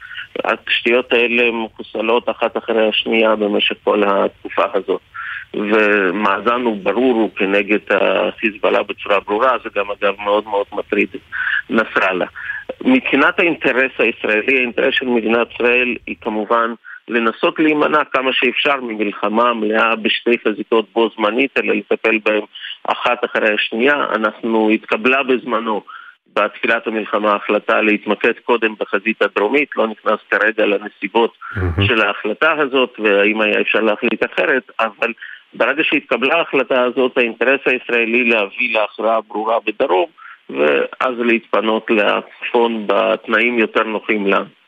התשתיות 0.46 1.14
האלה 1.14 1.52
מחוסלות 1.52 2.30
אחת 2.30 2.58
אחרי 2.58 2.88
השנייה 2.88 3.36
במשך 3.36 3.76
כל 3.84 4.04
התקופה 4.08 4.64
הזאת. 4.74 5.02
ומאזן 5.54 6.62
הוא 6.62 6.78
ברור, 6.84 7.14
הוא 7.14 7.30
כנגד 7.36 7.80
החיזבאללה 7.90 8.84
בצורה 8.84 9.20
ברורה, 9.20 9.52
זה 9.64 9.70
גם 9.76 9.86
אגב 9.92 10.14
מאוד 10.24 10.44
מאוד 10.48 10.66
מטריד 10.74 11.08
את 11.16 11.22
נסראללה. 11.70 12.26
מבחינת 12.86 13.40
האינטרס 13.40 13.92
הישראלי, 14.00 14.58
האינטרס 14.58 14.94
של 14.94 15.06
מדינת 15.06 15.48
ישראל 15.54 15.96
היא 16.08 16.16
כמובן 16.22 16.74
לנסות 17.08 17.60
להימנע 17.60 18.04
כמה 18.04 18.34
שאפשר 18.34 18.82
ממלחמה 18.82 19.54
מלאה 19.54 19.96
בשתי 19.96 20.38
חזיתות 20.48 20.86
בו 20.94 21.10
זמנית, 21.16 21.58
אלא 21.58 21.74
לטפל 21.74 22.20
בהן 22.26 22.42
אחת 22.88 23.26
אחרי 23.26 23.54
השנייה. 23.54 23.96
אנחנו 24.16 24.70
התקבלה 24.70 25.24
בזמנו 25.24 25.82
בתחילת 26.36 26.88
המלחמה 26.88 27.36
החלטה 27.36 27.82
להתמקד 27.82 28.34
קודם 28.44 28.76
בחזית 28.80 29.22
הדרומית, 29.22 29.70
לא 29.76 29.88
נכנס 29.88 30.20
כרגע 30.32 30.66
לנסיבות 30.66 31.34
mm-hmm. 31.34 31.88
של 31.88 32.02
ההחלטה 32.02 32.52
הזאת 32.52 33.00
והאם 33.00 33.42
היה 33.42 33.62
אפשר 33.62 33.80
להחליט 33.80 34.26
אחרת, 34.26 34.72
אבל 34.80 35.14
ברגע 35.54 35.84
שהתקבלה 35.84 36.36
ההחלטה 36.36 36.84
הזאת, 36.84 37.18
האינטרס 37.18 37.60
הישראלי 37.66 38.24
להביא 38.24 38.74
להכרעה 38.74 39.22
ברורה 39.22 39.58
בדרום, 39.66 40.10
ואז 40.50 41.14
להתפנות 41.20 41.88
לצפון 41.90 42.88
בתנאים 42.88 43.60
יותר 43.60 43.84
נוחים 43.84 44.28
לנו. 44.28 44.61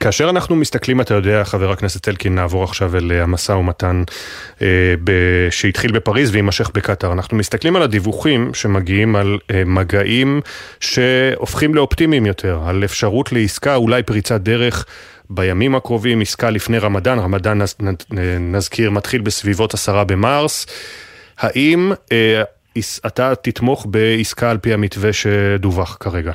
כאשר 0.00 0.30
אנחנו 0.30 0.56
מסתכלים, 0.56 1.00
אתה 1.00 1.14
יודע, 1.14 1.44
חבר 1.44 1.72
הכנסת 1.72 2.08
אלקין, 2.08 2.34
נעבור 2.34 2.64
עכשיו 2.64 2.96
אל 2.96 3.12
המשא 3.12 3.52
ומתן 3.52 4.02
אה, 4.62 4.66
ב- 5.04 5.50
שהתחיל 5.50 5.92
בפריז 5.92 6.30
ויימשך 6.30 6.70
בקטאר. 6.74 7.12
אנחנו 7.12 7.36
מסתכלים 7.36 7.76
על 7.76 7.82
הדיווחים 7.82 8.54
שמגיעים 8.54 9.16
על 9.16 9.38
אה, 9.50 9.62
מגעים 9.66 10.40
שהופכים 10.80 11.74
לאופטימיים 11.74 12.26
יותר, 12.26 12.60
על 12.66 12.84
אפשרות 12.84 13.32
לעסקה, 13.32 13.74
אולי 13.74 14.02
פריצת 14.02 14.40
דרך 14.40 14.86
בימים 15.30 15.74
הקרובים, 15.74 16.20
עסקה 16.20 16.50
לפני 16.50 16.78
רמדאן, 16.78 17.18
רמדאן 17.18 17.62
נז, 17.62 17.76
נזכיר 18.40 18.90
מתחיל 18.90 19.20
בסביבות 19.20 19.74
עשרה 19.74 20.04
במרס. 20.04 20.66
האם 21.38 21.92
אה, 22.12 22.42
אתה 23.06 23.34
תתמוך 23.34 23.86
בעסקה 23.90 24.50
על 24.50 24.58
פי 24.58 24.72
המתווה 24.72 25.12
שדווח 25.12 25.96
כרגע? 26.00 26.32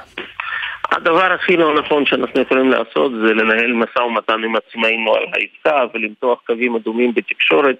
הדבר 0.95 1.33
הכי 1.33 1.57
לא 1.57 1.75
נכון 1.75 2.05
שאנחנו 2.05 2.41
יכולים 2.41 2.69
לעשות 2.69 3.11
זה 3.11 3.33
לנהל 3.33 3.73
משא 3.73 3.99
ומתן 3.99 4.43
עם 4.43 4.55
עצמנו 4.55 5.15
על 5.15 5.23
העסקה 5.33 5.85
ולמתוח 5.93 6.39
קווים 6.47 6.75
אדומים 6.75 7.13
בתקשורת 7.13 7.77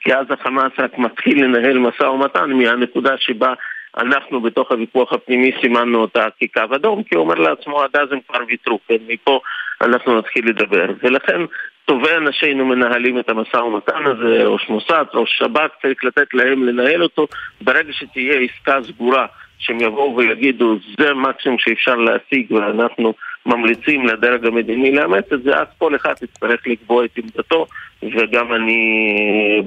כי 0.00 0.14
אז 0.14 0.26
החמאס 0.30 0.72
רק 0.78 0.98
מתחיל 0.98 1.44
לנהל 1.44 1.78
משא 1.78 2.02
ומתן 2.02 2.50
מהנקודה 2.50 3.14
שבה 3.18 3.54
אנחנו 3.98 4.40
בתוך 4.40 4.70
הוויכוח 4.70 5.12
הפנימי 5.12 5.50
סימנו 5.60 6.00
אותה 6.00 6.26
כקו 6.40 6.74
אדום, 6.74 7.02
כי 7.02 7.14
הוא 7.14 7.24
אומר 7.24 7.34
לעצמו 7.34 7.82
עד 7.82 7.96
אז 7.96 8.12
הם 8.12 8.18
כבר 8.28 8.40
ויתרו, 8.48 8.78
כן, 8.88 8.96
מפה 9.08 9.40
אנחנו 9.80 10.18
נתחיל 10.18 10.48
לדבר. 10.48 10.86
ולכן 11.02 11.40
טובי 11.84 12.16
אנשינו 12.16 12.64
מנהלים 12.64 13.18
את 13.18 13.28
המשא 13.28 13.56
ומתן 13.56 14.06
הזה, 14.06 14.44
ראש 14.44 14.68
מוסד, 14.68 15.04
ראש 15.14 15.38
שב"כ, 15.38 15.70
צריך 15.82 16.04
לתת 16.04 16.34
להם 16.34 16.64
לנהל 16.64 17.02
אותו. 17.02 17.26
ברגע 17.60 17.92
שתהיה 17.92 18.40
עסקה 18.40 18.82
סגורה, 18.82 19.26
שהם 19.62 19.80
יבואו 19.80 20.16
ויגידו 20.16 20.76
זה 20.98 21.10
המקסימום 21.10 21.58
שאפשר 21.58 21.94
להשיג 21.94 22.52
ואנחנו 22.52 23.14
ממליצים 23.46 24.06
לדרג 24.06 24.46
המדיני 24.46 24.92
לאמץ 24.92 25.24
את 25.32 25.42
זה, 25.42 25.50
אז 25.56 25.66
כל 25.78 25.96
אחד 25.96 26.14
יצטרך 26.22 26.60
לקבוע 26.66 27.04
את 27.04 27.10
עמדתו 27.16 27.66
וגם 28.02 28.52
אני 28.52 28.78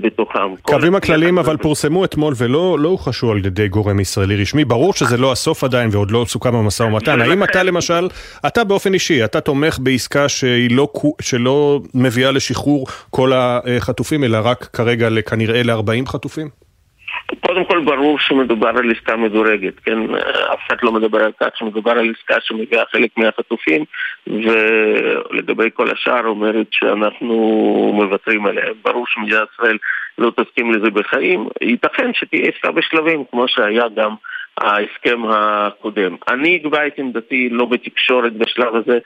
בתוכם. 0.02 0.56
קווים 0.62 0.96
הכלליים 0.96 1.38
אבל 1.38 1.58
פורסמו 1.58 2.06
אתמול 2.06 2.34
ולא 2.38 2.78
לא 2.80 2.90
הוחשו 2.90 3.32
על 3.32 3.38
ידי 3.38 3.68
גורם 3.68 4.00
ישראלי 4.00 4.42
רשמי. 4.42 4.66
ברור 4.66 4.94
שזה 4.94 5.18
לא 5.18 5.32
הסוף 5.32 5.64
עדיין 5.64 5.90
ועוד 5.92 6.12
לא 6.12 6.26
סוכם 6.28 6.52
במשא 6.52 6.84
ומתן. 6.84 7.22
האם 7.22 7.44
אתה 7.44 7.64
למשל, 7.64 8.08
אתה 8.48 8.64
באופן 8.64 8.94
אישי, 8.94 9.26
אתה 9.26 9.42
תומך 9.42 9.80
בעסקה 9.80 10.30
שהיא 10.30 10.76
לא, 10.76 10.88
שלא 11.22 11.80
מביאה 11.94 12.32
לשחרור 12.32 12.88
כל 13.10 13.32
החטופים, 13.36 14.24
אלא 14.24 14.38
רק 14.44 14.64
כרגע 14.74 15.22
כנראה 15.22 15.64
ל-40 15.64 16.10
חטופים? 16.10 16.65
קודם 17.46 17.66
כל 17.66 17.80
ברור 17.80 18.20
שמדובר 18.20 18.68
על 18.68 18.92
עסקה 18.92 19.16
מדורגת, 19.16 19.80
כן? 19.80 20.16
אף 20.54 20.60
אחד 20.68 20.76
לא 20.84 20.92
מדבר 20.92 21.24
על 21.24 21.32
כך 21.40 21.48
שמדובר 21.58 21.92
על 21.92 22.12
עסקה 22.18 22.36
שמביאה 22.42 22.84
חלק 22.92 23.18
מהחטופים 23.18 23.86
ולגבי 24.28 25.70
כל 25.74 25.92
השאר 25.92 26.28
אומרת 26.28 26.68
שאנחנו 26.72 27.36
מוותרים 27.96 28.46
עליה. 28.46 28.66
ברור 28.84 29.06
שמדינת 29.08 29.48
ישראל 29.54 29.78
לא 30.18 30.32
תסכים 30.36 30.72
לזה 30.72 30.90
בחיים, 30.90 31.48
ייתכן 31.62 32.14
שתהיה 32.14 32.50
עסקה 32.50 32.72
בשלבים 32.72 33.24
כמו 33.32 33.48
שהיה 33.48 33.84
גם 33.96 34.16
ההסכם 34.58 35.22
הקודם. 35.30 36.16
אני 36.28 36.58
אקבע 36.58 36.88
את 36.88 36.94
עמדתי 36.98 37.50
לא 37.50 37.66
בתקשורת 37.66 38.34
בשלב 38.34 38.76
הזה 38.76 38.98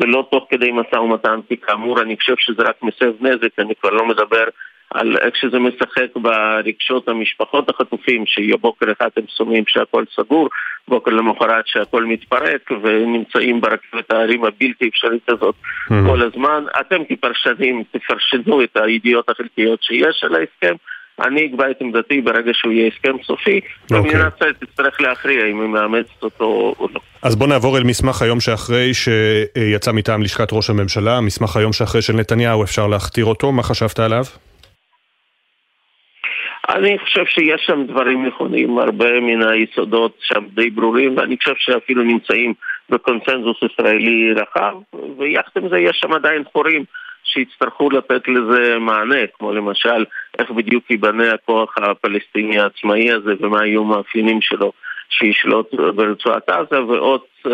ולא 0.00 0.28
תוך 0.30 0.46
כדי 0.50 0.72
משא 0.72 0.96
ומתן, 0.96 1.40
כי 1.48 1.56
כאמור 1.56 2.02
אני 2.02 2.16
חושב 2.16 2.34
שזה 2.38 2.62
רק 2.62 2.82
מסב 2.82 3.12
נזק, 3.20 3.58
אני 3.58 3.74
כבר 3.74 3.90
לא 3.90 4.06
מדבר 4.06 4.44
על 4.90 5.16
איך 5.16 5.36
שזה 5.36 5.58
משחק 5.58 6.16
ברגשות 6.16 7.08
המשפחות 7.08 7.70
החטופים, 7.70 8.24
שבוקר 8.26 8.92
אחד 8.92 9.08
הם 9.16 9.24
שומעים 9.36 9.64
שהכל 9.66 10.04
סגור, 10.16 10.48
בוקר 10.88 11.10
למחרת 11.10 11.66
שהכל 11.66 12.04
מתפרק, 12.04 12.70
ונמצאים 12.82 13.60
ברכבת 13.60 14.12
הערים 14.12 14.44
הבלתי 14.44 14.88
אפשרית 14.88 15.28
הזאת 15.28 15.54
mm-hmm. 15.54 15.94
כל 16.06 16.22
הזמן. 16.22 16.64
אתם 16.80 17.02
כפרשנים 17.08 17.82
תפרשנו 17.92 18.62
את 18.62 18.76
הידיעות 18.76 19.28
החלקיות 19.28 19.82
שיש 19.82 20.24
על 20.24 20.34
ההסכם. 20.34 20.74
אני 21.20 21.46
אקבע 21.46 21.70
את 21.70 21.76
עמדתי 21.80 22.20
ברגע 22.20 22.50
שהוא 22.54 22.72
יהיה 22.72 22.90
הסכם 22.94 23.16
סופי, 23.26 23.60
okay. 23.60 23.94
אוקיי. 23.94 23.98
ומדינת 23.98 24.36
ישראל 24.36 24.52
תצטרך 24.52 25.00
להכריע 25.00 25.46
אם 25.46 25.60
היא 25.60 25.68
מאמצת 25.68 26.22
אותו 26.22 26.74
או 26.78 26.88
לא. 26.94 27.00
אז 27.22 27.36
בוא 27.36 27.46
נעבור 27.46 27.78
אל 27.78 27.84
מסמך 27.84 28.22
היום 28.22 28.40
שאחרי 28.40 28.94
שיצא 28.94 29.92
מטעם 29.92 30.22
לשכת 30.22 30.48
ראש 30.52 30.70
הממשלה, 30.70 31.20
מסמך 31.20 31.56
היום 31.56 31.72
שאחרי 31.72 32.02
של 32.02 32.12
נתניהו, 32.12 32.64
אפשר 32.64 32.86
להכתיר 32.86 33.24
אותו, 33.24 33.52
מה 33.52 33.62
חשבת 33.62 33.98
עליו? 33.98 34.24
אני 36.68 36.98
חושב 36.98 37.24
שיש 37.26 37.62
שם 37.66 37.86
דברים 37.86 38.26
נכונים, 38.26 38.78
הרבה 38.78 39.20
מן 39.20 39.48
היסודות 39.48 40.16
שם 40.20 40.44
די 40.54 40.70
ברורים, 40.70 41.16
ואני 41.16 41.36
חושב 41.36 41.54
שאפילו 41.58 42.02
נמצאים 42.02 42.54
בקונצנזוס 42.90 43.56
ישראלי 43.62 44.32
רחב, 44.32 44.74
ויחד 45.18 45.50
עם 45.56 45.68
זה 45.68 45.78
יש 45.78 45.98
שם 46.00 46.12
עדיין 46.12 46.42
חורים 46.52 46.84
שיצטרכו 47.24 47.90
לתת 47.90 48.28
לזה 48.28 48.78
מענה, 48.78 49.26
כמו 49.38 49.52
למשל 49.52 50.04
איך 50.38 50.50
בדיוק 50.50 50.90
ייבנה 50.90 51.32
הכוח 51.32 51.74
הפלסטיני 51.78 52.58
העצמאי 52.58 53.12
הזה 53.12 53.32
ומה 53.40 53.66
יהיו 53.66 53.82
המאפיינים 53.82 54.40
שלו 54.40 54.72
שישלוט 55.08 55.74
ברצועת 55.74 56.48
עזה 56.48 56.82
ועוד 56.82 57.20
uh, 57.46 57.50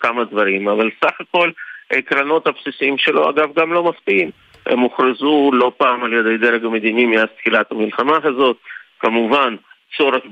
כמה 0.00 0.24
דברים, 0.24 0.68
אבל 0.68 0.90
סך 1.04 1.20
הכל 1.20 1.50
העקרונות 1.90 2.46
הבסיסיים 2.46 2.98
שלו 2.98 3.30
אגב 3.30 3.48
גם 3.56 3.72
לא 3.72 3.84
מפתיעים. 3.84 4.30
הם 4.66 4.78
הוכרזו 4.78 5.50
לא 5.52 5.72
פעם 5.76 6.04
על 6.04 6.12
ידי 6.12 6.36
דרג 6.36 6.64
המדיני 6.64 7.06
מאז 7.06 7.28
תחילת 7.38 7.72
המלחמה 7.72 8.18
הזאת. 8.24 8.56
כמובן, 9.00 9.56
צורך 9.96 10.22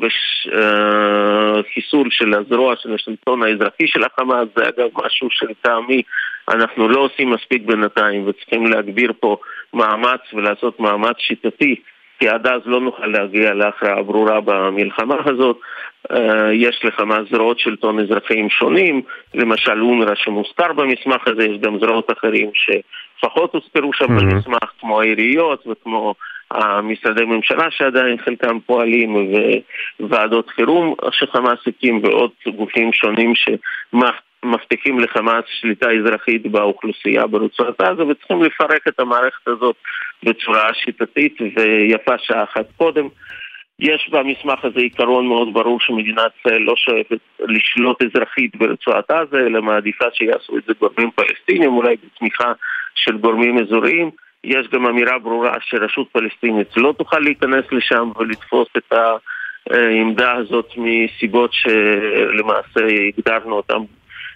בחיסול 1.63 2.09
של 2.11 2.35
הזרוע 2.35 2.75
של 2.77 2.95
השלטון 2.95 3.43
האזרחי 3.43 3.87
של 3.87 4.05
החמאס, 4.05 4.49
זה 4.57 4.69
אגב 4.69 4.89
משהו 5.05 5.29
שלטעמי 5.31 6.03
אנחנו 6.49 6.89
לא 6.89 7.01
עושים 7.01 7.31
מספיק 7.31 7.63
בינתיים 7.63 8.29
וצריכים 8.29 8.67
להגביר 8.67 9.13
פה 9.21 9.37
מאמץ 9.75 10.21
ולעשות 10.33 10.81
מאמץ 10.81 11.17
שיטתי 11.19 11.77
כי 12.23 12.29
עד 12.29 12.47
אז 12.47 12.61
לא 12.67 12.81
נוכל 12.81 13.07
להגיע 13.07 13.55
להכרעה 13.55 14.03
ברורה 14.03 14.41
במלחמה 14.41 15.17
הזאת. 15.25 15.61
יש 16.53 16.81
לחמאס 16.85 17.29
זרועות 17.31 17.59
שלטון 17.59 18.01
אזרחיים 18.01 18.51
שונים, 18.51 19.03
למשל 19.35 19.83
אונר"א 19.83 20.15
שמוזכר 20.15 20.73
במסמך 20.73 21.29
הזה, 21.29 21.45
יש 21.45 21.59
גם 21.61 21.79
זרועות 21.79 22.11
אחרים 22.13 22.51
ש... 22.55 22.71
פחות 23.21 23.55
הוזכרו 23.55 23.93
שם 23.93 24.05
mm-hmm. 24.05 24.21
במסמך, 24.21 24.71
כמו 24.81 25.01
העיריות 25.01 25.67
וכמו 25.67 26.15
המשרדי 26.51 27.25
ממשלה 27.25 27.71
שעדיין 27.71 28.17
חלקם 28.25 28.59
פועלים 28.67 29.17
וועדות 30.01 30.49
חירום 30.49 30.95
שחמאס 31.11 31.59
הקים 31.67 32.01
ועוד 32.03 32.31
גופים 32.57 32.93
שונים 32.93 33.33
שמבטיחים 34.45 35.01
לחמאס 35.01 35.45
שליטה 35.61 35.91
אזרחית 35.91 36.47
באוכלוסייה 36.47 37.27
ברצועת 37.27 37.81
עזה 37.81 38.07
וצריכים 38.07 38.43
לפרק 38.43 38.89
את 38.89 39.01
המערכת 39.01 39.49
הזאת 39.49 39.77
בצורה 40.23 40.75
שיטתית 40.75 41.39
ויפה 41.41 42.19
שעה 42.19 42.45
אחת 42.45 42.67
קודם. 42.77 43.09
יש 43.79 44.09
במסמך 44.13 44.65
הזה 44.65 44.81
עיקרון 44.81 45.27
מאוד 45.27 45.55
ברור 45.55 45.81
שמדינת 45.81 46.33
ישראל 46.41 46.63
לא 46.63 46.75
שואפת 46.77 47.19
לשלוט 47.41 48.03
אזרחית 48.03 48.57
ברצועת 48.57 49.11
עזה, 49.11 49.39
אלא 49.39 49.63
מעדיפה 49.63 50.05
שיעשו 50.13 50.59
את 50.59 50.63
זה 50.67 50.73
גורמים 50.81 51.11
פלסטינים, 51.11 51.73
אולי 51.73 51.97
בתמיכה 52.05 52.53
של 52.95 53.17
גורמים 53.17 53.59
אזוריים. 53.59 54.11
יש 54.45 54.69
גם 54.69 54.87
אמירה 54.87 55.19
ברורה 55.19 55.55
שרשות 55.61 56.09
פלסטינית 56.13 56.77
לא 56.77 56.95
תוכל 56.99 57.19
להיכנס 57.19 57.65
לשם 57.73 58.11
ולתפוס 58.17 58.69
את 58.77 58.93
העמדה 59.71 60.33
הזאת 60.33 60.69
מסיבות 60.77 61.51
שלמעשה 61.53 62.81
הגדרנו 63.09 63.57
אותן 63.57 63.79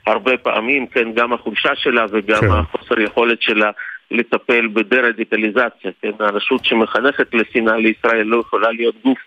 הרבה 0.06 0.36
פעמים, 0.36 0.86
כן, 0.86 1.12
גם 1.12 1.32
החולשה 1.32 1.76
שלה 1.76 2.06
וגם 2.10 2.40
כן. 2.40 2.50
החוסר 2.50 3.00
יכולת 3.00 3.42
שלה 3.42 3.70
לטפל 4.10 4.66
בדה-רדיקליזציה, 4.66 5.90
כן? 6.02 6.10
הרשות 6.20 6.64
שמחנכת 6.64 7.34
לשנאה 7.34 7.76
לישראל 7.76 8.26
לא 8.26 8.40
יכולה 8.40 8.72
להיות 8.72 8.94
גוף 9.04 9.18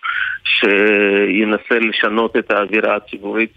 שינסה 0.44 1.78
לשנות 1.78 2.36
את 2.36 2.50
האווירה 2.50 2.96
הציבורית 2.96 3.52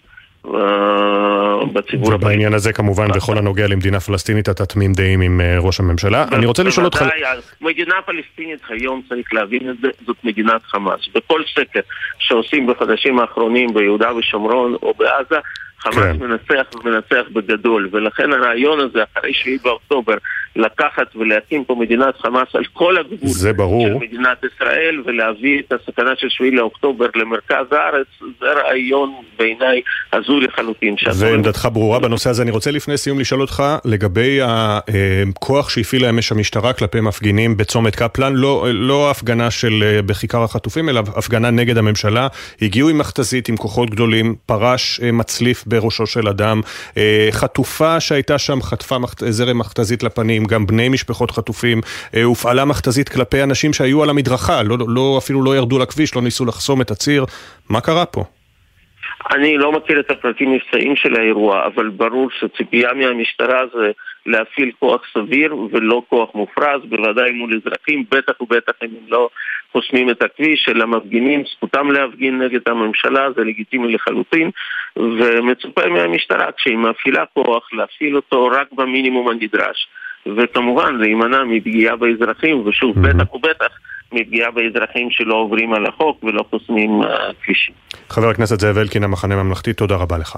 בציבור 1.73 2.13
הבא. 2.13 2.25
ובעניין 2.25 2.53
הזה 2.53 2.73
כמובן 2.73 3.07
בכל 3.07 3.37
הנוגע 3.37 3.67
למדינה 3.67 3.99
פלסטינית 3.99 4.49
אתה 4.49 4.65
תמים 4.65 4.93
דעים 4.93 5.21
עם 5.21 5.41
אה, 5.41 5.59
ראש 5.59 5.79
הממשלה. 5.79 6.25
אני 6.31 6.45
רוצה 6.45 6.63
לשאול 6.63 6.85
אותך... 6.85 7.05
מדינה 7.61 7.95
פלסטינית 8.05 8.59
היום 8.69 9.01
צריך 9.09 9.33
להבין 9.33 9.69
את 9.69 9.75
זה, 9.81 9.87
זאת 10.05 10.17
מדינת 10.23 10.63
חמאס. 10.63 10.99
בכל 11.15 11.41
סקר 11.55 11.79
שעושים 12.19 12.67
בחודשים 12.67 13.19
האחרונים 13.19 13.73
ביהודה 13.73 14.15
ושומרון 14.15 14.75
או 14.81 14.93
בעזה 14.97 15.35
חמאס 15.79 15.95
כן. 15.95 16.17
מנצח 16.19 16.75
ומנצח 16.75 17.25
בגדול, 17.33 17.89
ולכן 17.91 18.33
הרעיון 18.33 18.79
הזה, 18.79 19.03
אחרי 19.13 19.33
7 19.33 19.57
באוקטובר, 19.63 20.15
לקחת 20.55 21.15
ולהקים 21.15 21.63
פה 21.63 21.75
מדינת 21.79 22.17
חמאס 22.17 22.47
על 22.53 22.63
כל 22.73 22.97
הגבול 22.97 23.29
זה 23.29 23.53
ברור. 23.53 23.87
של 23.87 23.93
מדינת 23.93 24.37
ישראל, 24.43 25.01
ולהביא 25.05 25.59
את 25.59 25.71
הסכנה 25.71 26.11
של 26.17 26.29
7 26.29 26.47
לאוקטובר 26.51 27.05
למרכז 27.15 27.65
הארץ, 27.71 28.07
זה 28.39 28.45
רעיון 28.45 29.13
בעיניי 29.37 29.81
הזוי 30.13 30.41
לחלוטין. 30.41 30.95
ועמדתך 31.19 31.67
ברורה 31.73 31.99
בנושא 31.99 32.29
הזה. 32.29 32.43
אני 32.43 32.51
רוצה 32.51 32.71
לפני 32.71 32.97
סיום 32.97 33.19
לשאול 33.19 33.41
אותך 33.41 33.63
לגבי 33.85 34.39
הכוח 34.41 35.69
שהפעילה 35.69 36.09
אמש 36.09 36.31
המשטרה 36.31 36.73
כלפי 36.73 37.01
מפגינים 37.01 37.57
בצומת 37.57 37.95
קפלן, 37.95 38.33
לא, 38.33 38.65
לא 38.73 39.11
הפגנה 39.11 39.51
של 39.51 39.83
אה, 39.83 40.01
בכיכר 40.01 40.43
החטופים, 40.43 40.89
אלא 40.89 40.99
הפגנה 41.15 41.49
נגד 41.49 41.77
הממשלה. 41.77 42.27
הגיעו 42.61 42.89
עם 42.89 42.97
מכתזית, 42.97 43.49
עם 43.49 43.57
כוחות 43.57 43.89
גדולים, 43.89 44.35
פרש 44.45 44.99
אה, 45.03 45.11
מצליף 45.11 45.63
בראשו 45.67 46.07
של 46.07 46.27
אדם, 46.27 46.61
אה, 46.97 47.27
חטופה 47.31 47.99
שהייתה 47.99 48.37
שם 48.37 48.61
חטפה 48.61 48.97
זרם 49.29 49.57
מכתזית 49.57 50.03
לפנים, 50.03 50.42
גם 50.47 50.65
בני 50.65 50.89
משפחות 50.89 51.31
חטופים, 51.31 51.81
אה, 52.15 52.23
הופעלה 52.23 52.65
מכתזית 52.65 53.09
כלפי 53.09 53.43
אנשים 53.43 53.73
שהיו 53.73 54.03
על 54.03 54.09
המדרכה, 54.09 54.63
לא, 54.63 54.77
לא, 54.87 55.19
אפילו 55.23 55.43
לא 55.43 55.55
ירדו 55.55 55.79
לכביש, 55.79 56.15
לא 56.15 56.21
ניסו 56.21 56.45
לחסום 56.45 56.81
את 56.81 56.91
הציר, 56.91 57.25
מה 57.69 57.81
קרה 57.81 58.05
פה? 58.05 58.23
אני 59.31 59.57
לא 59.57 59.71
מכיר 59.71 59.99
את 59.99 60.11
הפרטים 60.11 60.51
מבצעיים 60.51 60.95
של 60.95 61.15
האירוע, 61.15 61.65
אבל 61.65 61.89
ברור 61.89 62.29
שציפייה 62.39 62.93
מהמשטרה 62.93 63.61
זה 63.73 63.91
להפעיל 64.25 64.71
כוח 64.79 65.01
סביר 65.13 65.55
ולא 65.71 66.01
כוח 66.09 66.29
מופרז, 66.35 66.81
בוודאי 66.89 67.31
מול 67.31 67.53
אזרחים, 67.61 68.03
בטח 68.11 68.41
ובטח 68.41 68.73
אם 68.83 68.89
הם 68.89 69.05
לא 69.07 69.29
חוסמים 69.71 70.09
את 70.09 70.21
הכביש, 70.21 70.69
אלא 70.69 70.87
מפגינים, 70.87 71.43
זכותם 71.55 71.91
להפגין 71.91 72.41
נגד 72.41 72.59
הממשלה, 72.65 73.31
זה 73.35 73.43
לגיטימי 73.43 73.93
לחלוטין, 73.93 74.51
ומצופה 74.95 75.87
מהמשטרה, 75.87 76.51
כשהיא 76.57 76.77
מפעילה 76.77 77.23
כוח, 77.33 77.73
להפעיל 77.73 78.15
אותו 78.15 78.45
רק 78.45 78.67
במינימום 78.71 79.29
הנדרש. 79.29 79.87
וכמובן 80.37 80.95
להימנע 80.95 81.43
מפגיעה 81.43 81.95
באזרחים, 81.95 82.67
ושוב, 82.67 82.97
mm-hmm. 82.97 83.13
בטח 83.13 83.33
ובטח 83.33 83.67
מפגיעה 84.11 84.51
באזרחים 84.51 85.07
שלא 85.11 85.35
עוברים 85.35 85.73
על 85.73 85.85
החוק 85.85 86.23
ולא 86.23 86.43
חוסמים 86.49 87.01
uh, 87.01 87.07
כבישים. 87.43 87.75
חבר 88.09 88.29
הכנסת 88.29 88.59
זאב 88.59 88.77
אלקין, 88.77 89.03
המחנה 89.03 89.35
הממלכתי, 89.35 89.73
תודה 89.73 89.95
רבה 89.95 90.17
לך. 90.17 90.37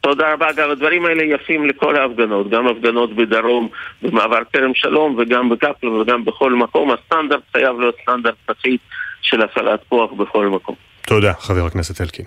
תודה 0.00 0.32
רבה. 0.32 0.50
אגב, 0.50 0.70
הדברים 0.70 1.04
האלה 1.04 1.22
יפים 1.22 1.66
לכל 1.66 1.96
ההפגנות, 1.96 2.50
גם 2.50 2.66
הפגנות 2.66 3.16
בדרום, 3.16 3.68
במעבר 4.02 4.42
כרם 4.52 4.74
שלום, 4.74 5.16
וגם 5.18 5.48
בקפלן 5.48 5.90
וגם 5.90 6.24
בכל 6.24 6.52
מקום. 6.52 6.90
הסטנדרט 6.90 7.42
חייב 7.52 7.80
להיות 7.80 7.94
סטנדרט 8.02 8.34
אחיד 8.46 8.78
של 9.22 9.42
הפעלת 9.42 9.80
כוח 9.88 10.12
בכל 10.12 10.46
מקום. 10.46 10.74
תודה, 11.06 11.32
חבר 11.38 11.66
הכנסת 11.66 12.00
אלקין. 12.00 12.24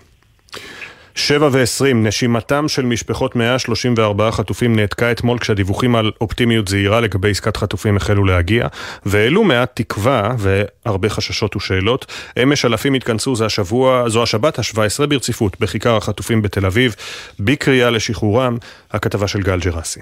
שבע 1.17 1.49
ועשרים, 1.51 2.07
נשימתם 2.07 2.67
של 2.67 2.85
משפחות 2.85 3.35
134 3.35 4.31
חטופים 4.31 4.75
נעתקה 4.75 5.11
אתמול 5.11 5.39
כשהדיווחים 5.39 5.95
על 5.95 6.11
אופטימיות 6.21 6.67
זהירה 6.67 6.99
לגבי 7.01 7.31
עסקת 7.31 7.57
חטופים 7.57 7.97
החלו 7.97 8.25
להגיע, 8.25 8.67
והעלו 9.05 9.43
מעט 9.43 9.71
תקווה 9.73 10.35
והרבה 10.37 11.09
חששות 11.09 11.55
ושאלות. 11.55 12.05
אמש 12.43 12.65
אלפים 12.65 12.93
התכנסו, 12.93 13.35
זה 13.35 13.45
השבוע, 13.45 14.09
זו 14.09 14.23
השבת 14.23 14.59
ה-17 14.59 15.05
ברציפות 15.05 15.59
בכיכר 15.59 15.97
החטופים 15.97 16.41
בתל 16.41 16.65
אביב, 16.65 16.95
בקריאה 17.39 17.89
לשחרורם, 17.89 18.57
הכתבה 18.91 19.27
של 19.27 19.41
גל 19.41 19.59
ג'רסי. 19.59 19.99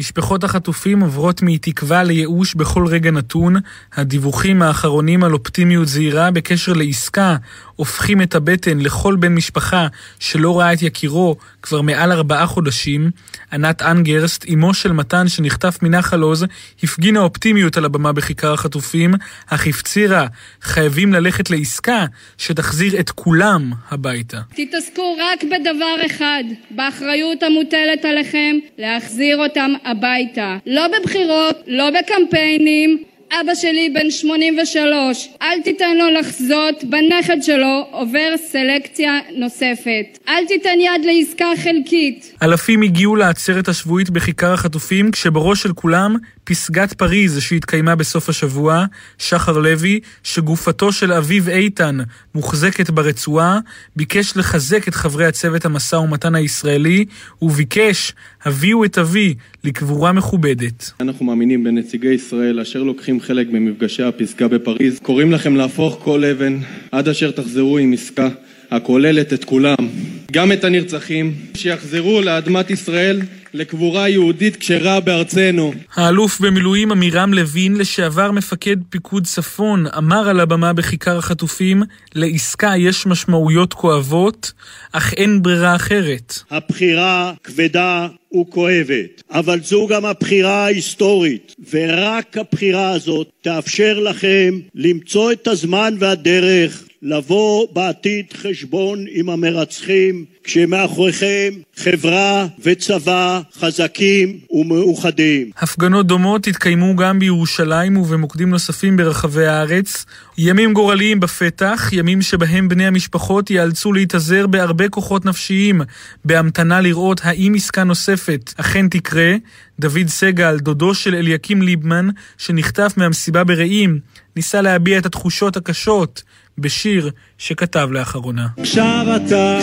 משפחות 0.00 0.44
החטופים 0.44 1.00
עוברות 1.00 1.42
מתקווה 1.42 2.02
לייאוש 2.02 2.54
בכל 2.54 2.86
רגע 2.86 3.10
נתון. 3.10 3.56
הדיווחים 3.94 4.62
האחרונים 4.62 5.24
על 5.24 5.32
אופטימיות 5.32 5.88
זהירה 5.88 6.30
בקשר 6.30 6.72
לעסקה 6.72 7.36
הופכים 7.80 8.22
את 8.22 8.34
הבטן 8.34 8.78
לכל 8.78 9.16
בן 9.16 9.34
משפחה 9.34 9.86
שלא 10.18 10.58
ראה 10.58 10.72
את 10.72 10.82
יקירו 10.82 11.36
כבר 11.62 11.80
מעל 11.80 12.12
ארבעה 12.12 12.46
חודשים. 12.46 13.10
ענת 13.52 13.82
אנגרסט, 13.82 14.44
אמו 14.54 14.74
של 14.74 14.92
מתן 14.92 15.28
שנחטף 15.28 15.78
מנחל 15.82 16.20
עוז, 16.20 16.46
הפגינה 16.82 17.20
אופטימיות 17.20 17.76
על 17.76 17.84
הבמה 17.84 18.12
בכיכר 18.12 18.52
החטופים, 18.52 19.14
אך 19.46 19.66
הפצירה, 19.66 20.26
חייבים 20.62 21.12
ללכת 21.12 21.50
לעסקה 21.50 22.04
שתחזיר 22.38 23.00
את 23.00 23.10
כולם 23.10 23.72
הביתה. 23.90 24.40
תתעסקו 24.54 25.16
רק 25.20 25.44
בדבר 25.44 26.06
אחד, 26.06 26.44
באחריות 26.70 27.42
המוטלת 27.42 28.04
עליכם 28.04 28.56
להחזיר 28.78 29.36
אותם 29.36 29.70
הביתה. 29.84 30.56
לא 30.66 30.86
בבחירות, 30.88 31.56
לא 31.66 31.90
בקמפיינים, 31.90 33.09
אבא 33.32 33.54
שלי 33.54 33.90
בן 33.90 34.10
83, 34.10 35.28
אל 35.42 35.62
תיתן 35.64 35.96
לו 35.96 36.10
לחזות 36.10 36.84
בנכד 36.84 37.42
שלו 37.42 37.86
עובר 37.90 38.34
סלקציה 38.36 39.12
נוספת. 39.36 40.18
אל 40.28 40.46
תיתן 40.48 40.78
יד 40.80 41.04
לעסקה 41.04 41.46
חלקית. 41.64 42.34
אלפים 42.42 42.82
הגיעו 42.82 43.16
לעצרת 43.16 43.68
השבועית 43.68 44.10
בכיכר 44.10 44.52
החטופים, 44.52 45.10
כשבראש 45.10 45.62
של 45.62 45.72
כולם 45.72 46.16
פסגת 46.44 46.92
פריז 46.92 47.40
שהתקיימה 47.40 47.94
בסוף 47.94 48.28
השבוע, 48.28 48.84
שחר 49.18 49.58
לוי, 49.58 50.00
שגופתו 50.22 50.92
של 50.92 51.12
אביו 51.12 51.48
איתן 51.48 51.98
מוחזקת 52.34 52.90
ברצועה, 52.90 53.58
ביקש 53.96 54.36
לחזק 54.36 54.88
את 54.88 54.94
חברי 54.94 55.26
הצוות 55.26 55.64
המשא 55.64 55.96
ומתן 55.96 56.34
הישראלי, 56.34 57.04
וביקש, 57.42 58.12
הביאו 58.44 58.84
את 58.84 58.98
אבי 58.98 59.34
לקבורה 59.64 60.12
מכובדת. 60.12 60.90
אנחנו 61.00 61.24
מאמינים 61.24 61.64
בנציגי 61.64 62.08
ישראל 62.12 62.60
אשר 62.60 62.82
לוקחים 62.82 63.20
חלק 63.20 63.46
במפגשי 63.46 64.02
הפסגה 64.02 64.48
בפריז. 64.48 64.98
קוראים 65.02 65.32
לכם 65.32 65.56
להפוך 65.56 65.98
כל 66.04 66.24
אבן 66.24 66.58
עד 66.92 67.08
אשר 67.08 67.30
תחזרו 67.30 67.78
עם 67.78 67.92
עסקה 67.92 68.28
הכוללת 68.70 69.32
את 69.32 69.44
כולם, 69.44 69.88
גם 70.32 70.52
את 70.52 70.64
הנרצחים, 70.64 71.34
שיחזרו 71.54 72.20
לאדמת 72.20 72.70
ישראל 72.70 73.20
לקבורה 73.54 74.08
יהודית 74.08 74.56
כשרה 74.56 75.00
בארצנו. 75.00 75.72
האלוף 75.94 76.40
במילואים 76.40 76.92
עמירם 76.92 77.34
לוין, 77.34 77.76
לשעבר 77.76 78.30
מפקד 78.30 78.76
פיקוד 78.90 79.24
צפון, 79.24 79.86
אמר 79.98 80.28
על 80.28 80.40
הבמה 80.40 80.72
בכיכר 80.72 81.18
החטופים, 81.18 81.82
לעסקה 82.14 82.72
יש 82.76 83.06
משמעויות 83.06 83.74
כואבות, 83.74 84.52
אך 84.92 85.14
אין 85.14 85.42
ברירה 85.42 85.76
אחרת. 85.76 86.34
הבחירה 86.50 87.32
כבדה 87.44 88.08
וכואבת, 88.40 89.22
אבל 89.30 89.60
זו 89.60 89.86
גם 89.90 90.04
הבחירה 90.04 90.64
ההיסטורית, 90.64 91.54
ורק 91.70 92.36
הבחירה 92.38 92.90
הזאת 92.90 93.30
תאפשר 93.40 93.98
לכם 93.98 94.58
למצוא 94.74 95.32
את 95.32 95.48
הזמן 95.48 95.94
והדרך 95.98 96.84
לבוא 97.02 97.66
בעתיד 97.72 98.24
חשבון 98.36 99.04
עם 99.10 99.30
המרצחים 99.30 100.24
כשמאחוריכם 100.44 101.50
חברה 101.76 102.46
וצבא 102.62 103.40
חזקים 103.58 104.38
ומאוחדים. 104.50 105.50
הפגנות 105.56 106.06
דומות 106.06 106.46
התקיימו 106.46 106.96
גם 106.96 107.18
בירושלים 107.18 107.96
ובמוקדים 107.96 108.50
נוספים 108.50 108.96
ברחבי 108.96 109.46
הארץ. 109.46 110.06
ימים 110.38 110.72
גורליים 110.72 111.20
בפתח, 111.20 111.88
ימים 111.92 112.22
שבהם 112.22 112.68
בני 112.68 112.86
המשפחות 112.86 113.50
ייאלצו 113.50 113.92
להתאזר 113.92 114.46
בהרבה 114.46 114.88
כוחות 114.88 115.24
נפשיים, 115.24 115.80
בהמתנה 116.24 116.80
לראות 116.80 117.20
האם 117.24 117.52
עסקה 117.56 117.84
נוספת 117.84 118.54
אכן 118.56 118.88
תקרה. 118.88 119.34
דוד 119.78 120.08
סגל, 120.08 120.58
דודו 120.58 120.94
של 120.94 121.14
אליקים 121.14 121.62
ליבמן, 121.62 122.08
שנחטף 122.38 122.92
מהמסיבה 122.96 123.44
ברעים, 123.44 123.98
ניסה 124.36 124.60
להביע 124.60 124.98
את 124.98 125.06
התחושות 125.06 125.56
הקשות 125.56 126.22
בשיר 126.58 127.10
שכתב 127.38 127.88
לאחרונה. 127.92 128.46
עכשיו 128.58 129.06
אתה 129.16 129.58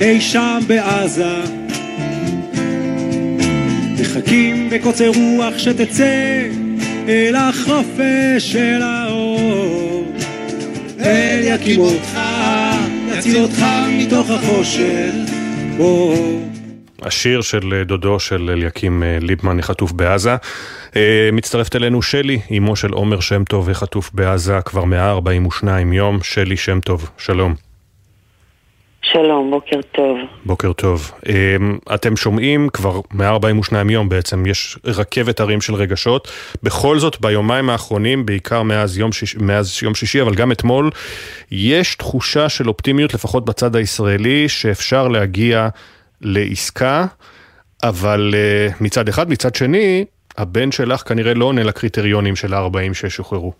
אי 0.00 0.20
שם 0.20 0.58
בעזה. 0.66 1.42
מחכים 4.00 4.70
בקוצר 4.70 5.08
רוח 5.08 5.58
שתצא 5.58 6.42
אל 7.08 7.34
החופש 7.36 8.52
של 8.52 8.82
האור. 8.82 10.12
אל 11.00 11.40
יקים 11.42 11.80
אותך, 11.80 12.18
יציל 13.08 13.36
אותך 13.36 13.64
מתוך 13.88 14.30
החושך 14.30 15.12
השיר 17.02 17.40
של 17.40 17.82
דודו 17.86 18.20
של 18.20 18.50
אליקים 18.52 19.02
ליבמן 19.20 19.62
חטוף 19.62 19.92
בעזה. 19.92 20.36
מצטרפת 21.32 21.76
אלינו 21.76 22.02
שלי, 22.02 22.40
אמו 22.58 22.76
של 22.76 22.92
עומר 22.92 23.20
שם 23.20 23.44
טוב 23.44 23.68
וחטוף 23.68 24.10
בעזה 24.14 24.58
כבר 24.64 24.84
142 24.84 25.92
יום. 25.92 26.18
שלי 26.22 26.56
שם 26.56 26.80
טוב, 26.80 27.10
שלום. 27.18 27.54
שלום, 29.02 29.50
בוקר 29.50 29.80
טוב. 29.92 30.18
בוקר 30.44 30.72
טוב. 30.72 31.12
אתם 31.94 32.16
שומעים 32.16 32.68
כבר 32.72 33.00
142 33.14 33.90
יום 33.90 34.08
בעצם, 34.08 34.46
יש 34.46 34.78
רכבת 34.84 35.40
הרים 35.40 35.60
של 35.60 35.74
רגשות. 35.74 36.30
בכל 36.62 36.98
זאת, 36.98 37.20
ביומיים 37.20 37.70
האחרונים, 37.70 38.26
בעיקר 38.26 38.62
מאז 38.62 38.98
יום, 38.98 39.12
שיש, 39.12 39.36
מאז 39.36 39.78
יום 39.82 39.94
שישי, 39.94 40.22
אבל 40.22 40.34
גם 40.34 40.52
אתמול, 40.52 40.90
יש 41.50 41.94
תחושה 41.94 42.48
של 42.48 42.68
אופטימיות, 42.68 43.14
לפחות 43.14 43.44
בצד 43.44 43.76
הישראלי, 43.76 44.48
שאפשר 44.48 45.08
להגיע 45.08 45.68
לעסקה, 46.26 47.06
אבל 47.82 48.34
מצד 48.80 49.08
אחד, 49.08 49.30
מצד 49.30 49.54
שני, 49.54 50.04
הבן 50.38 50.72
שלך 50.72 51.00
כנראה 51.08 51.34
לא 51.34 51.44
עונה 51.44 51.62
לקריטריונים 51.62 52.36
של 52.36 52.54
ה-40 52.54 52.94
ששוחררו. 52.94 53.52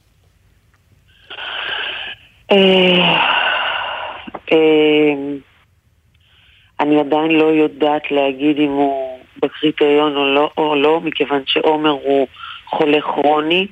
אני 6.80 7.00
עדיין 7.00 7.30
לא 7.30 7.44
יודעת 7.44 8.10
להגיד 8.10 8.58
אם 8.58 8.70
הוא 8.70 9.18
בקריטריון 9.42 10.16
או 10.16 10.34
לא, 10.34 10.50
או 10.58 10.74
לא 10.74 11.00
מכיוון 11.00 11.42
שעומר 11.46 11.90
הוא 11.90 12.26
חולה 12.66 13.00
כרוני, 13.00 13.66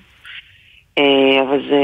אבל 1.40 1.62
זה, 1.68 1.82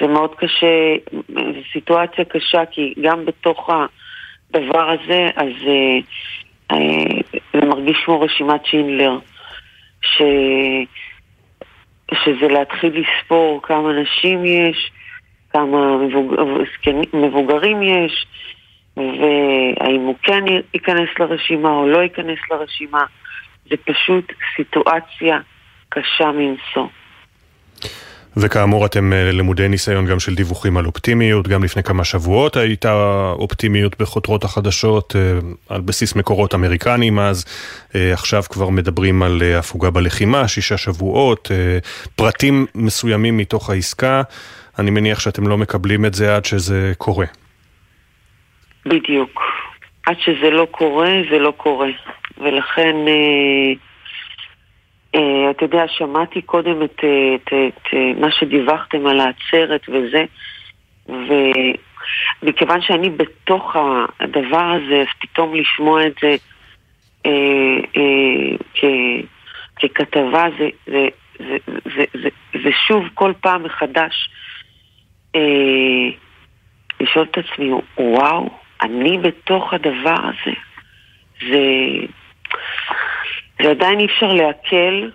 זה 0.00 0.06
מאוד 0.06 0.34
קשה, 0.34 0.96
זו 1.28 1.60
סיטואציה 1.72 2.24
קשה 2.24 2.62
כי 2.70 2.94
גם 3.00 3.24
בתוך 3.24 3.70
הדבר 4.54 4.90
הזה, 4.90 5.28
אז 5.36 5.52
זה 7.52 7.66
מרגיש 7.66 7.96
כמו 8.04 8.20
רשימת 8.20 8.66
שינדלר. 8.66 9.18
ש... 10.02 10.22
שזה 12.14 12.48
להתחיל 12.48 12.92
לספור 13.00 13.62
כמה 13.62 13.92
נשים 13.92 14.44
יש, 14.44 14.90
כמה 15.52 15.96
מבוג... 15.96 16.34
מבוגרים 17.12 17.82
יש, 17.82 18.26
והאם 18.96 20.00
הוא 20.00 20.14
כן 20.22 20.44
ייכנס 20.74 21.08
לרשימה 21.18 21.70
או 21.70 21.88
לא 21.88 21.98
ייכנס 21.98 22.38
לרשימה. 22.50 23.04
זה 23.70 23.76
פשוט 23.76 24.32
סיטואציה 24.56 25.38
קשה 25.88 26.32
מנשוא. 26.32 26.86
וכאמור 28.36 28.86
אתם 28.86 29.12
למודי 29.12 29.68
ניסיון 29.68 30.06
גם 30.06 30.20
של 30.20 30.34
דיווחים 30.34 30.76
על 30.76 30.86
אופטימיות, 30.86 31.48
גם 31.48 31.64
לפני 31.64 31.82
כמה 31.82 32.04
שבועות 32.04 32.56
הייתה 32.56 32.92
אופטימיות 33.38 34.00
בחותרות 34.00 34.44
החדשות 34.44 35.16
על 35.68 35.80
בסיס 35.80 36.16
מקורות 36.16 36.54
אמריקניים 36.54 37.18
אז, 37.18 37.44
עכשיו 37.94 38.42
כבר 38.42 38.68
מדברים 38.68 39.22
על 39.22 39.42
הפוגה 39.58 39.90
בלחימה, 39.90 40.48
שישה 40.48 40.76
שבועות, 40.76 41.50
פרטים 42.16 42.66
מסוימים 42.74 43.36
מתוך 43.36 43.70
העסקה, 43.70 44.22
אני 44.78 44.90
מניח 44.90 45.20
שאתם 45.20 45.46
לא 45.46 45.58
מקבלים 45.58 46.04
את 46.04 46.14
זה 46.14 46.36
עד 46.36 46.44
שזה 46.44 46.92
קורה. 46.98 47.26
בדיוק, 48.86 49.40
עד 50.06 50.16
שזה 50.20 50.50
לא 50.50 50.66
קורה, 50.70 51.10
זה 51.30 51.38
לא 51.38 51.52
קורה, 51.56 51.88
ולכן... 52.38 52.96
Uh, 53.06 53.87
אתה 55.10 55.64
יודע, 55.64 55.84
שמעתי 55.88 56.42
קודם 56.42 56.82
את, 56.82 57.04
את, 57.34 57.48
את, 57.48 57.52
את 57.76 57.94
מה 58.20 58.30
שדיווחתם 58.30 59.06
על 59.06 59.20
העצרת 59.20 59.80
וזה, 59.88 60.24
ומכיוון 62.42 62.80
שאני 62.82 63.10
בתוך 63.10 63.76
הדבר 64.20 64.72
הזה, 64.76 65.00
אז 65.00 65.06
פתאום 65.20 65.54
לשמוע 65.54 66.06
את 66.06 66.14
זה 66.22 66.36
uh, 67.26 67.86
uh, 67.94 68.62
כ, 68.74 68.84
ככתבה, 69.76 70.44
זה, 70.58 70.68
זה, 70.86 71.08
זה, 71.38 71.56
זה, 71.96 72.04
זה, 72.22 72.28
זה 72.62 72.70
שוב 72.86 73.04
כל 73.14 73.32
פעם 73.40 73.62
מחדש 73.62 74.30
uh, 75.36 75.38
לשאול 77.00 77.26
את 77.30 77.38
עצמי, 77.38 77.70
וואו, 77.98 78.50
אני 78.82 79.18
בתוך 79.18 79.72
הדבר 79.72 80.20
הזה. 80.22 80.56
זה... 81.50 81.62
ועדיין 83.62 83.98
אי 84.00 84.06
אפשר 84.06 84.32
לעכל 84.32 85.10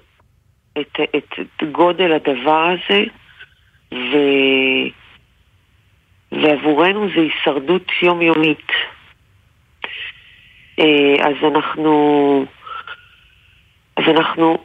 את, 0.80 0.99
את, 1.15 1.40
גודל 1.72 2.11
הדבר 2.11 2.70
הזה, 2.70 3.03
ו... 3.91 4.18
ועבורנו 6.32 7.07
זה 7.15 7.22
הישרדות 7.22 7.91
יומיומית. 8.02 8.68
אז 11.20 11.36
אנחנו, 11.44 12.45
אז 13.98 14.03
אנחנו, 14.07 14.57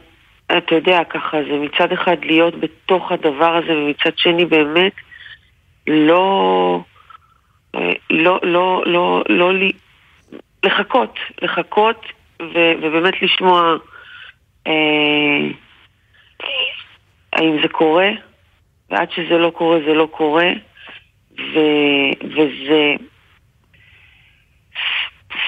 אתה 0.57 0.75
יודע, 0.75 1.03
ככה, 1.03 1.37
זה 1.43 1.57
מצד 1.57 1.91
אחד 1.91 2.17
להיות 2.21 2.59
בתוך 2.59 3.11
הדבר 3.11 3.55
הזה, 3.55 3.77
ומצד 3.77 4.17
שני 4.17 4.45
באמת 4.45 4.93
לא, 5.87 6.79
לא, 7.73 7.93
לא, 8.09 8.39
לא, 8.43 8.83
לא, 8.85 9.23
לא 9.29 9.51
לחכות, 10.63 11.19
לחכות 11.41 12.05
ו- 12.41 12.73
ובאמת 12.81 13.21
לשמוע 13.21 13.75
אה, 14.67 15.47
האם 17.33 17.61
זה 17.61 17.67
קורה, 17.67 18.09
ועד 18.89 19.11
שזה 19.11 19.37
לא 19.37 19.49
קורה 19.49 19.79
זה 19.87 19.93
לא 19.93 20.07
קורה, 20.11 20.47
ו- 21.31 22.25
וזה 22.25 22.93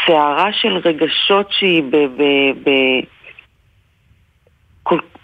סערה 0.06 0.54
של 0.54 0.78
רגשות 0.78 1.52
שהיא 1.52 1.84
ב... 1.84 1.96
ב-, 1.96 2.70
ב- 2.70 3.22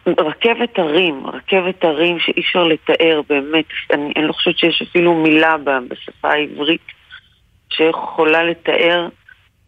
רכבת 0.07 0.79
הרים, 0.79 1.27
רכבת 1.27 1.83
הרים 1.83 2.19
שאי 2.19 2.41
אפשר 2.41 2.63
לתאר 2.63 3.21
באמת, 3.29 3.65
אני, 3.93 4.13
אני 4.15 4.27
לא 4.27 4.33
חושבת 4.33 4.57
שיש 4.57 4.81
אפילו 4.81 5.13
מילה 5.13 5.55
בשפה 5.87 6.29
העברית 6.29 6.81
שיכולה 7.73 8.43
לתאר 8.43 9.07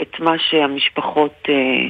את 0.02 0.20
מה 0.20 0.34
שהמשפחות 0.50 1.34
אה, 1.50 1.88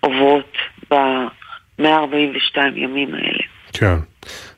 עוברות 0.00 0.56
ב-142 0.90 2.58
ימים 2.76 3.14
האלה. 3.14 3.42
כן, 3.72 3.96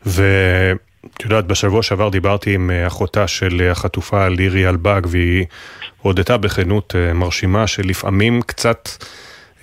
ואת 0.06 1.22
יודעת, 1.22 1.46
בשבוע 1.46 1.82
שעבר 1.82 2.08
דיברתי 2.08 2.54
עם 2.54 2.70
אחותה 2.86 3.28
של 3.28 3.68
החטופה 3.70 4.28
לירי 4.28 4.68
אלבג, 4.68 5.00
והיא 5.06 5.46
הודתה 6.02 6.36
בכנות 6.36 6.94
אה, 6.96 7.12
מרשימה 7.12 7.66
שלפעמים 7.66 8.42
קצת 8.42 8.88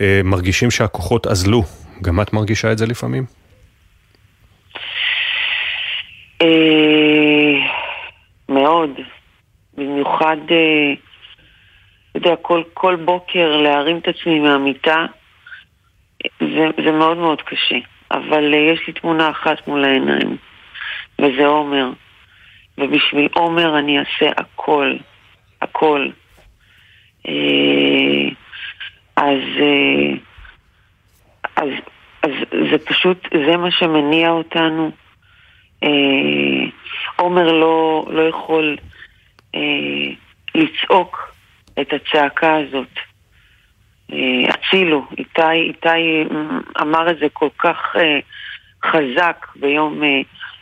אה, 0.02 0.22
מרגישים 0.24 0.72
שהכוחות 0.72 1.28
אזלו. 1.28 1.64
גם 2.02 2.22
את 2.22 2.34
מרגישה 2.34 2.72
את 2.72 2.78
זה 2.78 2.86
לפעמים? 2.86 3.26
אה, 6.42 6.48
מאוד. 8.50 8.90
במיוחד... 9.78 10.38
אה, 10.52 11.11
אתה 12.12 12.20
יודע, 12.20 12.36
כל, 12.42 12.64
כל 12.74 12.96
בוקר 12.96 13.58
להרים 13.58 13.98
את 13.98 14.08
עצמי 14.08 14.40
מהמיטה, 14.40 15.06
זה, 16.40 16.68
זה 16.86 16.92
מאוד 16.92 17.18
מאוד 17.18 17.42
קשה. 17.42 17.78
אבל 18.12 18.54
uh, 18.54 18.56
יש 18.56 18.88
לי 18.88 18.94
תמונה 18.94 19.30
אחת 19.30 19.68
מול 19.68 19.86
העיניים, 19.86 20.38
וזה 21.20 21.46
עומר. 21.46 21.90
ובשביל 22.78 23.30
עומר 23.36 23.80
אני 23.80 24.00
אעשה 24.00 24.32
הכל, 24.38 24.96
הכל. 25.62 26.10
Uh, 27.28 28.34
אז, 29.16 29.42
uh, 29.58 30.18
אז, 31.56 31.70
אז 32.24 32.32
זה 32.72 32.86
פשוט, 32.86 33.28
זה 33.48 33.58
מה 33.58 33.72
שמניע 33.72 34.30
אותנו. 34.30 34.92
עומר 37.16 37.52
לא, 37.52 38.06
לא 38.10 38.22
יכול 38.22 38.78
אה, 39.56 40.14
לצעוק 40.56 41.34
את 41.80 41.94
הצעקה 41.94 42.56
הזאת. 42.56 42.90
אה, 44.14 44.50
הצילו, 44.50 45.06
איתי, 45.18 45.52
איתי 45.52 46.24
אמר 46.82 47.12
את 47.12 47.18
זה 47.20 47.28
כל 47.34 47.50
כך 47.58 47.96
אה, 47.96 48.20
חזק 48.86 49.48
ביום 49.56 50.04
אה, 50.04 50.22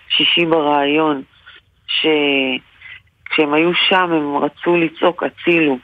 שישי 0.10 0.46
בריאיון, 0.46 1.24
שכשהם 1.88 3.54
היו 3.54 3.72
שם 3.90 4.12
הם 4.12 4.38
רצו 4.38 4.78
לצעוק 4.78 5.24
הצילו, 5.24 5.78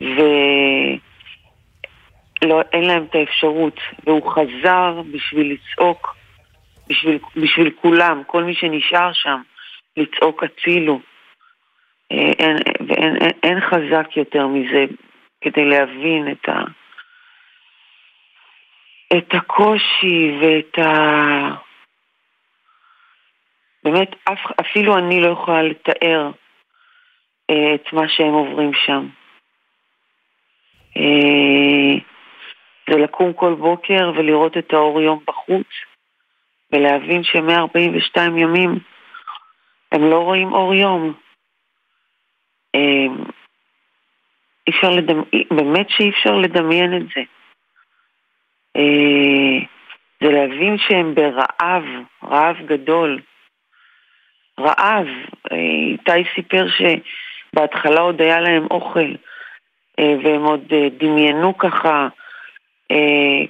ואין 0.00 1.00
להם 2.84 3.04
את 3.10 3.14
האפשרות, 3.14 3.80
והוא 4.06 4.32
חזר 4.32 5.02
בשביל 5.12 5.52
לצעוק, 5.52 6.16
בשביל, 6.88 7.18
בשביל 7.36 7.70
כולם, 7.80 8.22
כל 8.26 8.44
מי 8.44 8.54
שנשאר 8.54 9.12
שם, 9.12 9.40
לצעוק 9.96 10.42
הצילו. 10.42 11.00
אין, 12.10 12.56
ואין 12.88 13.16
אין, 13.16 13.30
אין 13.42 13.60
חזק 13.60 14.16
יותר 14.16 14.46
מזה 14.46 14.84
כדי 15.40 15.64
להבין 15.64 16.32
את, 16.32 16.48
ה, 16.48 16.62
את 19.18 19.34
הקושי 19.34 20.38
ואת 20.40 20.78
ה... 20.78 20.90
באמת, 23.84 24.08
אף, 24.24 24.38
אפילו 24.60 24.98
אני 24.98 25.20
לא 25.20 25.28
יכולה 25.28 25.62
לתאר 25.62 26.30
אה, 27.50 27.74
את 27.74 27.92
מה 27.92 28.08
שהם 28.08 28.32
עוברים 28.32 28.70
שם. 28.74 29.06
אה, 30.96 31.98
זה 32.90 32.96
לקום 32.96 33.32
כל 33.32 33.54
בוקר 33.54 34.12
ולראות 34.16 34.56
את 34.56 34.72
האור 34.72 35.00
יום 35.00 35.20
בחוץ, 35.26 35.66
ולהבין 36.72 37.24
ש-142 37.24 38.20
ימים 38.20 38.78
הם 39.92 40.10
לא 40.10 40.18
רואים 40.18 40.52
אור 40.52 40.74
יום. 40.74 41.14
אה, 42.74 43.06
אי 44.66 44.72
אפשר 44.72 44.90
לדמיין, 44.90 45.44
באמת 45.50 45.90
שאי 45.90 46.10
אפשר 46.10 46.34
לדמיין 46.34 46.96
את 46.96 47.02
זה. 47.14 47.22
אה, 48.76 49.66
זה 50.22 50.30
להבין 50.30 50.78
שהם 50.78 51.14
ברעב, 51.14 51.84
רעב 52.24 52.56
גדול. 52.66 53.20
רעב. 54.60 55.06
אה, 55.52 55.56
איתי 55.90 56.30
סיפר 56.34 56.66
שבהתחלה 56.68 58.00
עוד 58.00 58.20
היה 58.22 58.40
להם 58.40 58.66
אוכל, 58.70 59.14
אה, 59.98 60.14
והם 60.24 60.44
עוד 60.44 60.72
דמיינו 60.98 61.58
ככה, 61.58 62.08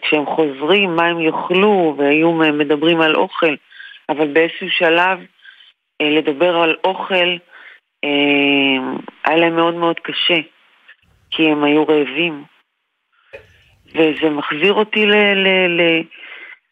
כשהם 0.02 0.26
חוזרים, 0.26 0.96
מה 0.96 1.06
הם 1.06 1.20
יאכלו, 1.20 1.94
והיו 1.98 2.32
מדברים 2.32 3.00
על 3.00 3.16
אוכל, 3.16 3.54
אבל 4.08 4.26
באיזשהו 4.26 4.70
שלב 4.70 5.18
לדבר 6.02 6.56
על 6.56 6.76
אוכל 6.84 7.36
היה 9.24 9.36
להם 9.36 9.56
מאוד 9.56 9.74
מאוד 9.74 9.96
קשה. 10.02 10.40
כי 11.30 11.42
הם 11.42 11.64
היו 11.64 11.84
רעבים. 11.84 12.44
וזה 13.94 14.30
מחזיר 14.30 14.72
אותי 14.72 15.06
ל... 15.06 15.14
ל, 15.14 15.48
ל, 15.68 16.02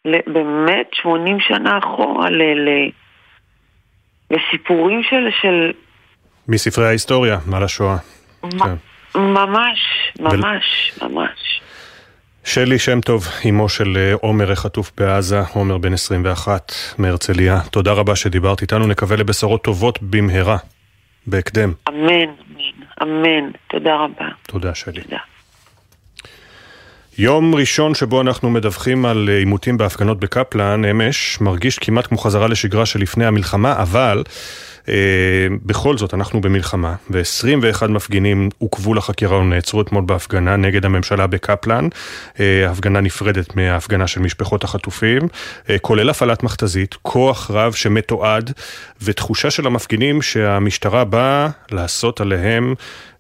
ל 0.05 0.19
באמת 0.27 0.87
80 1.03 1.41
שנה 1.41 1.79
אחורה, 1.79 2.31
ל, 2.31 2.43
ל, 2.43 2.91
לסיפורים 4.31 5.03
של... 5.03 5.29
של... 5.41 5.73
מספרי 6.49 6.87
ההיסטוריה 6.87 7.39
על 7.53 7.63
השואה. 7.63 7.97
מ- 8.45 8.59
כן. 8.59 8.75
ממש, 9.15 9.79
ממש, 10.21 10.93
ול... 11.03 11.09
ממש. 11.09 11.61
שלי 12.45 12.79
שם 12.79 13.01
טוב, 13.01 13.23
אמו 13.49 13.69
של 13.69 13.97
אה, 13.97 14.15
עומר 14.15 14.53
החטוף 14.53 14.93
בעזה, 14.97 15.41
עומר 15.55 15.79
בן 15.79 15.93
21 15.93 16.73
מהרצליה. 16.99 17.61
תודה 17.71 17.93
רבה 17.93 18.17
שדיברת 18.17 18.63
איתנו, 18.63 18.87
נקווה 18.87 19.17
לבשורות 19.17 19.65
טובות 19.65 19.99
במהרה, 20.03 20.57
בהקדם. 21.31 21.73
אמן, 21.89 22.31
אמן. 23.03 23.51
תודה 23.71 23.97
רבה. 23.97 24.29
תודה, 24.47 24.75
שלי. 24.75 25.03
תודה. 25.03 25.19
יום 27.19 27.55
ראשון 27.55 27.95
שבו 27.95 28.21
אנחנו 28.21 28.51
מדווחים 28.51 29.07
על 29.07 29.29
עימותים 29.39 29.77
בהפגנות 29.77 30.21
בקפלן, 30.21 30.85
אמש, 30.85 31.41
מרגיש 31.41 31.79
כמעט 31.79 32.07
כמו 32.07 32.19
חזרה 32.19 32.49
לשגרה 32.49 32.87
שלפני 32.87 33.27
המלחמה, 33.27 33.83
אבל 33.83 34.23
אה, 34.27 34.33
בכל 35.63 35.99
זאת, 35.99 36.15
אנחנו 36.15 36.41
במלחמה, 36.41 36.95
ו-21 37.11 37.87
מפגינים 37.89 38.49
עוכבו 38.59 38.95
לחקירה 38.95 39.39
ונעצרו 39.39 39.83
אתמול 39.83 40.05
בהפגנה 40.07 40.57
נגד 40.57 40.85
הממשלה 40.85 41.27
בקפלן, 41.27 41.89
אה, 42.41 42.71
הפגנה 42.71 43.01
נפרדת 43.01 43.57
מההפגנה 43.57 44.07
של 44.07 44.21
משפחות 44.21 44.65
החטופים, 44.65 45.23
אה, 45.71 45.79
כולל 45.79 46.11
הפעלת 46.11 46.43
מכתזית, 46.43 46.95
כוח 47.03 47.51
רב 47.51 47.73
שמתועד, 47.73 48.53
ותחושה 49.03 49.51
של 49.51 49.67
המפגינים 49.67 50.23
שהמשטרה 50.23 51.05
באה 51.05 51.49
לעשות 51.71 52.21
עליהם 52.21 52.75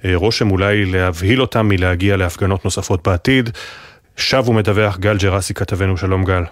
אה, 0.04 0.12
רושם 0.14 0.50
אולי 0.50 0.84
להבהיל 0.84 1.40
אותם 1.40 1.68
מלהגיע 1.68 2.16
להפגנות 2.16 2.64
נוספות 2.64 3.08
בעתיד. 3.08 3.50
שב 4.16 4.48
ומדווח 4.48 4.98
גל 4.98 5.16
ג'רסי 5.16 5.54
כתבנו, 5.54 5.96
שלום 5.96 6.24
גל. 6.24 6.42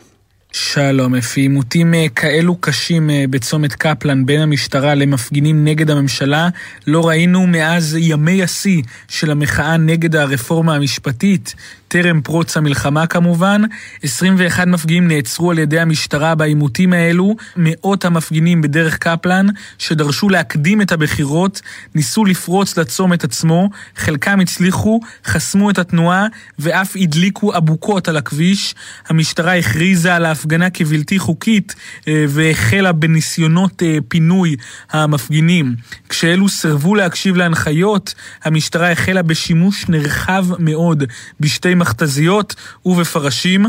שלום 0.58 1.14
אפי, 1.14 1.40
עימותים 1.40 1.94
אה, 1.94 2.06
כאלו 2.08 2.56
קשים 2.60 3.10
אה, 3.10 3.24
בצומת 3.30 3.72
קפלן 3.72 4.26
בין 4.26 4.40
המשטרה 4.40 4.94
למפגינים 4.94 5.64
נגד 5.64 5.90
הממשלה 5.90 6.48
לא 6.86 7.08
ראינו 7.08 7.46
מאז 7.46 7.96
ימי 8.00 8.42
השיא 8.42 8.82
של 9.08 9.30
המחאה 9.30 9.76
נגד 9.76 10.16
הרפורמה 10.16 10.74
המשפטית. 10.74 11.54
טרם 12.02 12.20
פרוץ 12.20 12.56
המלחמה 12.56 13.06
כמובן. 13.06 13.62
21 14.02 14.66
מפגינים 14.66 15.08
נעצרו 15.08 15.50
על 15.50 15.58
ידי 15.58 15.80
המשטרה 15.80 16.34
בעימותים 16.34 16.92
האלו. 16.92 17.36
מאות 17.56 18.04
המפגינים 18.04 18.60
בדרך 18.60 18.98
קפלן, 18.98 19.46
שדרשו 19.78 20.28
להקדים 20.28 20.82
את 20.82 20.92
הבחירות, 20.92 21.60
ניסו 21.94 22.24
לפרוץ 22.24 22.78
לצומת 22.78 23.24
עצמו, 23.24 23.70
חלקם 23.96 24.40
הצליחו, 24.40 25.00
חסמו 25.24 25.70
את 25.70 25.78
התנועה 25.78 26.26
ואף 26.58 26.96
הדליקו 26.96 27.56
אבוקות 27.56 28.08
על 28.08 28.16
הכביש. 28.16 28.74
המשטרה 29.08 29.56
הכריזה 29.56 30.14
על 30.14 30.24
ההפגנה 30.24 30.70
כבלתי 30.70 31.18
חוקית 31.18 31.74
אה, 32.08 32.24
והחלה 32.28 32.92
בניסיונות 32.92 33.82
אה, 33.82 33.98
פינוי 34.08 34.56
המפגינים. 34.90 35.74
כשאלו 36.08 36.48
סירבו 36.48 36.94
להקשיב 36.94 37.36
להנחיות, 37.36 38.14
המשטרה 38.44 38.92
החלה 38.92 39.22
בשימוש 39.22 39.88
נרחב 39.88 40.46
מאוד 40.58 41.04
בשתי 41.40 41.74
במכתזיות 41.86 42.54
ובפרשים. 42.84 43.66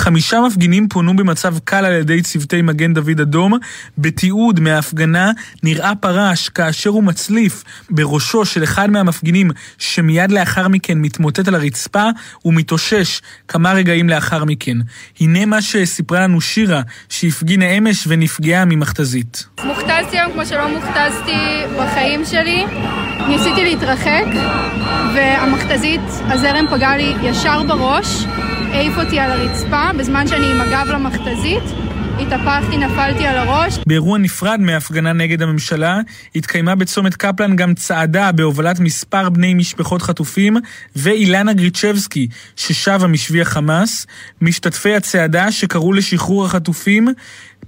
חמישה 0.00 0.40
מפגינים 0.40 0.88
פונו 0.88 1.16
במצב 1.16 1.58
קל 1.58 1.84
על 1.84 1.92
ידי 1.92 2.22
צוותי 2.22 2.62
מגן 2.62 2.94
דוד 2.94 3.20
אדום. 3.20 3.52
בתיעוד 3.98 4.60
מההפגנה 4.60 5.30
נראה 5.62 5.94
פרש 5.94 6.48
כאשר 6.48 6.90
הוא 6.90 7.04
מצליף 7.04 7.64
בראשו 7.90 8.44
של 8.44 8.64
אחד 8.64 8.90
מהמפגינים 8.90 9.50
שמיד 9.78 10.32
לאחר 10.32 10.68
מכן 10.68 10.98
מתמוטט 10.98 11.48
על 11.48 11.54
הרצפה 11.54 12.04
ומתאושש 12.44 13.20
כמה 13.48 13.72
רגעים 13.72 14.08
לאחר 14.08 14.44
מכן. 14.44 14.76
הנה 15.20 15.46
מה 15.46 15.62
שסיפרה 15.62 16.20
לנו 16.20 16.40
שירה 16.40 16.82
שהפגינה 17.08 17.66
אמש 17.66 18.04
ונפגעה 18.08 18.64
ממכתזית. 18.64 19.46
מוכתזתי 19.64 20.18
היום 20.18 20.32
כמו 20.32 20.46
שלא 20.46 20.68
מוכתזתי 20.68 21.36
בחיים 21.78 22.24
שלי. 22.24 22.64
ניסיתי 23.28 23.64
להתרחק 23.64 24.24
והמכתזית, 25.14 26.00
הזרם 26.20 26.64
פגע 26.70 26.96
לי 26.96 27.14
ישר 27.22 27.62
בראש. 27.62 28.24
העיף 28.72 28.98
אותי 28.98 29.20
על 29.20 29.30
הרצפה, 29.30 29.90
בזמן 29.98 30.26
שאני 30.26 30.50
עם 30.50 30.60
הגב 30.60 30.86
למכתזית. 30.90 31.62
התהפכתי, 32.20 32.76
נפלתי 32.76 33.26
על 33.26 33.36
הראש. 33.36 33.78
באירוע 33.86 34.18
נפרד 34.18 34.60
מהפגנה 34.60 35.12
נגד 35.12 35.42
הממשלה, 35.42 35.98
התקיימה 36.36 36.74
בצומת 36.74 37.14
קפלן 37.14 37.56
גם 37.56 37.74
צעדה 37.74 38.32
בהובלת 38.32 38.80
מספר 38.80 39.28
בני 39.28 39.54
משפחות 39.54 40.02
חטופים 40.02 40.56
ואילנה 40.96 41.52
גריצ'בסקי, 41.52 42.28
ששבה 42.56 43.06
משבי 43.06 43.40
החמאס. 43.40 44.06
משתתפי 44.40 44.94
הצעדה 44.94 45.52
שקראו 45.52 45.92
לשחרור 45.92 46.44
החטופים 46.44 47.08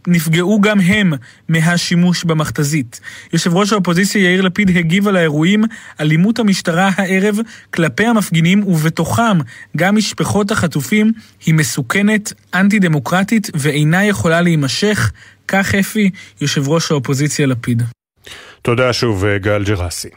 נפגעו 0.07 0.61
גם 0.61 0.81
הם 0.81 1.12
מהשימוש 1.49 2.24
במכתזית. 2.24 3.01
יושב 3.33 3.55
ראש 3.55 3.73
האופוזיציה 3.73 4.23
יאיר 4.23 4.41
לפיד 4.41 4.77
הגיב 4.77 5.09
על 5.09 5.16
האירועים, 5.16 5.65
אלימות 6.01 6.39
המשטרה 6.39 6.91
הערב 6.97 7.39
כלפי 7.70 8.07
המפגינים 8.07 8.65
ובתוכם 8.66 9.39
גם 9.77 9.97
משפחות 9.97 10.51
החטופים 10.51 11.12
היא 11.47 11.55
מסוכנת, 11.55 12.33
אנטי 12.55 12.79
דמוקרטית 12.79 13.51
ואינה 13.55 14.05
יכולה 14.05 14.41
להימשך. 14.41 15.12
כך 15.49 15.74
אפי, 15.74 16.11
יושב 16.41 16.69
ראש 16.69 16.91
האופוזיציה 16.91 17.47
לפיד. 17.47 17.83
תודה 18.62 18.93
שוב 18.93 19.27
גל 19.27 19.65
ג'רסי. 19.65 20.09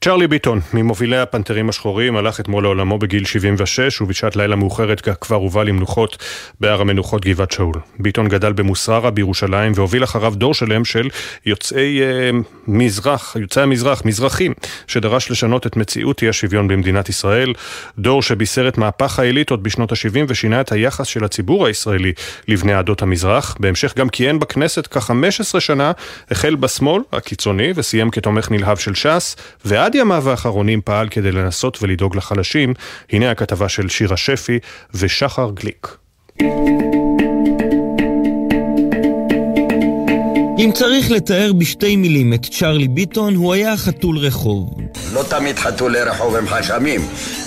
צ'רלי 0.00 0.26
ביטון, 0.26 0.60
ממובילי 0.74 1.18
הפנתרים 1.18 1.68
השחורים, 1.68 2.16
הלך 2.16 2.40
אתמול 2.40 2.62
לעולמו 2.62 2.98
בגיל 2.98 3.24
76 3.24 4.00
ובשעת 4.00 4.36
לילה 4.36 4.56
מאוחרת 4.56 5.00
כבר 5.20 5.36
הובא 5.36 5.62
למנוחות 5.62 6.24
בהר 6.60 6.80
המנוחות 6.80 7.24
גבעת 7.24 7.50
שאול. 7.50 7.74
ביטון 7.98 8.28
גדל 8.28 8.52
במוסררה 8.52 9.10
בירושלים 9.10 9.72
והוביל 9.74 10.04
אחריו 10.04 10.34
דור 10.34 10.54
שלם 10.54 10.84
של 10.84 11.08
יוצאי 11.46 12.02
אה, 12.02 12.30
מזרח, 12.66 13.36
יוצאי 13.40 13.62
המזרח, 13.62 14.04
מזרחים, 14.04 14.52
שדרש 14.86 15.30
לשנות 15.30 15.66
את 15.66 15.76
מציאות 15.76 16.22
אי 16.22 16.28
השוויון 16.28 16.68
במדינת 16.68 17.08
ישראל. 17.08 17.52
דור 17.98 18.22
שבישר 18.22 18.68
את 18.68 18.78
מהפך 18.78 19.18
האליטות 19.18 19.62
בשנות 19.62 19.92
ה-70 19.92 20.24
ושינה 20.28 20.60
את 20.60 20.72
היחס 20.72 21.06
של 21.06 21.24
הציבור 21.24 21.66
הישראלי 21.66 22.12
לבני 22.48 22.74
עדות 22.74 23.02
המזרח. 23.02 23.56
בהמשך 23.60 23.94
גם 23.96 24.08
כיהן 24.08 24.38
בכנסת 24.38 24.86
כ-15 24.90 25.60
שנה, 25.60 25.92
החל 26.30 26.54
בשמאל 26.54 27.02
הקיצוני 27.12 27.72
וסיים 27.74 28.10
כתומך 28.10 28.50
נלהב 28.50 28.76
של 28.76 28.94
ש"ס, 28.94 29.36
ועד 29.64 29.95
ימיו 29.96 30.30
האחרונים 30.30 30.80
פעל 30.84 31.08
כדי 31.08 31.32
לנסות 31.32 31.78
ולדאוג 31.82 32.16
לחלשים. 32.16 32.74
הנה 33.12 33.30
הכתבה 33.30 33.68
של 33.68 33.88
שירה 33.88 34.16
שפי 34.16 34.58
ושחר 34.94 35.50
גליק. 35.54 35.96
אם 40.66 40.72
צריך 40.72 41.10
לתאר 41.10 41.52
בשתי 41.52 41.96
מילים 41.96 42.34
את 42.34 42.46
צ'רלי 42.46 42.88
ביטון, 42.88 43.34
הוא 43.34 43.54
היה 43.54 43.76
חתול 43.76 44.18
רחוב. 44.18 44.70
לא 45.12 45.22
תמיד 45.22 45.58
חתולי 45.58 46.00
רחוב 46.00 46.36
הם 46.36 46.46
חכמים. 46.48 47.00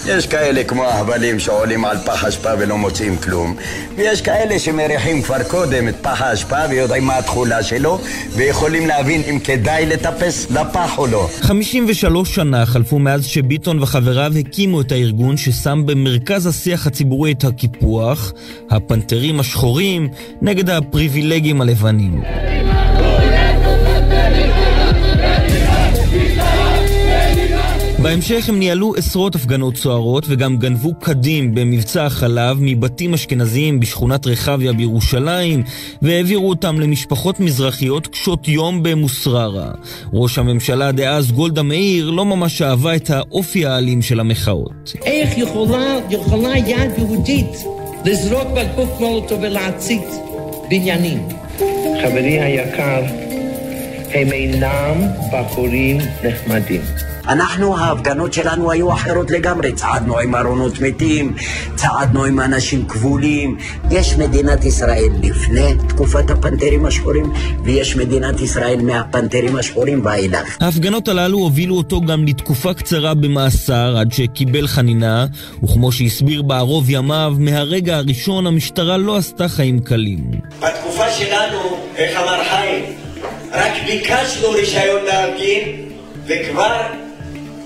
יש 0.07 0.27
כאלה 0.27 0.63
כמו 0.63 0.83
אהבלים 0.83 1.39
שעולים 1.39 1.85
על 1.85 1.97
פח 2.05 2.25
אשפה 2.25 2.49
ולא 2.59 2.77
מוצאים 2.77 3.17
כלום, 3.17 3.55
ויש 3.95 4.21
כאלה 4.21 4.59
שמריחים 4.59 5.21
כבר 5.21 5.43
קודם 5.43 5.87
את 5.87 5.95
פח 6.01 6.21
האשפה 6.21 6.57
ויודעים 6.69 7.03
מה 7.03 7.17
התכולה 7.17 7.63
שלו, 7.63 7.99
ויכולים 8.31 8.87
להבין 8.87 9.21
אם 9.29 9.39
כדאי 9.39 9.85
לטפס 9.85 10.51
לפח 10.51 10.97
או 10.97 11.07
לא. 11.07 11.29
53 11.41 12.35
שנה 12.35 12.65
חלפו 12.65 12.99
מאז 12.99 13.25
שביטון 13.25 13.83
וחבריו 13.83 14.33
הקימו 14.39 14.81
את 14.81 14.91
הארגון 14.91 15.37
ששם 15.37 15.83
במרכז 15.85 16.45
השיח 16.45 16.87
הציבורי 16.87 17.31
את 17.31 17.43
הקיפוח, 17.43 18.33
הפנתרים 18.69 19.39
השחורים 19.39 20.09
נגד 20.41 20.69
הפריבילגים 20.69 21.61
הלבנים. 21.61 22.21
בהמשך 28.01 28.49
הם 28.49 28.59
ניהלו 28.59 28.93
עשרות 28.97 29.35
הפגנות 29.35 29.77
סוערות 29.77 30.23
וגם 30.27 30.57
גנבו 30.57 30.93
קדים 30.99 31.55
במבצע 31.55 32.05
החלב 32.05 32.57
מבתים 32.61 33.13
אשכנזיים 33.13 33.79
בשכונת 33.79 34.27
רחביה 34.27 34.73
בירושלים 34.73 35.63
והעבירו 36.01 36.49
אותם 36.49 36.79
למשפחות 36.79 37.39
מזרחיות 37.39 38.07
קשות 38.07 38.47
יום 38.47 38.83
במוסררה. 38.83 39.71
ראש 40.13 40.37
הממשלה 40.37 40.91
דאז 40.91 41.31
גולדה 41.31 41.63
מאיר 41.63 42.09
לא 42.09 42.25
ממש 42.25 42.61
אהבה 42.61 42.95
את 42.95 43.09
האופי 43.09 43.65
האלים 43.65 44.01
של 44.01 44.19
המחאות. 44.19 44.93
איך 45.05 45.37
יכולה, 45.37 45.99
יכולה 46.09 46.57
יד 46.57 46.91
יהודית 46.97 47.57
לזרוק 48.05 48.47
בקבוק 48.55 48.99
מולוטו 48.99 49.41
ולהצית 49.41 50.07
בניינים? 50.69 51.27
חברי 52.01 52.39
היקר, 52.41 53.01
הם 54.13 54.31
אינם 54.31 55.01
בחורים 55.33 55.97
נחמדים. 56.23 56.81
אנחנו, 57.29 57.77
ההפגנות 57.77 58.33
שלנו 58.33 58.71
היו 58.71 58.93
אחרות 58.93 59.31
לגמרי. 59.31 59.71
צעדנו 59.71 60.19
עם 60.19 60.35
ארונות 60.35 60.79
מתים, 60.79 61.35
צעדנו 61.75 62.23
עם 62.25 62.39
אנשים 62.39 62.87
כבולים. 62.87 63.57
יש 63.91 64.17
מדינת 64.17 64.65
ישראל 64.65 65.09
לפני 65.23 65.73
תקופת 65.89 66.29
הפנתרים 66.29 66.85
השחורים, 66.85 67.25
ויש 67.63 67.95
מדינת 67.95 68.41
ישראל 68.41 68.81
מהפנתרים 68.81 69.55
השחורים 69.55 70.05
ואילך. 70.05 70.57
ההפגנות 70.61 71.07
הללו 71.07 71.37
הובילו 71.37 71.75
אותו 71.77 72.01
גם 72.01 72.25
לתקופה 72.25 72.73
קצרה 72.73 73.13
במאסר, 73.13 73.97
עד 73.97 74.13
שקיבל 74.13 74.67
חנינה, 74.67 75.25
וכמו 75.63 75.91
שהסביר 75.91 76.41
בערוב 76.41 76.89
ימיו, 76.89 77.33
מהרגע 77.39 77.97
הראשון 77.97 78.47
המשטרה 78.47 78.97
לא 78.97 79.17
עשתה 79.17 79.47
חיים 79.47 79.79
קלים. 79.79 80.31
בתקופה 80.59 81.09
שלנו, 81.11 81.77
איך 81.95 82.17
אמר 82.17 82.43
חיים, 82.49 82.83
רק 83.51 83.71
ביקשנו 83.85 84.49
רישיון 84.49 85.03
להפגין, 85.05 85.89
וכבר 86.27 86.98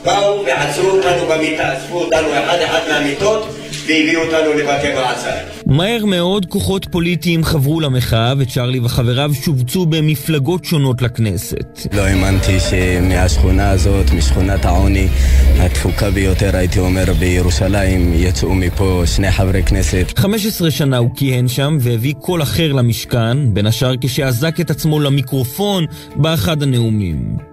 באו 0.05 0.45
ועצרו 0.45 0.89
אותנו 0.89 1.27
במיטה, 1.30 1.77
אספו 1.77 2.03
אותנו 2.03 2.27
אחד 2.27 2.57
אחד 2.65 2.80
מהמיטות 2.89 3.47
והביאו 3.88 4.21
אותנו 4.21 4.53
לבתי 4.53 4.93
מעצר. 4.95 5.30
מהר 5.65 6.05
מאוד 6.05 6.45
כוחות 6.45 6.85
פוליטיים 6.91 7.43
חברו 7.43 7.80
למחאה 7.80 8.34
וצ'רלי 8.38 8.80
וחבריו 8.80 9.31
שובצו 9.34 9.85
במפלגות 9.85 10.65
שונות 10.65 11.01
לכנסת. 11.01 11.88
לא 11.93 12.01
האמנתי 12.01 12.59
שמהשכונה 12.59 13.71
הזאת, 13.71 14.11
משכונת 14.11 14.65
העוני 14.65 15.07
התפוקה 15.59 16.11
ביותר, 16.11 16.55
הייתי 16.55 16.80
אומר, 16.80 17.13
בירושלים, 17.19 18.13
יצאו 18.15 18.55
מפה 18.55 19.03
שני 19.05 19.31
חברי 19.31 19.63
כנסת. 19.63 20.13
15 20.15 20.71
שנה 20.71 20.97
הוא 20.97 21.09
כיהן 21.15 21.47
שם 21.47 21.77
והביא 21.80 22.13
קול 22.13 22.41
אחר 22.41 22.73
למשכן, 22.73 23.53
בין 23.53 23.65
השאר 23.65 23.93
כשאזק 24.01 24.59
את 24.59 24.69
עצמו 24.69 24.99
למיקרופון 24.99 25.85
באחד 26.15 26.63
הנאומים. 26.63 27.52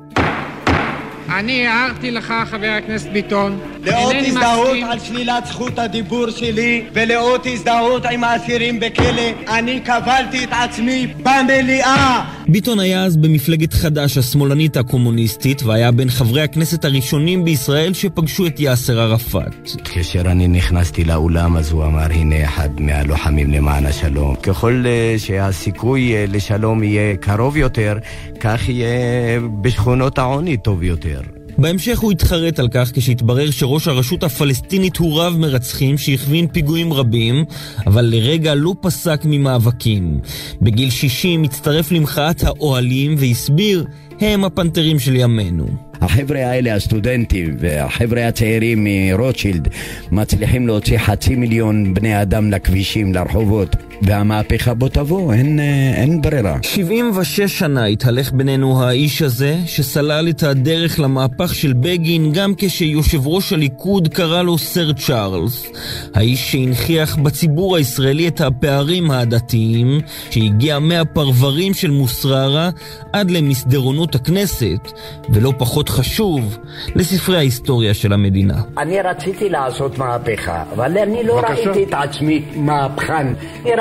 אני 1.31 1.66
הערתי 1.66 2.11
לך, 2.11 2.35
חבר 2.51 2.70
הכנסת 2.78 3.09
ביטון. 3.09 3.61
לאות 3.85 4.15
הזדהות 4.27 4.77
על 4.90 4.98
שלילת 4.98 5.47
זכות 5.47 5.78
הדיבור 5.78 6.31
שלי 6.31 6.85
ולאות 6.93 7.47
הזדהות 7.47 8.05
עם 8.05 8.24
האסירים 8.24 8.81
בכלא, 8.81 9.31
אני 9.48 9.81
קבלתי 9.81 10.44
את 10.44 10.48
עצמי 10.52 11.07
במליאה! 11.23 12.24
ביטון 12.52 12.81
היה 12.81 13.05
אז 13.05 13.16
במפלגת 13.16 13.72
חד"ש 13.72 14.18
השמאלנית 14.18 14.77
הקומוניסטית 14.77 15.62
והיה 15.62 15.93
בין 15.93 16.10
חברי 16.10 16.43
הכנסת 16.43 16.85
הראשונים 16.85 17.44
בישראל 17.44 17.94
שפגשו 17.94 18.47
את 18.47 18.60
יאסר 18.60 19.01
ערפאת. 19.01 19.70
כאשר 19.85 20.20
אני 20.20 20.48
נכנסתי 20.48 21.05
לאולם 21.05 21.56
אז 21.56 21.72
הוא 21.72 21.85
אמר 21.85 22.12
הנה 22.12 22.44
אחד 22.44 22.81
מהלוחמים 22.81 23.51
למען 23.51 23.86
השלום. 23.86 24.35
ככל 24.35 24.85
אה, 24.86 25.14
שהסיכוי 25.18 26.14
אה, 26.14 26.24
לשלום 26.28 26.82
יהיה 26.82 27.16
קרוב 27.16 27.56
יותר, 27.56 27.98
כך 28.40 28.68
יהיה 28.68 29.40
בשכונות 29.60 30.18
העוני 30.18 30.56
טוב 30.56 30.82
יותר. 30.82 31.20
בהמשך 31.61 31.99
הוא 31.99 32.12
התחרט 32.12 32.59
על 32.59 32.69
כך 32.69 32.91
כשהתברר 32.95 33.51
שראש 33.51 33.89
הרשות 33.89 34.23
הפלסטינית 34.23 34.97
הוא 34.97 35.20
רב 35.20 35.37
מרצחים 35.39 35.99
שהכווין 35.99 36.47
פיגועים 36.47 36.93
רבים, 36.93 37.45
אבל 37.87 38.05
לרגע 38.05 38.55
לא 38.55 38.74
פסק 38.81 39.20
ממאבקים. 39.24 40.20
בגיל 40.62 40.91
60 40.91 41.43
הצטרף 41.43 41.93
למחאת 41.93 42.45
האוהלים 42.45 43.15
והסביר, 43.19 43.85
הם 44.20 44.45
הפנתרים 44.45 44.99
של 44.99 45.16
ימינו. 45.16 45.66
החבר'ה 46.01 46.41
האלה, 46.41 46.74
הסטודנטים 46.74 47.57
והחבר'ה 47.59 48.28
הצעירים 48.28 48.87
מרוטשילד 48.87 49.69
מצליחים 50.11 50.66
להוציא 50.66 50.99
חצי 50.99 51.37
מיליון 51.37 51.95
בני 51.95 52.23
אדם 52.23 52.51
לכבישים, 52.51 53.15
לרחובות 53.15 53.77
והמהפכה 54.02 54.74
בוא 54.74 54.89
תבוא, 54.89 55.32
אין, 55.32 55.60
אין 55.94 56.22
ברירה. 56.22 56.56
76 56.62 57.40
שנה 57.40 57.85
התהלך 57.85 58.32
בינינו 58.32 58.82
האיש 58.82 59.22
הזה, 59.22 59.56
שסלל 59.66 60.28
את 60.28 60.43
הדרך 60.43 61.01
למהפך 61.01 61.55
של 61.55 61.72
בגין 61.72 62.32
גם 62.32 62.52
כשיושב 62.56 63.27
ראש 63.27 63.52
הליכוד 63.52 64.09
קרא 64.09 64.43
לו 64.43 64.59
סר 64.59 64.93
צ'ארלס. 64.93 65.66
האיש 66.14 66.52
שהנכיח 66.52 67.16
בציבור 67.16 67.77
הישראלי 67.77 68.28
את 68.28 68.40
הפערים 68.40 69.10
העדתיים, 69.10 70.01
שהגיע 70.31 70.78
מהפרברים 70.78 71.74
של 71.74 71.90
מוסררה 71.90 72.70
עד 73.12 73.31
למסדרונות 73.31 74.14
הכנסת, 74.14 74.93
ולא 75.28 75.52
פחות 75.59 75.89
חשוב, 75.89 76.59
לספרי 76.94 77.36
ההיסטוריה 77.36 77.94
של 77.94 78.12
המדינה. 78.12 78.62
אני 78.78 79.01
רציתי 79.01 79.48
לעשות 79.48 79.98
מהפכה, 79.98 80.64
אבל 80.74 80.98
אני 80.98 81.24
לא 81.24 81.36
בבקשה. 81.36 81.70
ראיתי 81.70 81.85
את 81.85 81.94
עצמי 81.94 82.43
מהפכן. 82.56 83.27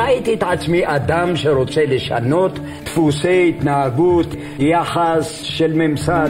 ראיתי 0.10 0.34
את 0.34 0.44
עצמי 0.44 0.82
אדם 0.86 1.36
שרוצה 1.36 1.86
לשנות 1.86 2.60
דפוסי 2.84 3.54
התנהגות, 3.58 4.28
יחס 4.60 5.40
של 5.44 5.74
ממסד. 5.74 6.30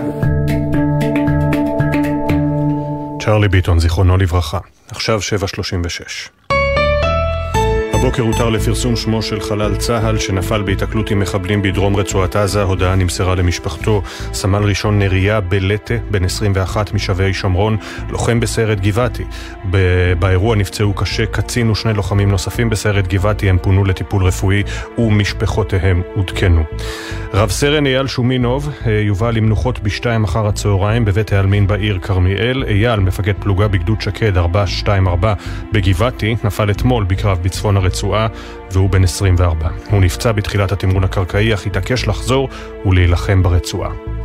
צ'רלי 3.22 3.47
ביטון, 3.47 3.80
זיכרונו 3.80 4.18
לברכה. 4.18 4.60
עכשיו 4.91 5.22
736. 5.22 6.30
הבוקר 7.99 8.23
הותר 8.23 8.49
לפרסום 8.49 8.95
שמו 8.95 9.21
של 9.21 9.39
חלל 9.39 9.76
צה"ל 9.76 10.17
שנפל 10.17 10.61
בהיתקלות 10.61 11.11
עם 11.11 11.19
מחבלים 11.19 11.61
בדרום 11.61 11.95
רצועת 11.95 12.35
עזה. 12.35 12.63
הודעה 12.63 12.95
נמסרה 12.95 13.35
למשפחתו. 13.35 14.01
סמל 14.34 14.63
ראשון 14.63 14.99
נריה 14.99 15.41
בלטה, 15.41 15.93
בן 16.11 16.26
21 16.26 16.93
משבי 16.93 17.34
שומרון, 17.34 17.77
לוחם 18.09 18.39
בסיירת 18.39 18.81
גבעתי. 18.81 19.23
באירוע 20.19 20.55
נפצעו 20.55 20.93
קשה 20.93 21.26
קצין 21.26 21.69
ושני 21.69 21.93
לוחמים 21.93 22.31
נוספים 22.31 22.69
בסיירת 22.69 23.07
גבעתי. 23.07 23.49
הם 23.49 23.57
פונו 23.61 23.85
לטיפול 23.85 24.23
רפואי 24.23 24.63
ומשפחותיהם 24.97 26.01
עודכנו. 26.15 26.63
רב 27.34 27.49
סרן 27.49 27.85
אייל 27.85 28.07
שומינוב 28.07 28.69
אה, 28.85 28.91
יובא 28.91 29.31
למנוחות 29.31 29.80
בשתיים 29.80 30.23
אחר 30.23 30.47
הצהריים 30.47 31.05
בבית 31.05 31.34
העלמין 31.34 31.67
בעיר 31.67 31.99
כרמיאל. 32.01 32.63
אייל, 32.67 32.99
מפקד 32.99 33.34
פלוגה 33.39 33.67
בגדוד 33.67 34.01
שקד 34.01 34.38
424 34.38 35.34
בגבעתי, 35.71 36.35
נפל 36.43 36.71
אתמול 36.71 37.03
בקרב 37.03 37.39
בצפון 37.41 37.77
הרצועה. 37.77 37.88
הרצועה, 37.89 38.27
והוא 38.71 38.89
בן 38.89 39.03
24. 39.03 39.67
הוא 39.91 40.01
נפצע 40.01 40.31
בתחילת 40.31 40.71
התמרון 40.71 41.03
הקרקעי, 41.03 41.53
אך 41.53 41.65
התעקש 41.65 42.07
לחזור 42.07 42.49
ולהילחם 42.85 43.43
ברצועה. 43.43 44.18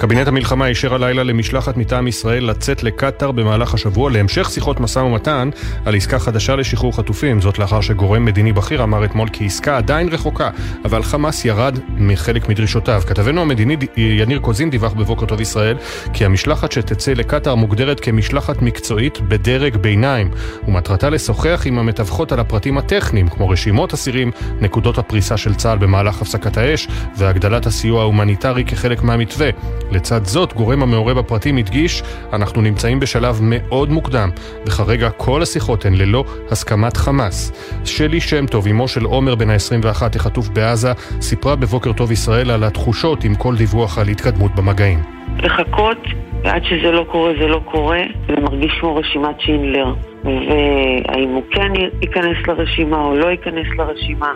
קבינט 0.00 0.28
המלחמה 0.28 0.66
אישר 0.66 0.94
הלילה 0.94 1.22
למשלחת 1.22 1.76
מטעם 1.76 2.08
ישראל 2.08 2.50
לצאת 2.50 2.82
לקטאר 2.82 3.32
במהלך 3.32 3.74
השבוע 3.74 4.10
להמשך 4.10 4.50
שיחות 4.50 4.80
משא 4.80 4.98
ומתן 4.98 5.50
על 5.84 5.94
עסקה 5.94 6.18
חדשה 6.18 6.56
לשחרור 6.56 6.96
חטופים. 6.96 7.40
זאת 7.40 7.58
לאחר 7.58 7.80
שגורם 7.80 8.24
מדיני 8.24 8.52
בכיר 8.52 8.82
אמר 8.82 9.04
אתמול 9.04 9.28
כי 9.32 9.46
עסקה 9.46 9.76
עדיין 9.76 10.08
רחוקה, 10.08 10.50
אבל 10.84 11.02
חמאס 11.02 11.44
ירד 11.44 11.78
מחלק 11.96 12.48
מדרישותיו. 12.48 13.02
כתבנו 13.06 13.40
המדיני 13.40 13.76
יניר 13.96 14.38
קוזין 14.38 14.70
דיווח 14.70 14.92
בבוקר 14.92 15.26
טוב 15.26 15.40
ישראל 15.40 15.76
כי 16.12 16.24
המשלחת 16.24 16.72
שתצא 16.72 17.12
לקטאר 17.12 17.54
מוגדרת 17.54 18.00
כמשלחת 18.00 18.62
מקצועית 18.62 19.20
בדרג 19.20 19.76
ביניים, 19.76 20.30
ומטרתה 20.68 21.10
לשוחח 21.10 21.62
עם 21.64 21.78
המתווכות 21.78 22.32
על 22.32 22.40
הפרטים 22.40 22.78
הטכניים, 22.78 23.28
כמו 23.28 23.48
רשימות 23.48 23.94
אסירים, 23.94 24.30
נקודות 24.60 24.98
הפריסה 24.98 25.36
של 25.36 25.54
צה"ל 25.54 25.78
במהלך 25.78 26.22
הפסקת 26.22 26.56
האש 26.56 26.88
והגדלת 27.16 27.66
הסיוע 27.66 28.00
ההומניטרי 28.00 28.64
כחלק 28.64 29.02
מהמתווה. 29.02 29.50
לצד 29.92 30.24
זאת, 30.24 30.52
גורם 30.52 30.82
המעורה 30.82 31.14
בפרטים 31.14 31.56
הדגיש, 31.56 32.02
אנחנו 32.32 32.62
נמצאים 32.62 33.00
בשלב 33.00 33.40
מאוד 33.42 33.90
מוקדם, 33.90 34.30
וכרגע 34.66 35.10
כל 35.10 35.42
השיחות 35.42 35.84
הן 35.84 35.94
ללא 35.94 36.24
הסכמת 36.50 36.96
חמאס. 36.96 37.52
שלי 37.84 38.20
שם 38.20 38.46
טוב, 38.46 38.66
אמו 38.66 38.88
של 38.88 39.04
עומר 39.04 39.34
בן 39.34 39.50
ה-21 39.50 40.02
החטוף 40.16 40.48
בעזה, 40.48 40.92
סיפרה 41.20 41.56
בבוקר 41.56 41.92
טוב 41.92 42.12
ישראל 42.12 42.50
על 42.50 42.64
התחושות 42.64 43.24
עם 43.24 43.34
כל 43.34 43.56
דיווח 43.56 43.98
על 43.98 44.08
התקדמות 44.08 44.54
במגעים. 44.54 44.98
לחכות 45.38 45.98
ועד 46.44 46.64
שזה 46.64 46.90
לא 46.90 47.04
קורה 47.10 47.32
זה 47.40 47.46
לא 47.46 47.60
קורה, 47.64 48.00
זה 48.28 48.40
מרגיש 48.40 48.72
כמו 48.80 48.96
רשימת 48.96 49.40
שינדלר. 49.40 49.94
והאם 50.24 51.28
הוא 51.28 51.42
כן 51.50 51.72
ייכנס 52.02 52.36
לרשימה 52.48 53.04
או 53.04 53.16
לא 53.16 53.26
ייכנס 53.26 53.66
לרשימה, 53.78 54.32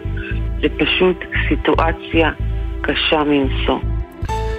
זה 0.62 0.68
פשוט 0.78 1.24
סיטואציה 1.48 2.30
קשה 2.80 3.24
מנשוא. 3.24 3.93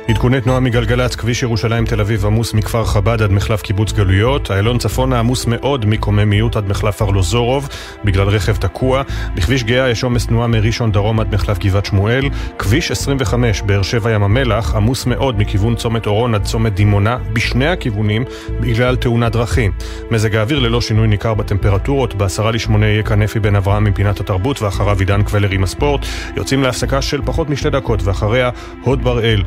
עדכוני 0.07 0.41
תנועה 0.41 0.59
מגלגלצ, 0.59 1.15
כביש 1.15 1.43
ירושלים 1.43 1.85
תל 1.85 2.01
אביב 2.01 2.25
עמוס 2.25 2.53
מכפר 2.53 2.85
חב"ד 2.85 3.21
עד 3.21 3.31
מחלף 3.31 3.61
קיבוץ 3.61 3.91
גלויות, 3.91 4.51
איילון 4.51 4.77
צפונה 4.77 5.19
עמוס 5.19 5.45
מאוד 5.45 5.85
מקוממיות 5.85 6.55
עד 6.55 6.69
מחלף 6.69 7.01
ארלוזורוב. 7.01 7.69
בגלל 8.03 8.27
רכב 8.27 8.55
תקוע, 8.55 9.01
בכביש 9.35 9.63
גאה 9.63 9.89
יש 9.89 10.03
עומס 10.03 10.27
תנועה 10.27 10.47
מראשון 10.47 10.91
דרום 10.91 11.19
עד 11.19 11.33
מחלף 11.33 11.59
גבעת 11.59 11.85
שמואל, 11.85 12.29
כביש 12.59 12.91
25 12.91 13.61
באר 13.61 13.81
שבע 13.81 14.11
ים 14.11 14.23
המלח 14.23 14.75
עמוס 14.75 15.05
מאוד 15.05 15.39
מכיוון 15.39 15.75
צומת 15.75 16.07
אורון 16.07 16.35
עד 16.35 16.43
צומת 16.43 16.73
דימונה 16.73 17.17
בשני 17.33 17.67
הכיוונים 17.67 18.23
בגלל 18.59 18.95
תאונת 18.95 19.31
דרכים. 19.31 19.71
מזג 20.11 20.35
האוויר 20.35 20.59
ללא 20.59 20.81
שינוי 20.81 21.07
ניכר 21.07 21.33
בטמפרטורות, 21.33 22.15
בעשרה 22.15 22.51
לשמונה 22.51 22.85
יהיה 22.85 23.03
כאן 23.03 23.21
אפי 23.21 23.39
בן 23.39 23.55
אברהם 23.55 23.83
מפינת 23.83 24.19
התרבות 24.19 24.61
ואחריו 24.61 24.99
עידן 24.99 25.23
קבלר 25.23 25.49
עם 25.49 25.63
הספורט, 25.63 26.05
יוצאים 26.35 26.63
להפסקה 26.63 27.01
של 27.01 27.21
פחות 27.25 27.49
משתי 27.49 27.69
דקות 27.69 28.03
ואחריה 28.03 28.49
הוד 28.81 29.03
בראל 29.03 29.43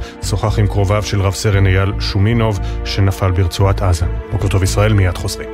עם 0.58 0.66
קרוביו 0.66 1.02
של 1.02 1.20
רב 1.20 1.34
סרן 1.34 1.66
אייל 1.66 1.92
שומינוב 2.00 2.58
שנפל 2.84 3.30
ברצועת 3.30 3.82
עזה. 3.82 4.06
בוקר 4.32 4.48
טוב 4.48 4.62
ישראל, 4.62 4.92
מיד 4.92 5.18
חוזרים. 5.18 5.48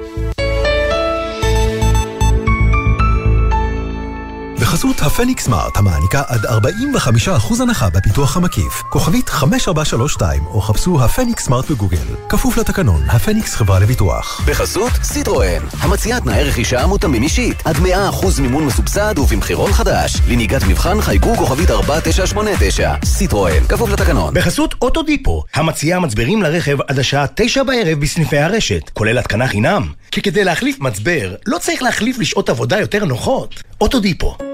בחסות 4.74 5.00
הפניקס 5.00 5.44
סמארט 5.44 5.76
המעניקה 5.76 6.22
עד 6.26 6.46
45% 6.46 7.62
הנחה 7.62 7.90
בפיתוח 7.90 8.36
המקיף. 8.36 8.82
כוכבית 8.90 9.28
5432 9.28 10.46
או 10.46 10.60
חפשו 10.60 11.04
הפניקס 11.04 11.44
סמארט 11.44 11.70
בגוגל. 11.70 12.06
כפוף 12.28 12.56
לתקנון, 12.56 13.02
הפניקס 13.08 13.54
חברה 13.54 13.80
לביטוח. 13.80 14.40
בחסות 14.46 14.92
סיטרואן, 15.02 15.62
המציעה 15.80 16.20
תנאי 16.20 16.44
רכישה 16.44 16.86
מותאמים 16.86 17.22
אישית. 17.22 17.62
עד 17.64 17.76
100% 17.76 18.40
מימון 18.40 18.66
מסובסד 18.66 19.18
ובמחירון 19.18 19.72
חדש. 19.72 20.16
לנהיגת 20.28 20.62
מבחן 20.68 21.00
חייגו 21.00 21.36
כוכבית 21.36 21.70
4989. 21.70 22.94
סיטרואן, 23.04 23.64
כפוף 23.68 23.90
לתקנון. 23.90 24.34
בחסות 24.34 24.74
אוטודיפו, 24.82 25.44
המציעה 25.54 26.00
מצברים 26.00 26.42
לרכב 26.42 26.80
עד 26.88 26.98
השעה 26.98 27.26
9 27.34 27.62
בערב 27.62 28.00
בסניפי 28.00 28.38
הרשת, 28.38 28.90
כולל 28.94 29.18
התקנה 29.18 29.48
חינם. 29.48 29.92
כי 30.10 30.22
כדי 30.22 30.44
להחליף 30.44 30.80
מצבר, 30.80 31.34
לא 31.46 31.58
צריך 31.58 31.82
להחליף 31.82 32.18
לשעות 32.18 32.48
עבודה 32.48 32.80
יותר 32.80 33.04
נוחות. 33.04 33.62
אוטודיפו. 33.80 34.53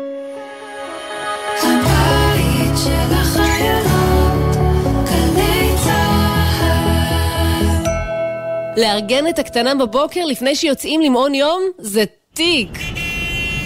לארגן 8.80 9.28
את 9.28 9.38
הקטנה 9.38 9.74
בבוקר 9.74 10.24
לפני 10.24 10.56
שיוצאים 10.56 11.00
למעון 11.00 11.34
יום 11.34 11.62
זה 11.78 12.04
תיק. 12.34 12.70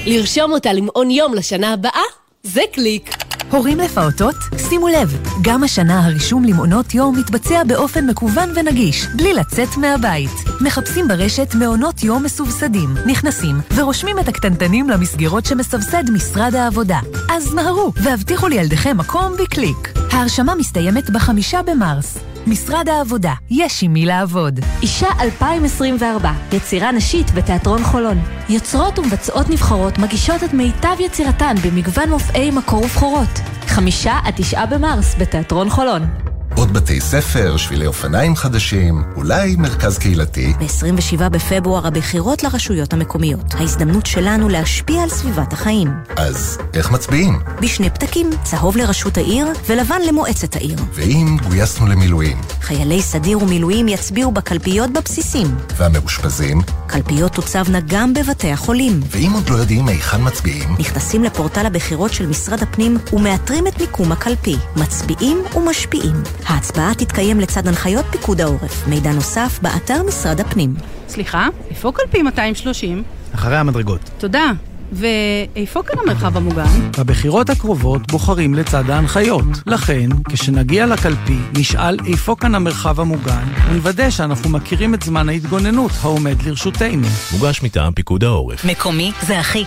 לרשום 0.07 0.53
אותה 0.53 0.73
למעון 0.73 1.11
יום 1.11 1.35
לשנה 1.35 1.73
הבאה 1.73 2.03
זה 2.43 2.63
קליק. 2.73 3.11
הורים 3.51 3.79
לפעוטות? 3.79 4.35
שימו 4.69 4.89
לב, 4.89 5.19
גם 5.43 5.65
השנה 5.65 6.07
הרישום 6.07 6.45
למעונות 6.45 6.95
יום 6.95 7.19
מתבצע 7.19 7.65
באופן 7.65 8.07
מקוון 8.07 8.53
ונגיש, 8.55 9.07
בלי 9.07 9.35
לצאת 9.35 9.77
מהבית. 9.77 10.31
מחפשים 10.61 11.09
ברשת 11.09 11.55
מעונות 11.55 12.03
יום 12.03 12.23
מסובסדים, 12.23 12.89
נכנסים 13.07 13.57
ורושמים 13.75 14.19
את 14.19 14.29
הקטנטנים 14.29 14.89
למסגרות 14.89 15.47
שמסבסד 15.47 16.11
משרד 16.11 16.55
העבודה. 16.55 16.99
אז 17.31 17.55
מהרו 17.55 17.93
והבטיחו 18.03 18.49
לילדיכם 18.49 18.97
מקום 18.97 19.33
בקליק. 19.43 19.93
ההרשמה 20.13 20.55
מסתיימת 20.55 21.11
בחמישה 21.11 21.63
במרס. 21.63 22.34
משרד 22.47 22.89
העבודה, 22.89 23.33
יש 23.51 23.83
עם 23.83 23.93
מי 23.93 24.07
לעבוד. 24.07 24.61
אישה 24.83 25.09
2024, 25.21 26.33
יצירה 26.53 26.93
נשית 26.93 27.31
בתיאטרון 27.31 27.85
חולון. 27.85 28.19
יוצרות 28.49 28.99
ומבצעות 28.99 29.51
נבחרות 29.51 29.99
מגישות 29.99 30.45
את 30.45 30.55
מיטב 30.55 30.97
יצירתן 31.01 31.55
במגוון 31.65 32.11
מופעי 32.11 32.51
מקור 32.51 32.83
ובכורות. 32.85 33.41
חמישה 33.67 34.19
עד 34.25 34.35
תשעה 34.37 34.67
במרס 34.67 35.15
בתיאטרון 35.19 35.71
חולון. 35.71 36.24
עוד 36.57 36.73
בתי 36.73 37.01
ספר, 37.01 37.57
שבילי 37.57 37.87
אופניים 37.87 38.37
חדשים, 38.37 39.03
אולי 39.17 39.57
מרכז 39.57 39.99
קהילתי. 39.99 40.53
ב-27 40.59 41.29
בפברואר 41.29 41.87
הבחירות 41.87 42.43
לרשויות 42.43 42.93
המקומיות. 42.93 43.55
ההזדמנות 43.55 44.07
שלנו 44.07 44.49
להשפיע 44.49 45.03
על 45.03 45.09
סביבת 45.09 45.53
החיים. 45.53 45.89
אז 46.17 46.59
איך 46.75 46.91
מצביעים? 46.91 47.39
בשני 47.63 47.91
פתקים, 47.91 48.31
צהוב 48.43 48.77
לראשות 48.77 49.17
העיר 49.17 49.47
ולבן 49.67 50.01
למועצת 50.09 50.57
העיר. 50.57 50.79
ואם 50.93 51.37
גויסנו 51.49 51.87
למילואים? 51.87 52.37
חיילי 52.61 53.03
סדיר 53.03 53.43
ומילואים 53.43 53.89
יצביעו 53.89 54.33
בקלפיות 54.33 54.91
בבסיסים. 54.91 55.47
והמאושפזים? 55.77 56.61
קלפיות 56.87 57.33
תוצבנה 57.33 57.79
גם 57.87 58.15
בבתי 58.15 58.51
החולים. 58.51 59.01
ואם 59.11 59.31
עוד 59.35 59.49
לא 59.51 59.57
יודעים 59.57 59.89
היכן 59.89 60.19
מצביעים? 60.21 60.77
נכנסים 60.79 61.25
לפורטל 61.25 61.67
הבחירות 61.67 62.13
של 62.13 62.27
משרד 62.27 62.63
הפנים 62.63 62.99
ומאתרים 63.13 63.67
את 63.67 63.81
מיקום 63.81 64.13
הקלפי. 64.13 64.57
מצביעים 64.77 65.43
ומשפיעים. 65.57 66.23
ההצבעה 66.47 66.95
תתקיים 66.95 67.41
לצד 67.41 67.69
הנחיות 67.69 68.05
פיקוד 68.11 68.41
העורף. 68.41 68.87
מידע 68.87 69.13
נוסף 69.13 69.59
באתר 69.63 70.03
משרד 70.09 70.41
הפנים. 70.41 70.75
סליחה, 71.09 71.49
איפה 71.71 71.93
קלפי 71.95 72.23
230? 72.23 73.03
אחרי 73.35 73.57
המדרגות. 73.57 74.11
תודה. 74.19 74.53
ואיפה 74.93 75.83
כאן 75.83 75.99
המרחב 76.03 76.37
המוגן? 76.37 76.91
בבחירות 76.99 77.51
הקרובות 77.51 78.13
בוחרים 78.13 78.55
לצד 78.55 78.91
ההנחיות. 78.91 79.45
לכן, 79.67 80.09
כשנגיע 80.29 80.87
לקלפי, 80.87 81.39
נשאל 81.59 81.97
איפה 82.07 82.37
כאן 82.41 82.55
המרחב 82.55 83.01
המוגן, 83.01 83.45
ונוודא 83.69 84.11
שאנחנו 84.11 84.51
מכירים 84.51 84.95
את 84.95 85.03
זמן 85.03 85.29
ההתגוננות 85.29 85.91
העומד 86.03 86.43
לרשותנו. 86.43 87.07
מוגש 87.33 87.63
מטעם 87.63 87.93
פיקוד 87.93 88.25
העורף. 88.25 88.65
מקומי 88.65 89.13
זה 89.27 89.41
הכי. 89.41 89.65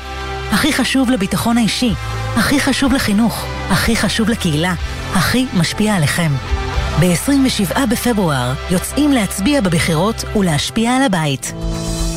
הכי 0.52 0.74
חשוב 0.74 1.12
לביטחון 1.12 1.58
האישי, 1.58 1.94
הכי 2.36 2.60
חשוב 2.60 2.94
לחינוך, 2.94 3.46
הכי 3.70 3.96
חשוב 3.96 4.30
לקהילה, 4.30 4.74
הכי 5.14 5.46
משפיע 5.54 5.96
עליכם. 5.96 6.32
ב-27 7.00 7.80
בפברואר 7.92 8.54
יוצאים 8.72 9.12
להצביע 9.12 9.62
בבחירות 9.62 10.24
ולהשפיע 10.36 10.96
על 10.96 11.04
הבית. 11.04 11.54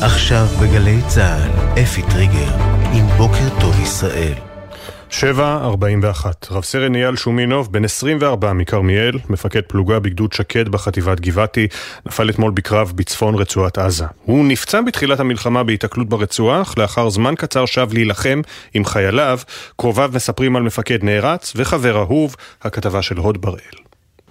עכשיו 0.01 0.47
בגלי 0.61 1.01
צה"ל, 1.07 1.81
אפי 1.83 2.01
טריגר, 2.01 2.55
עם 2.93 3.07
בוקר 3.17 3.59
טוב 3.59 3.79
ישראל. 3.79 4.50
7.41 5.11 5.15
רב 6.51 6.63
סרן 6.63 6.95
אייל 6.95 7.15
שומינוב, 7.15 7.71
בן 7.71 7.85
24 7.85 8.53
מכרמיאל, 8.53 9.11
מפקד 9.29 9.61
פלוגה 9.61 9.99
בגדוד 9.99 10.33
שקד 10.33 10.69
בחטיבת 10.69 11.19
גבעתי, 11.19 11.67
נפל 12.05 12.29
אתמול 12.29 12.51
בקרב 12.51 12.93
בצפון 12.95 13.35
רצועת 13.35 13.77
עזה. 13.77 14.05
הוא 14.25 14.45
נפצע 14.45 14.81
בתחילת 14.81 15.19
המלחמה 15.19 15.63
בהיתקלות 15.63 16.09
ברצועה, 16.09 16.61
אך 16.61 16.77
לאחר 16.77 17.09
זמן 17.09 17.35
קצר 17.37 17.65
שב 17.65 17.87
להילחם 17.93 18.41
עם 18.73 18.85
חייליו. 18.85 19.39
קרוביו 19.77 20.11
מספרים 20.13 20.55
על 20.55 20.63
מפקד 20.63 21.03
נערץ 21.03 21.53
וחבר 21.55 21.97
אהוב, 21.97 22.35
הכתבה 22.61 23.01
של 23.01 23.17
הוד 23.17 23.41
בראל. 23.41 23.81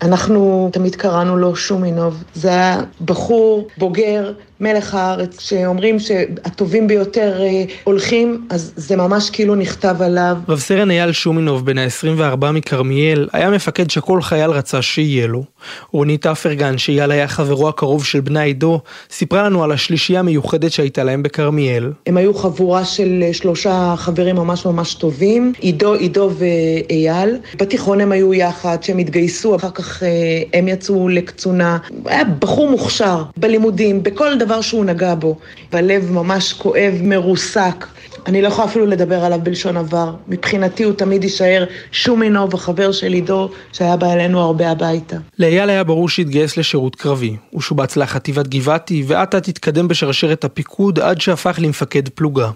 אנחנו 0.02 0.70
תמיד 0.72 0.96
קראנו 0.96 1.36
לו 1.36 1.56
שומינוב. 1.56 2.24
זה 2.34 2.48
היה 2.48 2.80
בחור 3.04 3.68
בוגר, 3.78 4.32
מלך 4.60 4.94
הארץ, 4.94 5.40
שאומרים 5.40 5.98
שהטובים 5.98 6.86
ביותר 6.86 7.40
אה, 7.40 7.64
הולכים, 7.84 8.46
אז 8.50 8.72
זה 8.76 8.96
ממש 8.96 9.30
כאילו 9.30 9.54
נכתב 9.54 9.96
עליו. 10.00 10.36
רב 10.48 10.58
סרן 10.58 10.90
אייל 10.90 11.12
שומינוב, 11.12 11.66
בן 11.66 11.78
ה-24 11.78 12.50
מכרמיאל, 12.52 13.28
היה 13.32 13.50
מפקד 13.50 13.90
שכל 13.90 14.22
חייל 14.22 14.50
רצה 14.50 14.82
שיהיה 14.82 15.26
לו. 15.26 15.44
רונית 15.92 16.26
אפרגן, 16.26 16.78
שאייל 16.78 17.10
היה 17.10 17.28
חברו 17.28 17.68
הקרוב 17.68 18.04
של 18.04 18.20
בני 18.20 18.50
עדו, 18.50 18.80
סיפרה 19.10 19.42
לנו 19.42 19.64
על 19.64 19.72
השלישייה 19.72 20.20
המיוחדת 20.20 20.72
שהייתה 20.72 21.04
להם 21.04 21.22
בכרמיאל. 21.22 21.92
הם 22.06 22.16
היו 22.16 22.34
חבורה 22.34 22.84
של 22.84 23.22
אה, 23.22 23.32
שלושה 23.32 23.94
חברים 23.96 24.36
ממש 24.36 24.66
ממש 24.66 24.94
טובים, 24.94 25.52
עידו, 25.60 25.94
עידו 25.94 26.30
ואייל. 26.38 27.36
בתיכון 27.58 28.00
הם 28.00 28.12
היו 28.12 28.34
יחד, 28.34 28.82
שהם 28.82 28.98
התגייסו, 28.98 29.56
אחר 29.56 29.70
כך 29.70 30.02
אה, 30.02 30.08
הם 30.54 30.68
יצאו 30.68 31.08
לקצונה. 31.08 31.78
היה 32.04 32.24
בחור 32.24 32.70
מוכשר, 32.70 33.22
בלימודים, 33.36 34.02
בכל 34.02 34.38
דבר 34.38 34.49
שהוא 34.60 34.84
נגע 34.84 35.14
בו. 35.14 35.36
והלב 35.72 36.10
ממש 36.10 36.52
כואב, 36.52 36.94
מרוסק. 37.02 37.86
אני 38.26 38.42
לא 38.42 38.48
יכולה 38.48 38.68
אפילו 38.68 38.86
לדבר 38.86 39.24
עליו 39.24 39.40
בלשון 39.42 39.76
עבר. 39.76 40.14
מבחינתי 40.28 40.82
הוא 40.82 40.92
תמיד 40.92 41.24
יישאר 41.24 41.64
שומינוב, 41.92 42.54
החבר 42.54 42.92
של 42.92 43.12
עידו, 43.12 43.50
שהיה 43.72 43.96
בא 43.96 44.12
אלינו 44.12 44.40
הרבה 44.40 44.70
הביתה. 44.70 45.16
לאייל 45.38 45.70
היה 45.70 45.84
ברור 45.84 46.08
שהתגייס 46.08 46.56
לשירות 46.56 46.96
קרבי. 46.96 47.36
הוא 47.50 47.62
שובץ 47.62 47.96
לחטיבת 47.96 48.46
גבעתי, 48.48 49.04
ואט 49.06 49.34
אט 49.34 49.48
התקדם 49.48 49.88
בשרשרת 49.88 50.44
הפיקוד 50.44 50.98
עד 50.98 51.20
שהפך 51.20 51.58
למפקד 51.62 52.08
פלוגה. 52.08 52.50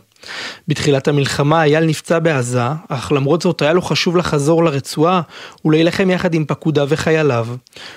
בתחילת 0.69 1.09
המלחמה 1.09 1.63
אייל 1.63 1.85
נפצע 1.85 2.19
בעזה, 2.19 2.61
אך 2.89 3.13
למרות 3.13 3.43
זאת 3.43 3.63
היה 3.63 3.73
לו 3.73 3.83
חשוב 3.83 4.17
לחזור 4.17 4.65
לרצועה 4.65 5.21
ולהילחם 5.65 6.11
יחד 6.11 6.35
עם 6.35 6.45
פקודיו 6.45 6.87
וחייליו. 6.89 7.47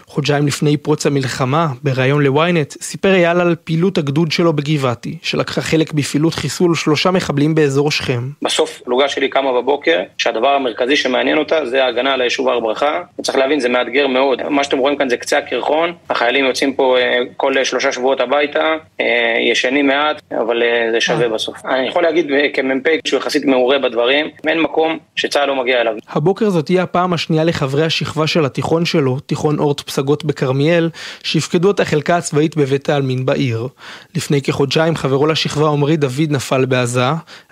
חודשיים 0.05 0.47
לפני 0.47 0.77
פרוץ 0.77 1.05
המלחמה, 1.05 1.67
בריאיון 1.83 2.23
לוויינט, 2.23 2.71
סיפר 2.81 3.13
אייל 3.13 3.41
על 3.41 3.55
פעילות 3.63 3.97
הגדוד 3.97 4.31
שלו 4.31 4.53
בגבעתי, 4.53 5.17
שלקחה 5.21 5.61
חלק 5.61 5.93
בפעילות 5.93 6.33
חיסול 6.33 6.75
שלושה 6.75 7.11
מחבלים 7.11 7.55
באזור 7.55 7.91
שכם. 7.91 8.29
בסוף 8.41 8.81
פלוגה 8.85 9.09
שלי 9.09 9.29
קמה 9.29 9.53
בבוקר, 9.53 9.99
שהדבר 10.17 10.49
המרכזי 10.49 10.95
שמעניין 10.95 11.37
אותה 11.37 11.65
זה 11.65 11.83
ההגנה 11.83 12.13
על 12.13 12.21
היישוב 12.21 12.49
הר 12.49 12.59
ברכה. 12.59 13.01
צריך 13.21 13.37
להבין, 13.37 13.59
זה 13.59 13.69
מאתגר 13.69 14.07
מאוד. 14.07 14.41
מה 14.49 14.63
שאתם 14.63 14.77
רואים 14.77 14.97
כאן 14.97 15.09
זה 15.09 15.17
קצה 15.17 15.37
הקרחון, 15.37 15.93
החיילים 16.09 16.45
יוצאים 16.45 16.73
פה 16.73 16.97
אה, 16.97 17.19
כל 17.37 17.63
שלושה 17.63 17.91
שבועות 17.91 18.19
הביתה, 18.19 18.75
אה, 19.01 19.05
ישנים 19.51 19.87
מעט, 19.87 20.21
אבל 20.31 20.63
אה, 20.63 20.91
זה 20.91 21.01
שווה 21.01 21.29
בסוף. 21.29 21.65
אני 21.65 21.87
יכול 21.87 22.03
להגיד 22.03 22.16
כמ"פ 22.53 22.89
שהוא 23.07 23.19
יחסית 23.19 23.45
מעורה 23.45 23.80
בדברים, 23.80 24.26
אין 24.48 24.61
מקום 24.61 24.98
שצה"ל 25.15 25.45
לא 25.45 25.56
מגיע 25.64 25.81
אליו. 25.81 25.94
הבוקר 26.10 26.49
זאת 26.49 26.65
תהיה 26.65 26.84
הפעם 26.84 27.14
השנייה 27.14 27.44
לחברי 27.44 27.85
השכבה 27.85 28.27
של 28.27 28.45
התיכון 28.45 28.85
שלו, 28.85 29.19
תיכון 29.19 29.60
אורט 29.60 29.81
פסגות 29.81 30.26
בכרמיאל, 30.26 30.89
שיפקדו 31.23 31.72
את 31.72 31.80
החלקה 31.80 32.18
הצבאית 32.18 32.57
בבית 32.57 32.89
העלמין 32.89 33.26
בעיר. 33.26 33.68
לפני 34.15 34.41
כחודשיים 34.41 34.95
חברו 34.95 35.27
לשכבה 35.27 35.69
עמרי 35.69 35.98
דוד 35.98 36.30
נפל 36.30 36.65
בעזה, 36.65 37.02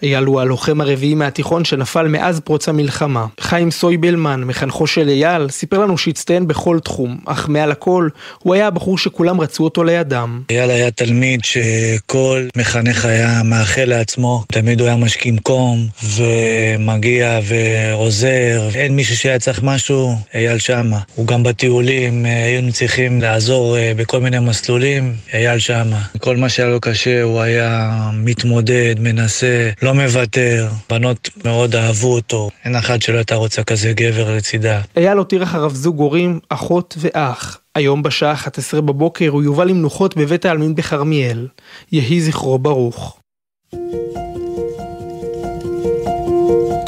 אייל 0.04 0.24
הוא 0.24 0.42
הלוחם 0.42 0.82
הרביעי 0.82 1.14
מהתיכון 1.14 1.66
שנפל 1.66 2.08
מאז 2.08 2.40
פרוץ 2.40 2.70
המלחמה. 2.70 3.26
חיים 3.40 3.72
סויבלמן, 3.72 4.44
מחנכו 4.44 4.88
של 4.88 5.10
אייל, 5.10 5.50
סיפר 5.50 5.80
לנו 5.80 5.98
שהצטיין 5.98 6.48
בכל 6.48 6.80
תחום, 6.80 7.18
אך 7.26 7.50
מעל 7.50 7.72
הכל, 7.72 8.10
הוא 8.40 8.54
היה 8.54 8.68
הבחור 8.68 8.98
שכולם 8.98 9.42
רצו 9.42 9.64
אותו 9.64 9.84
לידם. 9.84 10.42
אייל 10.52 10.70
היה 10.70 10.92
תלמיד 10.92 11.40
שכל 11.44 12.48
מחנך 12.58 13.06
היה 13.06 13.42
מאחל 13.44 13.86
לעצמו, 13.86 14.44
תמיד 14.56 14.80
הוא 14.80 14.88
היה 14.88 14.98
משכים 14.98 15.38
קום, 15.38 15.88
ומגיע 16.15 17.40
ועוזר. 17.44 18.69
אין 18.76 18.95
מישהו 18.95 19.18
שהיה 19.18 19.40
צריך 19.40 19.64
משהו, 19.64 20.15
אייל 20.34 20.57
שמה. 20.57 20.99
הוא 21.15 21.27
גם 21.27 21.44
בטיולים, 21.44 22.26
אה, 22.26 22.45
היינו 22.45 22.72
צריכים 22.72 23.22
לעזור 23.22 23.77
אה, 23.77 23.91
בכל 23.95 24.19
מיני 24.19 24.40
מסלולים, 24.40 25.14
אייל 25.34 25.60
שמה. 25.60 26.02
כל 26.19 26.38
מה 26.38 26.49
שהיה 26.49 26.69
לו 26.69 26.82
קשה, 26.82 27.23
הוא 27.23 27.41
היה 27.41 27.91
מתמודד, 28.14 28.95
מנסה, 28.99 29.69
לא 29.82 29.94
מוותר. 29.94 30.68
בנות 30.90 31.30
מאוד 31.45 31.76
אהבו 31.76 32.14
אותו. 32.14 32.49
אין 32.65 32.76
אחת 32.76 33.02
שלא 33.02 33.18
הייתה 33.18 33.36
רוצה 33.36 33.64
כזה 33.64 33.94
גבר 33.94 34.36
לצידה. 34.36 34.82
אייל 34.98 35.18
הותיר 35.18 35.44
אחריו 35.44 35.69
זוג 35.69 35.99
הורים, 35.99 36.40
אחות 36.49 36.98
ואח. 36.98 37.60
היום 37.76 38.03
בשעה 38.03 38.34
11 38.34 38.82
בבוקר 38.82 39.30
הוא 39.30 39.44
יובא 39.44 39.64
למנוחות 39.64 40.18
בבית 40.18 40.45
העלמין 40.45 40.76
בכרמיאל. 40.76 41.48
יהי 41.91 42.22
זכרו 42.22 42.60
ברוך. 42.60 43.19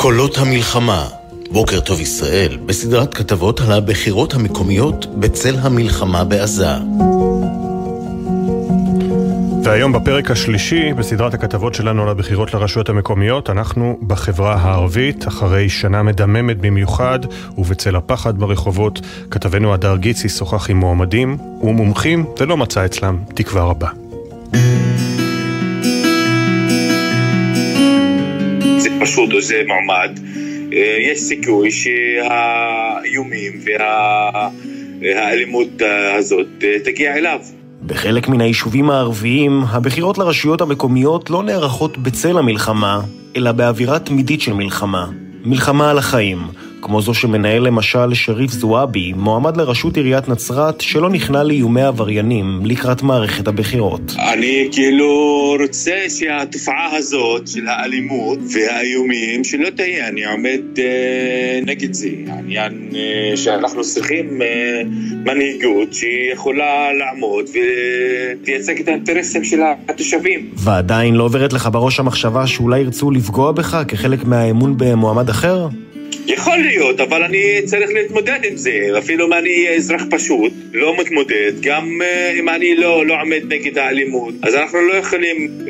קולות 0.07 0.37
המלחמה, 0.37 1.07
בוקר 1.51 1.79
טוב 1.79 1.99
ישראל, 1.99 2.57
בסדרת 2.65 3.13
כתבות 3.13 3.61
על 3.61 3.71
הבחירות 3.71 4.33
המקומיות 4.33 5.05
בצל 5.19 5.55
המלחמה 5.59 6.23
בעזה. 6.23 6.69
והיום 9.63 9.93
בפרק 9.93 10.31
השלישי 10.31 10.93
בסדרת 10.93 11.33
הכתבות 11.33 11.73
שלנו 11.73 12.03
על 12.03 12.09
הבחירות 12.09 12.53
לרשויות 12.53 12.89
המקומיות, 12.89 13.49
אנחנו 13.49 13.97
בחברה 14.07 14.55
הערבית, 14.55 15.27
אחרי 15.27 15.69
שנה 15.69 16.03
מדממת 16.03 16.57
במיוחד, 16.57 17.19
ובצל 17.57 17.95
הפחד 17.95 18.39
ברחובות, 18.39 19.01
כתבנו 19.31 19.73
הדר 19.73 19.97
גיצי 19.97 20.29
שוחח 20.29 20.69
עם 20.69 20.77
מועמדים 20.77 21.37
ומומחים, 21.61 22.25
ולא 22.39 22.57
מצא 22.57 22.85
אצלם 22.85 23.17
תקווה 23.35 23.63
רבה. 23.63 23.89
זה 28.89 28.93
פשוט, 28.99 29.29
זה 29.39 29.61
מעמד, 29.67 30.19
אה, 30.73 30.97
יש 31.11 31.19
סיכוי 31.19 31.69
שהאיומים 31.71 33.53
והאלימות 35.01 35.81
הזאת 36.17 36.47
אה, 36.63 36.79
תגיע 36.83 37.17
אליו. 37.17 37.39
בחלק 37.85 38.27
מן 38.27 38.41
היישובים 38.41 38.89
הערביים, 38.89 39.63
הבחירות 39.69 40.17
לרשויות 40.17 40.61
המקומיות 40.61 41.29
לא 41.29 41.43
נערכות 41.43 41.97
בצל 41.97 42.37
המלחמה, 42.37 43.01
אלא 43.35 43.51
באווירה 43.51 43.99
תמידית 43.99 44.41
של 44.41 44.53
מלחמה. 44.53 45.07
מלחמה 45.45 45.91
על 45.91 45.97
החיים, 45.97 46.39
כמו 46.81 47.01
זו 47.01 47.13
שמנהל 47.13 47.67
למשל 47.67 48.13
שריף 48.13 48.51
זועבי, 48.51 49.13
מועמד 49.13 49.57
לראשות 49.57 49.97
עיריית 49.97 50.29
נצרת, 50.29 50.81
שלא 50.81 51.09
נכנע 51.09 51.43
לאיומי 51.43 51.81
עבריינים 51.81 52.59
לקראת 52.65 53.03
מערכת 53.03 53.47
הבחירות. 53.47 54.15
אני 54.33 54.69
כאילו 54.71 55.55
רוצה 55.59 56.05
שהתופעה 56.09 56.95
הזאת 56.95 57.47
של 57.47 57.67
האלימות 57.67 58.39
והאיומים 58.53 59.43
שלא 59.43 59.69
תהיה, 59.69 60.07
אני 60.07 60.25
עומד 60.25 60.61
אה, 60.79 61.59
נגד 61.65 61.93
זה. 61.93 62.09
העניין 62.27 62.89
אה, 62.95 63.37
שאנחנו 63.37 63.81
צריכים 63.81 64.41
אה, 64.41 64.81
מנהיגות 65.25 65.93
שיכולה 65.93 66.93
לעמוד 66.93 67.45
ולייצג 68.45 68.79
את 68.79 68.87
האינטרסים 68.87 69.43
של 69.43 69.59
התושבים. 69.89 70.49
ועדיין 70.55 71.15
לא 71.15 71.23
עוברת 71.23 71.53
לך 71.53 71.69
בראש 71.71 71.99
המחשבה 71.99 72.47
שאולי 72.47 72.79
ירצו 72.79 73.11
לפגוע 73.11 73.51
בך 73.51 73.83
כחלק 73.87 74.25
מהאמון 74.25 74.73
במועמד 74.77 75.29
אחר? 75.29 75.67
יכול 76.27 76.57
להיות, 76.57 76.99
אבל 76.99 77.23
אני 77.23 77.61
צריך 77.65 77.89
להתמודד 77.93 78.39
עם 78.49 78.57
זה. 78.57 78.71
אפילו 78.97 79.27
אם 79.27 79.33
אני 79.33 79.67
אזרח 79.75 80.01
פשוט, 80.09 80.53
לא 80.73 80.95
מתמודד, 80.99 81.51
גם 81.61 82.01
uh, 82.01 82.39
אם 82.39 82.49
אני 82.49 82.75
לא, 82.75 83.05
לא 83.05 83.21
עומד 83.21 83.41
נגד 83.49 83.77
האלימות, 83.77 84.33
אז 84.43 84.55
אנחנו 84.55 84.81
לא 84.81 84.93
יכולים 84.93 85.37
uh, 85.65 85.69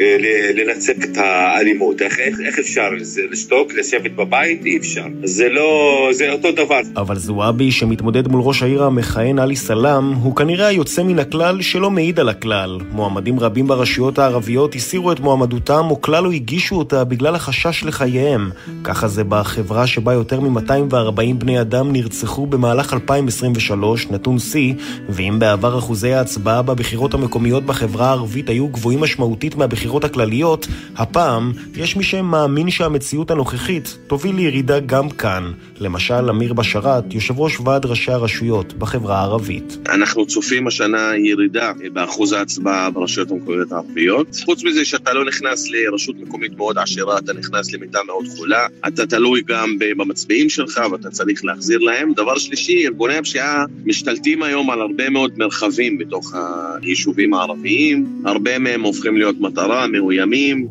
לנצח 0.54 0.94
את 1.04 1.18
האלימות. 1.18 2.02
איך, 2.02 2.20
איך, 2.20 2.40
איך 2.46 2.60
אפשר? 2.60 2.90
לשתוק, 3.32 3.74
לשבת 3.74 4.12
בבית? 4.12 4.66
אי 4.66 4.78
אפשר. 4.78 5.06
זה 5.24 5.50
לא... 5.50 6.10
זה 6.12 6.32
אותו 6.32 6.52
דבר. 6.52 6.80
אבל 6.96 7.16
זועבי, 7.16 7.72
שמתמודד 7.72 8.28
מול 8.28 8.42
ראש 8.44 8.64
העיר 8.64 8.84
המכהן 8.84 9.40
עלי 9.40 9.56
סלאם, 9.56 10.14
הוא 10.14 10.36
כנראה 10.36 10.68
היוצא 10.68 11.04
מן 11.04 11.20
הכלל 11.20 11.62
שלא 11.62 11.92
מעיד 11.92 12.20
על 12.20 12.30
הכלל. 12.30 12.78
מועמדים 12.92 13.40
רבים 13.40 13.68
ברשויות 13.68 14.20
הערביות 14.20 14.76
הסירו 14.76 15.12
את 15.12 15.20
מועמדותם 15.20 15.86
או 15.90 16.02
כלל 16.02 16.24
לא 16.24 16.32
הגישו 16.32 16.76
אותה 16.76 17.04
בגלל 17.04 17.36
החשש 17.36 17.84
לחייהם. 17.84 18.50
ככה 18.84 19.08
זה 19.08 19.24
בחברה 19.24 19.88
שבה 19.88 20.14
יותר 20.14 20.40
מ-240 20.49 21.34
בני 21.38 21.61
אדם 21.61 21.91
נרצחו 21.91 22.45
במהלך 22.45 22.94
2023, 22.94 24.07
נתון 24.07 24.40
שיא, 24.40 24.74
ואם 25.10 25.36
בעבר 25.40 25.80
אחוזי 25.80 26.14
ההצבעה 26.14 26.61
בבחירות 26.61 27.14
המקומיות 27.14 27.65
בחברה 27.65 28.07
הערבית 28.07 28.49
היו 28.49 28.68
גבוהים 28.68 29.02
משמעותית 29.02 29.56
מהבחירות 29.56 30.03
הכלליות, 30.03 30.68
הפעם 30.95 31.52
יש 31.76 31.95
מי 31.95 32.03
שמאמין 32.03 32.69
שהמציאות 32.69 33.32
הנוכחית 33.32 33.98
תוביל 34.07 34.36
לירידה 34.36 34.80
גם 34.80 35.10
כאן. 35.10 35.52
למשל, 35.80 36.30
אמיר 36.30 36.53
בשאראת, 36.53 37.14
יושב 37.14 37.40
ראש 37.40 37.60
ועד 37.60 37.86
ראשי 37.86 38.11
הרשויות 38.11 38.74
בחברה 38.74 39.19
הערבית. 39.19 39.78
אנחנו 39.90 40.26
צופים 40.28 40.68
השנה 40.68 41.11
ירידה 41.18 41.72
באחוז 41.94 42.32
ההצבעה 42.32 42.90
ברשויות 42.90 43.32
המקומיות 43.32 43.72
הערביות. 43.72 44.28
חוץ 44.45 44.64
מזה 44.64 44.86
שאתה 44.86 45.14
לא 45.14 45.26
נכנס 45.26 45.69
לרשות 45.69 46.15
מקומית 46.22 46.57
מאוד 46.57 46.78
עשירה, 46.78 47.18
אתה 47.18 47.34
נכנס 47.34 47.74
למיטה 47.74 47.99
מאוד 48.06 48.26
חולה, 48.38 48.68
אתה 48.88 49.06
תלוי 49.06 49.41
גם 49.48 49.76
במצביעים 49.80 50.36
שלך 50.49 50.81
ואתה 50.91 51.09
צריך 51.09 51.45
להחזיר 51.45 51.80
להם. 51.80 52.14
דבר 52.14 52.38
שלישי, 52.38 52.85
ארגוני 52.85 53.18
הפשיעה 53.18 53.65
משתלטים 53.85 54.43
היום 54.43 54.69
על 54.69 54.81
הרבה 54.81 55.09
מאוד 55.09 55.31
מרחבים 55.38 55.97
בתוך 55.97 56.34
היישובים 56.81 57.34
הערביים, 57.34 58.05
הרבה 58.26 58.59
מהם 58.59 58.81
הופכים 58.81 59.18
להיות 59.18 59.35
מטרה, 59.39 59.88
מאוימים. 59.88 60.68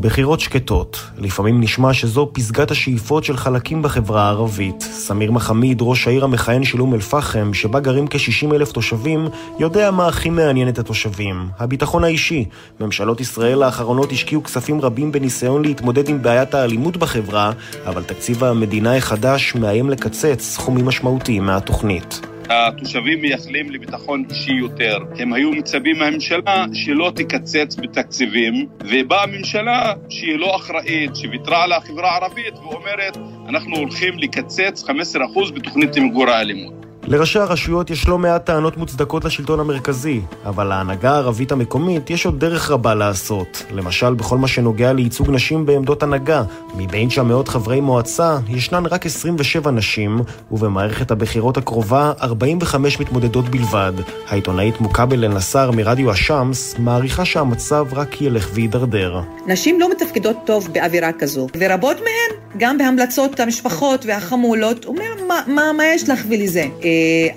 בחירות 0.00 0.40
שקטות. 0.40 1.00
לפעמים 1.18 1.60
נשמע 1.60 1.92
שזו 1.92 2.30
פסגת 2.32 2.70
השאיפות 2.70 3.24
של 3.24 3.36
חלקים 3.36 3.82
בחברה 3.82 4.22
הערבית. 4.22 4.80
סמיר 4.80 5.32
מחמיד, 5.32 5.78
ראש 5.80 6.06
העיר 6.06 6.24
המכהן 6.24 6.64
של 6.64 6.80
אום 6.80 6.94
אל-פחם, 6.94 7.54
שבה 7.54 7.80
גרים 7.80 8.06
כ-60 8.10 8.54
אלף 8.54 8.72
תושבים, 8.72 9.28
יודע 9.58 9.90
מה 9.90 10.06
הכי 10.06 10.30
מעניין 10.30 10.68
את 10.68 10.78
התושבים. 10.78 11.48
הביטחון 11.58 12.04
האישי. 12.04 12.44
ממשלות 12.80 13.20
ישראל 13.20 13.62
האחרונות 13.62 14.12
השקיעו 14.12 14.42
כספים 14.42 14.80
רבים 14.80 15.12
בניסיון 15.12 15.64
להתמודד 15.64 16.08
עם 16.08 16.22
בעיית 16.22 16.54
האלימות 16.54 16.96
בחברה, 16.96 17.52
אבל 17.86 18.02
תקציב 18.02 18.44
המדינה 18.44 18.96
החדש 18.96 19.54
מאיים 19.54 19.90
לקצץ 19.90 20.42
סכומים 20.42 20.86
משמעותיים 20.86 21.46
מהתוכנית. 21.46 22.20
התושבים 22.48 23.20
מייחלים 23.20 23.70
לביטחון 23.70 24.24
אישי 24.30 24.52
יותר. 24.52 24.98
הם 25.18 25.32
היו 25.32 25.52
מצפים 25.52 25.98
מהממשלה 25.98 26.66
שלא 26.72 27.12
תקצץ 27.14 27.76
בתקציבים, 27.76 28.66
ובאה 28.84 29.26
ממשלה 29.26 29.92
שהיא 30.08 30.38
לא 30.38 30.56
אחראית, 30.56 31.16
שוויתרה 31.16 31.64
על 31.64 31.72
החברה 31.72 32.10
הערבית 32.10 32.54
ואומרת, 32.54 33.16
אנחנו 33.48 33.76
הולכים 33.76 34.18
לקצץ 34.18 34.84
15% 34.84 35.52
בתוכנית 35.54 35.96
למיגור 35.96 36.30
האלימות. 36.30 36.87
לראשי 37.10 37.38
הרשויות 37.38 37.90
יש 37.90 38.08
לא 38.08 38.18
מעט 38.18 38.46
טענות 38.46 38.76
מוצדקות 38.76 39.24
לשלטון 39.24 39.60
המרכזי, 39.60 40.20
אבל 40.44 40.64
להנהגה 40.64 41.12
הערבית 41.12 41.52
המקומית 41.52 42.10
יש 42.10 42.26
עוד 42.26 42.40
דרך 42.40 42.70
רבה 42.70 42.94
לעשות. 42.94 43.62
למשל, 43.70 44.14
בכל 44.14 44.38
מה 44.38 44.48
שנוגע 44.48 44.92
לייצוג 44.92 45.30
נשים 45.30 45.66
בעמדות 45.66 46.02
הנהגה. 46.02 46.42
מבין 46.74 47.08
900 47.08 47.48
חברי 47.48 47.80
מועצה, 47.80 48.38
ישנן 48.48 48.86
רק 48.86 49.06
27 49.06 49.70
נשים, 49.70 50.20
ובמערכת 50.52 51.10
הבחירות 51.10 51.56
הקרובה, 51.56 52.12
45 52.20 53.00
מתמודדות 53.00 53.48
בלבד. 53.48 53.92
העיתונאית 54.28 54.80
מוקאבל 54.80 55.24
אל-נסאר 55.24 55.70
מרדיו 55.70 56.12
א-שמס 56.12 56.74
מעריכה 56.78 57.24
שהמצב 57.24 57.84
רק 57.92 58.22
ילך 58.22 58.50
ויידרדר. 58.52 59.20
נשים 59.46 59.80
לא 59.80 59.90
מתפקדות 59.90 60.36
טוב 60.44 60.68
באווירה 60.72 61.12
כזו, 61.12 61.46
ורבות 61.58 61.96
מהן, 61.96 62.40
גם 62.58 62.78
בהמלצות 62.78 63.40
המשפחות 63.40 64.06
והחמולות, 64.06 64.84
אומר, 64.84 65.04
מה, 65.28 65.40
מה, 65.46 65.72
מה 65.76 65.86
יש 65.86 66.08
לך 66.08 66.24
ולזה? 66.30 66.64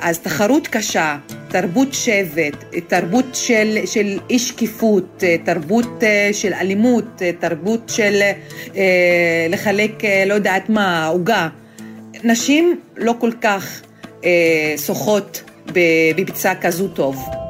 אז 0.02 0.20
תחרות 0.20 0.68
קשה, 0.68 1.18
תרבות 1.48 1.94
שבט, 1.94 2.66
תרבות 2.88 3.26
של, 3.34 3.78
של 3.86 4.20
אי 4.30 4.40
שקיפות, 4.40 5.24
תרבות 5.46 6.04
של 6.32 6.54
אלימות, 6.54 7.22
תרבות 7.40 7.82
של 7.90 8.22
אה, 8.76 9.48
לחלק, 9.50 10.04
לא 10.26 10.34
יודעת 10.34 10.70
מה, 10.70 11.08
עוגה. 11.08 11.50
נשים 12.24 12.80
לא 12.98 13.14
כל 13.20 13.32
כך 13.42 13.82
אה, 14.26 14.74
שוחות 14.78 15.44
בביצה 15.74 16.56
כזו 16.56 16.88
טוב. 16.88 17.41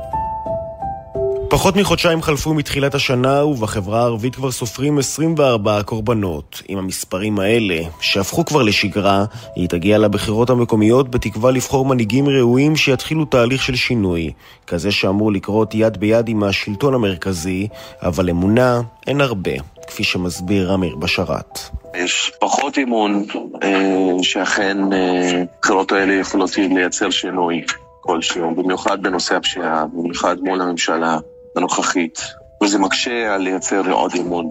פחות 1.52 1.76
מחודשיים 1.76 2.22
חלפו 2.22 2.54
מתחילת 2.54 2.96
השנה, 2.96 3.46
ובחברה 3.46 4.02
הערבית 4.02 4.36
כבר 4.36 4.52
סופרים 4.52 4.98
24 4.98 5.84
קורבנות. 5.84 6.62
עם 6.68 6.78
המספרים 6.78 7.40
האלה, 7.40 7.82
שהפכו 8.02 8.46
כבר 8.46 8.64
לשגרה, 8.64 9.26
היא 9.56 9.70
תגיע 9.70 9.98
לבחירות 9.98 10.50
המקומיות 10.50 11.12
בתקווה 11.12 11.52
לבחור 11.52 11.86
מנהיגים 11.86 12.30
ראויים 12.30 12.76
שיתחילו 12.76 13.26
תהליך 13.26 13.64
של 13.64 13.76
שינוי, 13.76 14.32
כזה 14.68 14.92
שאמור 14.92 15.32
לקרות 15.32 15.76
יד 15.76 15.98
ביד 15.98 16.30
עם 16.30 16.44
השלטון 16.44 16.94
המרכזי, 16.94 17.68
אבל 18.02 18.30
אמונה 18.30 18.82
אין 19.08 19.22
הרבה, 19.22 19.52
כפי 19.88 20.04
שמסביר 20.04 20.74
אמיר 20.74 20.96
בשרת. 20.96 21.60
יש 21.96 22.32
פחות 22.40 22.78
אמון 22.78 23.26
אה, 23.64 24.24
שאכן 24.24 24.78
הבחירות 24.94 25.94
אה, 25.94 26.00
האלה 26.00 26.14
יכולות 26.14 26.58
לייצר 26.58 27.10
שינוי 27.10 27.62
כלשהו, 28.02 28.56
במיוחד 28.56 29.04
בנושא 29.04 29.36
הפשיעה, 29.36 29.86
במיוחד 29.94 30.38
מול 30.40 30.62
הממשלה. 30.62 31.18
הנוכחית, 31.56 32.22
וזה 32.64 32.80
מקשה 32.80 33.36
על 33.36 33.42
לייצר 33.42 33.92
עוד 33.92 34.12
אמון. 34.22 34.46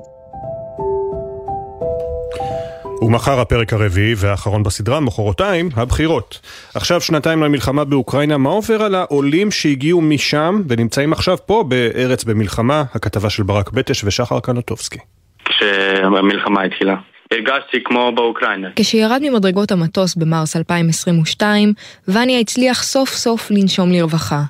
ומחר 3.02 3.40
הפרק 3.40 3.72
הרביעי 3.72 4.14
והאחרון 4.16 4.62
בסדרה, 4.62 5.00
מחרתיים, 5.00 5.68
הבחירות. 5.76 6.40
עכשיו 6.74 7.00
שנתיים 7.00 7.42
למלחמה 7.42 7.84
באוקראינה, 7.84 8.38
מה 8.38 8.50
עובר 8.50 8.82
על 8.82 8.94
העולים 8.94 9.50
שהגיעו 9.50 10.00
משם 10.00 10.62
ונמצאים 10.68 11.12
עכשיו 11.12 11.36
פה 11.46 11.64
בארץ 11.68 12.24
במלחמה? 12.24 12.84
הכתבה 12.94 13.30
של 13.30 13.42
ברק 13.42 13.70
בטש 13.70 14.04
ושחר 14.04 14.40
קנוטובסקי. 14.40 14.98
כשהמלחמה 15.44 16.62
התחילה. 16.62 16.94
הרגשתי 17.34 17.82
כמו 17.84 18.12
באוקראינה. 18.12 18.68
כשירד 18.76 19.20
ממדרגות 19.22 19.72
המטוס 19.72 20.14
במרס 20.14 20.56
2022, 20.56 21.72
וניה 22.08 22.40
הצליח 22.40 22.82
סוף 22.82 23.08
סוף 23.08 23.50
לנשום 23.50 23.92
לרווחה. 23.92 24.40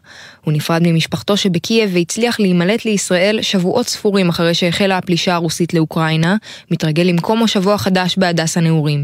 הוא 0.45 0.55
נפרד 0.55 0.83
ממשפחתו 0.87 1.37
שבקייב 1.37 1.91
והצליח 1.95 2.41
להימלט 2.41 2.85
לישראל 2.85 3.39
שבועות 3.43 3.87
ספורים 3.87 4.29
אחרי 4.29 4.55
שהחלה 4.55 4.99
הפלישה 4.99 5.35
הרוסית 5.35 5.75
לאוקראינה, 5.75 6.37
מתרגל 6.71 7.03
למקום 7.03 7.39
מושבו 7.39 7.73
החדש 7.73 8.19
בהדס 8.19 8.57
הנעורים. 8.57 9.01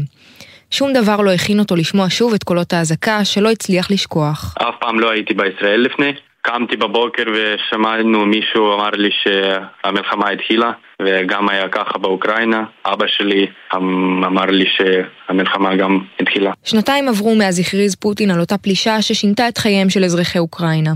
שום 0.71 0.93
דבר 0.93 1.21
לא 1.21 1.31
הכין 1.31 1.59
אותו 1.59 1.75
לשמוע 1.75 2.05
שוב 2.09 2.33
את 2.33 2.43
קולות 2.43 2.73
האזעקה 2.73 3.25
שלא 3.25 3.51
הצליח 3.51 3.91
לשכוח. 3.91 4.55
אף 4.57 4.75
פעם 4.79 4.99
לא 4.99 5.11
הייתי 5.11 5.33
בישראל 5.33 5.81
לפני. 5.81 6.13
קמתי 6.41 6.77
בבוקר 6.77 7.23
ושמענו 7.33 8.25
מישהו 8.25 8.73
אמר 8.75 8.89
לי 8.89 9.09
שהמלחמה 9.23 10.29
התחילה 10.29 10.71
וגם 11.01 11.49
היה 11.49 11.67
ככה 11.71 11.97
באוקראינה. 11.97 12.63
אבא 12.85 13.05
שלי 13.07 13.47
אמ, 13.75 14.23
אמר 14.23 14.45
לי 14.45 14.65
שהמלחמה 14.67 15.75
גם 15.75 15.99
התחילה. 16.19 16.51
שנתיים 16.63 17.07
עברו 17.09 17.35
מאז 17.35 17.59
הכריז 17.59 17.95
פוטין 17.95 18.31
על 18.31 18.39
אותה 18.39 18.57
פלישה 18.57 19.01
ששינתה 19.01 19.47
את 19.47 19.57
חייהם 19.57 19.89
של 19.89 20.03
אזרחי 20.03 20.39
אוקראינה. 20.39 20.93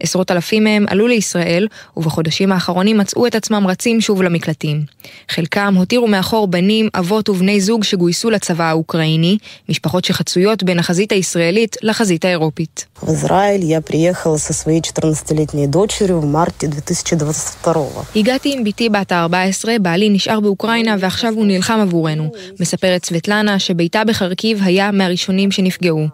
עשרות 0.00 0.30
אלפים 0.30 0.64
מהם 0.64 0.84
עלו 0.88 1.06
לישראל, 1.06 1.68
ובחודשים 1.96 2.52
האחרונים 2.52 2.98
מצאו 2.98 3.26
את 3.26 3.34
עצמם 3.34 3.66
רצים 3.66 4.00
שוב 4.00 4.22
למקלטים. 4.22 4.80
חלקם 5.28 5.74
הותירו 5.76 6.06
מאחור 6.06 6.46
בנים, 6.46 6.88
אבות 6.94 7.28
ובני 7.28 7.60
זוג 7.60 7.84
שגויסו 7.84 8.30
לצבא 8.30 8.64
האוקראיני, 8.64 9.38
משפחות 9.68 10.04
שחצויות 10.04 10.62
בין 10.62 10.78
החזית 10.78 11.12
הישראלית 11.12 11.76
לחזית 11.82 12.24
האירופית. 12.24 12.86
הגעתי 18.16 18.54
עם 18.56 18.64
בתי 18.64 18.88
בת 18.88 19.12
ה-14 19.12 19.41
בעלי 19.80 20.10
נשאר 20.10 20.40
באוקראינה 20.40 20.96
ועכשיו 20.98 21.34
הוא 21.34 21.46
נלחם 21.46 21.78
עבורנו, 21.82 22.30
מספרת 22.60 23.04
סבטלנה 23.04 23.58
שביתה 23.58 24.04
בחרקיב 24.04 24.60
היה 24.64 24.90
מהראשונים 24.90 25.50
שנפגעו. 25.50 26.06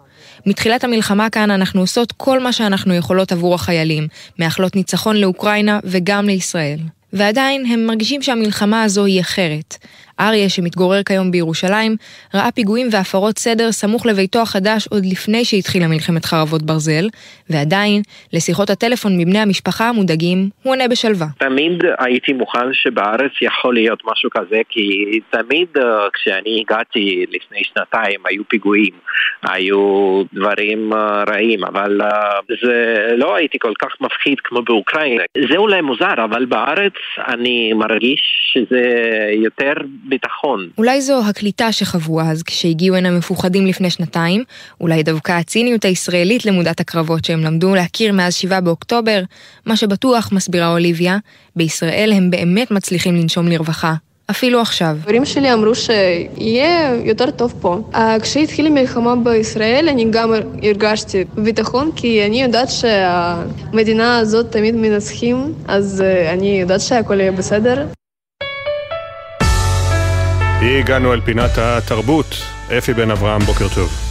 מתחילת 0.45 0.83
המלחמה 0.83 1.29
כאן 1.29 1.51
אנחנו 1.51 1.81
עושות 1.81 2.11
כל 2.11 2.39
מה 2.39 2.53
שאנחנו 2.53 2.93
יכולות 2.93 3.31
עבור 3.31 3.55
החיילים, 3.55 4.07
מאחלות 4.39 4.75
ניצחון 4.75 5.17
לאוקראינה 5.17 5.79
וגם 5.83 6.25
לישראל. 6.25 6.79
ועדיין 7.13 7.65
הם 7.65 7.85
מרגישים 7.85 8.21
שהמלחמה 8.21 8.83
הזו 8.83 9.05
היא 9.05 9.21
אחרת. 9.21 9.77
אריה, 10.19 10.49
שמתגורר 10.49 11.03
כיום 11.03 11.31
בירושלים, 11.31 11.95
ראה 12.33 12.51
פיגועים 12.51 12.87
והפרות 12.91 13.39
סדר 13.39 13.71
סמוך 13.71 14.05
לביתו 14.05 14.39
החדש 14.41 14.87
עוד 14.87 15.05
לפני 15.05 15.45
שהתחילה 15.45 15.87
מלחמת 15.87 16.25
חרבות 16.25 16.63
ברזל, 16.63 17.07
ועדיין, 17.49 18.01
לשיחות 18.33 18.69
הטלפון 18.69 19.17
מבני 19.17 19.39
המשפחה 19.39 19.89
המודאגים, 19.89 20.49
הוא 20.63 20.73
עונה 20.73 20.87
בשלווה. 20.87 21.27
תמיד 21.37 21.83
הייתי 21.99 22.33
מוכן 22.33 22.73
שבארץ 22.73 23.31
יכול 23.41 23.73
להיות 23.73 23.99
משהו 24.11 24.29
כזה, 24.29 24.61
כי 24.69 25.19
תמיד 25.29 25.67
כשאני 26.13 26.63
הגעתי 26.65 27.25
לפני 27.31 27.61
שנתיים 27.63 28.19
היו 28.25 28.43
פיגועים, 28.47 28.93
היו 29.43 30.23
דברים 30.33 30.93
רעים, 31.29 31.63
אבל 31.63 32.01
זה 32.63 32.95
לא 33.17 33.35
הייתי 33.35 33.57
כל 33.59 33.73
כך 33.79 33.89
מפחיד 34.01 34.39
כמו 34.43 34.61
באוקראינה. 34.61 35.23
זה 35.49 35.57
אולי 35.57 35.81
מוזר, 35.81 36.13
אבל 36.23 36.45
בארץ 36.45 36.93
אני 37.27 37.73
מרגיש 37.73 38.51
שזה 38.53 38.83
יותר 39.43 39.73
ביטחון. 40.09 40.69
אולי 40.77 41.01
זו 41.01 41.21
הקליטה 41.29 41.71
שחוו 41.71 42.21
אז 42.21 42.43
כשהגיעו 42.43 42.95
הנה 42.95 43.11
מפוחדים 43.11 43.67
לפני 43.67 43.89
שנתיים, 43.89 44.43
אולי 44.81 45.03
דווקא 45.03 45.31
הציניות 45.31 45.85
הישראלית 45.85 46.45
למודת 46.45 46.79
הקרבות 46.79 47.25
שהם 47.25 47.43
למדו 47.43 47.75
להכיר 47.75 48.13
מאז 48.13 48.35
7 48.35 48.59
באוקטובר, 48.59 49.21
מה 49.65 49.75
שבטוח, 49.75 50.29
מסבירה 50.31 50.71
אוליביה, 50.71 51.17
בישראל 51.55 52.11
הם 52.15 52.31
באמת 52.31 52.71
מצליחים 52.71 53.15
לנשום 53.15 53.47
לרווחה. 53.47 53.93
אפילו 54.31 54.61
עכשיו. 54.61 54.97
ההורים 55.03 55.25
שלי 55.25 55.53
אמרו 55.53 55.75
שיהיה 55.75 56.95
יותר 57.05 57.31
טוב 57.31 57.53
פה. 57.61 57.81
כשהתחילה 58.21 58.69
מלחמה 58.69 59.15
בישראל 59.15 59.89
אני 59.89 60.05
גם 60.11 60.33
הרגשתי 60.63 61.23
ביטחון 61.37 61.91
כי 61.95 62.25
אני 62.25 62.41
יודעת 62.41 62.69
שהמדינה 62.69 64.17
הזאת 64.17 64.51
תמיד 64.51 64.75
מנצחים, 64.75 65.53
אז 65.67 66.03
אני 66.33 66.59
יודעת 66.61 66.81
שהכל 66.81 67.19
יהיה 67.19 67.31
בסדר. 67.31 67.85
הגענו 70.61 71.13
אל 71.13 71.21
פינת 71.21 71.57
התרבות. 71.57 72.43
אפי 72.77 72.93
בן 72.93 73.11
אברהם, 73.11 73.41
בוקר 73.41 73.67
טוב. 73.75 74.08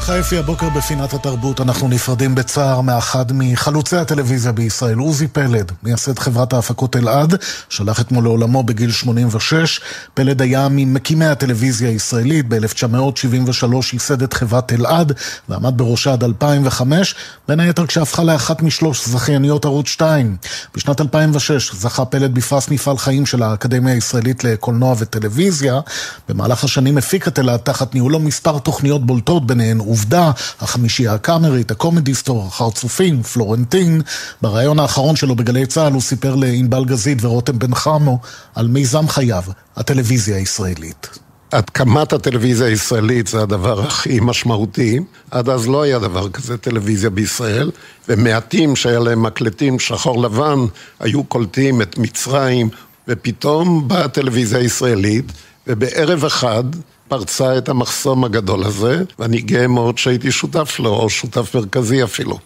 חייפי 0.00 0.38
הבוקר 0.38 0.68
בפינת 0.68 1.14
התרבות 1.14 1.60
אנחנו 1.60 1.88
נפרדים 1.88 2.34
בצער 2.34 2.80
מאחד 2.80 3.24
מחלוצי 3.32 3.96
הטלוויזיה 3.96 4.52
בישראל, 4.52 4.98
עוזי 4.98 5.28
פלד, 5.28 5.72
מייסד 5.82 6.18
חברת 6.18 6.52
ההפקות 6.52 6.96
אלעד, 6.96 7.34
שלח 7.68 8.00
אתמול 8.00 8.24
לעולמו 8.24 8.62
בגיל 8.62 8.90
86. 8.90 9.80
פלד 10.14 10.42
היה 10.42 10.68
ממקימי 10.70 11.26
הטלוויזיה 11.26 11.88
הישראלית, 11.88 12.48
ב-1973 12.48 13.74
ייסד 13.92 14.22
את 14.22 14.32
חברת 14.32 14.72
אלעד 14.72 15.12
ועמד 15.48 15.78
בראשה 15.78 16.12
עד 16.12 16.24
2005, 16.24 17.14
בין 17.48 17.60
היתר 17.60 17.86
כשהפכה 17.86 18.24
לאחת 18.24 18.62
משלוש 18.62 19.08
זכייניות 19.08 19.64
ערוץ 19.64 19.88
2. 19.88 20.36
בשנת 20.74 21.00
2006 21.00 21.74
זכה 21.74 22.04
פלד 22.04 22.34
בפרס 22.34 22.68
מפעל 22.68 22.98
חיים 22.98 23.26
של 23.26 23.42
האקדמיה 23.42 23.94
הישראלית 23.94 24.44
לקולנוע 24.44 24.94
וטלוויזיה. 24.98 25.80
במהלך 26.28 26.64
השנים 26.64 26.98
הפיק 26.98 27.28
את 27.28 27.38
אלעד 27.38 27.60
תחת 27.60 27.94
ניהולו 27.94 28.18
מספר 28.18 28.58
תוכניות 28.58 29.06
בולטות 29.06 29.46
ביניהן 29.46 29.87
עובדה, 29.88 30.30
החמישייה 30.60 31.14
הקאמרית, 31.14 31.70
הקומדי 31.70 32.14
סטור, 32.14 32.46
החרצופים, 32.46 33.22
פלורנטין. 33.22 34.02
בריאיון 34.42 34.78
האחרון 34.78 35.16
שלו 35.16 35.36
בגלי 35.36 35.66
צה"ל 35.66 35.92
הוא 35.92 36.02
סיפר 36.02 36.34
לענבל 36.34 36.84
גזית 36.84 37.24
ורותם 37.24 37.58
בן 37.58 37.74
חמו 37.74 38.18
על 38.54 38.66
מיזם 38.66 39.08
חייו, 39.08 39.42
הטלוויזיה 39.76 40.36
הישראלית. 40.36 41.08
הקמת 41.52 42.12
הטלוויזיה 42.12 42.66
הישראלית 42.66 43.26
זה 43.26 43.42
הדבר 43.42 43.80
הכי 43.82 44.18
משמעותי. 44.22 45.00
עד 45.30 45.48
אז 45.48 45.68
לא 45.68 45.82
היה 45.82 45.98
דבר 45.98 46.28
כזה 46.28 46.58
טלוויזיה 46.58 47.10
בישראל, 47.10 47.70
ומעטים 48.08 48.76
שהיה 48.76 48.98
להם 48.98 49.22
מקלטים 49.22 49.78
שחור 49.78 50.22
לבן 50.22 50.58
היו 51.00 51.24
קולטים 51.24 51.82
את 51.82 51.98
מצרים, 51.98 52.68
ופתאום 53.08 53.88
באה 53.88 54.04
הטלוויזיה 54.04 54.58
הישראלית, 54.58 55.32
ובערב 55.66 56.24
אחד 56.24 56.64
פרצה 57.08 57.58
את 57.58 57.68
המחסום 57.68 58.24
הגדול 58.24 58.64
הזה, 58.64 59.02
ואני 59.18 59.40
גאה 59.40 59.66
מאוד 59.66 59.98
שהייתי 59.98 60.32
שותף 60.32 60.76
לו, 60.78 60.90
או 60.90 61.10
שותף 61.10 61.54
מרכזי 61.54 62.04
אפילו. 62.04 62.38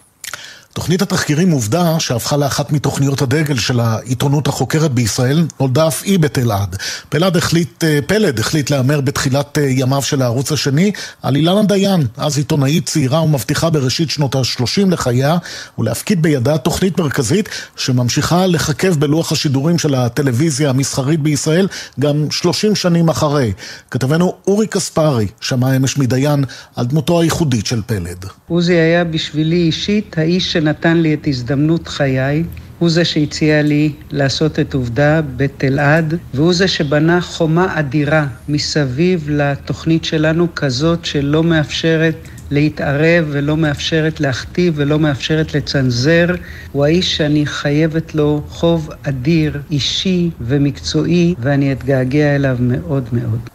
תוכנית 0.73 1.01
התחקירים 1.01 1.51
עובדה 1.51 1.99
שהפכה 1.99 2.37
לאחת 2.37 2.71
מתוכניות 2.71 3.21
הדגל 3.21 3.57
של 3.57 3.79
העיתונות 3.79 4.47
החוקרת 4.47 4.91
בישראל, 4.91 5.45
נולדה 5.59 5.87
אף 5.87 6.03
היא 6.03 6.19
בתלעד. 6.19 6.75
פלד 7.09 7.37
החליט, 7.37 7.83
אה, 7.83 7.99
פלד 8.07 8.39
החליט 8.39 8.69
להמר 8.69 9.01
בתחילת 9.01 9.57
אה, 9.57 9.63
ימיו 9.63 10.01
של 10.01 10.21
הערוץ 10.21 10.51
השני 10.51 10.91
על 11.21 11.35
אילנה 11.35 11.63
דיין, 11.63 12.07
אז 12.17 12.37
עיתונאית 12.37 12.85
צעירה 12.85 13.21
ומבטיחה 13.21 13.69
בראשית 13.69 14.09
שנות 14.09 14.35
ה-30 14.35 14.89
לחייה, 14.89 15.37
ולהפקיד 15.79 16.21
בידה 16.21 16.57
תוכנית 16.57 16.99
מרכזית 16.99 17.49
שממשיכה 17.75 18.47
לחכב 18.47 18.99
בלוח 18.99 19.31
השידורים 19.31 19.79
של 19.79 19.95
הטלוויזיה 19.95 20.69
המסחרית 20.69 21.19
בישראל 21.19 21.67
גם 21.99 22.31
30 22.31 22.75
שנים 22.75 23.09
אחרי. 23.09 23.53
כתבנו 23.91 24.35
אורי 24.47 24.67
קספרי 24.67 25.27
שמע 25.41 25.75
אמש 25.75 25.97
מדיין 25.97 26.43
על 26.75 26.85
דמותו 26.85 27.21
הייחודית 27.21 27.65
של 27.65 27.81
פלד. 27.85 28.25
עוזי 28.47 28.73
היה 28.73 29.03
בשבילי 29.03 29.55
אישית 29.55 30.17
האיש 30.17 30.53
של 30.53 30.62
שנתן 30.63 30.97
לי 30.97 31.13
את 31.13 31.27
הזדמנות 31.27 31.87
חיי, 31.87 32.43
הוא 32.79 32.89
זה 32.89 33.05
שהציע 33.05 33.61
לי 33.61 33.91
לעשות 34.11 34.59
את 34.59 34.73
עובדה 34.73 35.21
בתלעד, 35.35 36.13
והוא 36.33 36.53
זה 36.53 36.67
שבנה 36.67 37.21
חומה 37.21 37.79
אדירה 37.79 38.27
מסביב 38.49 39.29
לתוכנית 39.29 40.05
שלנו, 40.05 40.47
כזאת 40.55 41.05
שלא 41.05 41.43
מאפשרת 41.43 42.15
להתערב 42.51 43.25
ולא 43.31 43.57
מאפשרת 43.57 44.19
להכתיב 44.19 44.73
ולא 44.77 44.99
מאפשרת 44.99 45.55
לצנזר. 45.55 46.27
הוא 46.71 46.85
האיש 46.85 47.17
שאני 47.17 47.45
חייבת 47.45 48.15
לו 48.15 48.43
חוב 48.49 48.89
אדיר, 49.03 49.61
אישי 49.71 50.29
ומקצועי, 50.41 51.35
ואני 51.39 51.71
אתגעגע 51.71 52.35
אליו 52.35 52.57
מאוד 52.59 53.09
מאוד. 53.13 53.52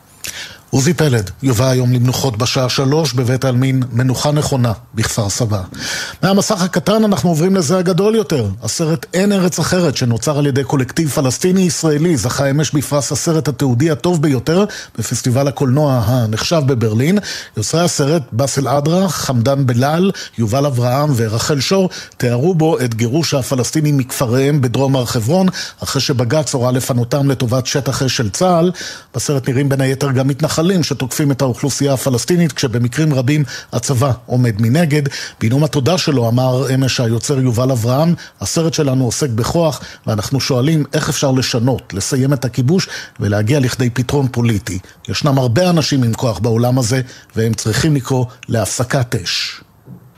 עוזי 0.70 0.94
פלד 0.94 1.30
יובא 1.42 1.68
היום 1.68 1.92
למנוחות 1.92 2.36
בשעה 2.36 2.68
שלוש 2.68 3.12
בבית 3.12 3.44
העלמין 3.44 3.82
מנוחה 3.92 4.30
נכונה 4.30 4.72
בכפר 4.94 5.28
סבא. 5.28 5.62
מהמסך 6.22 6.62
הקטן 6.62 7.04
אנחנו 7.04 7.28
עוברים 7.28 7.56
לזה 7.56 7.78
הגדול 7.78 8.14
יותר, 8.14 8.48
הסרט 8.62 9.06
אין 9.14 9.32
ארץ 9.32 9.58
אחרת 9.58 9.96
שנוצר 9.96 10.38
על 10.38 10.46
ידי 10.46 10.64
קולקטיב 10.64 11.08
פלסטיני-ישראלי 11.08 12.16
זכה 12.16 12.50
אמש 12.50 12.70
בפרס 12.74 13.12
הסרט 13.12 13.48
התיעודי 13.48 13.90
הטוב 13.90 14.22
ביותר 14.22 14.64
בפסטיבל 14.98 15.48
הקולנוע 15.48 16.02
הנחשב 16.06 16.62
בברלין. 16.66 17.18
יוצרי 17.56 17.80
הסרט 17.80 18.22
באסל 18.32 18.68
אדרה, 18.68 19.08
חמדן 19.08 19.66
בלאל, 19.66 20.10
יובל 20.38 20.66
אברהם 20.66 21.12
ורחל 21.16 21.60
שור 21.60 21.90
תיארו 22.16 22.54
בו 22.54 22.80
את 22.80 22.94
גירוש 22.94 23.34
הפלסטינים 23.34 23.96
מכפריהם 23.96 24.60
בדרום 24.60 24.96
הר 24.96 25.04
חברון 25.04 25.46
אחרי 25.82 26.02
שבג"ץ 26.02 26.54
הורה 26.54 26.72
לפנותם 26.72 27.30
לטובת 27.30 27.66
שטח 27.66 28.02
אש 28.02 28.16
של 28.16 28.30
צה"ל. 28.30 28.72
בסרט 29.14 29.48
נראים 29.48 29.68
בין 29.68 29.80
היתר 29.80 30.10
גם 30.12 30.28
מתנחלים 30.28 30.57
מתנחלים 30.58 30.82
שתוקפים 30.82 31.30
את 31.30 31.42
האוכלוסייה 31.42 31.92
הפלסטינית, 31.92 32.52
כשבמקרים 32.52 33.14
רבים 33.14 33.44
הצבא 33.72 34.12
עומד 34.26 34.54
מנגד. 34.60 35.02
בנאום 35.40 35.64
התודה 35.64 35.98
שלו 35.98 36.28
אמר 36.28 36.74
אמש 36.74 37.00
היוצר 37.00 37.40
יובל 37.40 37.70
אברהם, 37.70 38.14
הסרט 38.40 38.74
שלנו 38.74 39.04
עוסק 39.04 39.30
בכוח, 39.30 39.80
ואנחנו 40.06 40.40
שואלים 40.40 40.84
איך 40.92 41.08
אפשר 41.08 41.30
לשנות, 41.32 41.94
לסיים 41.94 42.32
את 42.32 42.44
הכיבוש 42.44 42.88
ולהגיע 43.20 43.60
לכדי 43.60 43.90
פתרון 43.90 44.28
פוליטי. 44.28 44.78
ישנם 45.08 45.38
הרבה 45.38 45.70
אנשים 45.70 46.02
עם 46.02 46.14
כוח 46.14 46.38
בעולם 46.38 46.78
הזה, 46.78 47.00
והם 47.36 47.54
צריכים 47.54 47.94
לקרוא 47.94 48.24
להפסקת 48.48 49.14
אש. 49.14 49.60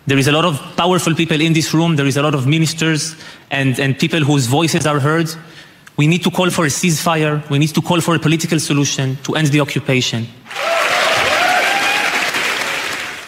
There 0.08 0.18
is 0.18 0.28
a 0.28 0.32
lot 0.32 0.44
of 0.44 0.54
powerful 0.76 1.14
people 1.14 1.40
in 1.40 1.52
this 1.52 1.74
room, 1.74 1.96
there 1.96 2.08
is 2.12 2.16
a 2.16 2.22
lot 2.22 2.34
of 2.34 2.46
ministers 2.46 3.14
and, 3.50 3.78
and 3.78 3.90
people 3.98 4.22
whose 4.28 4.46
voices 4.46 4.86
are 4.86 5.00
heard. 5.08 5.28
We 5.96 6.06
need 6.06 6.22
to 6.22 6.30
call 6.30 6.50
for 6.50 6.64
a 6.64 6.68
ceasefire. 6.68 7.48
We 7.50 7.58
need 7.58 7.74
to 7.74 7.82
call 7.82 8.00
for 8.00 8.14
a 8.14 8.18
political 8.18 8.58
solution 8.58 9.16
to 9.24 9.34
end 9.34 9.48
the 9.48 9.60
occupation. 9.60 10.26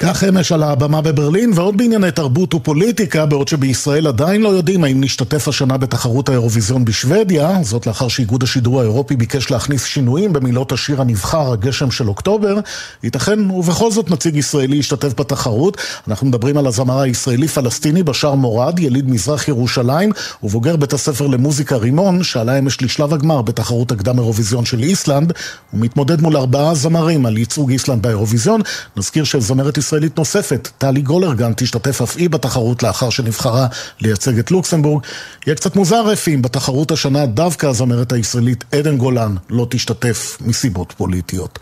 כך 0.04 0.24
אמש 0.24 0.52
על 0.52 0.62
הבמה 0.62 1.00
בברלין, 1.00 1.50
ועוד 1.54 1.76
בענייני 1.76 2.10
תרבות 2.10 2.54
ופוליטיקה, 2.54 3.26
בעוד 3.26 3.48
שבישראל 3.48 4.06
עדיין 4.06 4.42
לא 4.42 4.48
יודעים 4.48 4.84
האם 4.84 5.04
נשתתף 5.04 5.48
השנה 5.48 5.76
בתחרות 5.76 6.28
האירוויזיון 6.28 6.84
בשוודיה, 6.84 7.58
זאת 7.62 7.86
לאחר 7.86 8.08
שאיגוד 8.08 8.42
השידור 8.42 8.80
האירופי 8.80 9.16
ביקש 9.16 9.50
להכניס 9.50 9.84
שינויים 9.84 10.32
במילות 10.32 10.72
השיר 10.72 11.00
הנבחר, 11.00 11.52
הגשם 11.52 11.90
של 11.90 12.08
אוקטובר. 12.08 12.58
ייתכן 13.02 13.50
ובכל 13.50 13.90
זאת 13.90 14.10
נציג 14.10 14.36
ישראלי 14.36 14.76
ישתתף 14.76 15.20
בתחרות. 15.20 15.76
אנחנו 16.08 16.26
מדברים 16.26 16.56
על 16.56 16.66
הזמר 16.66 17.00
הישראלי-פלסטיני 17.00 18.02
בשאר 18.02 18.34
מורד, 18.34 18.78
יליד 18.78 19.10
מזרח 19.10 19.48
ירושלים, 19.48 20.12
ובוגר 20.42 20.76
בית 20.76 20.92
הספר 20.92 21.26
למוזיקה 21.26 21.76
רימון, 21.76 22.22
שעלה 22.22 22.58
אמש 22.58 22.82
לשלב 22.82 23.14
הגמר 23.14 23.42
בתחרות 23.42 23.92
הקדם 23.92 24.18
אירוויזיון 24.18 24.64
של 24.64 24.82
איסלנד. 24.82 25.32
הוא 25.70 25.80
מתמודד 25.80 26.20
מול 26.20 26.36
ארבעה 26.36 26.74
זמרים 26.74 27.26
על 27.26 27.38
ייצוג 27.38 27.70
איסלנד 27.70 28.02
באירוויזיון. 28.02 28.60
נזכיר 28.96 29.24
שזמרת 29.24 29.78
ישראלית 29.92 30.18
נוספת, 30.18 30.68
טלי 30.78 31.00
גולרגן, 31.02 31.52
תשתתף 31.56 32.02
אף 32.02 32.16
היא 32.16 32.30
בתחרות 32.30 32.82
לאחר 32.82 33.10
שנבחרה 33.10 33.66
לייצג 34.00 34.38
את 34.38 34.50
לוקסמבורג. 34.50 35.02
יהיה 35.46 35.56
קצת 35.56 35.76
מוזר 35.76 36.12
אפי 36.12 36.34
אם 36.34 36.42
בתחרות 36.42 36.90
השנה 36.90 37.26
דווקא 37.26 37.66
הזמרת 37.66 38.12
הישראלית 38.12 38.64
עדן 38.72 38.96
גולן 38.96 39.34
לא 39.50 39.66
תשתתף 39.70 40.38
מסיבות 40.40 40.92
פוליטיות. 40.96 41.58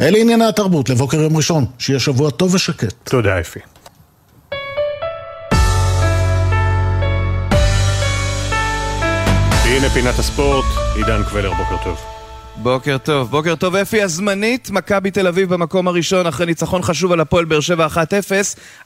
אלה 0.00 0.18
ענייני 0.18 0.44
התרבות 0.44 0.90
לבוקר 0.90 1.20
יום 1.20 1.36
ראשון, 1.36 1.66
שיהיה 1.78 2.00
שבוע 2.00 2.30
טוב 2.30 2.54
ושקט. 2.54 2.94
תודה 3.04 3.40
אפי. 3.40 3.60
הנה 9.64 9.90
פינת 9.94 10.18
הספורט, 10.18 10.64
עידן 10.96 11.22
קבלר, 11.24 11.52
בוקר 11.54 11.84
טוב. 11.84 12.19
בוקר 12.62 12.98
טוב, 12.98 13.30
בוקר 13.30 13.54
טוב 13.54 13.76
אפי. 13.76 14.02
הזמנית, 14.02 14.70
מכבי 14.70 15.10
תל 15.10 15.26
אביב 15.26 15.54
במקום 15.54 15.88
הראשון 15.88 16.26
אחרי 16.26 16.46
ניצחון 16.46 16.82
חשוב 16.82 17.12
על 17.12 17.20
הפועל 17.20 17.44
באר 17.44 17.60
שבע 17.60 17.86
1-0 17.86 17.96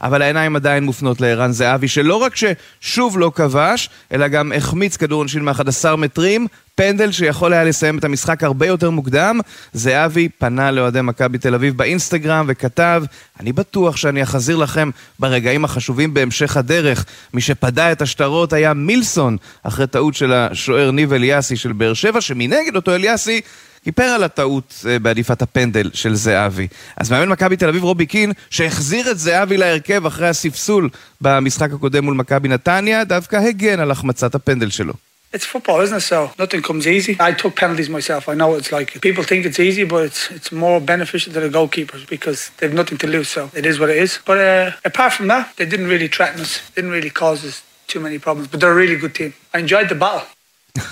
אבל 0.01 0.21
העיניים 0.21 0.55
עדיין 0.55 0.83
מופנות 0.83 1.21
לערן 1.21 1.51
זהבי 1.51 1.87
שלא 1.87 2.15
רק 2.15 2.33
ששוב 2.35 3.19
לא 3.19 3.31
כבש 3.35 3.89
אלא 4.11 4.27
גם 4.27 4.51
החמיץ 4.55 4.97
כדור 4.97 5.19
עונשין 5.21 5.45
מ-11 5.45 5.95
מטרים 5.97 6.47
פנדל 6.75 7.11
שיכול 7.11 7.53
היה 7.53 7.63
לסיים 7.63 7.97
את 7.97 8.03
המשחק 8.03 8.43
הרבה 8.43 8.67
יותר 8.67 8.89
מוקדם 8.89 9.39
זהבי 9.73 10.29
פנה 10.29 10.71
לאוהדי 10.71 11.01
מכבי 11.01 11.37
תל 11.37 11.55
אביב 11.55 11.77
באינסטגרם 11.77 12.45
וכתב 12.47 13.03
אני 13.39 13.53
בטוח 13.53 13.97
שאני 13.97 14.23
אחזיר 14.23 14.57
לכם 14.57 14.89
ברגעים 15.19 15.65
החשובים 15.65 16.13
בהמשך 16.13 16.57
הדרך 16.57 17.05
מי 17.33 17.41
שפדה 17.41 17.91
את 17.91 18.01
השטרות 18.01 18.53
היה 18.53 18.73
מילסון 18.73 19.37
אחרי 19.63 19.87
טעות 19.87 20.15
של 20.15 20.33
השוער 20.33 20.91
ניב 20.91 21.13
אליאסי 21.13 21.55
של 21.55 21.71
באר 21.71 21.93
שבע 21.93 22.21
שמנגד 22.21 22.75
אותו 22.75 22.95
אליאסי 22.95 23.41
כיפר 23.83 24.03
על 24.03 24.23
הטעות 24.23 24.85
אה, 24.89 24.99
בעדיפת 24.99 25.41
הפנדל 25.41 25.89
של 25.93 26.15
זהבי. 26.15 26.67
אז 26.97 27.11
מאמן 27.11 27.29
מכבי 27.29 27.57
תל 27.57 27.69
אביב 27.69 27.83
רובי 27.83 28.05
קין, 28.05 28.31
שהחזיר 28.49 29.11
את 29.11 29.19
זהבי 29.19 29.57
להרכב 29.57 30.05
אחרי 30.05 30.27
הספסול 30.27 30.89
במשחק 31.21 31.73
הקודם 31.73 32.03
מול 32.03 32.13
מכבי 32.13 32.47
נתניה, 32.47 33.03
דווקא 33.03 33.35
הגן 33.35 33.79
על 33.79 33.91
החמצת 33.91 34.35
הפנדל 34.35 34.69
שלו. 34.69 34.93
It's 35.35 35.45
football, 35.45 35.81
isn't 35.81 35.97
it? 35.97 35.99
So 35.99 36.31
nothing 36.39 36.61
comes 36.61 36.87
easy. 36.87 37.17
I 37.19 37.33
took 37.33 37.57
penalties 37.57 37.89
myself. 37.89 38.29
I 38.29 38.35
know 38.35 38.47
what 38.51 38.59
it's 38.59 38.71
like 38.71 39.01
people 39.01 39.21
think 39.21 39.45
it's 39.45 39.59
easy, 39.59 39.83
but 39.83 40.05
it's 40.05 40.31
it's 40.31 40.49
more 40.49 40.79
beneficial 40.79 41.33
to 41.33 41.41
the 41.41 41.49
goalkeepers 41.49 42.07
because 42.07 42.51
they've 42.57 42.73
nothing 42.73 42.97
to 42.99 43.07
lose. 43.07 43.27
So 43.27 43.51
it 43.53 43.65
is 43.65 43.77
what 43.77 43.89
it 43.89 43.97
is. 43.97 44.19
But 44.25 44.37
uh, 44.37 44.71
apart 44.85 45.11
from 45.11 45.27
that, 45.27 45.53
they 45.57 45.65
didn't 45.65 45.87
really 45.87 46.07
threaten 46.07 46.39
us. 46.39 46.53
Didn't 46.71 46.91
really 46.91 47.09
cause 47.09 47.43
us 47.43 47.63
too 47.87 47.99
many 47.99 48.17
problems. 48.17 48.47
But 48.47 48.61
they're 48.61 48.71
a 48.71 48.81
really 48.83 48.95
good 48.95 49.13
team. 49.13 49.33
I 49.53 49.59
enjoyed 49.59 49.89
the 49.89 49.95
battle. 49.95 50.25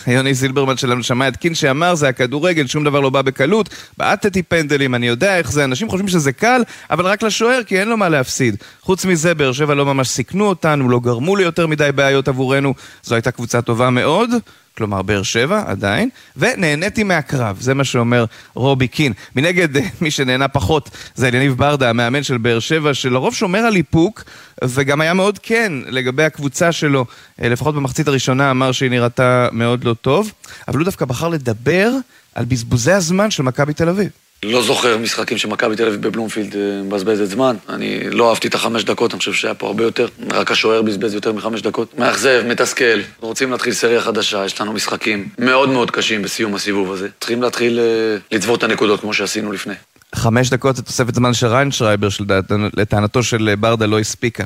יוני 0.08 0.34
זילברמן 0.34 0.78
שלנו 0.78 1.04
שמע 1.04 1.28
את 1.28 1.38
קין 1.38 1.56
שאמר 1.56 1.96
זה 1.96 2.08
הכדורגל, 2.08 2.68
שום 2.68 2.84
דבר 2.84 3.00
לא 3.00 3.10
בא 3.10 3.22
בקלות, 3.22 3.70
בעטתי 3.98 4.44
פנדלים, 4.44 4.96
אני 4.96 5.08
יודע 5.08 5.38
איך 5.38 5.52
זה, 5.52 5.64
אנשים 5.64 5.90
חושבים 5.90 6.08
שזה 6.08 6.32
קל, 6.32 6.62
אבל 6.92 7.06
רק 7.06 7.24
לשוער 7.24 7.64
כי 7.64 7.80
אין 7.80 7.88
לו 7.88 7.98
מה 7.98 8.10
להפסיד. 8.10 8.56
חוץ 8.82 9.06
מזה, 9.06 9.34
באר 9.34 9.52
שבע 9.52 9.74
לא 9.74 9.86
ממש 9.86 10.10
סיכנו 10.10 10.46
אותנו, 10.46 10.90
לא 10.90 11.00
גרמו 11.00 11.36
לי 11.36 11.44
יותר 11.44 11.68
מדי 11.68 11.90
בעיות 11.96 12.28
עבורנו, 12.28 12.74
זו 13.04 13.16
הייתה 13.16 13.32
קבוצה 13.32 13.62
טובה 13.62 13.90
מאוד. 13.90 14.30
כלומר 14.78 15.02
באר 15.02 15.24
שבע 15.24 15.64
עדיין, 15.68 16.10
ונהניתי 16.38 17.04
מהקרב, 17.04 17.58
זה 17.60 17.74
מה 17.74 17.84
שאומר 17.84 18.26
רובי 18.54 18.88
קין. 18.88 19.14
מנגד, 19.36 19.68
מי 20.02 20.12
שנהנה 20.12 20.48
פחות 20.48 20.90
זה 21.16 21.28
אליניב 21.28 21.54
ברדה, 21.58 21.90
המאמן 21.90 22.24
של 22.24 22.38
באר 22.38 22.60
שבע, 22.60 22.94
שלרוב 22.94 23.36
שומר 23.36 23.60
על 23.60 23.76
איפוק, 23.76 24.24
וגם 24.64 25.02
היה 25.02 25.14
מאוד 25.14 25.40
כן 25.40 25.74
לגבי 25.88 26.24
הקבוצה 26.24 26.72
שלו, 26.72 27.06
אה, 27.42 27.50
לפחות 27.50 27.76
במחצית 27.76 28.08
הראשונה 28.08 28.52
אמר 28.52 28.72
שהיא 28.72 28.90
נראתה 28.90 29.48
מאוד 29.52 29.84
לא 29.84 29.94
טוב, 29.94 30.32
אבל 30.68 30.78
הוא 30.78 30.86
דווקא 30.86 31.06
בחר 31.06 31.30
לדבר 31.30 31.92
על 32.36 32.46
בזבוזי 32.46 32.92
הזמן 32.92 33.32
של 33.32 33.44
מכבי 33.44 33.74
תל 33.74 33.90
אביב. 33.90 34.23
לא 34.44 34.62
זוכר 34.62 34.98
משחקים 34.98 35.38
שמכבי 35.38 35.76
תל 35.76 35.88
אביב 35.88 36.02
בבלומפילד 36.02 36.56
אה, 36.56 36.82
מבזבזת 36.84 37.26
זמן. 37.26 37.56
אני 37.70 38.10
לא 38.10 38.30
אהבתי 38.30 38.48
את 38.48 38.56
החמש 38.56 38.84
דקות, 38.84 39.12
אני 39.12 39.20
חושב 39.20 39.34
שהיה 39.34 39.54
פה 39.54 39.68
הרבה 39.68 39.84
יותר. 39.84 40.08
רק 40.32 40.52
השוער 40.52 40.82
בזבז 40.82 41.14
יותר 41.14 41.34
מחמש 41.34 41.62
דקות. 41.62 42.00
מאכזב, 42.00 42.44
מתסכל. 42.48 43.02
רוצים 43.20 43.52
להתחיל 43.52 43.74
סריה 43.74 44.02
חדשה, 44.02 44.46
יש 44.46 44.62
לנו 44.62 44.74
משחקים 44.74 45.28
מאוד 45.40 45.70
מאוד 45.70 45.92
קשים 45.92 46.22
בסיום 46.22 46.56
הסיבוב 46.56 46.92
הזה. 46.92 47.08
צריכים 47.20 47.42
להתחיל 47.42 47.80
אה, 47.80 48.18
לצבור 48.32 48.56
את 48.56 48.64
הנקודות 48.64 49.00
כמו 49.00 49.14
שעשינו 49.14 49.52
לפני. 49.52 49.74
חמש 50.16 50.50
דקות 50.50 50.76
זה 50.76 50.84
תוספת 50.84 51.16
זמן 51.16 51.34
של 51.34 51.48
ריינשרייבר 51.48 52.10
שלטענתו 52.10 53.24
של 53.24 53.56
ברדה 53.60 53.86
לא 53.86 54.00
הספיקה. 54.00 54.44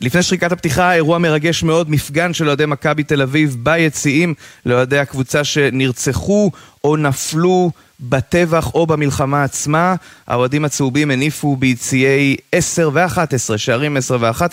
לפני 0.00 0.22
שריקת 0.22 0.52
הפתיחה, 0.52 0.94
אירוע 0.94 1.18
מרגש 1.18 1.62
מאוד, 1.62 1.90
מפגן 1.90 2.32
של 2.34 2.48
אוהדי 2.48 2.66
מכבי 2.66 3.02
תל 3.02 3.22
אביב 3.22 3.56
ביציעים 3.62 4.34
לאוהדי 4.66 4.98
הקבוצה 4.98 5.44
שנרצחו 5.44 6.50
או 6.84 6.96
נפלו 6.96 7.70
בטבח 8.00 8.74
או 8.74 8.86
במלחמה 8.86 9.44
עצמה. 9.44 9.94
האוהדים 10.26 10.64
הצהובים 10.64 11.10
הניפו 11.10 11.56
ביציעי 11.56 12.36
10 12.52 12.90
ו-11, 12.92 13.56
שערים 13.56 13.96
10 13.96 14.16
ו-11, 14.20 14.44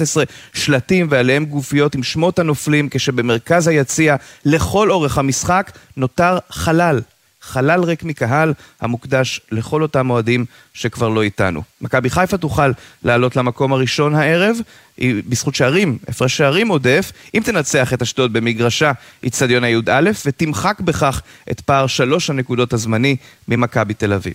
שלטים 0.54 1.08
ועליהם 1.10 1.46
גופיות 1.46 1.96
עם 1.96 2.04
שמות 2.04 2.40
הנופלים, 2.40 2.90
כשבמרכז 2.92 3.68
היציע 3.68 4.16
לכל 4.46 4.92
אורך 4.92 5.18
המשחק 5.18 5.72
נותר 5.98 6.38
חלל. 6.50 7.00
חלל 7.42 7.84
ריק 7.84 8.04
מקהל 8.04 8.54
המוקדש 8.82 9.42
לכל 9.52 9.82
אותם 9.82 10.10
אוהדים 10.10 10.46
שכבר 10.74 11.10
לא 11.10 11.24
איתנו. 11.24 11.62
מכבי 11.82 12.10
חיפה 12.10 12.38
תוכל 12.38 12.72
לעלות 13.04 13.36
למקום 13.36 13.74
הראשון 13.74 14.16
הערב, 14.16 14.58
בזכות 15.00 15.56
שערים, 15.56 15.98
הפרש 16.08 16.38
שערים 16.38 16.68
עודף, 16.68 17.12
אם 17.36 17.42
תנצח 17.46 17.94
את 17.94 18.02
אשדוד 18.02 18.34
במגרשה 18.34 18.92
איצטדיון 19.24 19.64
הי"א, 19.64 20.10
ותמחק 20.26 20.80
בכך 20.80 21.22
את 21.52 21.62
פער 21.62 21.88
שלוש 21.88 22.30
הנקודות 22.30 22.74
הזמני 22.74 23.16
ממכבי 23.48 23.94
תל 23.94 24.14
אביב. 24.14 24.34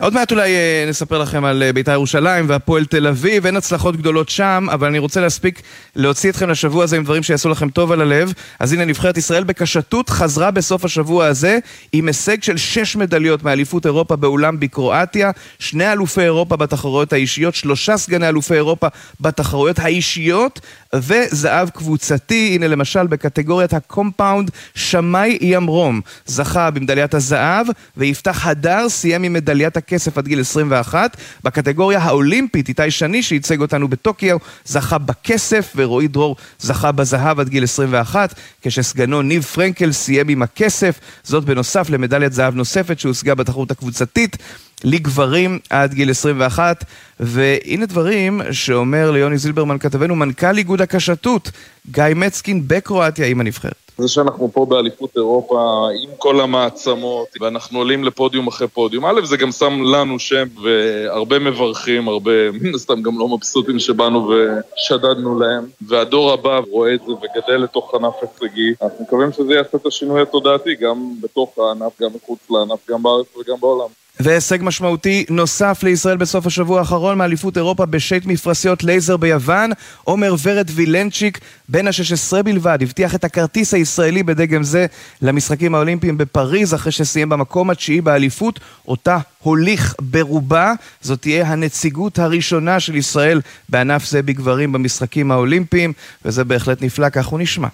עוד 0.00 0.14
מעט 0.14 0.32
אולי 0.32 0.54
אה, 0.54 0.84
נספר 0.88 1.18
לכם 1.18 1.44
על 1.44 1.62
אה, 1.62 1.72
בית"ר 1.72 1.92
ירושלים 1.92 2.44
והפועל 2.48 2.84
תל 2.84 3.06
אביב, 3.06 3.46
אין 3.46 3.56
הצלחות 3.56 3.96
גדולות 3.96 4.28
שם, 4.28 4.66
אבל 4.72 4.88
אני 4.88 4.98
רוצה 4.98 5.20
להספיק 5.20 5.62
להוציא 5.96 6.30
אתכם 6.30 6.50
לשבוע 6.50 6.84
הזה 6.84 6.96
עם 6.96 7.04
דברים 7.04 7.22
שיעשו 7.22 7.48
לכם 7.48 7.70
טוב 7.70 7.92
על 7.92 8.00
הלב. 8.00 8.32
אז 8.58 8.72
הנה, 8.72 8.84
נבחרת 8.84 9.16
ישראל 9.16 9.44
בקשתות 9.44 10.10
חזרה 10.10 10.50
בסוף 10.50 10.84
השבוע 10.84 11.26
הזה 11.26 11.58
עם 11.92 12.06
הישג 12.06 12.42
של 12.42 12.56
שש 12.56 12.96
מדליות 12.96 13.42
מאליפות 13.42 13.86
אירופה 13.86 14.16
באולם 14.16 14.60
בקרואטיה, 14.60 15.30
שני 15.58 15.92
אלופי 15.92 16.20
אירופה 16.20 16.56
בתחרויות 16.56 17.12
האישיות, 17.12 17.54
שלושה 17.54 17.96
סגני 17.96 18.28
אלופי 18.28 18.54
אירופה 18.54 18.86
בתחרויות 19.20 19.78
האישיות, 19.78 20.60
וזהב 20.94 21.68
קבוצתי, 21.70 22.52
הנה 22.54 22.68
למשל 22.68 23.06
בקטגוריית 23.06 23.72
הקומפאונד, 23.72 24.50
שמאי 24.74 25.38
ימרום 25.40 26.00
זכה 26.26 26.70
במדליית 26.70 27.14
הזהב, 27.14 27.66
ויפתח 27.96 28.46
הדר 28.46 28.88
סיים 28.88 29.22
עם 29.22 29.32
מדליית 29.32 29.76
הכסף 29.90 30.18
עד 30.18 30.28
גיל 30.28 30.40
21. 30.40 31.16
בקטגוריה 31.44 31.98
האולימפית, 31.98 32.68
איתי 32.68 32.90
שני 32.90 33.22
שייצג 33.22 33.60
אותנו 33.60 33.88
בטוקיו, 33.88 34.36
זכה 34.64 34.98
בכסף, 34.98 35.72
ורועי 35.76 36.08
דרור 36.08 36.36
זכה 36.60 36.92
בזהב 36.92 37.40
עד 37.40 37.48
גיל 37.48 37.64
21, 37.64 38.34
כשסגנו 38.62 39.22
ניב 39.22 39.42
פרנקל 39.42 39.92
סיים 39.92 40.28
עם 40.28 40.42
הכסף, 40.42 41.00
זאת 41.22 41.44
בנוסף 41.44 41.90
למדליית 41.90 42.32
זהב 42.32 42.54
נוספת 42.54 43.00
שהושגה 43.00 43.34
בתחרות 43.34 43.70
הקבוצתית. 43.70 44.36
לגברים 44.84 45.58
עד 45.70 45.94
גיל 45.94 46.10
21, 46.10 46.84
והנה 47.20 47.86
דברים 47.86 48.40
שאומר 48.52 49.10
ליוני 49.10 49.38
זילברמן 49.38 49.78
כתבנו 49.78 50.16
מנכ"ל 50.16 50.58
איגוד 50.58 50.82
הקשתות, 50.82 51.50
גיא 51.90 52.04
מצקין 52.16 52.62
בקרואטיה 52.66 53.26
עם 53.26 53.40
הנבחרת. 53.40 53.89
זה 54.00 54.08
שאנחנו 54.08 54.50
פה 54.52 54.66
באליפות 54.66 55.16
אירופה 55.16 55.88
עם 56.02 56.10
כל 56.18 56.40
המעצמות, 56.40 57.28
ואנחנו 57.40 57.78
עולים 57.78 58.04
לפודיום 58.04 58.46
אחרי 58.46 58.68
פודיום. 58.68 59.06
א', 59.06 59.20
זה 59.24 59.36
גם 59.36 59.52
שם 59.52 59.82
לנו 59.82 60.18
שם, 60.18 60.46
והרבה 60.62 61.38
מברכים, 61.38 62.08
הרבה, 62.08 62.50
מן 62.52 62.74
הסתם 62.74 63.02
גם 63.02 63.18
לא 63.18 63.28
מבסוטים 63.28 63.78
שבאנו 63.78 64.30
ושדדנו 64.30 65.40
להם. 65.40 65.64
והדור 65.88 66.32
הבא 66.32 66.60
רואה 66.70 66.94
את 66.94 67.00
זה 67.06 67.12
וגדל 67.12 67.56
לתוך 67.56 67.94
ענף 67.94 68.14
הישגי. 68.22 68.74
אנחנו 68.82 69.04
מקווים 69.04 69.32
שזה 69.32 69.54
יעשה 69.54 69.76
את 69.76 69.86
השינוי 69.86 70.22
התודעתי, 70.22 70.74
גם 70.74 71.12
בתוך 71.20 71.58
הענף, 71.58 72.00
גם 72.00 72.10
מחוץ 72.14 72.38
לענף, 72.50 72.90
גם 72.90 73.02
בארץ 73.02 73.26
וגם 73.36 73.60
בעולם. 73.60 73.88
והישג 74.20 74.58
משמעותי 74.62 75.24
נוסף 75.30 75.82
לישראל 75.82 76.16
בסוף 76.16 76.46
השבוע 76.46 76.78
האחרון 76.78 77.18
מאליפות 77.18 77.56
אירופה 77.56 77.86
בשייט 77.86 78.26
מפרשיות 78.26 78.84
לייזר 78.84 79.16
ביוון. 79.16 79.70
עומר 80.04 80.34
ורד 80.42 80.70
וילנצ'יק, 80.74 81.38
בן 81.68 81.86
ה-16 81.86 82.42
בלבד, 82.42 82.78
הבטיח 82.82 83.14
את 83.14 83.24
הכרטיס 83.24 83.74
הישראלי 83.74 84.22
בדגם 84.22 84.62
זה 84.62 84.86
למשחקים 85.22 85.74
האולימפיים 85.74 86.18
בפריז, 86.18 86.74
אחרי 86.74 86.92
שסיים 86.92 87.28
במקום 87.28 87.70
התשיעי 87.70 88.00
באליפות, 88.00 88.60
אותה 88.88 89.18
הוליך 89.42 89.94
ברובה. 90.00 90.72
זאת 91.00 91.20
תהיה 91.20 91.46
הנציגות 91.46 92.18
הראשונה 92.18 92.80
של 92.80 92.96
ישראל 92.96 93.40
בענף 93.68 94.04
זה 94.04 94.22
בגברים 94.22 94.72
במשחקים 94.72 95.30
האולימפיים, 95.30 95.92
וזה 96.24 96.44
בהחלט 96.44 96.82
נפלא, 96.82 97.08
כך 97.08 97.26
הוא 97.26 97.40
נשמע. 97.40 97.68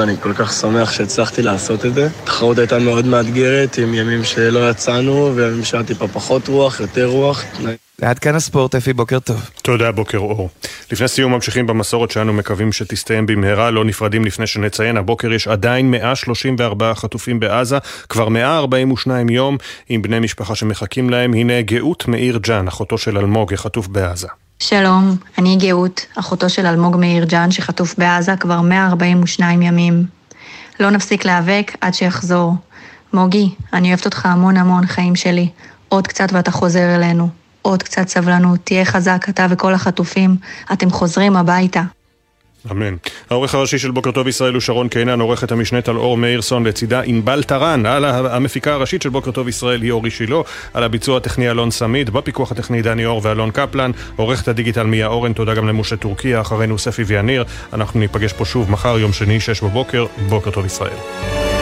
אני 0.00 0.16
כל 0.20 0.32
כך 0.34 0.52
שמח 0.52 0.92
שהצלחתי 0.92 1.42
לעשות 1.42 1.86
את 1.86 1.94
זה. 1.94 2.08
התחרות 2.22 2.58
הייתה 2.58 2.78
מאוד 2.78 3.06
מאתגרת, 3.06 3.78
עם 3.78 3.94
ימים 3.94 4.24
שלא 4.24 4.70
יצאנו, 4.70 5.32
וימים 5.36 5.64
שהיה 5.64 5.84
טיפה 5.84 6.08
פחות 6.08 6.48
רוח, 6.48 6.80
יותר 6.80 7.06
רוח. 7.06 7.44
ועד 7.98 8.18
כאן 8.18 8.34
הספורט, 8.34 8.74
אפי, 8.74 8.92
בוקר 8.92 9.18
טוב. 9.18 9.50
תודה, 9.62 9.92
בוקר 9.92 10.18
אור. 10.18 10.50
לפני 10.92 11.08
סיום 11.08 11.32
ממשיכים 11.32 11.66
במסורת 11.66 12.10
שאנו 12.10 12.32
מקווים 12.32 12.72
שתסתיים 12.72 13.26
במהרה, 13.26 13.70
לא 13.70 13.84
נפרדים 13.84 14.24
לפני 14.24 14.46
שנציין, 14.46 14.96
הבוקר 14.96 15.32
יש 15.32 15.48
עדיין 15.48 15.90
134 15.90 16.94
חטופים 16.94 17.40
בעזה, 17.40 17.78
כבר 18.08 18.28
142 18.28 19.28
יום 19.28 19.56
עם 19.88 20.02
בני 20.02 20.18
משפחה 20.20 20.54
שמחכים 20.54 21.10
להם. 21.10 21.34
הנה 21.34 21.62
גאות 21.62 22.08
מאיר 22.08 22.38
ג'אן, 22.42 22.68
אחותו 22.68 22.98
של 22.98 23.18
אלמוג, 23.18 23.54
החטוף 23.54 23.88
בעזה. 23.88 24.28
שלום, 24.58 25.16
אני 25.38 25.56
גאות, 25.56 26.06
אחותו 26.14 26.50
של 26.50 26.66
אלמוג 26.66 26.96
מאיר 26.96 27.24
ג'אן 27.24 27.50
שחטוף 27.50 27.94
בעזה 27.98 28.36
כבר 28.36 28.60
142 28.60 29.62
ימים. 29.62 30.06
לא 30.80 30.90
נפסיק 30.90 31.24
להיאבק 31.24 31.72
עד 31.80 31.94
שיחזור. 31.94 32.54
מוגי, 33.12 33.54
אני 33.72 33.88
אוהבת 33.88 34.04
אותך 34.04 34.26
המון 34.26 34.56
המון, 34.56 34.86
חיים 34.86 35.16
שלי. 35.16 35.48
עוד 35.88 36.06
קצת 36.06 36.32
ואתה 36.32 36.50
חוזר 36.50 36.94
אלינו. 36.94 37.28
עוד 37.62 37.82
קצת 37.82 38.08
סבלנות, 38.08 38.60
תהיה 38.64 38.84
חזק, 38.84 39.26
אתה 39.28 39.46
וכל 39.50 39.74
החטופים. 39.74 40.36
אתם 40.72 40.90
חוזרים 40.90 41.36
הביתה. 41.36 41.82
אמן. 42.70 42.94
העורך 43.30 43.54
הראשי 43.54 43.78
של 43.78 43.90
בוקר 43.90 44.10
טוב 44.10 44.28
ישראל 44.28 44.54
הוא 44.54 44.60
שרון 44.60 44.88
קינן, 44.88 45.20
עורכת 45.20 45.52
המשנית 45.52 45.88
על 45.88 45.96
אור 45.96 46.16
מאירסון, 46.16 46.66
לצידה 46.66 47.00
ענבל 47.00 47.42
טרן, 47.42 47.86
על 47.86 48.04
המפיקה 48.04 48.72
הראשית 48.72 49.02
של 49.02 49.08
בוקר 49.08 49.30
טוב 49.30 49.48
ישראל 49.48 49.82
היא 49.82 49.90
אורי 49.90 50.10
שילה, 50.10 50.36
על 50.74 50.82
הביצוע 50.82 51.16
הטכני 51.16 51.50
אלון 51.50 51.70
סמיד, 51.70 52.10
בפיקוח 52.10 52.52
הטכני 52.52 52.82
דני 52.82 53.06
אור 53.06 53.20
ואלון 53.24 53.50
קפלן, 53.50 53.90
עורכת 54.16 54.48
הדיגיטל 54.48 54.86
מיה 54.86 55.06
אורן, 55.06 55.32
תודה 55.32 55.54
גם 55.54 55.68
למשה 55.68 55.96
טורקיה, 55.96 56.40
אחרינו 56.40 56.78
ספי 56.78 57.02
ויאניר, 57.02 57.44
אנחנו 57.72 58.00
ניפגש 58.00 58.32
פה 58.32 58.44
שוב 58.44 58.70
מחר, 58.70 58.98
יום 58.98 59.12
שני, 59.12 59.40
שש 59.40 59.60
בבוקר, 59.60 60.06
בוקר 60.28 60.50
טוב 60.50 60.66
ישראל. 60.66 61.53